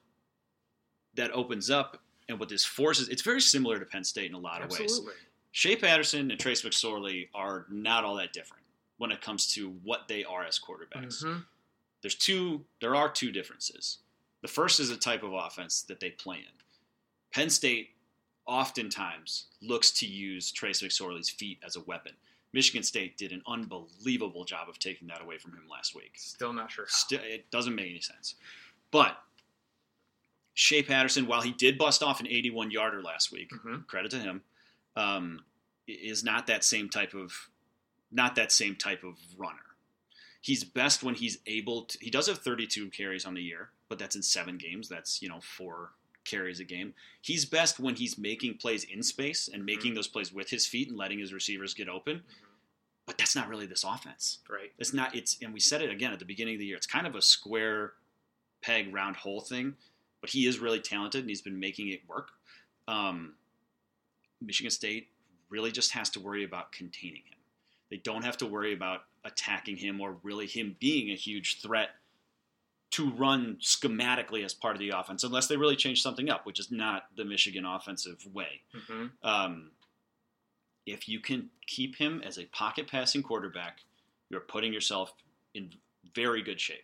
that 1.15 1.32
opens 1.32 1.69
up 1.69 2.01
and 2.28 2.39
what 2.39 2.49
this 2.49 2.65
forces, 2.65 3.09
it's 3.09 3.22
very 3.22 3.41
similar 3.41 3.80
to 3.80 3.86
Penn 3.86 4.03
State 4.03 4.30
in 4.30 4.36
a 4.36 4.39
lot 4.39 4.61
of 4.61 4.69
ways. 4.72 4.82
Absolutely. 4.82 5.13
Shea 5.51 5.76
Patterson 5.76 6.30
and 6.32 6.39
Trace 6.39 6.61
McSorley 6.61 7.30
are 7.34 7.65
not 7.69 8.03
all 8.03 8.15
that 8.15 8.34
different 8.34 8.63
when 8.97 9.11
it 9.11 9.22
comes 9.22 9.53
to 9.53 9.69
what 9.84 10.07
they 10.07 10.24
are 10.24 10.43
as 10.45 10.59
quarterbacks. 10.59 11.24
Mhm. 11.24 11.45
There's 12.01 12.15
two. 12.15 12.65
There 12.80 12.95
are 12.95 13.11
two 13.11 13.32
differences. 13.32 13.99
The 14.41 14.47
first 14.47 14.80
is 14.80 14.89
a 14.89 14.97
type 14.97 15.24
of 15.24 15.34
offense 15.34 15.82
that 15.84 15.99
they 15.99 16.11
play 16.11 16.39
in. 16.39 16.53
Penn 17.32 17.49
State 17.49 17.95
oftentimes 18.52 19.45
looks 19.62 19.91
to 19.91 20.06
use 20.06 20.52
Trace 20.52 20.82
McSorley's 20.82 21.30
feet 21.30 21.58
as 21.66 21.78
a 21.78 21.82
weapon. 21.82 22.12
Michigan 22.52 22.84
State 22.84 23.18
did 23.18 23.32
an 23.32 23.41
unbelievable 23.47 24.43
job 24.43 24.68
of 24.68 24.78
taking 24.78 25.08
that 25.08 25.22
away 25.22 25.38
from 25.38 25.54
him 25.54 25.64
last 25.72 25.95
week. 25.95 26.12
Still 26.18 26.52
not 26.52 26.70
sure. 26.70 26.86
Still, 26.89 27.22
it 27.24 27.49
doesn't 27.49 27.74
make 27.74 27.89
any 27.89 28.02
sense. 28.02 28.36
But 28.91 29.18
Shea 30.54 30.84
Patterson, 30.84 31.28
while 31.28 31.41
he 31.41 31.54
did 31.54 31.78
bust 31.78 32.04
off 32.04 32.20
an 32.20 32.28
81 32.28 32.72
yarder 32.72 33.02
last 33.02 33.32
week, 33.32 33.52
Mhm. 33.52 33.88
credit 33.88 34.12
to 34.12 34.20
him, 34.20 34.43
um, 34.97 35.45
is 35.88 36.22
not 36.26 36.45
that 36.47 36.66
same 36.66 36.89
type 36.89 37.14
of 37.14 37.47
not 38.14 38.36
that 38.36 38.52
same 38.52 38.76
type 38.76 39.06
of 39.06 39.18
runner. 39.38 39.78
He's 40.41 40.66
best 40.66 41.02
when 41.04 41.16
he's 41.16 41.38
able 41.45 41.86
to. 41.86 41.97
He 42.02 42.10
does 42.10 42.28
have 42.28 42.39
32 42.39 42.89
carries 42.89 43.24
on 43.26 43.34
the 43.36 43.41
year, 43.41 43.72
but 43.88 43.97
that's 43.97 44.18
in 44.18 44.22
seven 44.24 44.58
games. 44.58 44.89
That's 44.89 45.22
you 45.22 45.30
know 45.30 45.39
four 45.39 45.93
carries 46.26 46.59
a 46.59 46.63
game. 46.63 46.93
He's 47.22 47.45
best 47.45 47.80
when 47.80 47.95
he's 47.95 48.17
making 48.17 48.57
plays 48.57 48.84
in 48.84 49.03
space 49.03 49.49
and 49.51 49.65
making 49.65 49.93
those 49.93 50.07
plays 50.07 50.34
with 50.34 50.49
his 50.49 50.65
feet 50.65 50.89
and 50.89 50.97
letting 50.97 51.19
his 51.19 51.34
receivers 51.34 51.74
get 51.74 51.89
open. 51.89 52.22
But 53.05 53.17
that's 53.17 53.36
not 53.36 53.49
really 53.49 53.65
this 53.65 53.84
offense. 53.84 54.39
Right. 54.49 54.72
It's 54.78 54.93
not. 54.93 55.15
It's 55.15 55.38
and 55.41 55.53
we 55.53 55.59
said 55.59 55.82
it 55.82 55.89
again 55.89 56.13
at 56.13 56.19
the 56.19 56.26
beginning 56.26 56.55
of 56.55 56.59
the 56.59 56.65
year. 56.65 56.78
It's 56.78 56.88
kind 56.88 57.07
of 57.07 57.15
a 57.15 57.22
square 57.22 57.93
peg 58.61 58.93
round 58.93 59.15
hole 59.15 59.41
thing, 59.41 59.76
but 60.22 60.30
he 60.30 60.45
is 60.45 60.59
really 60.59 60.80
talented 60.80 61.22
and 61.22 61.30
he's 61.30 61.41
been 61.41 61.59
making 61.59 61.89
it 61.89 62.01
work. 62.07 62.30
Um, 62.88 63.34
Michigan 64.39 64.72
State 64.72 65.07
really 65.49 65.72
just 65.72 65.91
has 65.91 66.09
to 66.11 66.19
worry 66.19 66.43
about 66.43 66.72
containing 66.72 67.24
him. 67.28 67.38
They 67.89 67.97
don't 67.97 68.24
have 68.24 68.38
to 68.38 68.45
worry 68.45 68.74
about 68.74 69.01
attacking 69.26 69.78
him 69.78 69.99
or 69.99 70.17
really 70.24 70.47
him 70.47 70.76
being 70.80 71.11
a 71.11 71.15
huge 71.15 71.61
threat 71.61 71.89
to 72.92 73.10
run 73.12 73.58
schematically 73.62 74.44
as 74.44 74.54
part 74.54 74.76
of 74.76 74.80
the 74.80 74.89
offense, 74.89 75.24
unless 75.24 75.48
they 75.48 75.56
really 75.58 75.76
change 75.76 76.02
something 76.02 76.30
up, 76.30 76.46
which 76.46 76.60
is 76.60 76.72
not 76.72 77.06
the 77.16 77.24
Michigan 77.26 77.66
offensive 77.66 78.26
way. 78.34 78.62
hmm 78.88 79.08
Um, 79.24 79.72
if 80.86 81.08
you 81.08 81.20
can 81.20 81.50
keep 81.68 81.96
him 81.96 82.22
as 82.26 82.38
a 82.38 82.46
pocket 82.46 82.88
passing 82.88 83.24
quarterback, 83.24 83.80
you're 84.30 84.42
putting 84.42 84.74
yourself 84.74 85.14
in 85.54 85.70
very 86.16 86.42
good 86.42 86.60
shape. 86.60 86.84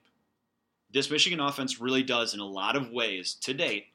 This 0.93 1.09
Michigan 1.11 1.39
offense 1.39 1.81
really 1.81 2.03
does, 2.03 2.33
in 2.33 2.39
a 2.39 2.45
lot 2.45 2.75
of 2.75 2.91
ways, 2.91 3.33
to 3.41 3.53
date, 3.53 3.87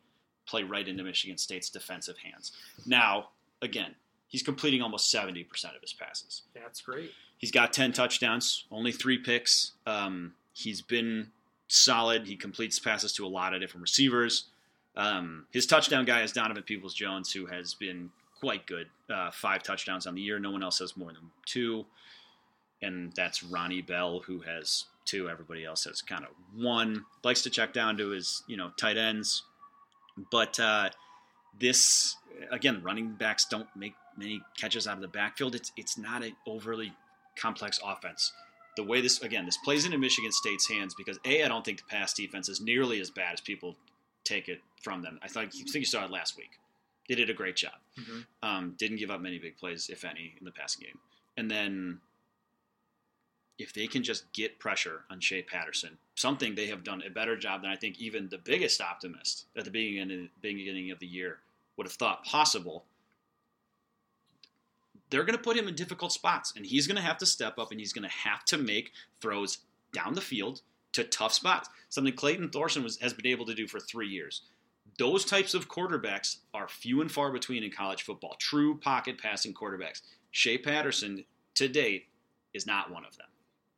play 0.44 0.64
right 0.64 0.86
into 0.86 1.04
Michigan 1.04 1.38
State's 1.38 1.70
defensive 1.70 2.18
hands. 2.18 2.52
Now, 2.84 3.28
again, 3.62 3.94
he's 4.26 4.42
completing 4.42 4.82
almost 4.82 5.14
70% 5.14 5.46
of 5.74 5.80
his 5.80 5.92
passes. 5.92 6.42
That's 6.54 6.80
great. 6.82 7.12
He's 7.38 7.52
got 7.52 7.72
10 7.72 7.92
touchdowns, 7.92 8.64
only 8.70 8.92
three 8.92 9.18
picks. 9.18 9.72
Um, 9.86 10.34
he's 10.52 10.82
been 10.82 11.30
solid. 11.72 12.26
He 12.26 12.36
completes 12.36 12.78
passes 12.78 13.12
to 13.14 13.24
a 13.24 13.28
lot 13.28 13.54
of 13.54 13.60
different 13.60 13.82
receivers. 13.82 14.44
Um, 14.94 15.46
his 15.50 15.66
touchdown 15.66 16.04
guy 16.04 16.22
is 16.22 16.32
Donovan 16.32 16.62
Peoples 16.62 16.94
Jones, 16.94 17.32
who 17.32 17.46
has 17.46 17.74
been 17.74 18.10
quite 18.40 18.66
good. 18.66 18.88
Uh, 19.08 19.30
five 19.30 19.62
touchdowns 19.62 20.06
on 20.06 20.14
the 20.14 20.20
year. 20.20 20.38
No 20.38 20.50
one 20.50 20.62
else 20.62 20.80
has 20.80 20.96
more 20.96 21.12
than 21.12 21.30
two. 21.46 21.86
And 22.82 23.12
that's 23.14 23.42
Ronnie 23.42 23.80
Bell, 23.80 24.20
who 24.20 24.40
has 24.40 24.84
two. 25.06 25.30
Everybody 25.30 25.64
else 25.64 25.84
has 25.84 26.02
kind 26.02 26.24
of 26.24 26.30
one. 26.54 27.04
Likes 27.24 27.42
to 27.42 27.50
check 27.50 27.72
down 27.72 27.96
to 27.96 28.08
his, 28.10 28.42
you 28.46 28.56
know, 28.56 28.70
tight 28.76 28.98
ends. 28.98 29.44
But 30.30 30.60
uh, 30.60 30.90
this, 31.58 32.16
again, 32.50 32.82
running 32.82 33.12
backs 33.12 33.46
don't 33.46 33.68
make 33.74 33.94
many 34.18 34.42
catches 34.58 34.86
out 34.86 34.96
of 34.96 35.00
the 35.00 35.08
backfield. 35.08 35.54
It's 35.54 35.72
it's 35.76 35.96
not 35.96 36.22
an 36.22 36.36
overly 36.46 36.92
complex 37.36 37.80
offense. 37.82 38.32
The 38.76 38.82
way 38.82 39.00
this 39.00 39.20
again, 39.20 39.44
this 39.44 39.58
plays 39.58 39.84
into 39.84 39.98
Michigan 39.98 40.32
State's 40.32 40.68
hands 40.68 40.94
because 40.94 41.18
a, 41.24 41.42
I 41.44 41.48
don't 41.48 41.64
think 41.64 41.78
the 41.78 41.84
pass 41.90 42.14
defense 42.14 42.48
is 42.48 42.60
nearly 42.60 43.00
as 43.00 43.10
bad 43.10 43.34
as 43.34 43.40
people 43.40 43.76
take 44.24 44.48
it 44.48 44.60
from 44.82 45.02
them. 45.02 45.18
I 45.22 45.28
thought 45.28 45.44
I 45.44 45.48
think 45.48 45.74
you 45.74 45.84
saw 45.84 46.04
it 46.04 46.10
last 46.10 46.36
week. 46.36 46.58
They 47.08 47.14
did 47.14 47.28
a 47.28 47.34
great 47.34 47.56
job. 47.56 47.74
Mhm. 47.98 48.26
Um, 48.42 48.74
didn't 48.78 48.96
give 48.98 49.10
up 49.10 49.20
many 49.20 49.38
big 49.38 49.58
plays, 49.58 49.90
if 49.90 50.04
any, 50.04 50.34
in 50.38 50.44
the 50.44 50.52
passing 50.52 50.84
game. 50.84 50.98
And 51.36 51.50
then 51.50 52.00
if 53.58 53.72
they 53.72 53.86
can 53.86 54.02
just 54.02 54.32
get 54.32 54.58
pressure 54.58 55.04
on 55.10 55.20
Shea 55.20 55.42
Patterson, 55.42 55.98
something 56.14 56.54
they 56.54 56.66
have 56.68 56.84
done 56.84 57.02
a 57.02 57.10
better 57.10 57.36
job 57.36 57.62
than 57.62 57.70
I 57.70 57.76
think 57.76 57.98
even 57.98 58.28
the 58.28 58.38
biggest 58.38 58.80
optimist 58.80 59.46
at 59.56 59.64
the 59.64 59.70
beginning 59.70 60.30
beginning 60.40 60.90
of 60.90 60.98
the 60.98 61.06
year 61.06 61.40
would 61.76 61.86
have 61.86 61.94
thought 61.94 62.24
possible. 62.24 62.86
They're 65.12 65.24
going 65.24 65.36
to 65.36 65.42
put 65.42 65.58
him 65.58 65.68
in 65.68 65.74
difficult 65.74 66.10
spots, 66.10 66.54
and 66.56 66.64
he's 66.64 66.86
going 66.86 66.96
to 66.96 67.02
have 67.02 67.18
to 67.18 67.26
step 67.26 67.58
up, 67.58 67.70
and 67.70 67.78
he's 67.78 67.92
going 67.92 68.08
to 68.08 68.16
have 68.16 68.46
to 68.46 68.56
make 68.56 68.92
throws 69.20 69.58
down 69.92 70.14
the 70.14 70.22
field 70.22 70.62
to 70.92 71.04
tough 71.04 71.34
spots. 71.34 71.68
Something 71.90 72.14
Clayton 72.14 72.48
Thorson 72.48 72.82
was, 72.82 72.96
has 72.96 73.12
been 73.12 73.26
able 73.26 73.44
to 73.44 73.54
do 73.54 73.66
for 73.66 73.78
three 73.78 74.08
years. 74.08 74.40
Those 74.98 75.26
types 75.26 75.52
of 75.52 75.68
quarterbacks 75.68 76.38
are 76.54 76.66
few 76.66 77.02
and 77.02 77.12
far 77.12 77.30
between 77.30 77.62
in 77.62 77.70
college 77.70 78.04
football. 78.04 78.36
True 78.38 78.78
pocket 78.78 79.18
passing 79.18 79.52
quarterbacks. 79.52 80.00
Shea 80.30 80.56
Patterson, 80.56 81.26
to 81.56 81.68
date, 81.68 82.06
is 82.54 82.66
not 82.66 82.90
one 82.90 83.04
of 83.04 83.14
them. 83.18 83.26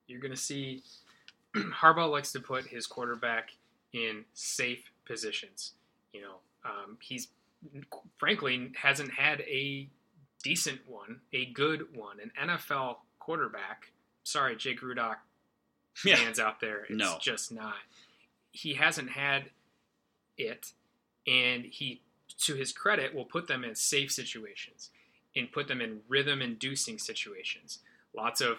You're 0.07 0.21
going 0.21 0.31
to 0.31 0.37
see 0.37 0.85
Harbaugh 1.57 2.11
likes 2.11 2.31
to 2.33 2.41
put 2.41 2.65
his 2.65 2.87
quarterback 2.87 3.51
in 3.93 4.25
safe 4.35 4.93
positions. 5.05 5.73
You 6.13 6.23
know, 6.23 6.37
um, 6.65 6.97
he's 7.01 7.27
frankly 8.19 8.71
hasn't 8.77 9.11
had 9.11 9.41
a 9.41 9.89
decent 10.45 10.81
one, 10.87 11.21
a 11.33 11.47
good 11.47 11.97
one, 11.97 12.19
an 12.21 12.31
NFL 12.49 12.99
quarterback. 13.19 13.91
Sorry, 14.23 14.55
Jake 14.55 14.81
Rudock 14.83 15.17
Yeah. 16.05 16.17
fans 16.17 16.39
out 16.39 16.61
there. 16.61 16.85
It's 16.85 16.93
No. 16.97 17.19
just 17.21 17.51
not. 17.51 17.75
He 18.53 18.75
hasn't 18.75 19.11
had 19.11 19.51
it, 20.39 20.73
and 21.27 21.65
he, 21.65 22.03
to 22.43 22.55
his 22.55 22.73
credit, 22.73 23.13
will 23.15 23.25
put 23.25 23.49
them 23.49 23.65
in 23.65 23.75
safe 23.75 24.13
situations 24.13 24.91
and 25.35 25.51
put 25.51 25.67
them 25.67 25.81
in 25.81 26.01
rhythm-inducing 26.09 26.99
situations. 26.99 27.81
Lots 28.15 28.41
of 28.41 28.59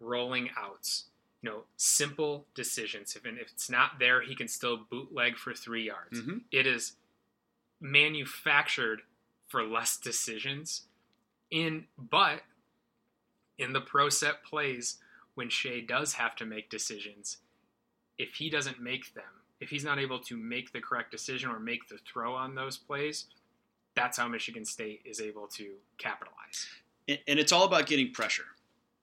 rolling 0.00 0.50
outs. 0.58 1.04
You 1.42 1.50
know, 1.50 1.62
simple 1.76 2.46
decisions. 2.54 3.14
If, 3.14 3.24
and 3.24 3.38
if 3.38 3.52
it's 3.52 3.70
not 3.70 4.00
there, 4.00 4.22
he 4.22 4.34
can 4.34 4.48
still 4.48 4.76
bootleg 4.90 5.36
for 5.36 5.54
three 5.54 5.84
yards. 5.86 6.20
Mhm. 6.20 6.42
It 6.50 6.66
is 6.66 6.94
manufactured 7.80 9.02
for 9.46 9.62
less 9.64 9.96
decisions. 9.96 10.87
In 11.50 11.86
but 11.96 12.42
in 13.58 13.72
the 13.72 13.80
pro 13.80 14.08
set 14.08 14.44
plays, 14.44 14.98
when 15.34 15.48
Shea 15.48 15.80
does 15.80 16.14
have 16.14 16.36
to 16.36 16.44
make 16.44 16.70
decisions, 16.70 17.38
if 18.18 18.34
he 18.34 18.50
doesn't 18.50 18.80
make 18.80 19.14
them, 19.14 19.24
if 19.60 19.70
he's 19.70 19.84
not 19.84 19.98
able 19.98 20.18
to 20.20 20.36
make 20.36 20.72
the 20.72 20.80
correct 20.80 21.10
decision 21.10 21.50
or 21.50 21.58
make 21.58 21.88
the 21.88 21.98
throw 21.98 22.34
on 22.34 22.54
those 22.54 22.76
plays, 22.76 23.26
that's 23.94 24.18
how 24.18 24.28
Michigan 24.28 24.64
State 24.64 25.00
is 25.04 25.20
able 25.20 25.46
to 25.48 25.74
capitalize. 25.96 26.66
And, 27.08 27.18
and 27.26 27.38
it's 27.38 27.52
all 27.52 27.64
about 27.64 27.86
getting 27.86 28.12
pressure. 28.12 28.44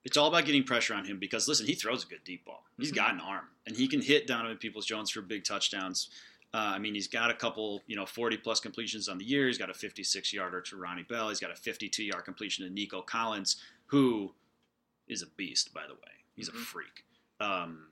It's 0.04 0.16
all 0.16 0.28
about 0.28 0.44
getting 0.46 0.62
pressure 0.62 0.94
on 0.94 1.04
him 1.04 1.18
because 1.18 1.48
listen, 1.48 1.66
he 1.66 1.74
throws 1.74 2.04
a 2.04 2.06
good 2.06 2.22
deep 2.24 2.44
ball. 2.44 2.64
He's 2.78 2.92
Mhm. 2.92 2.96
got 2.96 3.14
an 3.14 3.20
arm, 3.20 3.48
and 3.66 3.76
he 3.76 3.88
can 3.88 4.00
hit 4.00 4.26
Donovan 4.26 4.56
Peoples 4.56 4.86
Jones 4.86 5.10
for 5.10 5.20
big 5.20 5.44
touchdowns. 5.44 6.10
Uh, 6.56 6.72
I 6.74 6.78
mean, 6.78 6.94
he's 6.94 7.06
got 7.08 7.30
a 7.30 7.34
couple, 7.34 7.82
you 7.86 7.96
know, 7.96 8.06
40 8.06 8.38
plus 8.38 8.60
completions 8.60 9.08
on 9.10 9.18
the 9.18 9.24
year. 9.26 9.46
He's 9.46 9.58
got 9.58 9.68
a 9.68 9.74
56 9.74 10.32
yarder 10.32 10.62
to 10.62 10.76
Ronnie 10.78 11.02
Bell. 11.02 11.28
He's 11.28 11.38
got 11.40 11.50
a 11.50 11.54
52 11.54 12.02
yard 12.02 12.24
completion 12.24 12.64
to 12.66 12.72
Nico 12.72 13.02
Collins, 13.02 13.56
who 13.88 14.32
is 15.06 15.20
a 15.20 15.26
beast, 15.26 15.74
by 15.74 15.82
the 15.86 15.92
way. 15.92 16.24
He's 16.34 16.48
Mhm. 16.48 16.54
a 16.54 16.58
freak. 16.64 17.04
Um, 17.40 17.88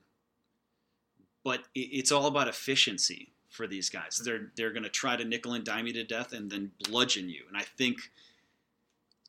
but 1.42 1.60
it, 1.74 1.80
it's 1.80 2.10
all 2.10 2.26
about 2.26 2.48
efficiency 2.48 3.32
for 3.50 3.66
these 3.66 3.90
guys. 3.90 4.16
They're 4.24 4.50
they're 4.56 4.72
going 4.72 4.82
to 4.84 4.88
try 4.88 5.14
to 5.16 5.24
nickel 5.26 5.52
and 5.52 5.62
dime 5.64 5.86
you 5.86 5.92
to 5.92 6.04
death 6.04 6.32
and 6.32 6.50
then 6.50 6.72
bludgeon 6.88 7.28
you. 7.28 7.44
And 7.48 7.56
I 7.58 7.62
think, 7.64 7.98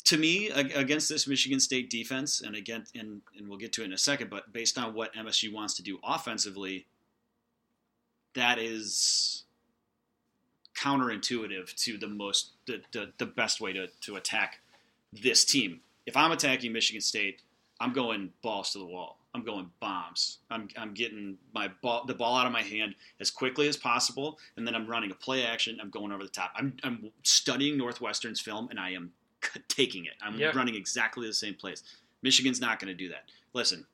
to 0.06 0.18
me, 0.18 0.48
against 0.49 1.10
this 1.10 1.28
Michigan 1.28 1.60
State 1.60 1.90
defense, 1.90 2.40
and 2.40 2.56
again, 2.56 2.86
and, 2.95 3.22
and 3.38 3.49
we'll 3.49 3.57
get 3.57 3.74
to 3.74 3.82
it 3.82 3.86
in 3.86 3.94
a 3.94 3.98
second, 3.98 4.30
but 4.30 4.53
based 4.53 4.78
on 4.78 4.94
what 4.94 5.14
MSU 5.14 5.52
wants 5.52 5.74
to 5.76 5.84
do 5.84 5.99
offensively, 6.03 6.86
that 8.36 8.60
is 8.60 9.44
counterintuitive 10.78 11.74
to 11.84 11.98
the 11.98 12.07
most 12.07 12.52
the, 12.68 12.82
the, 12.91 13.12
the 13.18 13.26
best 13.26 13.62
way 13.62 13.74
to, 13.74 13.88
to 14.02 14.16
attack 14.16 14.60
this 15.14 15.45
team. 15.45 15.80
If 16.06 16.18
I'm 16.18 16.32
attacking 16.32 16.72
Michigan 16.74 17.02
State, 17.02 17.41
I'm 17.80 17.94
going 17.94 18.32
balls 18.41 18.72
to 18.74 18.80
the 18.80 18.86
wall. 18.86 19.20
I'm 19.34 19.44
going 19.44 19.70
bombs. 19.82 20.38
I'm, 20.49 20.70
I'm 20.78 20.94
getting 20.94 21.38
my 21.53 21.70
ball 21.82 22.06
the 22.06 22.14
ball 22.14 22.38
out 22.38 22.45
of 22.45 22.53
my 22.53 22.62
hand 22.62 22.95
as 23.20 23.30
quickly 23.32 23.68
as 23.68 23.76
possible, 23.76 24.40
and 24.56 24.66
then 24.66 24.76
I'm 24.76 24.88
running 24.88 25.12
a 25.12 25.16
play 25.16 25.45
action. 25.45 25.78
I'm 25.82 25.90
going 25.90 26.12
over 26.14 26.24
the 26.24 26.30
top. 26.30 26.52
I'm, 26.56 26.78
I'm 26.84 27.12
studying 27.24 27.78
Northwestern's 27.78 28.40
film, 28.40 28.70
and 28.70 28.80
I 28.80 28.91
am 28.91 29.12
taking 29.68 30.06
it. 30.06 30.14
I'm 30.22 30.36
Yeah. 30.38 30.52
running 30.56 30.76
exactly 30.76 31.28
the 31.28 31.34
same 31.34 31.53
plays. 31.53 31.84
Michigan's 32.22 32.62
not 32.62 32.80
going 32.80 32.88
to 32.88 32.94
do 32.98 33.10
that. 33.10 33.26
Listen, 33.53 33.86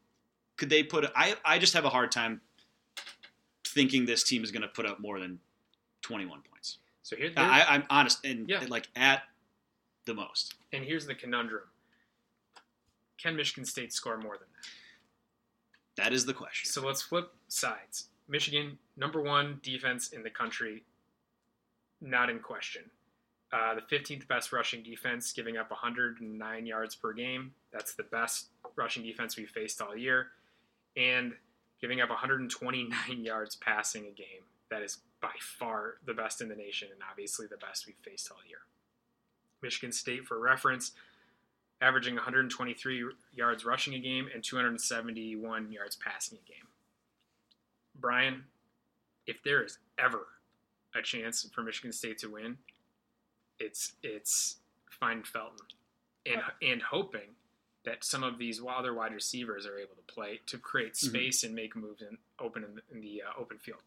could 0.58 0.70
they 0.70 0.84
put? 0.84 1.06
A, 1.06 1.12
I 1.16 1.36
I 1.44 1.58
just 1.58 1.74
have 1.74 1.86
a 1.86 1.90
hard 1.90 2.12
time 2.12 2.42
thinking 3.72 4.06
this 4.06 4.24
team 4.24 4.44
is 4.44 4.52
going 4.52 4.62
to 4.62 4.68
put 4.68 4.86
up 4.86 5.00
more 5.00 5.20
than 5.20 5.40
21 6.02 6.42
points. 6.50 6.78
So 7.04 7.16
here, 7.16 7.32
I, 7.38 7.66
I'm 7.68 7.84
honest, 7.90 8.24
and 8.26 8.48
Yeah. 8.50 8.64
like 8.70 8.88
at 8.96 9.24
the 10.06 10.14
most. 10.14 10.56
and 10.74 10.84
here's 10.86 11.06
the 11.06 11.16
conundrum: 11.16 11.64
Can 13.18 13.36
Michigan 13.36 13.66
State 13.66 13.94
score 13.94 14.18
more 14.18 14.38
than 14.38 14.48
that? 14.56 16.04
That 16.04 16.14
is 16.14 16.26
the 16.26 16.34
question. 16.34 16.72
So 16.72 16.86
let's 16.86 17.02
flip 17.02 17.32
sides. 17.48 18.06
Michigan, 18.28 18.78
number 18.98 19.22
one 19.22 19.60
defense 19.62 20.10
in 20.10 20.24
the 20.24 20.30
country, 20.30 20.84
not 22.00 22.30
in 22.30 22.40
question. 22.40 22.84
Uh, 23.52 23.76
the 23.76 23.82
15th 23.82 24.26
best 24.30 24.54
rushing 24.54 24.82
defense, 24.82 25.34
giving 25.34 25.58
up 25.58 25.70
109 25.70 26.66
yards 26.66 26.96
per 26.96 27.12
game. 27.12 27.54
That's 27.74 27.94
the 27.94 28.04
best 28.04 28.46
rushing 28.78 29.04
defense 29.04 29.36
we've 29.36 29.50
faced 29.50 29.82
all 29.82 29.96
year. 29.98 30.28
And 30.96 31.34
giving 31.82 32.02
up 32.02 32.10
129 32.10 32.92
yards 33.24 33.56
passing 33.56 34.04
a 34.04 34.12
game. 34.12 34.46
That 34.70 34.82
is 34.82 35.00
by 35.22 35.32
far 35.40 35.96
the 36.06 36.14
best 36.14 36.42
in 36.42 36.48
the 36.48 36.56
nation 36.56 36.90
and 36.92 37.02
obviously 37.10 37.48
the 37.48 37.58
best 37.58 37.86
we've 37.86 37.96
faced 38.02 38.32
all 38.32 38.38
year. 38.48 38.60
Michigan 39.62 39.92
State, 39.92 40.26
for 40.26 40.40
reference, 40.40 40.94
averaging 41.82 42.16
123 42.16 43.04
yards 43.34 43.66
rushing 43.66 43.96
a 43.96 44.00
game 44.00 44.28
and 44.34 44.44
271 44.44 45.72
yards 45.72 45.96
passing 45.98 46.38
a 46.38 46.48
game. 46.48 46.68
Brian, 48.00 48.44
if 49.28 49.44
there 49.44 49.64
is 49.64 49.78
ever 50.00 50.28
a 50.96 51.02
chance 51.02 51.48
for 51.54 51.62
Michigan 51.64 51.92
State 51.92 52.18
to 52.20 52.28
win, 52.28 52.58
it's 53.60 53.94
it's 54.02 54.58
finding 54.90 55.24
Felton 55.24 55.68
and 56.26 56.42
and 56.62 56.82
hoping 56.82 57.36
that 57.84 58.04
some 58.04 58.24
of 58.24 58.38
these 58.38 58.62
other 58.68 58.94
wide 58.94 59.14
receivers 59.14 59.66
are 59.66 59.78
able 59.78 59.96
to 59.96 60.14
play 60.14 60.42
to 60.48 60.58
create 60.58 60.96
space 60.96 61.44
and 61.44 61.56
make 61.56 61.76
moves 61.76 62.02
in 62.02 62.18
open 62.40 62.64
in 62.64 62.76
the, 62.76 62.82
in 62.92 63.02
the 63.02 63.22
uh, 63.24 63.40
open 63.40 63.58
field. 63.58 63.82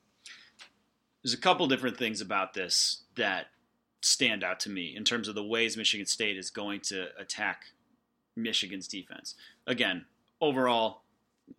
There's 1.22 1.34
a 1.34 1.38
couple 1.38 1.66
different 1.68 1.96
things 1.96 2.20
about 2.20 2.54
this 2.54 3.02
that 3.16 3.46
stand 4.02 4.44
out 4.44 4.60
to 4.60 4.70
me 4.70 4.94
in 4.94 5.04
terms 5.04 5.28
of 5.28 5.34
the 5.34 5.44
ways 5.44 5.76
Michigan 5.76 6.06
State 6.06 6.36
is 6.36 6.50
going 6.50 6.80
to 6.80 7.08
attack 7.18 7.66
Michigan's 8.36 8.86
defense. 8.86 9.34
Again, 9.66 10.04
overall, 10.40 11.02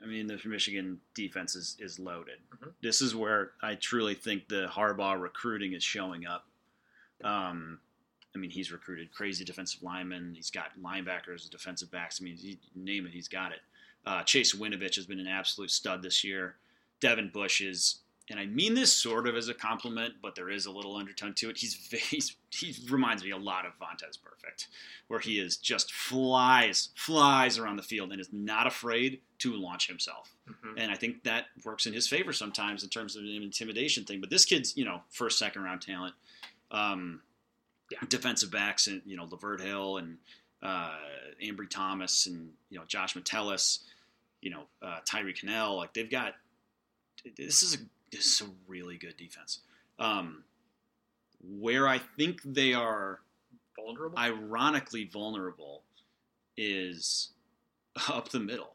I 0.04 0.06
mean, 0.06 0.28
the 0.28 0.40
Michigan 0.46 1.00
defense 1.16 1.56
is, 1.56 1.78
is 1.80 1.98
loaded. 2.00 2.38
Mhm. 2.58 2.74
This 2.82 3.02
is 3.02 3.16
where 3.16 3.52
I 3.64 3.76
truly 3.76 4.14
think 4.14 4.48
the 4.48 4.68
Harbaugh 4.68 5.20
recruiting 5.20 5.74
is 5.74 5.84
showing 5.84 6.28
up. 6.28 6.46
Um, 7.24 7.80
I 8.36 8.38
mean, 8.38 8.50
he's 8.50 8.72
recruited 8.72 9.14
crazy 9.14 9.46
defensive 9.46 9.82
linemen. 9.82 10.34
He's 10.36 10.52
got 10.52 10.72
linebackers, 10.82 11.50
defensive 11.50 11.90
backs. 11.90 12.20
I 12.22 12.26
mean, 12.26 12.36
he, 12.36 12.60
name 12.76 13.06
it, 13.06 13.14
he's 13.14 13.30
got 13.30 13.52
it. 13.52 13.60
Uh, 14.06 14.24
Chase 14.24 14.54
Winovich 14.54 14.96
has 14.96 15.06
been 15.06 15.20
an 15.20 15.28
absolute 15.28 15.72
stud 15.72 16.04
this 16.04 16.24
year. 16.24 16.56
Devin 17.00 17.30
Bush 17.34 17.62
is, 17.62 18.00
and 18.30 18.40
I 18.40 18.46
mean 18.46 18.74
this 18.74 18.94
sort 18.94 19.28
of 19.28 19.36
as 19.36 19.48
a 19.48 19.54
compliment, 19.54 20.16
but 20.22 20.36
there 20.36 20.50
is 20.50 20.66
a 20.66 20.72
little 20.72 20.96
undertone 20.96 21.34
to 21.36 21.50
it. 21.50 21.58
He's, 21.58 21.76
he's 22.10 22.36
he 22.52 22.76
reminds 22.90 23.24
me 23.24 23.32
a 23.32 23.38
lot 23.38 23.66
of 23.66 23.74
Vontaze 23.80 24.18
Burfict, 24.20 24.68
where 25.08 25.20
he 25.20 25.40
is 25.40 25.58
just 25.58 25.92
flies, 25.94 26.90
flies 26.96 27.58
around 27.58 27.78
the 27.78 27.84
field 27.84 28.12
and 28.12 28.22
is 28.22 28.30
not 28.32 28.68
afraid 28.68 29.22
to 29.40 29.54
launch 29.54 29.88
himself. 29.88 30.34
Mhm. 30.48 30.74
And 30.78 30.92
I 30.92 30.96
think 30.96 31.24
that 31.24 31.46
works 31.64 31.86
in 31.86 31.94
his 31.94 32.08
favor 32.08 32.32
sometimes 32.32 32.84
in 32.84 32.90
terms 32.90 33.16
of 33.16 33.24
an 33.24 33.30
intimidation 33.30 34.04
thing. 34.04 34.22
But 34.22 34.30
this 34.30 34.46
kid's, 34.46 34.76
you 34.78 34.86
know, 34.86 35.02
first, 35.10 35.40
second 35.40 35.64
round 35.64 35.82
talent. 35.82 36.14
Um, 36.72 37.22
Yeah. 37.92 38.00
Defensive 38.08 38.50
backs 38.52 38.88
and, 38.88 39.02
you 39.06 39.16
know, 39.16 39.26
Lavert 39.28 39.62
Hill 39.62 39.98
and 39.98 40.18
uh, 40.64 40.96
Ambry 41.44 41.70
Thomas 41.70 42.26
and, 42.26 42.52
you 42.70 42.80
know, 42.80 42.86
Josh 42.88 43.16
Metellus, 43.16 43.80
you 44.42 44.50
know, 44.50 44.64
uh, 44.82 45.00
Tyree 45.06 45.34
Kinnel. 45.34 45.76
Like 45.78 45.94
they've 45.94 46.10
got, 46.10 46.34
this 47.38 47.62
is 47.62 47.76
a, 47.76 47.78
this 48.12 48.26
is 48.26 48.42
a 48.48 48.50
really 48.68 48.98
good 48.98 49.16
defense. 49.18 49.60
Um, 50.00 50.44
where 51.60 51.88
I 51.88 52.00
think 52.18 52.42
they 52.44 52.74
are 52.74 53.20
Vulnerable. 53.76 54.18
ironically 54.18 55.06
vulnerable 55.06 55.84
is 56.58 57.30
up 58.10 58.30
the 58.30 58.40
middle 58.40 58.74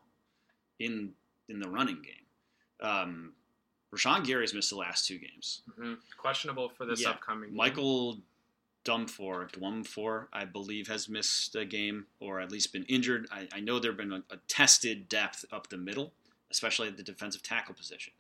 in 0.79 1.13
in 1.49 1.59
the 1.59 1.69
running 1.69 2.01
game. 2.03 2.87
Um, 2.89 3.33
Rashan 3.93 4.25
Gary's 4.25 4.55
missed 4.55 4.71
the 4.71 4.77
last 4.77 5.07
two 5.09 5.19
games. 5.19 5.63
Mhm. 5.77 5.99
Questionable 6.17 6.69
for 6.69 6.87
this 6.87 7.03
Yeah. 7.03 7.11
upcoming. 7.11 7.51
game. 7.51 7.57
Dumfor, 8.85 9.49
Dwumfour, 9.53 10.27
I 10.33 10.45
believe, 10.45 10.89
has 10.89 11.09
missed 11.09 11.55
a 11.55 11.65
game 11.65 12.07
or 12.19 12.41
at 12.41 12.51
least 12.51 12.73
been 12.73 12.85
injured. 12.85 13.27
I, 13.31 13.49
I 13.53 13.61
know 13.61 13.79
there 13.79 13.91
have 13.91 13.99
been 13.99 14.13
a, 14.13 14.23
a 14.31 14.39
tested 14.49 15.09
depth 15.09 15.45
up 15.53 15.69
the 15.69 15.77
middle, 15.77 16.13
especially 16.51 16.89
at 16.89 16.97
the 16.97 17.03
defensive 17.03 17.43
tackle 17.43 17.75
position. 17.75 18.13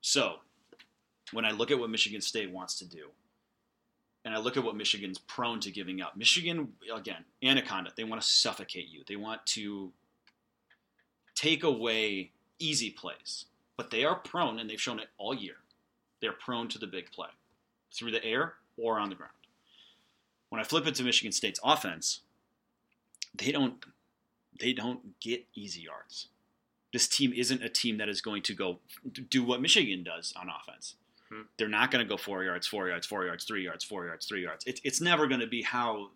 So, 0.00 0.36
when 1.32 1.44
I 1.44 1.50
look 1.50 1.70
at 1.70 1.78
what 1.78 1.90
Michigan 1.90 2.20
State 2.20 2.50
wants 2.50 2.78
to 2.78 2.84
do, 2.86 3.08
and 4.24 4.34
I 4.34 4.38
look 4.38 4.56
at 4.56 4.64
what 4.64 4.76
Michigan's 4.76 5.18
prone 5.18 5.60
to 5.60 5.70
giving 5.70 6.02
up, 6.02 6.16
Michigan, 6.16 6.74
again, 6.94 7.24
Anaconda, 7.42 7.92
they 7.96 8.04
want 8.04 8.20
to 8.20 8.28
suffocate 8.28 8.88
you. 8.88 9.02
They 9.08 9.16
want 9.16 9.44
to 9.46 9.92
take 11.34 11.64
away 11.64 12.32
easy 12.58 12.90
plays, 12.90 13.46
but 13.76 13.90
they 13.90 14.04
are 14.04 14.16
prone, 14.16 14.58
and 14.58 14.68
they've 14.68 14.80
shown 14.80 14.98
it 14.98 15.08
all 15.16 15.34
year. 15.34 15.56
They're 16.20 16.32
prone 16.32 16.68
to 16.68 16.78
the 16.78 16.86
big 16.86 17.10
play 17.10 17.28
through 17.94 18.10
the 18.10 18.24
air 18.24 18.54
or 18.76 18.98
on 18.98 19.08
the 19.08 19.14
ground. 19.14 19.32
When 20.48 20.60
I 20.60 20.64
flip 20.64 20.86
it 20.86 20.94
to 20.96 21.02
Michigan 21.02 21.32
State's 21.32 21.60
offense, 21.62 22.20
they 23.34 23.52
don't 23.52 23.84
they 24.58 24.72
don't 24.72 25.20
get 25.20 25.46
easy 25.54 25.82
yards. 25.82 26.28
This 26.92 27.06
team 27.06 27.32
isn't 27.34 27.62
a 27.62 27.68
team 27.68 27.98
that 27.98 28.08
is 28.08 28.20
going 28.20 28.42
to 28.44 28.54
go 28.54 28.78
do 29.28 29.44
what 29.44 29.60
Michigan 29.60 30.02
does 30.02 30.32
on 30.40 30.48
offense. 30.48 30.94
Hmm. 31.30 31.42
They're 31.58 31.68
not 31.68 31.90
going 31.90 32.04
to 32.04 32.08
go 32.08 32.16
four 32.16 32.42
yards, 32.42 32.66
four 32.66 32.88
yards, 32.88 33.06
four 33.06 33.26
yards, 33.26 33.44
three 33.44 33.62
yards, 33.62 33.84
four 33.84 34.06
yards, 34.06 34.26
three 34.26 34.42
yards. 34.42 34.66
It, 34.66 34.80
it's 34.84 35.00
never 35.00 35.26
going 35.26 35.40
to 35.40 35.46
be 35.46 35.62
how 35.62 36.10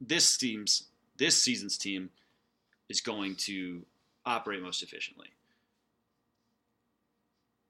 this 0.00 0.36
team's 0.36 0.88
this 1.16 1.42
season's 1.42 1.76
team 1.78 2.10
is 2.88 3.00
going 3.00 3.36
to 3.36 3.84
operate 4.26 4.62
most 4.62 4.82
efficiently. 4.82 5.28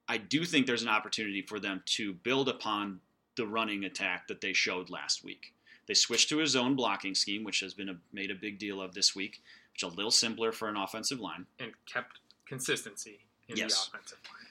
I 0.09 0.17
do 0.17 0.45
think 0.45 0.67
there's 0.67 0.83
an 0.83 0.89
opportunity 0.89 1.43
for 1.43 1.61
them 1.61 1.83
to 1.87 2.15
build 2.15 2.49
upon 2.49 3.01
the 3.37 3.47
running 3.47 3.85
attack 3.85 4.29
that 4.29 4.41
they 4.41 4.53
showed 4.53 4.91
last 4.91 5.23
week. 5.23 5.53
They 5.87 5.95
switched 5.95 6.29
to 6.31 6.41
a 6.41 6.47
zone 6.47 6.77
blocking 6.77 7.15
scheme, 7.15 7.43
which 7.45 7.61
has 7.61 7.75
been 7.75 7.89
a, 7.89 7.97
made 8.13 8.31
a 8.31 8.35
big 8.35 8.59
deal 8.59 8.81
of 8.81 8.95
this 8.95 9.15
week, 9.17 9.43
which 9.73 9.83
is 9.83 9.93
a 9.93 9.97
little 9.97 10.11
simpler 10.11 10.53
for 10.53 10.69
an 10.69 10.77
offensive 10.77 11.21
line. 11.21 11.47
and 11.59 11.73
kept 11.87 12.19
consistency 12.47 13.21
in 13.49 13.57
Yes. 13.57 13.87
the 13.89 13.97
offensive 13.97 14.19
line. 14.31 14.47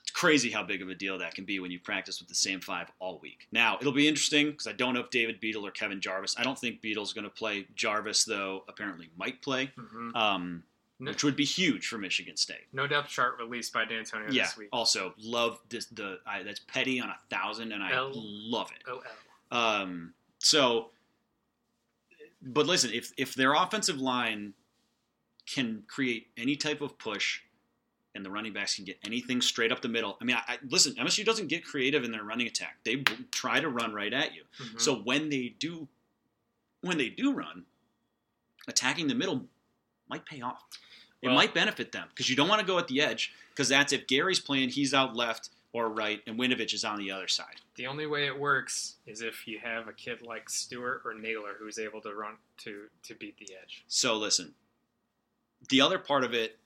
It's 0.00 0.10
crazy 0.10 0.50
how 0.50 0.62
big 0.62 0.82
of 0.82 0.88
a 0.88 0.94
deal 0.94 1.18
that 1.18 1.34
can 1.34 1.44
be 1.44 1.60
when 1.60 1.70
you 1.70 1.78
practice 1.78 2.18
with 2.20 2.28
the 2.28 2.34
same 2.34 2.60
five 2.60 2.90
all 2.98 3.18
week. 3.20 3.46
Now, 3.52 3.78
it'll 3.80 3.92
be 3.92 4.08
interesting 4.08 4.50
because 4.50 4.66
I 4.66 4.72
don't 4.72 4.94
know 4.94 5.00
if 5.00 5.10
David 5.10 5.40
Beadle 5.40 5.66
or 5.66 5.70
Kevin 5.70 6.00
Jarvis. 6.00 6.34
I 6.38 6.42
don't 6.42 6.58
think 6.58 6.80
Beadle's 6.80 7.12
going 7.12 7.24
to 7.24 7.30
play. 7.30 7.66
Jarvis, 7.74 8.24
though, 8.24 8.64
apparently 8.68 9.10
might 9.16 9.40
play, 9.42 9.70
Mhm. 9.76 10.14
um, 10.16 10.64
No, 10.98 11.10
which 11.10 11.24
would 11.24 11.34
be 11.36 11.44
huge 11.44 11.86
for 11.88 11.98
Michigan 11.98 12.36
State. 12.36 12.66
no 12.72 12.86
depth 12.86 13.08
chart 13.10 13.38
released 13.38 13.72
by 13.72 13.84
Dantonio 13.84 14.32
Yeah. 14.32 14.44
this 14.44 14.56
week. 14.56 14.68
Also, 14.72 15.14
love 15.18 15.60
this. 15.68 15.86
The 15.86 16.20
I, 16.26 16.42
that's 16.42 16.60
petty 16.60 17.00
on 17.00 17.08
a 17.10 17.18
thousand, 17.30 17.72
and 17.72 17.82
I 17.82 17.92
L. 17.92 18.12
love 18.14 18.70
it. 18.72 18.82
OL. 18.88 19.02
Um, 19.50 20.14
so, 20.42 20.90
but 22.42 22.66
listen, 22.66 22.90
if 22.92 23.12
if 23.16 23.34
their 23.34 23.54
offensive 23.54 23.98
line 24.00 24.54
can 25.46 25.82
create 25.88 26.28
any 26.36 26.56
type 26.56 26.80
of 26.80 26.98
push 26.98 27.40
and 28.14 28.24
the 28.24 28.30
running 28.30 28.52
backs 28.52 28.76
can 28.76 28.84
get 28.84 28.98
anything 29.04 29.40
straight 29.40 29.72
up 29.72 29.80
the 29.80 29.88
middle. 29.88 30.16
I 30.20 30.24
mean, 30.24 30.36
I, 30.36 30.52
I, 30.52 30.58
listen, 30.68 30.94
MSU 30.94 31.24
doesn't 31.24 31.48
get 31.48 31.64
creative 31.64 32.04
in 32.04 32.12
their 32.12 32.22
running 32.22 32.46
attack. 32.46 32.76
They 32.84 32.96
b- 32.96 33.12
try 33.32 33.58
to 33.58 33.68
run 33.68 33.92
right 33.94 34.12
at 34.12 34.34
you. 34.34 34.42
Mhm. 34.60 34.80
So 34.80 34.96
when 34.96 35.30
they 35.30 35.54
do, 35.58 35.88
when 36.82 36.98
they 36.98 37.08
do 37.08 37.32
run, 37.32 37.64
attacking 38.68 39.08
the 39.08 39.14
middle 39.14 39.46
might 40.08 40.26
pay 40.26 40.42
off. 40.42 40.62
It 41.22 41.28
Well- 41.28 41.36
might 41.36 41.54
benefit 41.54 41.92
them 41.92 42.08
because 42.10 42.28
you 42.28 42.36
don't 42.36 42.48
want 42.48 42.60
to 42.60 42.66
go 42.66 42.78
at 42.78 42.86
the 42.88 43.00
edge 43.00 43.32
because 43.50 43.68
that's 43.68 43.92
if 43.92 44.06
Gary's 44.06 44.40
playing, 44.40 44.68
he's 44.70 44.92
out 44.94 45.16
left 45.16 45.48
or 45.72 45.88
right, 45.88 46.20
and 46.26 46.38
Winovich 46.38 46.74
is 46.74 46.84
on 46.84 46.98
the 46.98 47.10
other 47.10 47.28
side. 47.28 47.56
the 47.76 47.86
only 47.86 48.06
way 48.06 48.26
it 48.26 48.38
works 48.38 48.96
is 49.06 49.22
if 49.22 49.48
you 49.48 49.58
have 49.58 49.88
a 49.88 49.92
kid 49.92 50.22
like 50.22 50.50
Stewart 50.50 51.02
or 51.04 51.14
Nailor 51.14 51.54
who's 51.58 51.78
able 51.78 52.00
to 52.02 52.14
run 52.14 52.34
to 52.58 52.88
to 53.04 53.14
beat 53.14 53.38
the 53.38 53.54
edge. 53.60 53.84
So 53.88 54.16
listen, 54.16 54.54
the 55.68 55.80
other 55.80 55.98
part 55.98 56.24
of 56.24 56.34
it 56.34 56.58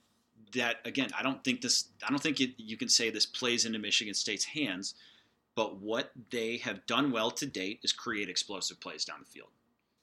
that 0.55 0.77
again, 0.85 1.11
I 1.19 1.23
don't 1.23 1.43
think 1.45 1.61
this, 1.61 1.87
I 2.07 2.11
don't 2.11 2.23
think 2.23 2.41
it, 2.41 2.51
you 2.57 2.77
can 2.77 2.89
say 2.89 3.11
this 3.11 3.27
plays 3.27 3.65
into 3.65 3.79
Michigan 3.79 4.15
State's 4.15 4.45
hands, 4.45 4.95
but 5.55 5.81
what 5.81 6.11
they 6.31 6.59
have 6.59 6.87
done 6.87 7.11
well 7.11 7.31
to 7.33 7.47
date 7.47 7.81
is 7.83 7.93
create 7.93 8.29
explosive 8.29 8.81
plays 8.81 9.05
down 9.05 9.19
the 9.21 9.27
field. 9.27 9.49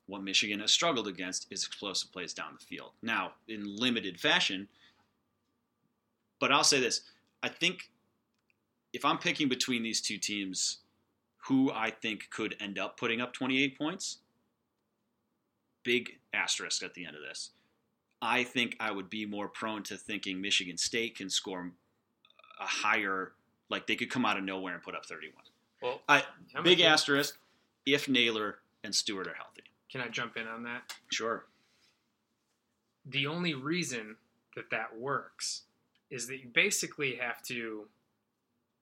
What 0.07 0.23
Michigan 0.23 0.59
has 0.59 0.71
struggled 0.71 1.07
against 1.07 1.47
is 1.49 1.65
explosive 1.65 2.11
plays 2.11 2.33
down 2.33 2.57
the 2.59 2.65
field. 2.65 2.91
Now, 3.01 3.33
in 3.47 3.75
limited 3.77 4.19
fashion, 4.19 4.67
but 6.39 6.51
I'll 6.51 6.63
say 6.63 6.81
this: 6.81 7.01
I 7.41 7.49
think 7.49 7.89
if 8.93 9.03
I'm 9.03 9.17
picking 9.17 9.49
between 9.49 9.83
these 9.83 9.99
two 9.99 10.17
teams, 10.17 10.77
who 11.47 11.71
I 11.71 11.89
think 11.89 12.29
could 12.29 12.55
end 12.61 12.79
up 12.79 12.97
putting 12.97 13.19
up 13.19 13.33
28 13.33 13.77
points, 13.77 14.17
big 15.83 16.19
asterisk 16.33 16.83
at 16.83 16.93
the 16.93 17.05
end 17.05 17.15
of 17.15 17.21
this. 17.21 17.49
I 18.21 18.43
think 18.43 18.77
I 18.79 18.91
would 18.91 19.09
be 19.09 19.25
more 19.25 19.49
prone 19.49 19.83
to 19.83 19.97
thinking 19.97 20.39
Michigan 20.39 20.77
State 20.77 21.17
can 21.17 21.29
score 21.29 21.71
a 22.61 22.65
higher, 22.65 23.33
like 23.69 23.87
they 23.87 23.97
could 23.97 24.09
come 24.09 24.25
out 24.25 24.37
of 24.37 24.43
nowhere 24.45 24.73
and 24.73 24.81
put 24.81 24.95
up 24.95 25.05
31. 25.05 25.33
Well, 25.81 26.01
I, 26.07 26.23
big 26.63 26.79
asterisk 26.79 27.37
if 27.85 28.07
Nailor 28.07 28.59
and 28.85 28.95
Stewart 28.95 29.27
are 29.27 29.33
healthy. 29.33 29.63
Can 29.91 29.99
I 29.99 30.07
jump 30.07 30.37
in 30.37 30.47
on 30.47 30.63
that? 30.63 30.93
Sure. 31.11 31.45
the 33.05 33.27
only 33.27 33.53
reason 33.53 34.15
that 34.55 34.69
that 34.69 34.97
works 34.97 35.63
is 36.09 36.27
that 36.27 36.37
you 36.37 36.47
basically 36.53 37.15
have 37.15 37.41
to 37.43 37.87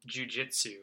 jujitsu 0.07 0.77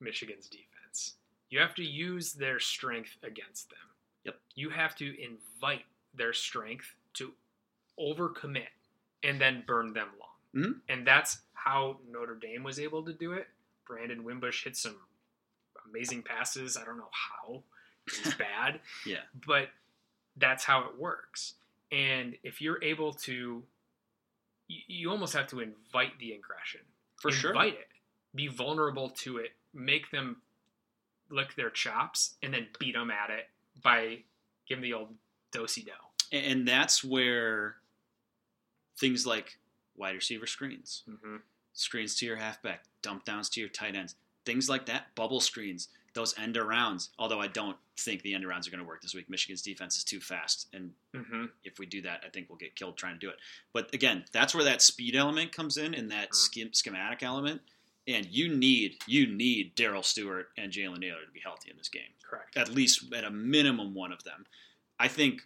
Michigan's 0.00 0.48
defense. 0.48 1.14
You 1.50 1.60
have 1.60 1.74
to 1.76 1.84
use 1.84 2.32
their 2.32 2.58
strength 2.58 3.16
against 3.22 3.68
them. 3.70 3.78
Yep. 4.24 4.40
You 4.54 4.70
have 4.70 4.94
to 4.96 5.22
invite 5.22 5.84
their 6.14 6.32
strength 6.32 6.94
to 7.14 7.32
overcommit 8.00 8.68
and 9.22 9.40
then 9.40 9.62
burn 9.66 9.92
them 9.92 10.08
long. 10.18 10.62
Mhm. 10.64 10.80
And 10.88 11.06
that's 11.06 11.42
how 11.54 12.00
Notre 12.08 12.34
Dame 12.34 12.62
was 12.62 12.78
able 12.80 13.04
to 13.04 13.12
do 13.12 13.32
it. 13.32 13.48
Brandon 13.86 14.24
Wimbush 14.24 14.64
hit 14.64 14.76
some 14.76 14.96
amazing 15.86 16.22
passes. 16.22 16.76
I 16.76 16.84
don't 16.84 16.96
know 16.98 17.10
how. 17.12 17.62
Was 18.24 18.34
bad 18.38 18.80
Yeah. 19.06 19.22
but 19.46 19.70
that's 20.36 20.64
how 20.64 20.88
it 20.88 20.96
works. 20.96 21.54
And 21.92 22.36
if 22.42 22.60
you're 22.60 22.82
able 22.82 23.12
to, 23.12 23.62
you, 24.68 24.80
you 24.88 25.10
almost 25.10 25.34
have 25.34 25.46
to 25.48 25.60
invite 25.60 26.18
the 26.18 26.32
aggression. 26.32 26.80
For 27.20 27.30
sure. 27.30 27.50
invite 27.50 27.74
it, 27.74 27.88
be 28.34 28.48
vulnerable 28.48 29.10
to 29.10 29.38
it, 29.38 29.52
make 29.74 30.10
them 30.10 30.36
lick 31.30 31.54
their 31.54 31.70
chops, 31.70 32.34
and 32.42 32.52
then 32.52 32.66
beat 32.78 32.94
them 32.94 33.10
at 33.10 33.30
it 33.30 33.48
by 33.82 34.18
giving 34.68 34.82
the 34.82 34.92
old 34.92 35.14
dosey 35.50 35.82
do. 35.84 35.92
And- 36.36 36.66
that's 36.66 37.02
where 37.04 37.76
things 38.96 39.26
like 39.26 39.58
wide 39.96 40.14
receiver 40.14 40.46
screens, 40.46 41.02
Mm-hmm. 41.08 41.36
screens 41.74 42.14
to 42.16 42.26
your 42.26 42.36
halfback, 42.36 42.84
dump 43.02 43.24
downs 43.24 43.48
to 43.50 43.60
your 43.60 43.68
tight 43.68 43.96
ends, 43.96 44.14
things 44.44 44.68
like 44.68 44.86
that, 44.86 45.14
bubble 45.14 45.40
screens, 45.40 45.88
those 46.14 46.38
end 46.38 46.56
arounds. 46.56 47.08
Although 47.18 47.40
I 47.40 47.46
don't 47.48 47.76
think 47.96 48.22
the 48.22 48.34
end 48.34 48.44
arounds 48.44 48.66
are 48.66 48.70
going 48.70 48.82
to 48.82 48.86
work 48.86 49.00
this 49.02 49.14
week. 49.14 49.28
Michigan's 49.30 49.62
defense 49.62 49.96
is 49.96 50.04
too 50.04 50.20
fast, 50.20 50.68
and 50.72 50.92
Mm-hmm. 51.14 51.46
if 51.64 51.78
we 51.78 51.86
do 51.86 52.02
that, 52.02 52.22
I 52.26 52.30
think 52.30 52.48
we'll 52.48 52.58
get 52.58 52.74
killed 52.76 52.96
trying 52.96 53.14
to 53.14 53.18
do 53.20 53.28
it. 53.30 53.36
But 53.72 53.92
again, 53.94 54.24
that's 54.32 54.54
where 54.54 54.64
that 54.64 54.80
speed 54.82 55.14
element 55.16 55.52
comes 55.52 55.76
in, 55.76 55.94
and 55.94 56.10
that 56.10 56.30
Mhm. 56.30 56.34
skim, 56.34 56.72
schematic 56.72 57.22
element. 57.22 57.62
And 58.08 58.26
you 58.26 58.48
need 58.54 58.96
you 59.06 59.26
need 59.26 59.74
Darrell 59.74 60.02
Stewart 60.02 60.48
and 60.58 60.72
Jalen 60.72 60.98
Nailor 60.98 61.24
to 61.26 61.32
be 61.32 61.40
healthy 61.40 61.70
in 61.70 61.76
this 61.76 61.88
game. 61.88 62.02
Correct. 62.28 62.56
At 62.56 62.68
least 62.74 63.12
at 63.14 63.24
a 63.24 63.30
minimum, 63.30 63.94
one 63.94 64.12
of 64.12 64.24
them. 64.24 64.46
I 64.98 65.08
think. 65.08 65.42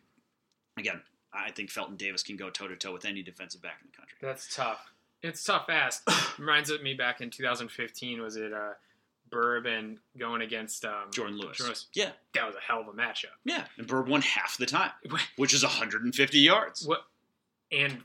Again, 0.78 1.00
I 1.32 1.50
think 1.52 1.70
Felton 1.70 1.96
Davis 1.96 2.22
can 2.22 2.36
go 2.36 2.50
toe 2.50 2.68
to 2.68 2.76
toe 2.76 2.92
with 2.92 3.04
any 3.06 3.22
defensive 3.22 3.62
back 3.62 3.78
in 3.82 3.88
the 3.90 3.96
country. 3.96 4.18
That's 4.20 4.54
tough. 4.54 4.90
It's 5.22 5.42
tough 5.42 5.66
ass. 5.70 6.02
Reminds 6.38 6.68
of 6.70 6.82
me 6.82 6.92
back 6.94 7.20
in 7.22 7.30
2015. 7.30 8.20
Was 8.20 8.36
it 8.36 8.52
uh, 8.52 8.72
Bourbon 9.30 9.98
going 10.18 10.42
against 10.42 10.84
um, 10.84 11.10
Jourdan 11.10 11.38
Lewis. 11.38 11.58
Jourdan 11.58 11.66
Lewis? 11.66 11.86
Yeah, 11.94 12.10
That 12.34 12.46
was 12.46 12.56
a 12.56 12.60
hell 12.60 12.80
of 12.80 12.88
a 12.88 12.92
matchup. 12.92 13.34
yeah. 13.44 13.64
And 13.78 13.86
Bird 13.86 14.08
won 14.08 14.20
half 14.22 14.56
the 14.58 14.66
time, 14.66 14.90
which 15.36 15.52
is 15.54 15.62
150 15.62 16.38
yards. 16.38 16.86
What? 16.86 17.04
And 17.72 18.02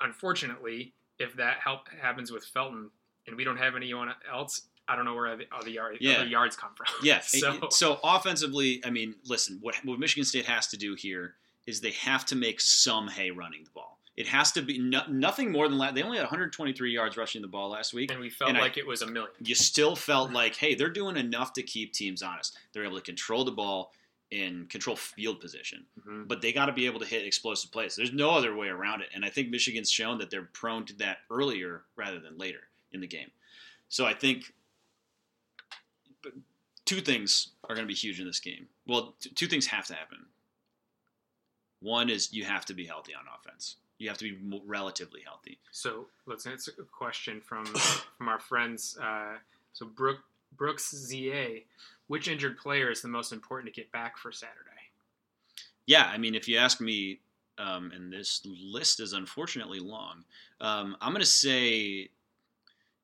unfortunately, 0.00 0.92
if 1.18 1.34
that 1.36 1.58
help 1.64 1.88
happens 2.00 2.30
with 2.30 2.44
Felton, 2.44 2.90
and 3.26 3.36
we 3.36 3.44
don't 3.44 3.56
have 3.56 3.76
anyone 3.76 4.12
else, 4.30 4.62
I 4.88 4.96
don't 4.96 5.04
know 5.04 5.14
where 5.14 5.36
the 5.36 5.46
other, 5.52 5.70
yard, 5.70 5.98
Yeah. 6.00 6.14
other 6.14 6.26
yards 6.26 6.56
come 6.56 6.70
from. 6.76 6.86
Yeah. 7.02 7.20
so, 7.24 7.68
So, 7.70 8.00
offensively, 8.02 8.82
I 8.84 8.90
mean, 8.90 9.14
listen, 9.26 9.58
what, 9.60 9.76
what 9.84 9.98
Michigan 9.98 10.24
State 10.24 10.46
has 10.46 10.66
to 10.68 10.76
do 10.76 10.94
here 10.94 11.34
is 11.66 11.80
they 11.80 11.92
have 11.92 12.24
to 12.26 12.36
make 12.36 12.60
some 12.60 13.06
hay 13.08 13.30
running 13.30 13.64
the 13.64 13.70
ball. 13.70 13.98
It 14.16 14.26
has 14.28 14.52
to 14.52 14.62
be 14.62 14.78
no, 14.78 15.02
nothing 15.08 15.50
more 15.52 15.68
than 15.68 15.78
la- 15.78 15.92
they 15.92 16.02
only 16.02 16.18
had 16.18 16.24
123 16.24 16.92
yards 16.92 17.16
rushing 17.16 17.40
the 17.40 17.48
ball 17.48 17.70
last 17.70 17.94
week. 17.94 18.10
and 18.10 18.20
we 18.20 18.28
felt 18.28 18.48
and 18.50 18.58
I- 18.58 18.62
like 18.62 18.76
it 18.76 18.86
was 18.86 19.00
a 19.02 19.06
million. 19.06 19.30
You 19.40 19.54
still 19.54 19.96
felt 19.96 20.32
like, 20.32 20.56
hey, 20.56 20.74
they're 20.74 20.90
doing 20.90 21.16
enough 21.16 21.52
to 21.54 21.62
keep 21.62 21.92
teams 21.94 22.22
honest. 22.22 22.58
They're 22.72 22.84
able 22.84 22.96
to 22.96 23.02
control 23.02 23.44
the 23.44 23.52
ball 23.52 23.92
and 24.30 24.68
control 24.68 24.96
field 24.96 25.40
position, 25.40 25.86
Mhm. 26.06 26.26
but 26.26 26.40
they 26.42 26.52
got 26.52 26.66
to 26.66 26.72
be 26.72 26.86
able 26.86 26.98
to 27.00 27.06
hit 27.06 27.24
explosive 27.24 27.70
plays. 27.70 27.94
There's 27.96 28.12
no 28.12 28.30
other 28.30 28.54
way 28.54 28.68
around 28.68 29.02
it, 29.02 29.08
and 29.14 29.24
I 29.24 29.30
think 29.30 29.48
Michigan's 29.50 29.90
shown 29.90 30.18
that 30.18 30.30
they're 30.30 30.48
prone 30.52 30.84
to 30.86 30.94
that 30.96 31.18
earlier 31.30 31.84
rather 31.96 32.18
than 32.18 32.36
later 32.38 32.68
in 32.92 33.00
the 33.00 33.06
game. 33.06 33.30
So 33.88 34.06
I 34.06 34.14
think 34.14 34.52
two 36.84 37.00
things 37.00 37.48
are 37.64 37.74
going 37.74 37.86
to 37.86 37.92
be 37.92 37.94
huge 37.94 38.20
in 38.20 38.26
this 38.26 38.40
game. 38.40 38.66
Well, 38.86 39.14
t- 39.20 39.30
two 39.30 39.46
things 39.46 39.66
have 39.66 39.86
to 39.86 39.94
happen. 39.94 40.26
One 41.80 42.10
is 42.10 42.32
you 42.32 42.44
have 42.44 42.64
to 42.66 42.74
be 42.74 42.86
healthy 42.86 43.12
on 43.14 43.24
offense. 43.38 43.76
You 43.98 44.08
have 44.08 44.18
to 44.18 44.24
be 44.24 44.60
relatively 44.66 45.20
healthy. 45.24 45.58
So 45.70 46.06
let's 46.26 46.46
answer 46.46 46.72
a 46.78 46.84
question 46.84 47.40
from 47.40 47.64
from 48.18 48.28
our 48.28 48.40
friends. 48.40 48.96
Uh, 49.00 49.36
so 49.72 49.86
Brook, 49.86 50.18
Brooks 50.56 50.94
ZA, 50.94 51.60
which 52.08 52.28
injured 52.28 52.58
player 52.58 52.90
is 52.90 53.02
the 53.02 53.08
most 53.08 53.32
important 53.32 53.72
to 53.72 53.80
get 53.80 53.90
back 53.92 54.18
for 54.18 54.32
Saturday? 54.32 54.70
Yeah, 55.86 56.04
I 56.04 56.18
mean, 56.18 56.34
if 56.34 56.46
you 56.48 56.58
ask 56.58 56.80
me, 56.80 57.20
um, 57.58 57.90
and 57.94 58.12
this 58.12 58.42
list 58.44 59.00
is 59.00 59.12
unfortunately 59.12 59.80
long, 59.80 60.24
um, 60.60 60.96
I'm 61.00 61.12
going 61.12 61.20
to 61.20 61.26
say 61.26 62.10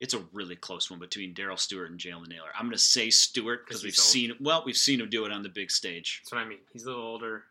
it's 0.01 0.15
a 0.15 0.19
really 0.33 0.57
close 0.57 0.91
one 0.91 1.01
between 1.01 1.35
Darrell 1.35 1.57
Stewart 1.57 1.91
and 1.91 1.99
Jalen 1.99 2.29
Nailor. 2.29 2.51
I'm 2.57 2.67
going 2.67 2.73
to 2.73 2.79
say 2.79 3.11
Stewart 3.11 3.67
because 3.67 3.83
we've 3.83 3.91
old. 3.99 4.07
seen 4.07 4.33
well, 4.41 4.63
we've 4.65 4.77
seen 4.77 5.01
him 5.01 5.09
do 5.11 5.25
it 5.25 5.33
on 5.33 5.43
the 5.43 5.49
big 5.49 5.71
stage. 5.71 6.21
That's 6.23 6.33
what 6.33 6.41
I 6.41 6.45
mean. 6.45 6.59
He's 6.73 6.85
a 6.85 6.91
little 6.91 7.05
older. 7.05 7.45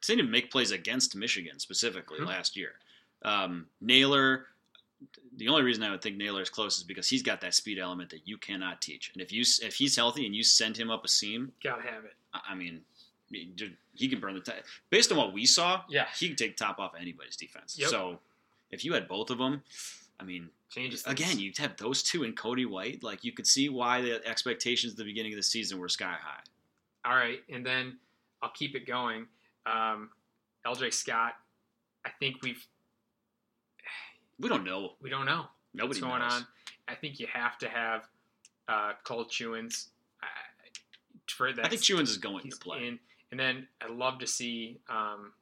seen 0.00 0.18
him 0.20 0.30
make 0.30 0.50
plays 0.50 0.70
against 0.70 1.16
Michigan 1.16 1.58
specifically 1.58 2.18
Mhm. 2.20 2.26
last 2.28 2.56
year. 2.56 2.74
Um, 3.22 3.66
Nailor, 3.80 4.46
the 5.36 5.48
only 5.48 5.62
reason 5.62 5.82
I 5.82 5.90
would 5.90 6.02
think 6.02 6.16
Nailor 6.16 6.42
is 6.42 6.50
close 6.50 6.76
is 6.78 6.84
because 6.84 7.08
he's 7.08 7.22
got 7.22 7.40
that 7.40 7.54
speed 7.54 7.78
element 7.78 8.10
that 8.10 8.26
you 8.26 8.38
cannot 8.38 8.80
teach. 8.80 9.10
And 9.12 9.20
if 9.22 9.32
you 9.32 9.44
if 9.62 9.74
he's 9.74 9.96
healthy 9.96 10.24
and 10.26 10.34
you 10.36 10.42
send 10.44 10.76
him 10.76 10.90
up 10.90 11.04
a 11.04 11.08
seam, 11.08 11.52
Gotta 11.62 11.82
have 11.82 12.04
it. 12.04 12.14
I 12.32 12.54
mean, 12.54 12.84
he 13.30 13.52
he 13.94 14.08
can 14.08 14.20
burn 14.20 14.34
the 14.34 14.40
top. 14.40 14.56
Based 14.90 15.10
on 15.10 15.18
what 15.18 15.32
we 15.32 15.46
saw, 15.46 15.84
Yeah. 15.88 16.08
he 16.16 16.28
can 16.28 16.36
take 16.36 16.56
top 16.56 16.78
off 16.78 16.94
anybody's 16.98 17.36
defense. 17.36 17.76
Yep. 17.78 17.90
So 17.90 18.20
if 18.70 18.84
you 18.84 18.92
had 18.92 19.08
both 19.08 19.30
of 19.30 19.38
them, 19.38 19.62
I 20.20 20.24
mean, 20.24 20.50
Changes 20.70 21.02
things. 21.02 21.20
again, 21.20 21.38
you 21.38 21.52
have 21.58 21.76
those 21.76 22.02
two 22.02 22.24
and 22.24 22.36
Cody 22.36 22.66
White. 22.66 23.02
Like 23.02 23.24
you 23.24 23.32
could 23.32 23.46
see 23.46 23.68
why 23.68 24.02
the 24.02 24.26
expectations 24.26 24.92
at 24.92 24.98
the 24.98 25.04
beginning 25.04 25.32
of 25.32 25.36
the 25.38 25.42
season 25.42 25.78
were 25.78 25.88
sky 25.88 26.16
high. 26.20 26.40
All 27.10 27.16
right, 27.16 27.40
and 27.50 27.64
then 27.64 27.98
I'll 28.42 28.50
keep 28.50 28.74
it 28.74 28.86
going. 28.86 29.26
Um, 29.64 30.10
LJ 30.66 30.92
Scott, 30.92 31.34
I 32.04 32.10
think 32.20 32.36
we've 32.42 32.66
We 34.38 34.48
don't 34.48 34.64
know. 34.64 34.92
we 35.00 35.10
don't 35.10 35.26
know 35.26 35.46
Nobody 35.74 35.88
what's 35.88 36.00
going 36.00 36.20
knows. 36.20 36.32
on. 36.32 36.46
I 36.86 36.94
think 36.94 37.18
you 37.20 37.26
have 37.32 37.58
to 37.58 37.68
have 37.68 38.08
uh, 38.68 38.92
Cole 39.04 39.24
Chewins 39.26 39.88
uh, 40.22 40.26
for 41.28 41.52
that. 41.52 41.64
I 41.64 41.68
think 41.68 41.82
Chewins 41.82 42.10
is 42.10 42.18
going 42.18 42.50
to 42.50 42.56
play. 42.56 42.86
in, 42.86 42.98
and 43.30 43.38
then 43.40 43.66
I'd 43.80 43.90
love 43.90 44.18
to 44.20 44.26
see 44.26 44.80
um, 44.88 45.32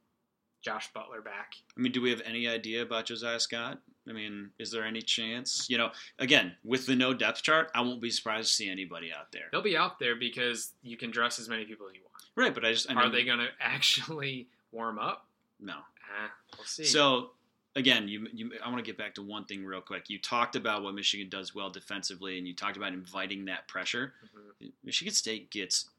Josh 0.61 0.91
Butler 0.93 1.21
back. 1.21 1.53
I 1.77 1.79
mean, 1.81 1.91
do 1.91 2.01
we 2.01 2.09
have 2.11 2.21
any 2.25 2.47
idea 2.47 2.81
about 2.81 3.05
Josiah 3.05 3.39
Scott? 3.39 3.79
I 4.09 4.13
mean, 4.13 4.51
is 4.59 4.71
there 4.71 4.85
any 4.85 5.01
chance? 5.01 5.67
You 5.69 5.77
know, 5.77 5.91
again, 6.19 6.55
with 6.63 6.85
the 6.85 6.95
no 6.95 7.13
depth 7.13 7.43
chart, 7.43 7.69
I 7.75 7.81
won't 7.81 8.01
be 8.01 8.09
surprised 8.09 8.49
to 8.49 8.53
see 8.55 8.69
anybody 8.69 9.11
out 9.11 9.31
there. 9.31 9.45
They'll 9.51 9.61
be 9.61 9.77
out 9.77 9.99
there 9.99 10.15
because 10.15 10.73
you 10.81 10.97
can 10.97 11.11
dress 11.11 11.39
as 11.39 11.49
many 11.49 11.65
people 11.65 11.87
as 11.87 11.95
you 11.95 12.01
want. 12.01 12.13
Right, 12.35 12.53
but 12.53 12.63
I 12.65 12.71
just 12.71 12.89
I 12.89 12.93
Are 12.93 13.09
they 13.09 13.23
going 13.23 13.39
to 13.39 13.49
actually 13.59 14.47
warm 14.71 14.99
up? 14.99 15.25
no. 15.59 15.73
Uh, 15.73 16.29
we'll 16.57 16.65
see. 16.65 16.85
So 16.85 17.31
again, 17.75 18.07
you, 18.07 18.27
you 18.33 18.51
I 18.63 18.69
want 18.69 18.79
to 18.83 18.89
get 18.89 18.97
back 18.97 19.15
to 19.15 19.21
one 19.21 19.43
thing 19.43 19.65
real 19.65 19.81
quick. 19.81 20.09
You 20.09 20.19
talked 20.19 20.55
about 20.55 20.83
what 20.83 20.95
Michigan 20.95 21.27
does 21.29 21.53
well 21.53 21.69
defensively, 21.69 22.37
and 22.37 22.47
you 22.47 22.55
talked 22.55 22.77
about 22.77 22.93
inviting 22.93 23.45
that 23.45 23.67
pressure. 23.67 24.13
Mhm. 24.63 24.71
Michigan 24.85 25.13
State 25.13 25.51
gets 25.51 25.89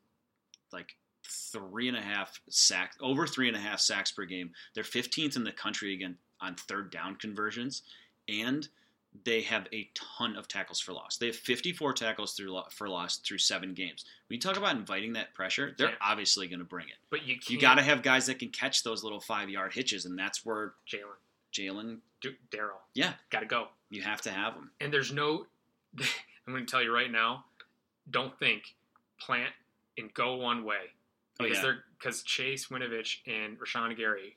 like 0.73 0.97
three 1.25 1.89
and 1.89 1.97
a 1.97 2.01
half 2.01 2.41
sacks, 2.49 2.97
over 3.01 3.27
three 3.27 3.49
and 3.49 3.57
a 3.57 3.61
half 3.61 3.81
sacks 3.81 4.11
per 4.11 4.25
game. 4.25 4.51
They're 4.75 4.83
15th 4.83 5.37
in 5.37 5.45
the 5.45 5.53
country 5.53 5.93
again 5.93 6.17
on 6.41 6.55
third 6.55 6.91
down 6.91 7.17
conversions, 7.17 7.83
and 8.29 8.69
they 9.25 9.41
have 9.43 9.67
a 9.73 9.89
ton 9.95 10.37
of 10.37 10.47
tackles 10.49 10.81
for 10.81 10.93
loss. 10.93 11.17
They 11.17 11.27
have 11.27 11.37
54 11.37 11.95
tackles 11.95 12.35
through 12.35 12.61
for 12.71 12.89
loss 12.89 13.17
through 13.19 13.39
seven 13.39 13.73
games. 13.75 14.05
When 14.29 14.37
you 14.37 14.41
talk 14.41 14.57
about 14.57 14.77
inviting 14.77 15.15
that 15.15 15.35
pressure, 15.35 15.75
they're 15.79 15.91
Yeah. 15.91 15.97
obviously 16.01 16.47
going 16.47 16.59
to 16.59 16.65
bring 16.65 16.89
it. 16.89 16.97
But 17.11 17.27
you 17.27 17.35
can't. 17.37 17.51
You 17.51 17.59
got 17.61 17.77
to 17.77 17.83
have 17.83 18.03
guys 18.03 18.27
that 18.27 18.39
can 18.39 18.51
catch 18.51 18.83
those 18.83 19.03
little 19.03 19.21
five 19.21 19.49
yard 19.49 19.73
hitches, 19.73 20.05
and 20.05 20.19
that's 20.19 20.45
where 20.45 20.75
Jalen, 20.87 21.17
Jalen, 21.53 22.01
Darrell. 22.51 22.81
yeah, 22.95 23.15
Got 23.31 23.41
to 23.41 23.47
go. 23.47 23.69
you 23.91 24.03
have 24.03 24.21
to 24.23 24.31
have 24.31 24.55
them. 24.55 24.71
And 24.81 24.93
there's 24.93 25.13
no. 25.13 25.47
I'm 25.99 26.53
going 26.55 26.67
to 26.67 26.71
tell 26.71 26.83
you 26.83 26.95
right 26.95 27.11
now. 27.11 27.45
Don't 28.11 28.39
think 28.39 28.75
plant 29.21 29.53
and 29.97 30.13
go 30.15 30.37
one 30.37 30.65
way 30.65 30.77
Oh, 31.41 31.45
because 31.45 31.57
yeah. 31.59 31.63
they're 31.63 31.85
because 31.99 32.23
Chase 32.23 32.67
Winovich 32.69 33.19
and 33.27 33.59
Rashan 33.59 33.97
Gary, 33.97 34.37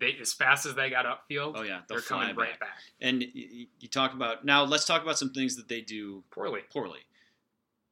they 0.00 0.16
as 0.20 0.32
fast 0.32 0.66
as 0.66 0.74
they 0.74 0.90
got 0.90 1.04
upfield, 1.06 1.54
Oh 1.56 1.62
yeah, 1.62 1.80
they're 1.88 2.00
coming 2.00 2.34
right 2.36 2.50
back. 2.50 2.60
back 2.60 2.68
And 3.00 3.20
y- 3.20 3.26
y- 3.34 3.66
you 3.80 3.88
talk 3.88 4.12
about 4.14 4.44
now. 4.44 4.64
Let's 4.64 4.84
talk 4.84 5.02
about 5.02 5.18
some 5.18 5.30
things 5.32 5.56
that 5.56 5.68
they 5.68 5.80
do 5.80 6.22
poorly. 6.30 6.62
poorly. 6.72 7.00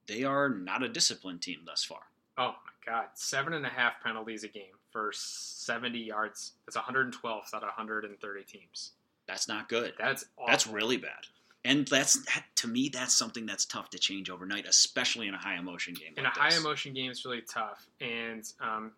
They 0.07 0.25
are 0.25 0.49
not 0.49 0.83
a 0.83 0.89
disciplined 0.89 1.41
team 1.43 1.61
thus 1.65 1.85
far. 1.85 2.01
Oh 2.37 2.55
my 2.65 2.93
God, 2.93 3.07
seven 3.15 3.53
and 3.55 3.65
a 3.65 3.69
half 3.71 3.95
penalties 4.03 4.45
a 4.45 4.49
game 4.49 4.75
for 4.91 5.11
70 5.15 5.99
yards. 5.99 6.53
That's 6.67 6.77
112th 6.77 7.55
out 7.55 7.63
of 7.63 7.69
130 7.69 8.43
teams. 8.45 8.93
That's 9.27 9.49
not 9.49 9.69
good. 9.69 9.95
That's 9.99 10.27
awful. 10.37 10.47
That's 10.51 10.67
really 10.67 10.99
bad. 10.99 11.27
And 11.65 11.89
that's 11.89 12.23
that, 12.27 12.45
to 12.57 12.69
me, 12.69 12.91
that's 12.91 13.15
something 13.15 13.47
that's 13.47 13.65
tough 13.65 13.89
to 13.91 13.99
change 13.99 14.29
overnight, 14.29 14.67
especially 14.67 15.29
in 15.29 15.35
a 15.35 15.39
high 15.39 15.57
emotion 15.57 15.95
game. 15.95 16.13
in 16.19 16.25
like 16.25 16.37
a 16.37 16.41
high 16.41 16.55
emotion 16.57 16.93
game. 16.93 17.11
It's 17.11 17.25
really 17.25 17.41
tough. 17.41 17.87
And 18.03 18.45
um, 18.61 18.93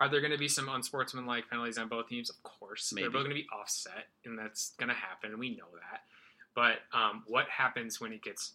are 0.00 0.08
there 0.08 0.20
going 0.20 0.32
to 0.32 0.38
be 0.38 0.48
some 0.48 0.68
unsportsmanlike 0.68 1.48
penalties 1.50 1.78
on 1.78 1.88
both 1.88 2.08
teams? 2.08 2.30
Of 2.30 2.42
course, 2.42 2.92
Maybe. 2.92 3.02
they're 3.04 3.10
both 3.10 3.24
going 3.24 3.36
to 3.36 3.42
be 3.42 3.48
offset, 3.52 4.06
and 4.24 4.38
that's 4.38 4.72
going 4.78 4.88
to 4.88 4.94
happen. 4.94 5.30
and 5.30 5.38
We 5.38 5.50
know 5.50 5.66
that. 5.74 6.02
But 6.54 6.78
um, 6.96 7.24
what 7.26 7.48
happens 7.48 8.00
when 8.00 8.12
it 8.12 8.22
gets? 8.22 8.52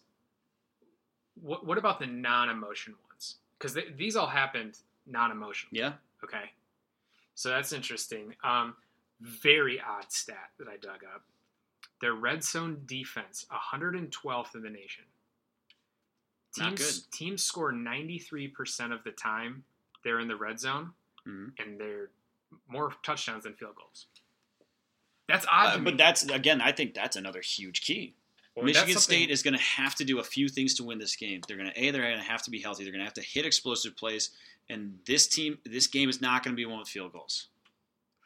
What 1.40 1.66
What 1.66 1.78
about 1.78 1.98
the 1.98 2.06
non-emotion 2.06 2.94
ones? 3.10 3.36
Because 3.58 3.76
these 3.96 4.16
all 4.16 4.26
happened 4.26 4.78
non-emotional. 5.06 5.70
Yeah, 5.72 5.92
Okay. 6.22 6.50
So 7.34 7.48
that's 7.48 7.72
interesting. 7.72 8.34
Um, 8.42 8.74
very 9.20 9.80
odd 9.80 10.10
stat 10.10 10.50
that 10.58 10.68
I 10.68 10.76
dug 10.76 11.04
up. 11.14 11.22
Their 12.00 12.14
red 12.14 12.44
zone 12.44 12.82
defense, 12.86 13.46
112th 13.52 14.54
in 14.54 14.62
the 14.62 14.70
nation. 14.70 15.04
Not 16.58 16.76
good. 16.76 16.94
teams 17.12 17.42
score 17.42 17.72
93% 17.72 18.92
of 18.92 19.02
the 19.02 19.10
time 19.10 19.64
they're 20.04 20.20
in 20.20 20.28
the 20.28 20.36
red 20.36 20.60
zone, 20.60 20.92
Mhm. 21.26 21.58
and 21.58 21.80
they're 21.80 22.10
more 22.68 22.92
touchdowns 23.02 23.44
than 23.44 23.54
field 23.54 23.74
goals. 23.76 24.06
That's 25.26 25.46
odd 25.50 25.66
Uh, 25.66 25.72
to 25.74 25.78
me. 25.78 25.84
but 25.86 25.96
that's 25.98 26.24
again, 26.24 26.60
I 26.60 26.72
think 26.72 26.94
that's 26.94 27.16
another 27.16 27.40
huge 27.40 27.80
key. 27.82 28.14
Well, 28.54 28.64
Michigan 28.66 28.98
State 28.98 29.30
is 29.30 29.42
going 29.42 29.54
to 29.56 29.62
have 29.62 29.96
to 29.96 30.04
do 30.04 30.20
a 30.20 30.24
few 30.24 30.48
things 30.48 30.74
to 30.74 30.84
win 30.84 30.98
this 30.98 31.16
game. 31.16 31.40
They're 31.48 31.56
going 31.56 31.72
to 31.72 31.80
a, 31.82 31.90
they're 31.90 32.02
going 32.02 32.18
to 32.18 32.22
have 32.22 32.42
to 32.44 32.50
be 32.50 32.60
healthy. 32.60 32.84
They're 32.84 32.92
going 32.92 33.00
to 33.00 33.04
have 33.06 33.14
to 33.14 33.22
hit 33.22 33.44
explosive 33.44 33.96
plays, 33.96 34.30
and 34.68 35.00
this 35.06 35.26
team, 35.26 35.58
this 35.64 35.86
game 35.88 36.08
is 36.08 36.20
not 36.20 36.44
going 36.44 36.54
to 36.54 36.56
be 36.56 36.64
one 36.66 36.78
with 36.78 36.88
field 36.88 37.12
goals. 37.12 37.48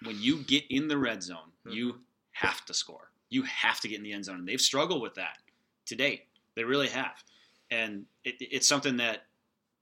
When 0.02 0.20
you 0.20 0.42
get 0.42 0.64
in 0.68 0.88
the 0.88 0.98
red 0.98 1.22
zone, 1.22 1.52
Mm-hmm. 1.64 1.76
you 1.76 2.04
have 2.32 2.64
to 2.66 2.74
score. 2.74 3.10
You 3.30 3.42
have 3.42 3.80
to 3.80 3.88
get 3.88 3.96
in 3.98 4.02
the 4.04 4.12
end 4.12 4.24
zone, 4.26 4.36
and 4.40 4.48
they've 4.48 4.60
struggled 4.60 5.00
with 5.02 5.14
that 5.14 5.38
to 5.86 5.96
date. 5.96 6.26
They 6.56 6.64
really 6.64 6.88
have, 6.88 7.24
and 7.70 8.06
it, 8.24 8.36
it's 8.40 8.66
something 8.68 8.96
that 8.98 9.26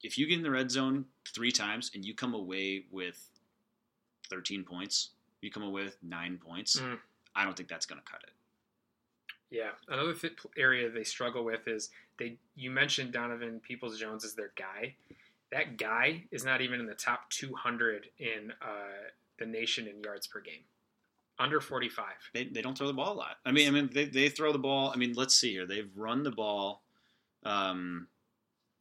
if 0.07 0.17
you 0.17 0.27
get 0.27 0.39
in 0.39 0.43
the 0.43 0.51
red 0.51 0.71
zone 0.71 1.05
three 1.35 1.51
times 1.51 1.91
and 1.95 2.05
you 2.05 2.15
come 2.15 2.33
away 2.33 2.85
with 2.91 3.29
13 4.31 4.63
points, 4.63 5.11
you 5.43 5.51
come 5.51 5.65
away 5.65 5.85
with 5.85 5.99
nine 6.03 6.39
points. 6.39 6.81
Mm. 6.81 6.99
I 7.35 7.45
don't 7.45 7.57
think 7.57 7.69
that's 7.69 7.87
going 7.87 8.01
to 8.01 8.11
cut 8.11 8.23
it. 8.23 8.31
Yeah, 9.51 9.71
another 9.89 10.15
th- 10.15 10.39
area 10.57 10.91
they 10.91 11.05
struggle 11.05 11.45
with 11.45 11.69
is 11.69 11.91
they. 12.19 12.37
You 12.57 12.71
mentioned 12.71 13.13
Donovan 13.13 13.61
Peoples 13.61 13.99
Jones 13.99 14.25
as 14.25 14.35
their 14.35 14.51
guy. 14.57 14.95
That 15.53 15.77
guy 15.77 16.25
is 16.33 16.45
not 16.45 16.61
even 16.63 16.81
in 16.81 16.87
the 16.87 16.95
top 16.95 17.31
200 17.31 18.07
in 18.19 18.53
uh, 18.61 18.67
the 19.39 19.47
nation 19.47 19.87
in 19.87 20.03
yards 20.03 20.27
per 20.27 20.41
game, 20.41 20.65
under 21.39 21.61
45. 21.61 22.07
they, 22.35 22.45
they 22.47 22.61
don't 22.61 22.77
throw 22.77 22.89
the 22.89 22.93
ball 22.93 23.13
a 23.13 23.15
lot. 23.15 23.37
I 23.45 23.53
mean, 23.53 23.69
I 23.69 23.71
mean, 23.71 23.89
they, 23.93 24.07
they 24.07 24.29
throw 24.29 24.53
the 24.53 24.59
ball. 24.59 24.91
I 24.93 24.97
mean, 24.97 25.13
let's 25.15 25.35
see 25.35 25.53
here. 25.53 25.65
They've 25.65 25.91
run 25.95 26.25
the 26.25 26.33
ball 26.33 26.83
um, 27.45 28.09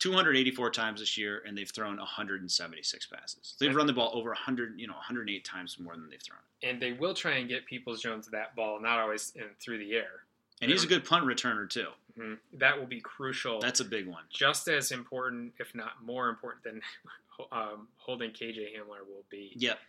284 0.09 0.69
times 0.69 0.99
this 0.99 1.17
year, 1.17 1.41
and 1.47 1.57
they've 1.57 1.69
thrown 1.69 1.97
176 1.97 3.07
passes. 3.07 3.55
They've 3.59 3.75
run 3.75 3.87
the 3.87 3.93
ball 3.93 4.11
over 4.13 4.29
100, 4.29 4.79
you 4.79 4.87
know, 4.87 4.93
108 4.93 5.43
times 5.43 5.79
more 5.79 5.93
than 5.95 6.09
they've 6.09 6.21
thrown. 6.21 6.39
And 6.63 6.79
they 6.81 6.93
will 6.93 7.13
try 7.13 7.33
and 7.37 7.49
get 7.49 7.65
Peoples 7.65 8.01
Jones 8.01 8.27
that 8.27 8.55
ball, 8.55 8.79
not 8.79 8.99
always 8.99 9.33
in, 9.35 9.43
through 9.59 9.79
the 9.79 9.93
air. 9.95 10.21
And 10.61 10.71
he's 10.71 10.83
a 10.83 10.87
good 10.87 11.03
punt 11.03 11.25
returner 11.25 11.69
too. 11.69 11.87
Mhm. 12.17 12.37
That 12.53 12.79
will 12.79 12.85
be 12.87 13.01
crucial. 13.01 13.59
That's 13.59 13.81
a 13.81 13.85
big 13.85 14.07
one. 14.07 14.23
just 14.29 14.67
as 14.69 14.91
important, 14.91 15.53
if 15.59 15.73
not 15.75 16.01
more 16.03 16.29
important, 16.29 16.63
than 16.63 16.81
um, 17.51 17.87
holding 17.97 18.31
KJ 18.31 18.75
Hamler 18.77 19.05
will 19.05 19.25
be. 19.29 19.51
Yep. 19.55 19.79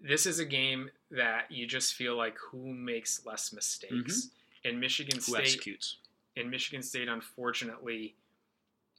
This 0.00 0.26
is 0.26 0.38
a 0.38 0.44
game 0.44 0.90
that 1.10 1.50
you 1.50 1.66
just 1.66 1.94
feel 1.94 2.16
like 2.16 2.36
who 2.38 2.72
makes 2.72 3.24
less 3.26 3.52
mistakes. 3.52 4.28
And 4.64 4.78
Michigan 4.80 5.18
Mm-hmm. 5.18 5.32
Who 5.32 5.38
State 5.38 5.46
executes? 5.54 5.96
and 6.36 6.50
Michigan 6.50 6.82
State 6.82 7.08
unfortunately 7.08 8.14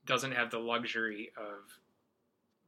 doesn't 0.07 0.31
have 0.31 0.49
the 0.51 0.59
luxury 0.59 1.31
of 1.37 1.79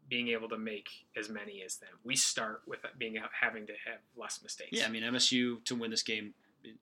being 0.07 0.29
able 0.29 0.49
to 0.49 0.57
make 0.57 0.89
as 1.15 1.29
many 1.29 1.61
as 1.63 1.77
them. 1.77 1.89
We 2.03 2.15
start 2.15 2.61
with 2.67 2.79
being 2.97 3.17
having 3.39 3.67
to 3.67 3.73
have 3.85 3.99
less 4.15 4.41
mistakes. 4.41 4.71
Yeah, 4.73 4.85
I 4.85 4.89
mean, 4.89 5.03
MSU 5.03 5.63
to 5.65 5.75
win 5.75 5.91
this 5.91 6.03
game 6.03 6.33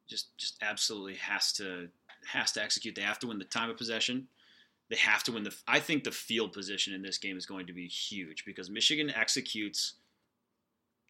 just 0.07 0.35
just 0.37 0.57
absolutely 0.61 1.15
has 1.15 1.53
to 1.53 1.89
has 2.25 2.51
to 2.53 2.63
execute. 2.63 2.95
They 2.95 3.01
have 3.01 3.19
to 3.19 3.27
win 3.27 3.37
the 3.37 3.45
time 3.45 3.69
of 3.69 3.77
possession. 3.77 4.27
They 4.89 4.95
have 4.95 5.23
to 5.23 5.31
win 5.33 5.43
the. 5.43 5.53
I 5.67 5.79
think 5.79 6.03
the 6.03 6.11
field 6.11 6.53
position 6.53 6.93
in 6.93 7.01
this 7.01 7.17
game 7.17 7.37
is 7.37 7.45
going 7.45 7.67
to 7.67 7.73
be 7.73 7.87
huge 7.87 8.45
because 8.45 8.69
Michigan 8.69 9.09
executes. 9.09 9.95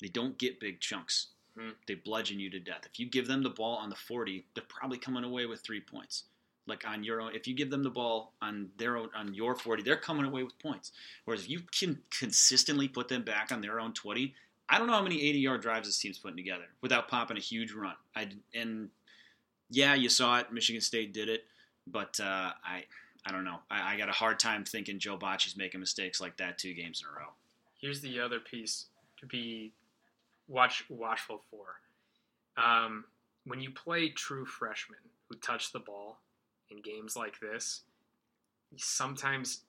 They 0.02 0.08
don't 0.08 0.38
get 0.38 0.60
big 0.60 0.80
chunks. 0.80 1.28
Mhm. 1.58 1.74
They 1.88 1.96
bludgeon 1.96 2.40
you 2.40 2.50
to 2.52 2.60
death. 2.60 2.88
If 2.92 3.00
you 3.00 3.06
give 3.08 3.28
them 3.28 3.44
the 3.44 3.50
ball 3.50 3.78
on 3.78 3.90
the 3.90 3.96
forty, 3.96 4.48
they're 4.56 4.64
probably 4.68 4.98
coming 4.98 5.24
away 5.24 5.46
with 5.46 5.62
three 5.62 5.82
points. 5.82 6.24
Like 6.68 6.88
on 6.88 7.04
your 7.04 7.22
own, 7.22 7.34
if 7.34 7.48
you 7.48 7.56
give 7.56 7.70
them 7.70 7.84
the 7.84 7.90
ball 7.90 8.34
on 8.42 8.70
their 8.78 8.98
own 8.98 9.10
on 9.16 9.34
your 9.34 9.56
forty, 9.56 9.84
they're 9.84 9.96
coming 9.96 10.26
away 10.26 10.44
with 10.44 10.60
points. 10.60 10.92
Whereas 11.26 11.44
if 11.44 11.50
you 11.50 11.62
can 11.72 12.00
consistently 12.12 12.88
put 12.88 13.08
them 13.08 13.24
back 13.24 13.52
on 13.52 13.62
their 13.62 13.80
own 13.80 13.94
twenty, 13.94 14.36
I 14.70 14.78
don't 14.78 14.88
know 14.88 14.94
how 14.94 15.02
many 15.02 15.22
80 15.24 15.40
yard 15.40 15.62
drives 15.62 15.88
this 15.88 15.98
team's 15.98 16.18
putting 16.18 16.38
together 16.38 16.66
without 16.82 17.08
popping 17.08 17.38
a 17.38 17.42
huge 17.42 17.72
run. 17.72 17.96
I 18.16 18.28
and 18.54 18.90
yeah, 19.70 19.96
you 19.96 20.10
saw 20.10 20.40
it. 20.40 20.52
Michigan 20.52 20.82
State 20.82 21.14
did 21.14 21.30
it, 21.30 21.46
but 21.86 22.20
uh, 22.20 22.52
I 22.64 22.84
I 23.26 23.32
don't 23.32 23.44
know. 23.44 23.60
I, 23.70 23.94
I 23.94 23.98
got 23.98 24.10
a 24.10 24.14
hard 24.14 24.40
time 24.40 24.64
thinking 24.64 25.00
Joe 25.00 25.18
Bachie's 25.18 25.58
making 25.58 25.80
mistakes 25.80 26.22
like 26.22 26.38
that 26.38 26.58
two 26.58 26.74
games 26.74 27.02
in 27.02 27.08
a 27.14 27.20
row. 27.20 27.30
here's 27.80 28.02
the 28.02 28.20
other 28.20 28.40
piece 28.40 28.86
to 29.20 29.26
be 29.26 29.74
watch 30.48 30.84
watchful 30.90 31.42
for. 31.50 31.66
Um, 32.62 33.06
when 33.46 33.60
you 33.62 33.72
play 33.72 34.10
true 34.10 34.46
freshmen 34.46 35.00
who 35.30 35.36
touch 35.38 35.72
the 35.72 35.80
ball 35.80 36.20
in 36.70 36.82
games 36.82 37.16
like 37.16 37.40
this, 37.40 37.82
sometimes 38.76 39.62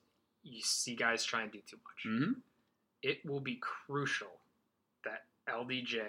you 0.43 0.61
see 0.63 0.95
guys 0.95 1.23
try 1.23 1.43
and 1.43 1.51
do 1.51 1.59
too 1.69 1.77
much. 1.77 2.13
Mm-hmm. 2.13 2.31
It 3.03 3.19
will 3.25 3.39
be 3.39 3.59
crucial 3.61 4.27
that 5.05 5.23
LDJ 5.49 5.99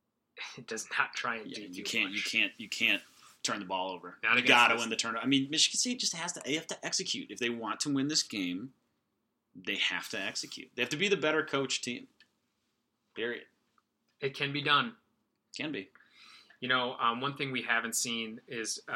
does 0.66 0.86
not 0.98 1.12
try 1.14 1.36
and 1.36 1.52
do 1.52 1.60
Yeah, 1.62 1.66
too 1.68 1.72
you 1.74 1.82
can't 1.84 2.10
much. 2.10 2.16
you 2.16 2.22
can't 2.40 2.52
you 2.58 2.68
can't 2.68 3.02
turn 3.42 3.58
the 3.58 3.64
ball 3.64 3.90
over. 3.90 4.16
Not 4.22 4.36
you 4.36 4.42
got 4.42 4.68
to 4.68 4.76
win 4.76 4.90
the 4.90 4.96
turnover. 4.96 5.24
I 5.24 5.26
mean, 5.28 5.48
Michigan 5.50 5.78
State 5.78 5.98
just 6.00 6.14
has 6.16 6.32
to. 6.34 6.42
They 6.44 6.54
have 6.54 6.66
to 6.68 6.86
execute 6.86 7.30
if 7.30 7.38
they 7.38 7.50
want 7.50 7.80
to 7.80 7.92
win 7.94 8.08
this 8.08 8.22
game. 8.22 8.70
They 9.66 9.76
have 9.76 10.08
to 10.10 10.20
execute. 10.20 10.68
They 10.76 10.82
have 10.82 10.90
to 10.90 10.96
be 10.96 11.08
the 11.08 11.16
better 11.16 11.42
coach 11.44 11.80
team. 11.82 12.06
Period. 13.16 13.44
It 14.20 14.34
can 14.36 14.52
be 14.52 14.62
done. 14.62 14.92
Can 15.56 15.72
be. 15.72 15.88
You 16.60 16.68
know, 16.68 16.96
um, 17.00 17.20
one 17.20 17.34
thing 17.36 17.52
we 17.52 17.62
haven't 17.62 17.96
seen 17.96 18.40
is 18.46 18.80
uh, 18.88 18.92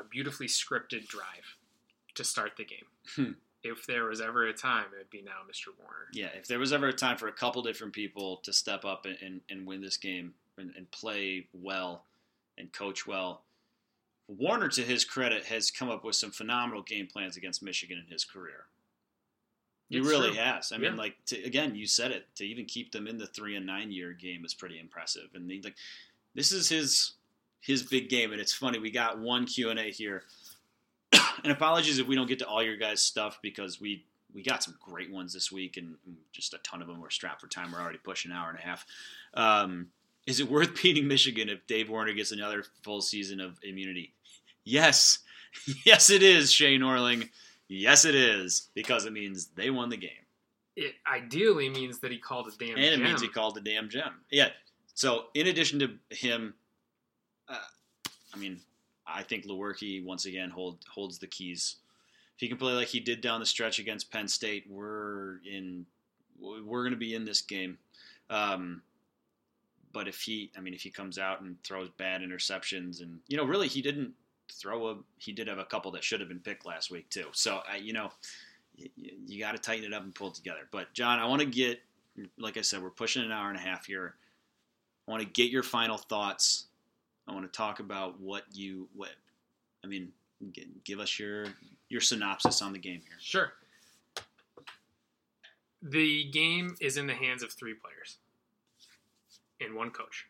a 0.00 0.04
beautifully 0.10 0.46
scripted 0.46 1.06
drive 1.06 1.56
to 2.14 2.24
start 2.24 2.52
the 2.56 2.64
game. 2.64 2.86
Hmm. 3.14 3.32
If 3.62 3.86
there 3.86 4.04
was 4.04 4.20
ever 4.20 4.46
a 4.46 4.52
time, 4.52 4.86
it 4.94 4.98
would 4.98 5.10
be 5.10 5.22
now, 5.22 5.40
Mr. 5.50 5.68
Warner. 5.78 6.08
Yeah, 6.12 6.28
if 6.34 6.46
there 6.46 6.58
was 6.58 6.72
ever 6.72 6.88
a 6.88 6.92
time 6.92 7.16
for 7.16 7.28
a 7.28 7.32
couple 7.32 7.62
different 7.62 7.92
people 7.94 8.38
to 8.44 8.52
step 8.52 8.84
up 8.84 9.06
and, 9.06 9.16
and, 9.22 9.40
and 9.50 9.66
win 9.66 9.80
this 9.80 9.96
game 9.96 10.34
and, 10.58 10.72
and 10.76 10.90
play 10.90 11.46
well 11.54 12.04
and 12.58 12.72
coach 12.72 13.06
well, 13.06 13.42
Warner, 14.28 14.68
to 14.68 14.82
his 14.82 15.04
credit, 15.04 15.44
has 15.46 15.70
come 15.70 15.90
up 15.90 16.04
with 16.04 16.16
some 16.16 16.30
phenomenal 16.30 16.82
game 16.82 17.06
plans 17.06 17.36
against 17.36 17.62
Michigan 17.62 18.02
in 18.06 18.10
his 18.10 18.24
career. 18.24 18.64
He 19.90 19.98
It's 19.98 20.08
really 20.08 20.30
true. 20.30 20.38
has. 20.38 20.72
I 20.72 20.76
mean, 20.78 20.92
Yeah. 20.92 20.98
like 20.98 21.16
to, 21.26 21.42
again, 21.44 21.74
you 21.74 21.86
said 21.86 22.10
it. 22.10 22.26
To 22.36 22.44
even 22.46 22.64
keep 22.64 22.92
them 22.92 23.06
in 23.06 23.18
the 23.18 23.26
three 23.26 23.54
and 23.56 23.66
nine 23.66 23.92
year 23.92 24.12
game 24.14 24.44
is 24.46 24.54
pretty 24.54 24.78
impressive. 24.78 25.28
And 25.34 25.50
they, 25.50 25.60
like, 25.62 25.76
this 26.34 26.52
is 26.52 26.68
his 26.68 27.12
his 27.60 27.82
big 27.82 28.08
game, 28.08 28.32
and 28.32 28.40
it's 28.40 28.52
funny. 28.52 28.78
We 28.78 28.90
got 28.90 29.18
one 29.18 29.46
Q 29.46 29.70
and 29.70 29.78
A 29.78 29.90
here, 29.90 30.24
and 31.42 31.52
apologies 31.52 31.98
if 31.98 32.06
we 32.06 32.14
don't 32.14 32.28
get 32.28 32.38
to 32.40 32.46
all 32.46 32.62
your 32.62 32.76
guys' 32.76 33.02
stuff 33.02 33.38
because 33.42 33.80
we 33.80 34.04
we 34.34 34.42
got 34.42 34.62
some 34.62 34.76
great 34.80 35.10
ones 35.12 35.32
this 35.32 35.50
week, 35.52 35.76
and 35.76 35.94
just 36.32 36.54
a 36.54 36.58
ton 36.58 36.82
of 36.82 36.88
them. 36.88 37.00
We're 37.00 37.10
strapped 37.10 37.40
for 37.40 37.46
time. 37.48 37.72
We're 37.72 37.80
already 37.80 37.98
pushing 37.98 38.30
an 38.32 38.36
hour 38.36 38.50
and 38.50 38.58
a 38.58 38.62
half. 38.62 38.84
Um, 39.34 39.88
is 40.26 40.40
it 40.40 40.50
worth 40.50 40.74
beating 40.82 41.06
Michigan 41.08 41.48
if 41.48 41.66
Dave 41.66 41.88
Warner 41.88 42.12
gets 42.12 42.32
another 42.32 42.64
full 42.82 43.00
season 43.00 43.40
of 43.40 43.58
immunity? 43.62 44.12
Yes, 44.64 45.18
yes, 45.84 46.10
it 46.10 46.22
is. 46.22 46.52
Shane 46.52 46.82
Orling. 46.82 47.28
Yes, 47.68 48.04
it 48.04 48.14
is 48.14 48.68
because 48.74 49.06
it 49.06 49.12
means 49.12 49.46
they 49.56 49.70
won 49.70 49.88
the 49.88 49.96
game, 49.96 50.10
It 50.76 50.94
ideally 51.10 51.70
means 51.70 51.98
that 52.00 52.10
he 52.12 52.18
called 52.18 52.46
a 52.46 52.50
damn 52.58 52.76
and 52.76 52.84
it 52.84 52.90
gem. 52.96 53.02
means 53.02 53.22
he 53.22 53.28
called 53.28 53.54
the 53.54 53.60
damn 53.62 53.88
gem. 53.88 54.20
Yeah. 54.30 54.48
So 54.94 55.24
in 55.34 55.48
addition 55.48 55.80
to 55.80 55.90
him, 56.10 56.54
uh, 57.48 57.58
I 58.32 58.38
mean, 58.38 58.60
I 59.06 59.22
think 59.22 59.46
Lewerke 59.46 60.04
once 60.04 60.24
again 60.24 60.50
hold 60.50 60.78
holds 60.88 61.18
the 61.18 61.26
keys. 61.26 61.76
If 62.36 62.40
he 62.40 62.48
can 62.48 62.56
play 62.56 62.72
like 62.72 62.88
he 62.88 63.00
did 63.00 63.20
down 63.20 63.40
the 63.40 63.46
stretch 63.46 63.78
against 63.78 64.10
Penn 64.10 64.28
State, 64.28 64.64
we're 64.68 65.38
in. 65.48 65.86
We're 66.40 66.82
going 66.82 66.92
to 66.92 66.98
be 66.98 67.14
in 67.14 67.24
this 67.24 67.40
game. 67.40 67.78
Um, 68.28 68.82
but 69.92 70.08
if 70.08 70.20
he, 70.20 70.50
I 70.56 70.60
mean, 70.60 70.74
if 70.74 70.82
he 70.82 70.90
comes 70.90 71.16
out 71.16 71.40
and 71.40 71.62
throws 71.62 71.88
bad 71.96 72.22
interceptions, 72.22 73.00
and 73.00 73.20
you 73.28 73.36
know, 73.36 73.44
really, 73.44 73.68
he 73.68 73.82
didn't 73.82 74.12
throw 74.52 74.88
a. 74.88 74.96
He 75.18 75.32
did 75.32 75.48
have 75.48 75.58
a 75.58 75.64
couple 75.64 75.92
that 75.92 76.02
should 76.02 76.20
have 76.20 76.28
been 76.28 76.40
picked 76.40 76.66
last 76.66 76.90
week 76.90 77.08
too. 77.10 77.26
So 77.32 77.58
uh, 77.72 77.76
you 77.76 77.92
know, 77.92 78.10
you, 78.76 78.88
you 79.26 79.38
got 79.38 79.52
to 79.52 79.58
tighten 79.58 79.84
it 79.84 79.92
up 79.92 80.02
and 80.02 80.14
pull 80.14 80.28
it 80.28 80.34
together. 80.34 80.66
But 80.70 80.92
John, 80.92 81.18
I 81.18 81.26
want 81.26 81.40
to 81.40 81.46
get, 81.46 81.80
like 82.38 82.56
I 82.56 82.62
said, 82.62 82.82
we're 82.82 82.90
pushing 82.90 83.22
an 83.24 83.32
hour 83.32 83.48
and 83.48 83.56
a 83.56 83.62
half 83.62 83.86
here. 83.86 84.16
I 85.06 85.10
want 85.10 85.22
to 85.22 85.28
get 85.28 85.50
your 85.50 85.62
final 85.62 85.98
thoughts. 85.98 86.66
I 87.28 87.32
want 87.32 87.50
to 87.50 87.56
talk 87.56 87.80
about 87.80 88.20
what 88.20 88.44
you 88.52 88.88
what. 88.94 89.10
I 89.82 89.86
mean, 89.86 90.12
give 90.84 90.98
us 90.98 91.18
your 91.18 91.46
your 91.88 92.00
synopsis 92.00 92.62
on 92.62 92.72
the 92.72 92.78
game 92.78 93.00
here. 93.06 93.16
Sure. 93.20 93.52
The 95.82 96.24
game 96.30 96.76
is 96.80 96.96
in 96.96 97.06
the 97.06 97.14
hands 97.14 97.42
of 97.42 97.52
three 97.52 97.74
players 97.74 98.16
and 99.60 99.74
one 99.74 99.90
coach. 99.90 100.26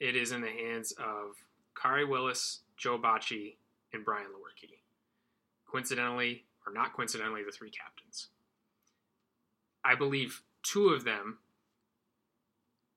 It 0.00 0.16
is 0.16 0.32
in 0.32 0.40
the 0.40 0.48
hands 0.48 0.92
of 0.92 1.36
Khari 1.74 2.08
Willis, 2.08 2.60
Joe 2.76 2.98
Bachie, 2.98 3.56
and 3.92 4.04
Brian 4.04 4.26
Lewerke. 4.26 4.78
Coincidentally, 5.70 6.44
or 6.66 6.72
not 6.72 6.94
coincidentally, 6.94 7.42
the 7.44 7.52
three 7.52 7.70
captains. 7.70 8.28
I 9.84 9.94
believe 9.94 10.42
two 10.62 10.88
of 10.88 11.04
them 11.04 11.38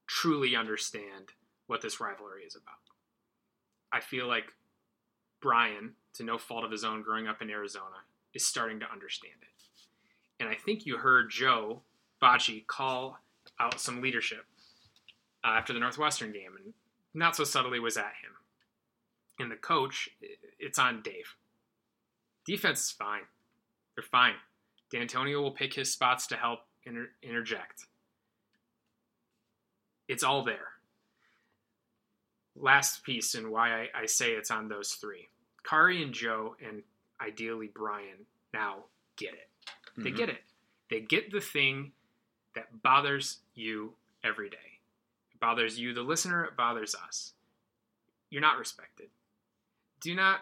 truly 0.07 0.55
understand 0.55 1.31
what 1.67 1.81
this 1.81 1.99
rivalry 1.99 2.43
is 2.43 2.55
about. 2.55 2.75
I 3.91 4.01
feel 4.01 4.27
like 4.27 4.53
Brian, 5.41 5.93
to 6.13 6.23
no 6.23 6.37
fault 6.37 6.63
of 6.63 6.71
his 6.71 6.83
own 6.83 7.01
growing 7.01 7.27
up 7.27 7.41
in 7.41 7.49
Arizona, 7.49 8.03
is 8.33 8.45
starting 8.45 8.79
to 8.79 8.91
understand 8.91 9.35
it. 9.41 9.47
And 10.39 10.49
I 10.49 10.55
think 10.55 10.85
you 10.85 10.97
heard 10.97 11.29
Joe 11.29 11.81
Bachie 12.21 12.67
call 12.67 13.19
out 13.59 13.79
some 13.79 14.01
leadership 14.01 14.45
uh, 15.43 15.49
after 15.49 15.73
the 15.73 15.79
Northwestern 15.79 16.31
game, 16.31 16.51
and 16.63 16.73
not 17.13 17.35
so 17.35 17.43
subtly 17.43 17.79
was 17.79 17.97
at 17.97 18.13
him. 18.21 18.31
And 19.39 19.51
the 19.51 19.55
coach, 19.55 20.09
it's 20.59 20.79
on 20.79 21.01
Dave. 21.01 21.35
Defense 22.45 22.83
is 22.85 22.91
fine. 22.91 23.21
They're 23.95 24.03
fine. 24.03 24.35
Dantonio 24.93 25.41
will 25.41 25.51
pick 25.51 25.73
his 25.73 25.91
spots 25.91 26.27
to 26.27 26.35
help 26.35 26.59
inter- 26.85 27.11
interject. 27.23 27.85
It's 30.07 30.23
all 30.23 30.43
there. 30.43 30.69
Last 32.55 33.03
piece, 33.03 33.35
and 33.35 33.51
why 33.51 33.81
I, 33.83 33.89
I 34.03 34.05
say 34.05 34.31
it's 34.31 34.51
on 34.51 34.69
those 34.69 34.91
three. 34.93 35.27
Khari 35.67 36.01
and 36.01 36.13
Joe, 36.13 36.55
and 36.65 36.83
ideally 37.19 37.69
Brian, 37.73 38.25
now 38.53 38.85
get 39.17 39.33
it. 39.33 39.49
They 39.97 40.11
Mhm. 40.11 40.17
get 40.17 40.29
it. 40.29 40.43
They 40.89 41.01
get 41.01 41.31
the 41.31 41.41
thing 41.41 41.91
that 42.53 42.81
bothers 42.81 43.39
you 43.55 43.95
every 44.23 44.49
day. 44.49 44.79
It 45.33 45.39
bothers 45.39 45.77
you, 45.79 45.93
the 45.93 46.03
listener, 46.03 46.45
it 46.45 46.55
bothers 46.55 46.95
us. 46.95 47.33
You're 48.29 48.41
not 48.41 48.57
respected. 48.57 49.09
Do 49.99 50.13
not, 50.15 50.41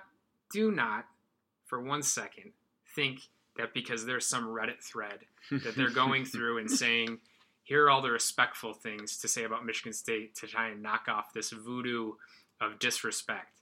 do 0.51 0.71
not, 0.71 1.07
for 1.65 1.79
one 1.81 2.03
second, 2.03 2.53
think 2.95 3.21
that 3.55 3.73
because 3.73 4.05
there's 4.05 4.25
some 4.27 4.45
Reddit 4.45 4.81
thread 4.83 5.25
that 5.49 5.75
they're 5.75 5.89
going 6.03 6.25
through 6.25 6.57
and 6.59 6.69
saying, 6.69 7.19
here 7.63 7.85
are 7.85 7.89
all 7.89 8.01
the 8.01 8.11
respectful 8.11 8.73
things 8.73 9.17
to 9.17 9.27
say 9.27 9.45
about 9.45 9.65
Michigan 9.65 9.93
State 9.93 10.35
to 10.35 10.47
try 10.47 10.67
and 10.67 10.83
knock 10.83 11.07
off 11.07 11.33
this 11.33 11.51
voodoo 11.51 12.13
of 12.59 12.77
disrespect. 12.77 13.61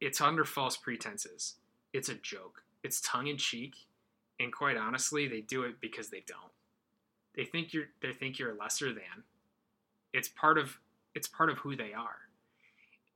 It's 0.00 0.20
under 0.20 0.44
false 0.44 0.76
pretenses. 0.76 1.54
It's 1.94 2.10
a 2.10 2.14
joke. 2.14 2.62
It's 2.82 3.00
tongue 3.00 3.28
in 3.28 3.38
cheek, 3.38 3.74
and 4.38 4.52
quite 4.52 4.76
honestly, 4.76 5.26
they 5.26 5.40
do 5.40 5.62
it 5.62 5.80
because 5.80 6.10
they 6.10 6.22
don't. 6.26 6.52
They 7.34 7.44
think 7.44 7.72
you're 7.72 7.86
they 8.02 8.12
think 8.12 8.38
you're 8.38 8.54
lesser 8.54 8.92
than. 8.92 9.24
It's 10.12 10.28
part 10.28 10.58
of 10.58 10.78
it's 11.14 11.26
part 11.26 11.48
of 11.48 11.58
who 11.58 11.74
they 11.76 11.94
are. 11.94 12.18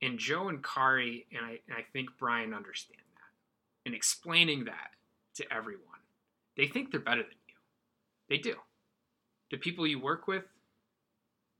And 0.01 0.17
Joe 0.17 0.49
and 0.49 0.63
Khari 0.63 1.25
and 1.31 1.45
I 1.45 1.59
and 1.67 1.77
I 1.77 1.83
think 1.93 2.09
Brian 2.17 2.53
understand 2.53 3.01
that. 3.15 3.85
And 3.85 3.93
explaining 3.93 4.65
that 4.65 4.91
to 5.35 5.53
everyone. 5.53 5.83
They 6.57 6.67
think 6.67 6.91
they're 6.91 6.99
better 6.99 7.21
than 7.21 7.31
you. 7.47 7.55
They 8.27 8.37
do. 8.37 8.55
The 9.51 9.57
people 9.57 9.87
you 9.87 9.99
work 9.99 10.27
with, 10.27 10.43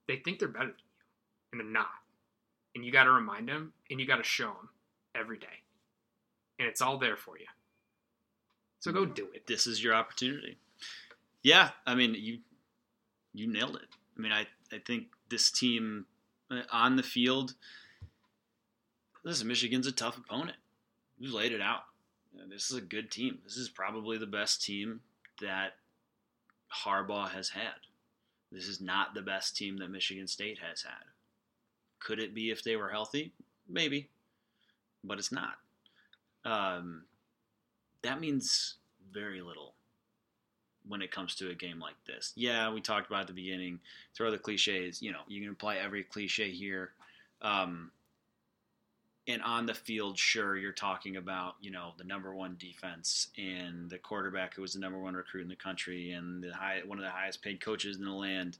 they 0.07 0.18
think 0.18 0.40
they're 0.40 0.48
better 0.48 0.68
than 0.68 0.76
you, 0.76 1.52
and 1.52 1.61
they're 1.61 1.82
not. 1.82 1.88
And 2.76 2.86
you 2.86 2.91
got 2.91 3.06
to 3.06 3.11
remind 3.11 3.48
them, 3.48 3.74
and 3.90 3.99
you 3.99 4.06
got 4.06 4.18
to 4.18 4.24
show 4.24 4.48
them 4.48 4.70
every 5.16 5.38
day. 5.38 5.48
And 6.60 6.68
it's 6.68 6.82
all 6.82 6.98
there 6.98 7.18
for 7.18 7.38
you. 7.38 7.45
So 8.80 8.91
go 8.91 9.06
do 9.06 9.28
it. 9.34 9.45
this 9.45 9.68
is 9.68 9.84
your 9.84 9.94
opportunity. 9.94 10.57
Yeah, 11.44 11.72
I 11.86 11.95
mean 11.95 12.16
you 12.16 12.40
you 13.34 13.52
nailed 13.52 13.76
it. 13.76 13.88
I 14.18 14.22
mean 14.22 14.32
I 14.32 14.48
I 14.72 14.80
think 14.86 15.07
this 15.30 15.52
team 15.52 16.06
uh, 16.49 16.61
on 16.72 16.95
the 16.95 17.03
field. 17.03 17.56
Listen, 19.24 19.48
Michigan's 19.48 19.88
a 19.88 19.91
tough 19.91 20.18
opponent. 20.18 20.57
You 21.18 21.36
laid 21.36 21.52
it 21.52 21.61
out. 21.61 21.84
This 22.49 22.72
is 22.72 22.78
a 22.78 22.82
good 22.82 23.11
team. 23.11 23.40
This 23.44 23.57
is 23.57 23.68
probably 23.68 24.18
the 24.18 24.26
best 24.26 24.64
team 24.64 25.02
that 25.41 25.74
Harbaugh 26.86 27.30
has 27.30 27.50
had. 27.50 27.86
This 28.52 28.68
is 28.68 28.82
not 28.82 29.14
the 29.14 29.22
best 29.22 29.56
team 29.56 29.78
that 29.78 29.91
Michigan 29.91 30.28
State 30.28 30.60
has 30.60 30.82
had. 30.82 31.06
Could 32.00 32.20
it 32.20 32.34
be 32.34 32.50
if 32.50 32.64
they 32.64 32.76
were 32.76 32.90
healthy? 32.90 33.32
Maybe, 33.68 34.10
but 35.04 35.20
it's 35.20 35.32
not. 35.32 35.56
Um, 36.46 37.04
that 38.02 38.20
means 38.20 38.76
very 39.12 39.41
little 39.41 39.74
when 40.88 41.02
it 41.02 41.12
comes 41.12 41.36
to 41.36 41.50
a 41.50 41.56
game 41.56 41.80
like 41.80 41.96
this. 42.08 42.34
Yeah, 42.36 42.72
we 42.72 42.82
talked 42.82 43.08
about 43.08 43.22
at 43.22 43.28
the 43.28 43.34
beginning. 43.34 43.80
Throw 44.16 44.32
the 44.32 44.38
cliches. 44.38 45.02
You 45.02 45.12
know, 45.12 45.22
you 45.28 45.41
can 45.41 45.52
apply 45.52 45.76
every 45.78 46.04
cliche 46.04 46.50
here. 46.50 46.91
Um, 47.41 47.91
and 49.30 49.43
on 49.43 49.68
the 49.68 49.76
field, 49.76 50.18
sure, 50.18 50.57
you're 50.57 50.72
talking 50.72 51.15
about 51.15 51.53
you 51.61 51.69
know 51.69 51.93
the 51.97 52.03
number 52.03 52.34
one 52.34 52.57
defense 52.60 53.27
and 53.38 53.89
the 53.89 53.99
quarterback 53.99 54.56
who 54.56 54.64
was 54.64 54.73
the 54.73 54.80
number 54.80 54.99
one 54.99 55.14
recruit 55.14 55.43
in 55.43 55.47
the 55.47 55.56
country 55.56 56.11
and 56.11 56.43
the 56.43 56.51
high 56.51 56.81
one 56.85 56.97
of 56.97 57.03
the 57.03 57.11
highest 57.11 57.43
paid 57.43 57.61
coaches 57.61 57.97
in 57.97 58.03
the 58.03 58.11
land. 58.11 58.57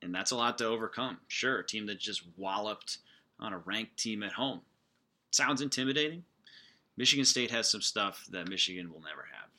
And 0.00 0.14
that's 0.14 0.30
a 0.30 0.36
lot 0.36 0.56
to 0.58 0.64
overcome. 0.64 1.18
Sure, 1.28 1.58
a 1.58 1.66
team 1.66 1.86
that 1.86 1.98
just 1.98 2.22
walloped 2.36 2.98
on 3.38 3.52
a 3.52 3.58
ranked 3.58 3.98
team 3.98 4.22
at 4.22 4.32
home. 4.32 4.62
Sounds 5.32 5.60
intimidating. 5.60 6.24
Michigan 6.96 7.24
State 7.24 7.50
has 7.50 7.70
some 7.70 7.82
stuff 7.82 8.26
that 8.30 8.48
Michigan 8.48 8.90
will 8.90 9.02
never 9.02 9.26
have. 9.32 9.50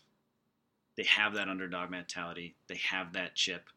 They 0.97 1.03
have 1.03 1.35
that 1.35 1.47
underdog 1.47 1.91
mentality. 1.91 2.55
They 2.67 2.79
have 2.89 3.13
that 3.13 3.35
chip. 3.35 3.69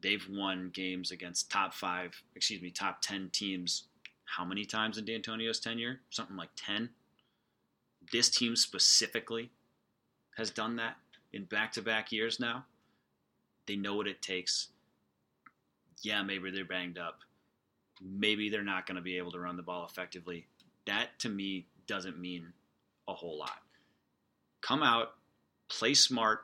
They've 0.00 0.26
won 0.30 0.70
games 0.72 1.10
against 1.10 1.50
top 1.50 1.74
five, 1.74 2.20
excuse 2.34 2.62
me, 2.62 2.70
top 2.70 3.02
10 3.02 3.30
teams 3.32 3.84
how 4.24 4.44
many 4.44 4.64
times 4.64 4.98
in 4.98 5.04
Dantonio's 5.04 5.60
tenure? 5.60 6.00
Something 6.10 6.36
like 6.36 6.50
10. 6.56 6.90
This 8.12 8.28
team 8.28 8.56
specifically 8.56 9.50
has 10.36 10.50
done 10.50 10.76
that 10.76 10.96
in 11.32 11.44
back 11.44 11.72
to 11.72 11.82
back 11.82 12.12
years 12.12 12.40
now. 12.40 12.64
They 13.66 13.76
know 13.76 13.94
what 13.94 14.06
it 14.06 14.22
takes. 14.22 14.68
Yeah, 16.02 16.22
maybe 16.22 16.50
they're 16.50 16.64
banged 16.64 16.98
up. 16.98 17.20
Maybe 18.02 18.48
they're 18.48 18.62
not 18.62 18.86
going 18.86 18.96
to 18.96 19.02
be 19.02 19.16
able 19.18 19.32
to 19.32 19.38
run 19.38 19.56
the 19.56 19.62
ball 19.62 19.86
effectively. 19.86 20.46
That 20.86 21.18
to 21.20 21.28
me 21.28 21.66
doesn't 21.86 22.18
mean 22.18 22.52
a 23.08 23.14
whole 23.14 23.38
lot. 23.38 23.62
Come 24.60 24.82
out, 24.82 25.14
play 25.68 25.94
smart, 25.94 26.40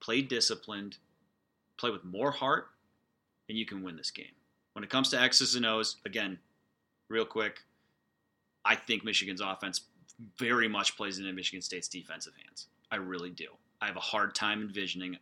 play 0.00 0.22
disciplined, 0.22 0.98
play 1.78 1.90
with 1.90 2.04
more 2.04 2.30
heart, 2.30 2.68
and 3.48 3.58
you 3.58 3.66
can 3.66 3.82
win 3.82 3.96
this 3.96 4.10
game. 4.10 4.26
When 4.72 4.84
it 4.84 4.90
comes 4.90 5.08
to 5.10 5.20
X's 5.20 5.54
and 5.54 5.66
O's, 5.66 5.96
again, 6.04 6.38
real 7.08 7.24
quick, 7.24 7.60
I 8.64 8.74
think 8.74 9.04
Michigan's 9.04 9.40
offense 9.40 9.82
very 10.38 10.68
much 10.68 10.96
plays 10.96 11.18
into 11.18 11.32
Michigan 11.32 11.62
State's 11.62 11.88
defensive 11.88 12.32
hands. 12.44 12.66
I 12.90 12.96
really 12.96 13.30
do. 13.30 13.48
I 13.80 13.86
have 13.86 13.96
a 13.96 14.00
hard 14.00 14.34
time 14.34 14.62
envisioning, 14.62 15.18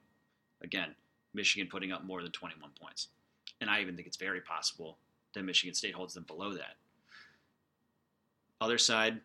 again, 0.62 0.94
Michigan 1.35 1.69
putting 1.70 1.93
up 1.93 2.05
more 2.05 2.23
than 2.23 2.32
21 2.32 2.70
points. 2.81 3.09
And 3.61 3.69
I 3.69 3.81
even 3.81 3.97
think 3.97 4.06
it's 4.06 4.16
very 4.16 4.40
possible 4.40 4.98
that 5.35 5.43
Michigan 5.43 5.74
State 5.74 5.94
holds 5.94 6.15
them 6.15 6.24
below 6.24 6.52
that. 6.55 6.77
Other 8.61 8.78
side, 8.78 9.20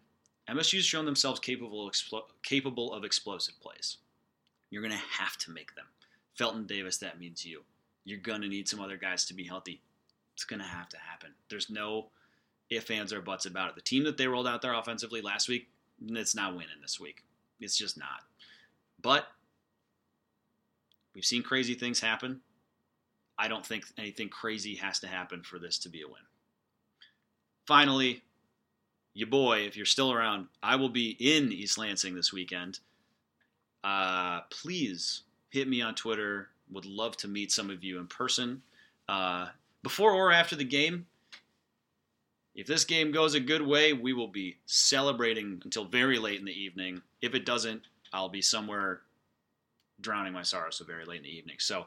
MSU's 0.49 0.86
shown 0.86 1.06
themselves 1.06 1.40
capable 1.40 1.90
explo- 1.90 2.23
capable 2.44 2.94
of 2.94 3.03
explosive 3.03 3.60
plays. 3.61 3.98
You're 4.72 4.81
going 4.81 4.94
to 4.94 5.18
have 5.19 5.38
to 5.38 5.52
make 5.52 5.76
them. 5.76 5.86
Felton 6.36 6.65
Davis, 6.65 6.98
that 6.98 7.19
means 7.19 7.45
you. 7.45 7.61
You're 8.06 8.19
going 8.19 8.41
to 8.41 8.48
need 8.48 8.68
some 8.68 8.80
other 8.80 8.98
guys 8.98 9.26
to 9.26 9.34
be 9.34 9.44
healthy. 9.44 9.81
It's 10.34 10.45
going 10.45 10.61
to 10.61 10.65
have 10.65 10.90
to 10.90 10.98
happen. 10.98 11.31
There's 11.49 11.69
no 11.69 12.07
if, 12.69 12.91
ands, 12.91 13.13
or 13.13 13.21
buts 13.21 13.45
about 13.45 13.69
it. 13.69 13.75
The 13.75 13.81
team 13.81 14.03
that 14.03 14.17
they 14.17 14.27
rolled 14.27 14.47
out 14.47 14.61
there 14.61 14.73
offensively 14.73 15.21
last 15.21 15.49
week, 15.49 15.67
it's 16.07 16.35
not 16.35 16.53
winning 16.53 16.81
this 16.81 16.99
week. 16.99 17.23
It's 17.59 17.77
just 17.77 17.97
not. 17.97 18.21
But 19.01 19.27
we've 21.13 21.25
seen 21.25 21.43
crazy 21.43 21.73
things 21.73 21.99
happen. 21.99 22.41
I 23.37 23.47
don't 23.47 23.65
think 23.65 23.85
anything 23.97 24.29
crazy 24.29 24.75
has 24.75 24.99
to 24.99 25.07
happen 25.07 25.43
for 25.43 25.59
this 25.59 25.79
to 25.79 25.89
be 25.89 26.01
a 26.01 26.07
win. 26.07 26.15
Finally, 27.65 28.21
your 29.13 29.27
boy, 29.29 29.59
if 29.59 29.77
you're 29.77 29.85
still 29.85 30.11
around, 30.11 30.47
I 30.61 30.75
will 30.75 30.89
be 30.89 31.15
in 31.19 31.51
East 31.51 31.77
Lansing 31.77 32.15
this 32.15 32.33
weekend. 32.33 32.79
Uh, 33.83 34.41
please 34.49 35.23
hit 35.49 35.67
me 35.67 35.81
on 35.81 35.95
Twitter. 35.95 36.49
Would 36.71 36.85
love 36.85 37.15
to 37.17 37.27
meet 37.27 37.51
some 37.51 37.69
of 37.69 37.83
you 37.83 37.99
in 37.99 38.07
person. 38.07 38.61
Uh, 39.07 39.47
before 39.83 40.11
or 40.11 40.31
after 40.31 40.55
the 40.55 40.63
game, 40.63 41.05
if 42.55 42.67
this 42.67 42.84
game 42.85 43.11
goes 43.11 43.35
a 43.35 43.39
good 43.39 43.61
way, 43.61 43.93
we 43.93 44.13
will 44.13 44.27
be 44.27 44.57
celebrating 44.65 45.61
until 45.63 45.85
very 45.85 46.19
late 46.19 46.39
in 46.39 46.45
the 46.45 46.51
evening. 46.51 47.01
If 47.21 47.35
it 47.35 47.45
doesn't, 47.45 47.84
I'll 48.11 48.30
be 48.30 48.41
somewhere 48.41 49.01
drowning 50.01 50.34
my 50.34 50.43
sorrow 50.43 50.69
so 50.69 50.85
very 50.85 51.05
late 51.05 51.17
in 51.17 51.23
the 51.23 51.38
evening. 51.38 51.57
So, 51.59 51.85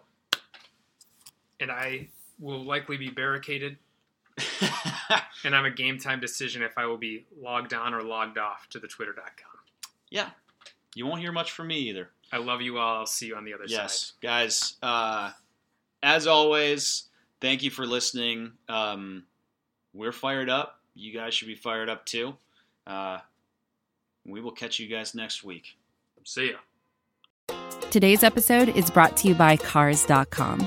and 1.60 1.70
I 1.70 2.09
will 2.39 2.64
likely 2.64 2.97
be 2.97 3.09
barricaded. 3.09 3.76
and 5.44 5.55
I'm 5.55 5.64
a 5.64 5.70
game 5.70 5.98
time 5.98 6.20
decision 6.20 6.62
if 6.62 6.78
I 6.78 6.86
will 6.86 6.97
be 6.97 7.26
logged 7.40 7.74
on 7.74 7.93
or 7.93 8.02
logged 8.02 8.39
off 8.39 8.68
to 8.70 8.78
the 8.78 8.89
twitter.com. 8.89 9.60
Yeah. 10.10 10.30
You 10.94 11.06
won't 11.06 11.20
hear 11.20 11.32
much 11.32 11.52
from 11.52 11.68
me 11.68 11.78
either. 11.89 12.10
I 12.32 12.39
love 12.39 12.62
you 12.62 12.78
all. 12.78 12.98
I'll 12.98 13.06
see 13.06 13.26
you 13.26 13.36
on 13.36 13.44
the 13.44 13.55
other 13.55 13.64
yes, 13.66 13.78
side. 13.78 13.82
Yes, 13.82 14.12
guys. 14.22 14.76
Uh, 14.82 15.30
as 16.02 16.26
always, 16.26 17.05
thank 17.40 17.62
you 17.62 17.70
for 17.70 17.86
listening. 17.86 18.52
Um, 18.68 19.24
we're 19.94 20.12
fired 20.12 20.48
up. 20.48 20.81
You 20.94 21.12
guys 21.12 21.35
should 21.35 21.48
be 21.48 21.55
fired 21.55 21.89
up 21.89 22.05
too. 22.05 22.35
Uh, 22.86 23.19
we 24.27 24.40
will 24.40 24.52
catch 24.52 24.78
you 24.78 24.89
guys 24.89 25.14
next 25.14 25.43
week. 25.44 25.77
See 26.24 26.51
ya. 26.51 27.56
Today's 27.90 28.23
episode 28.23 28.70
is 28.70 28.90
brought 28.90 29.16
to 29.19 29.28
you 29.28 29.35
by 29.35 29.56
Cars.com. 29.56 30.66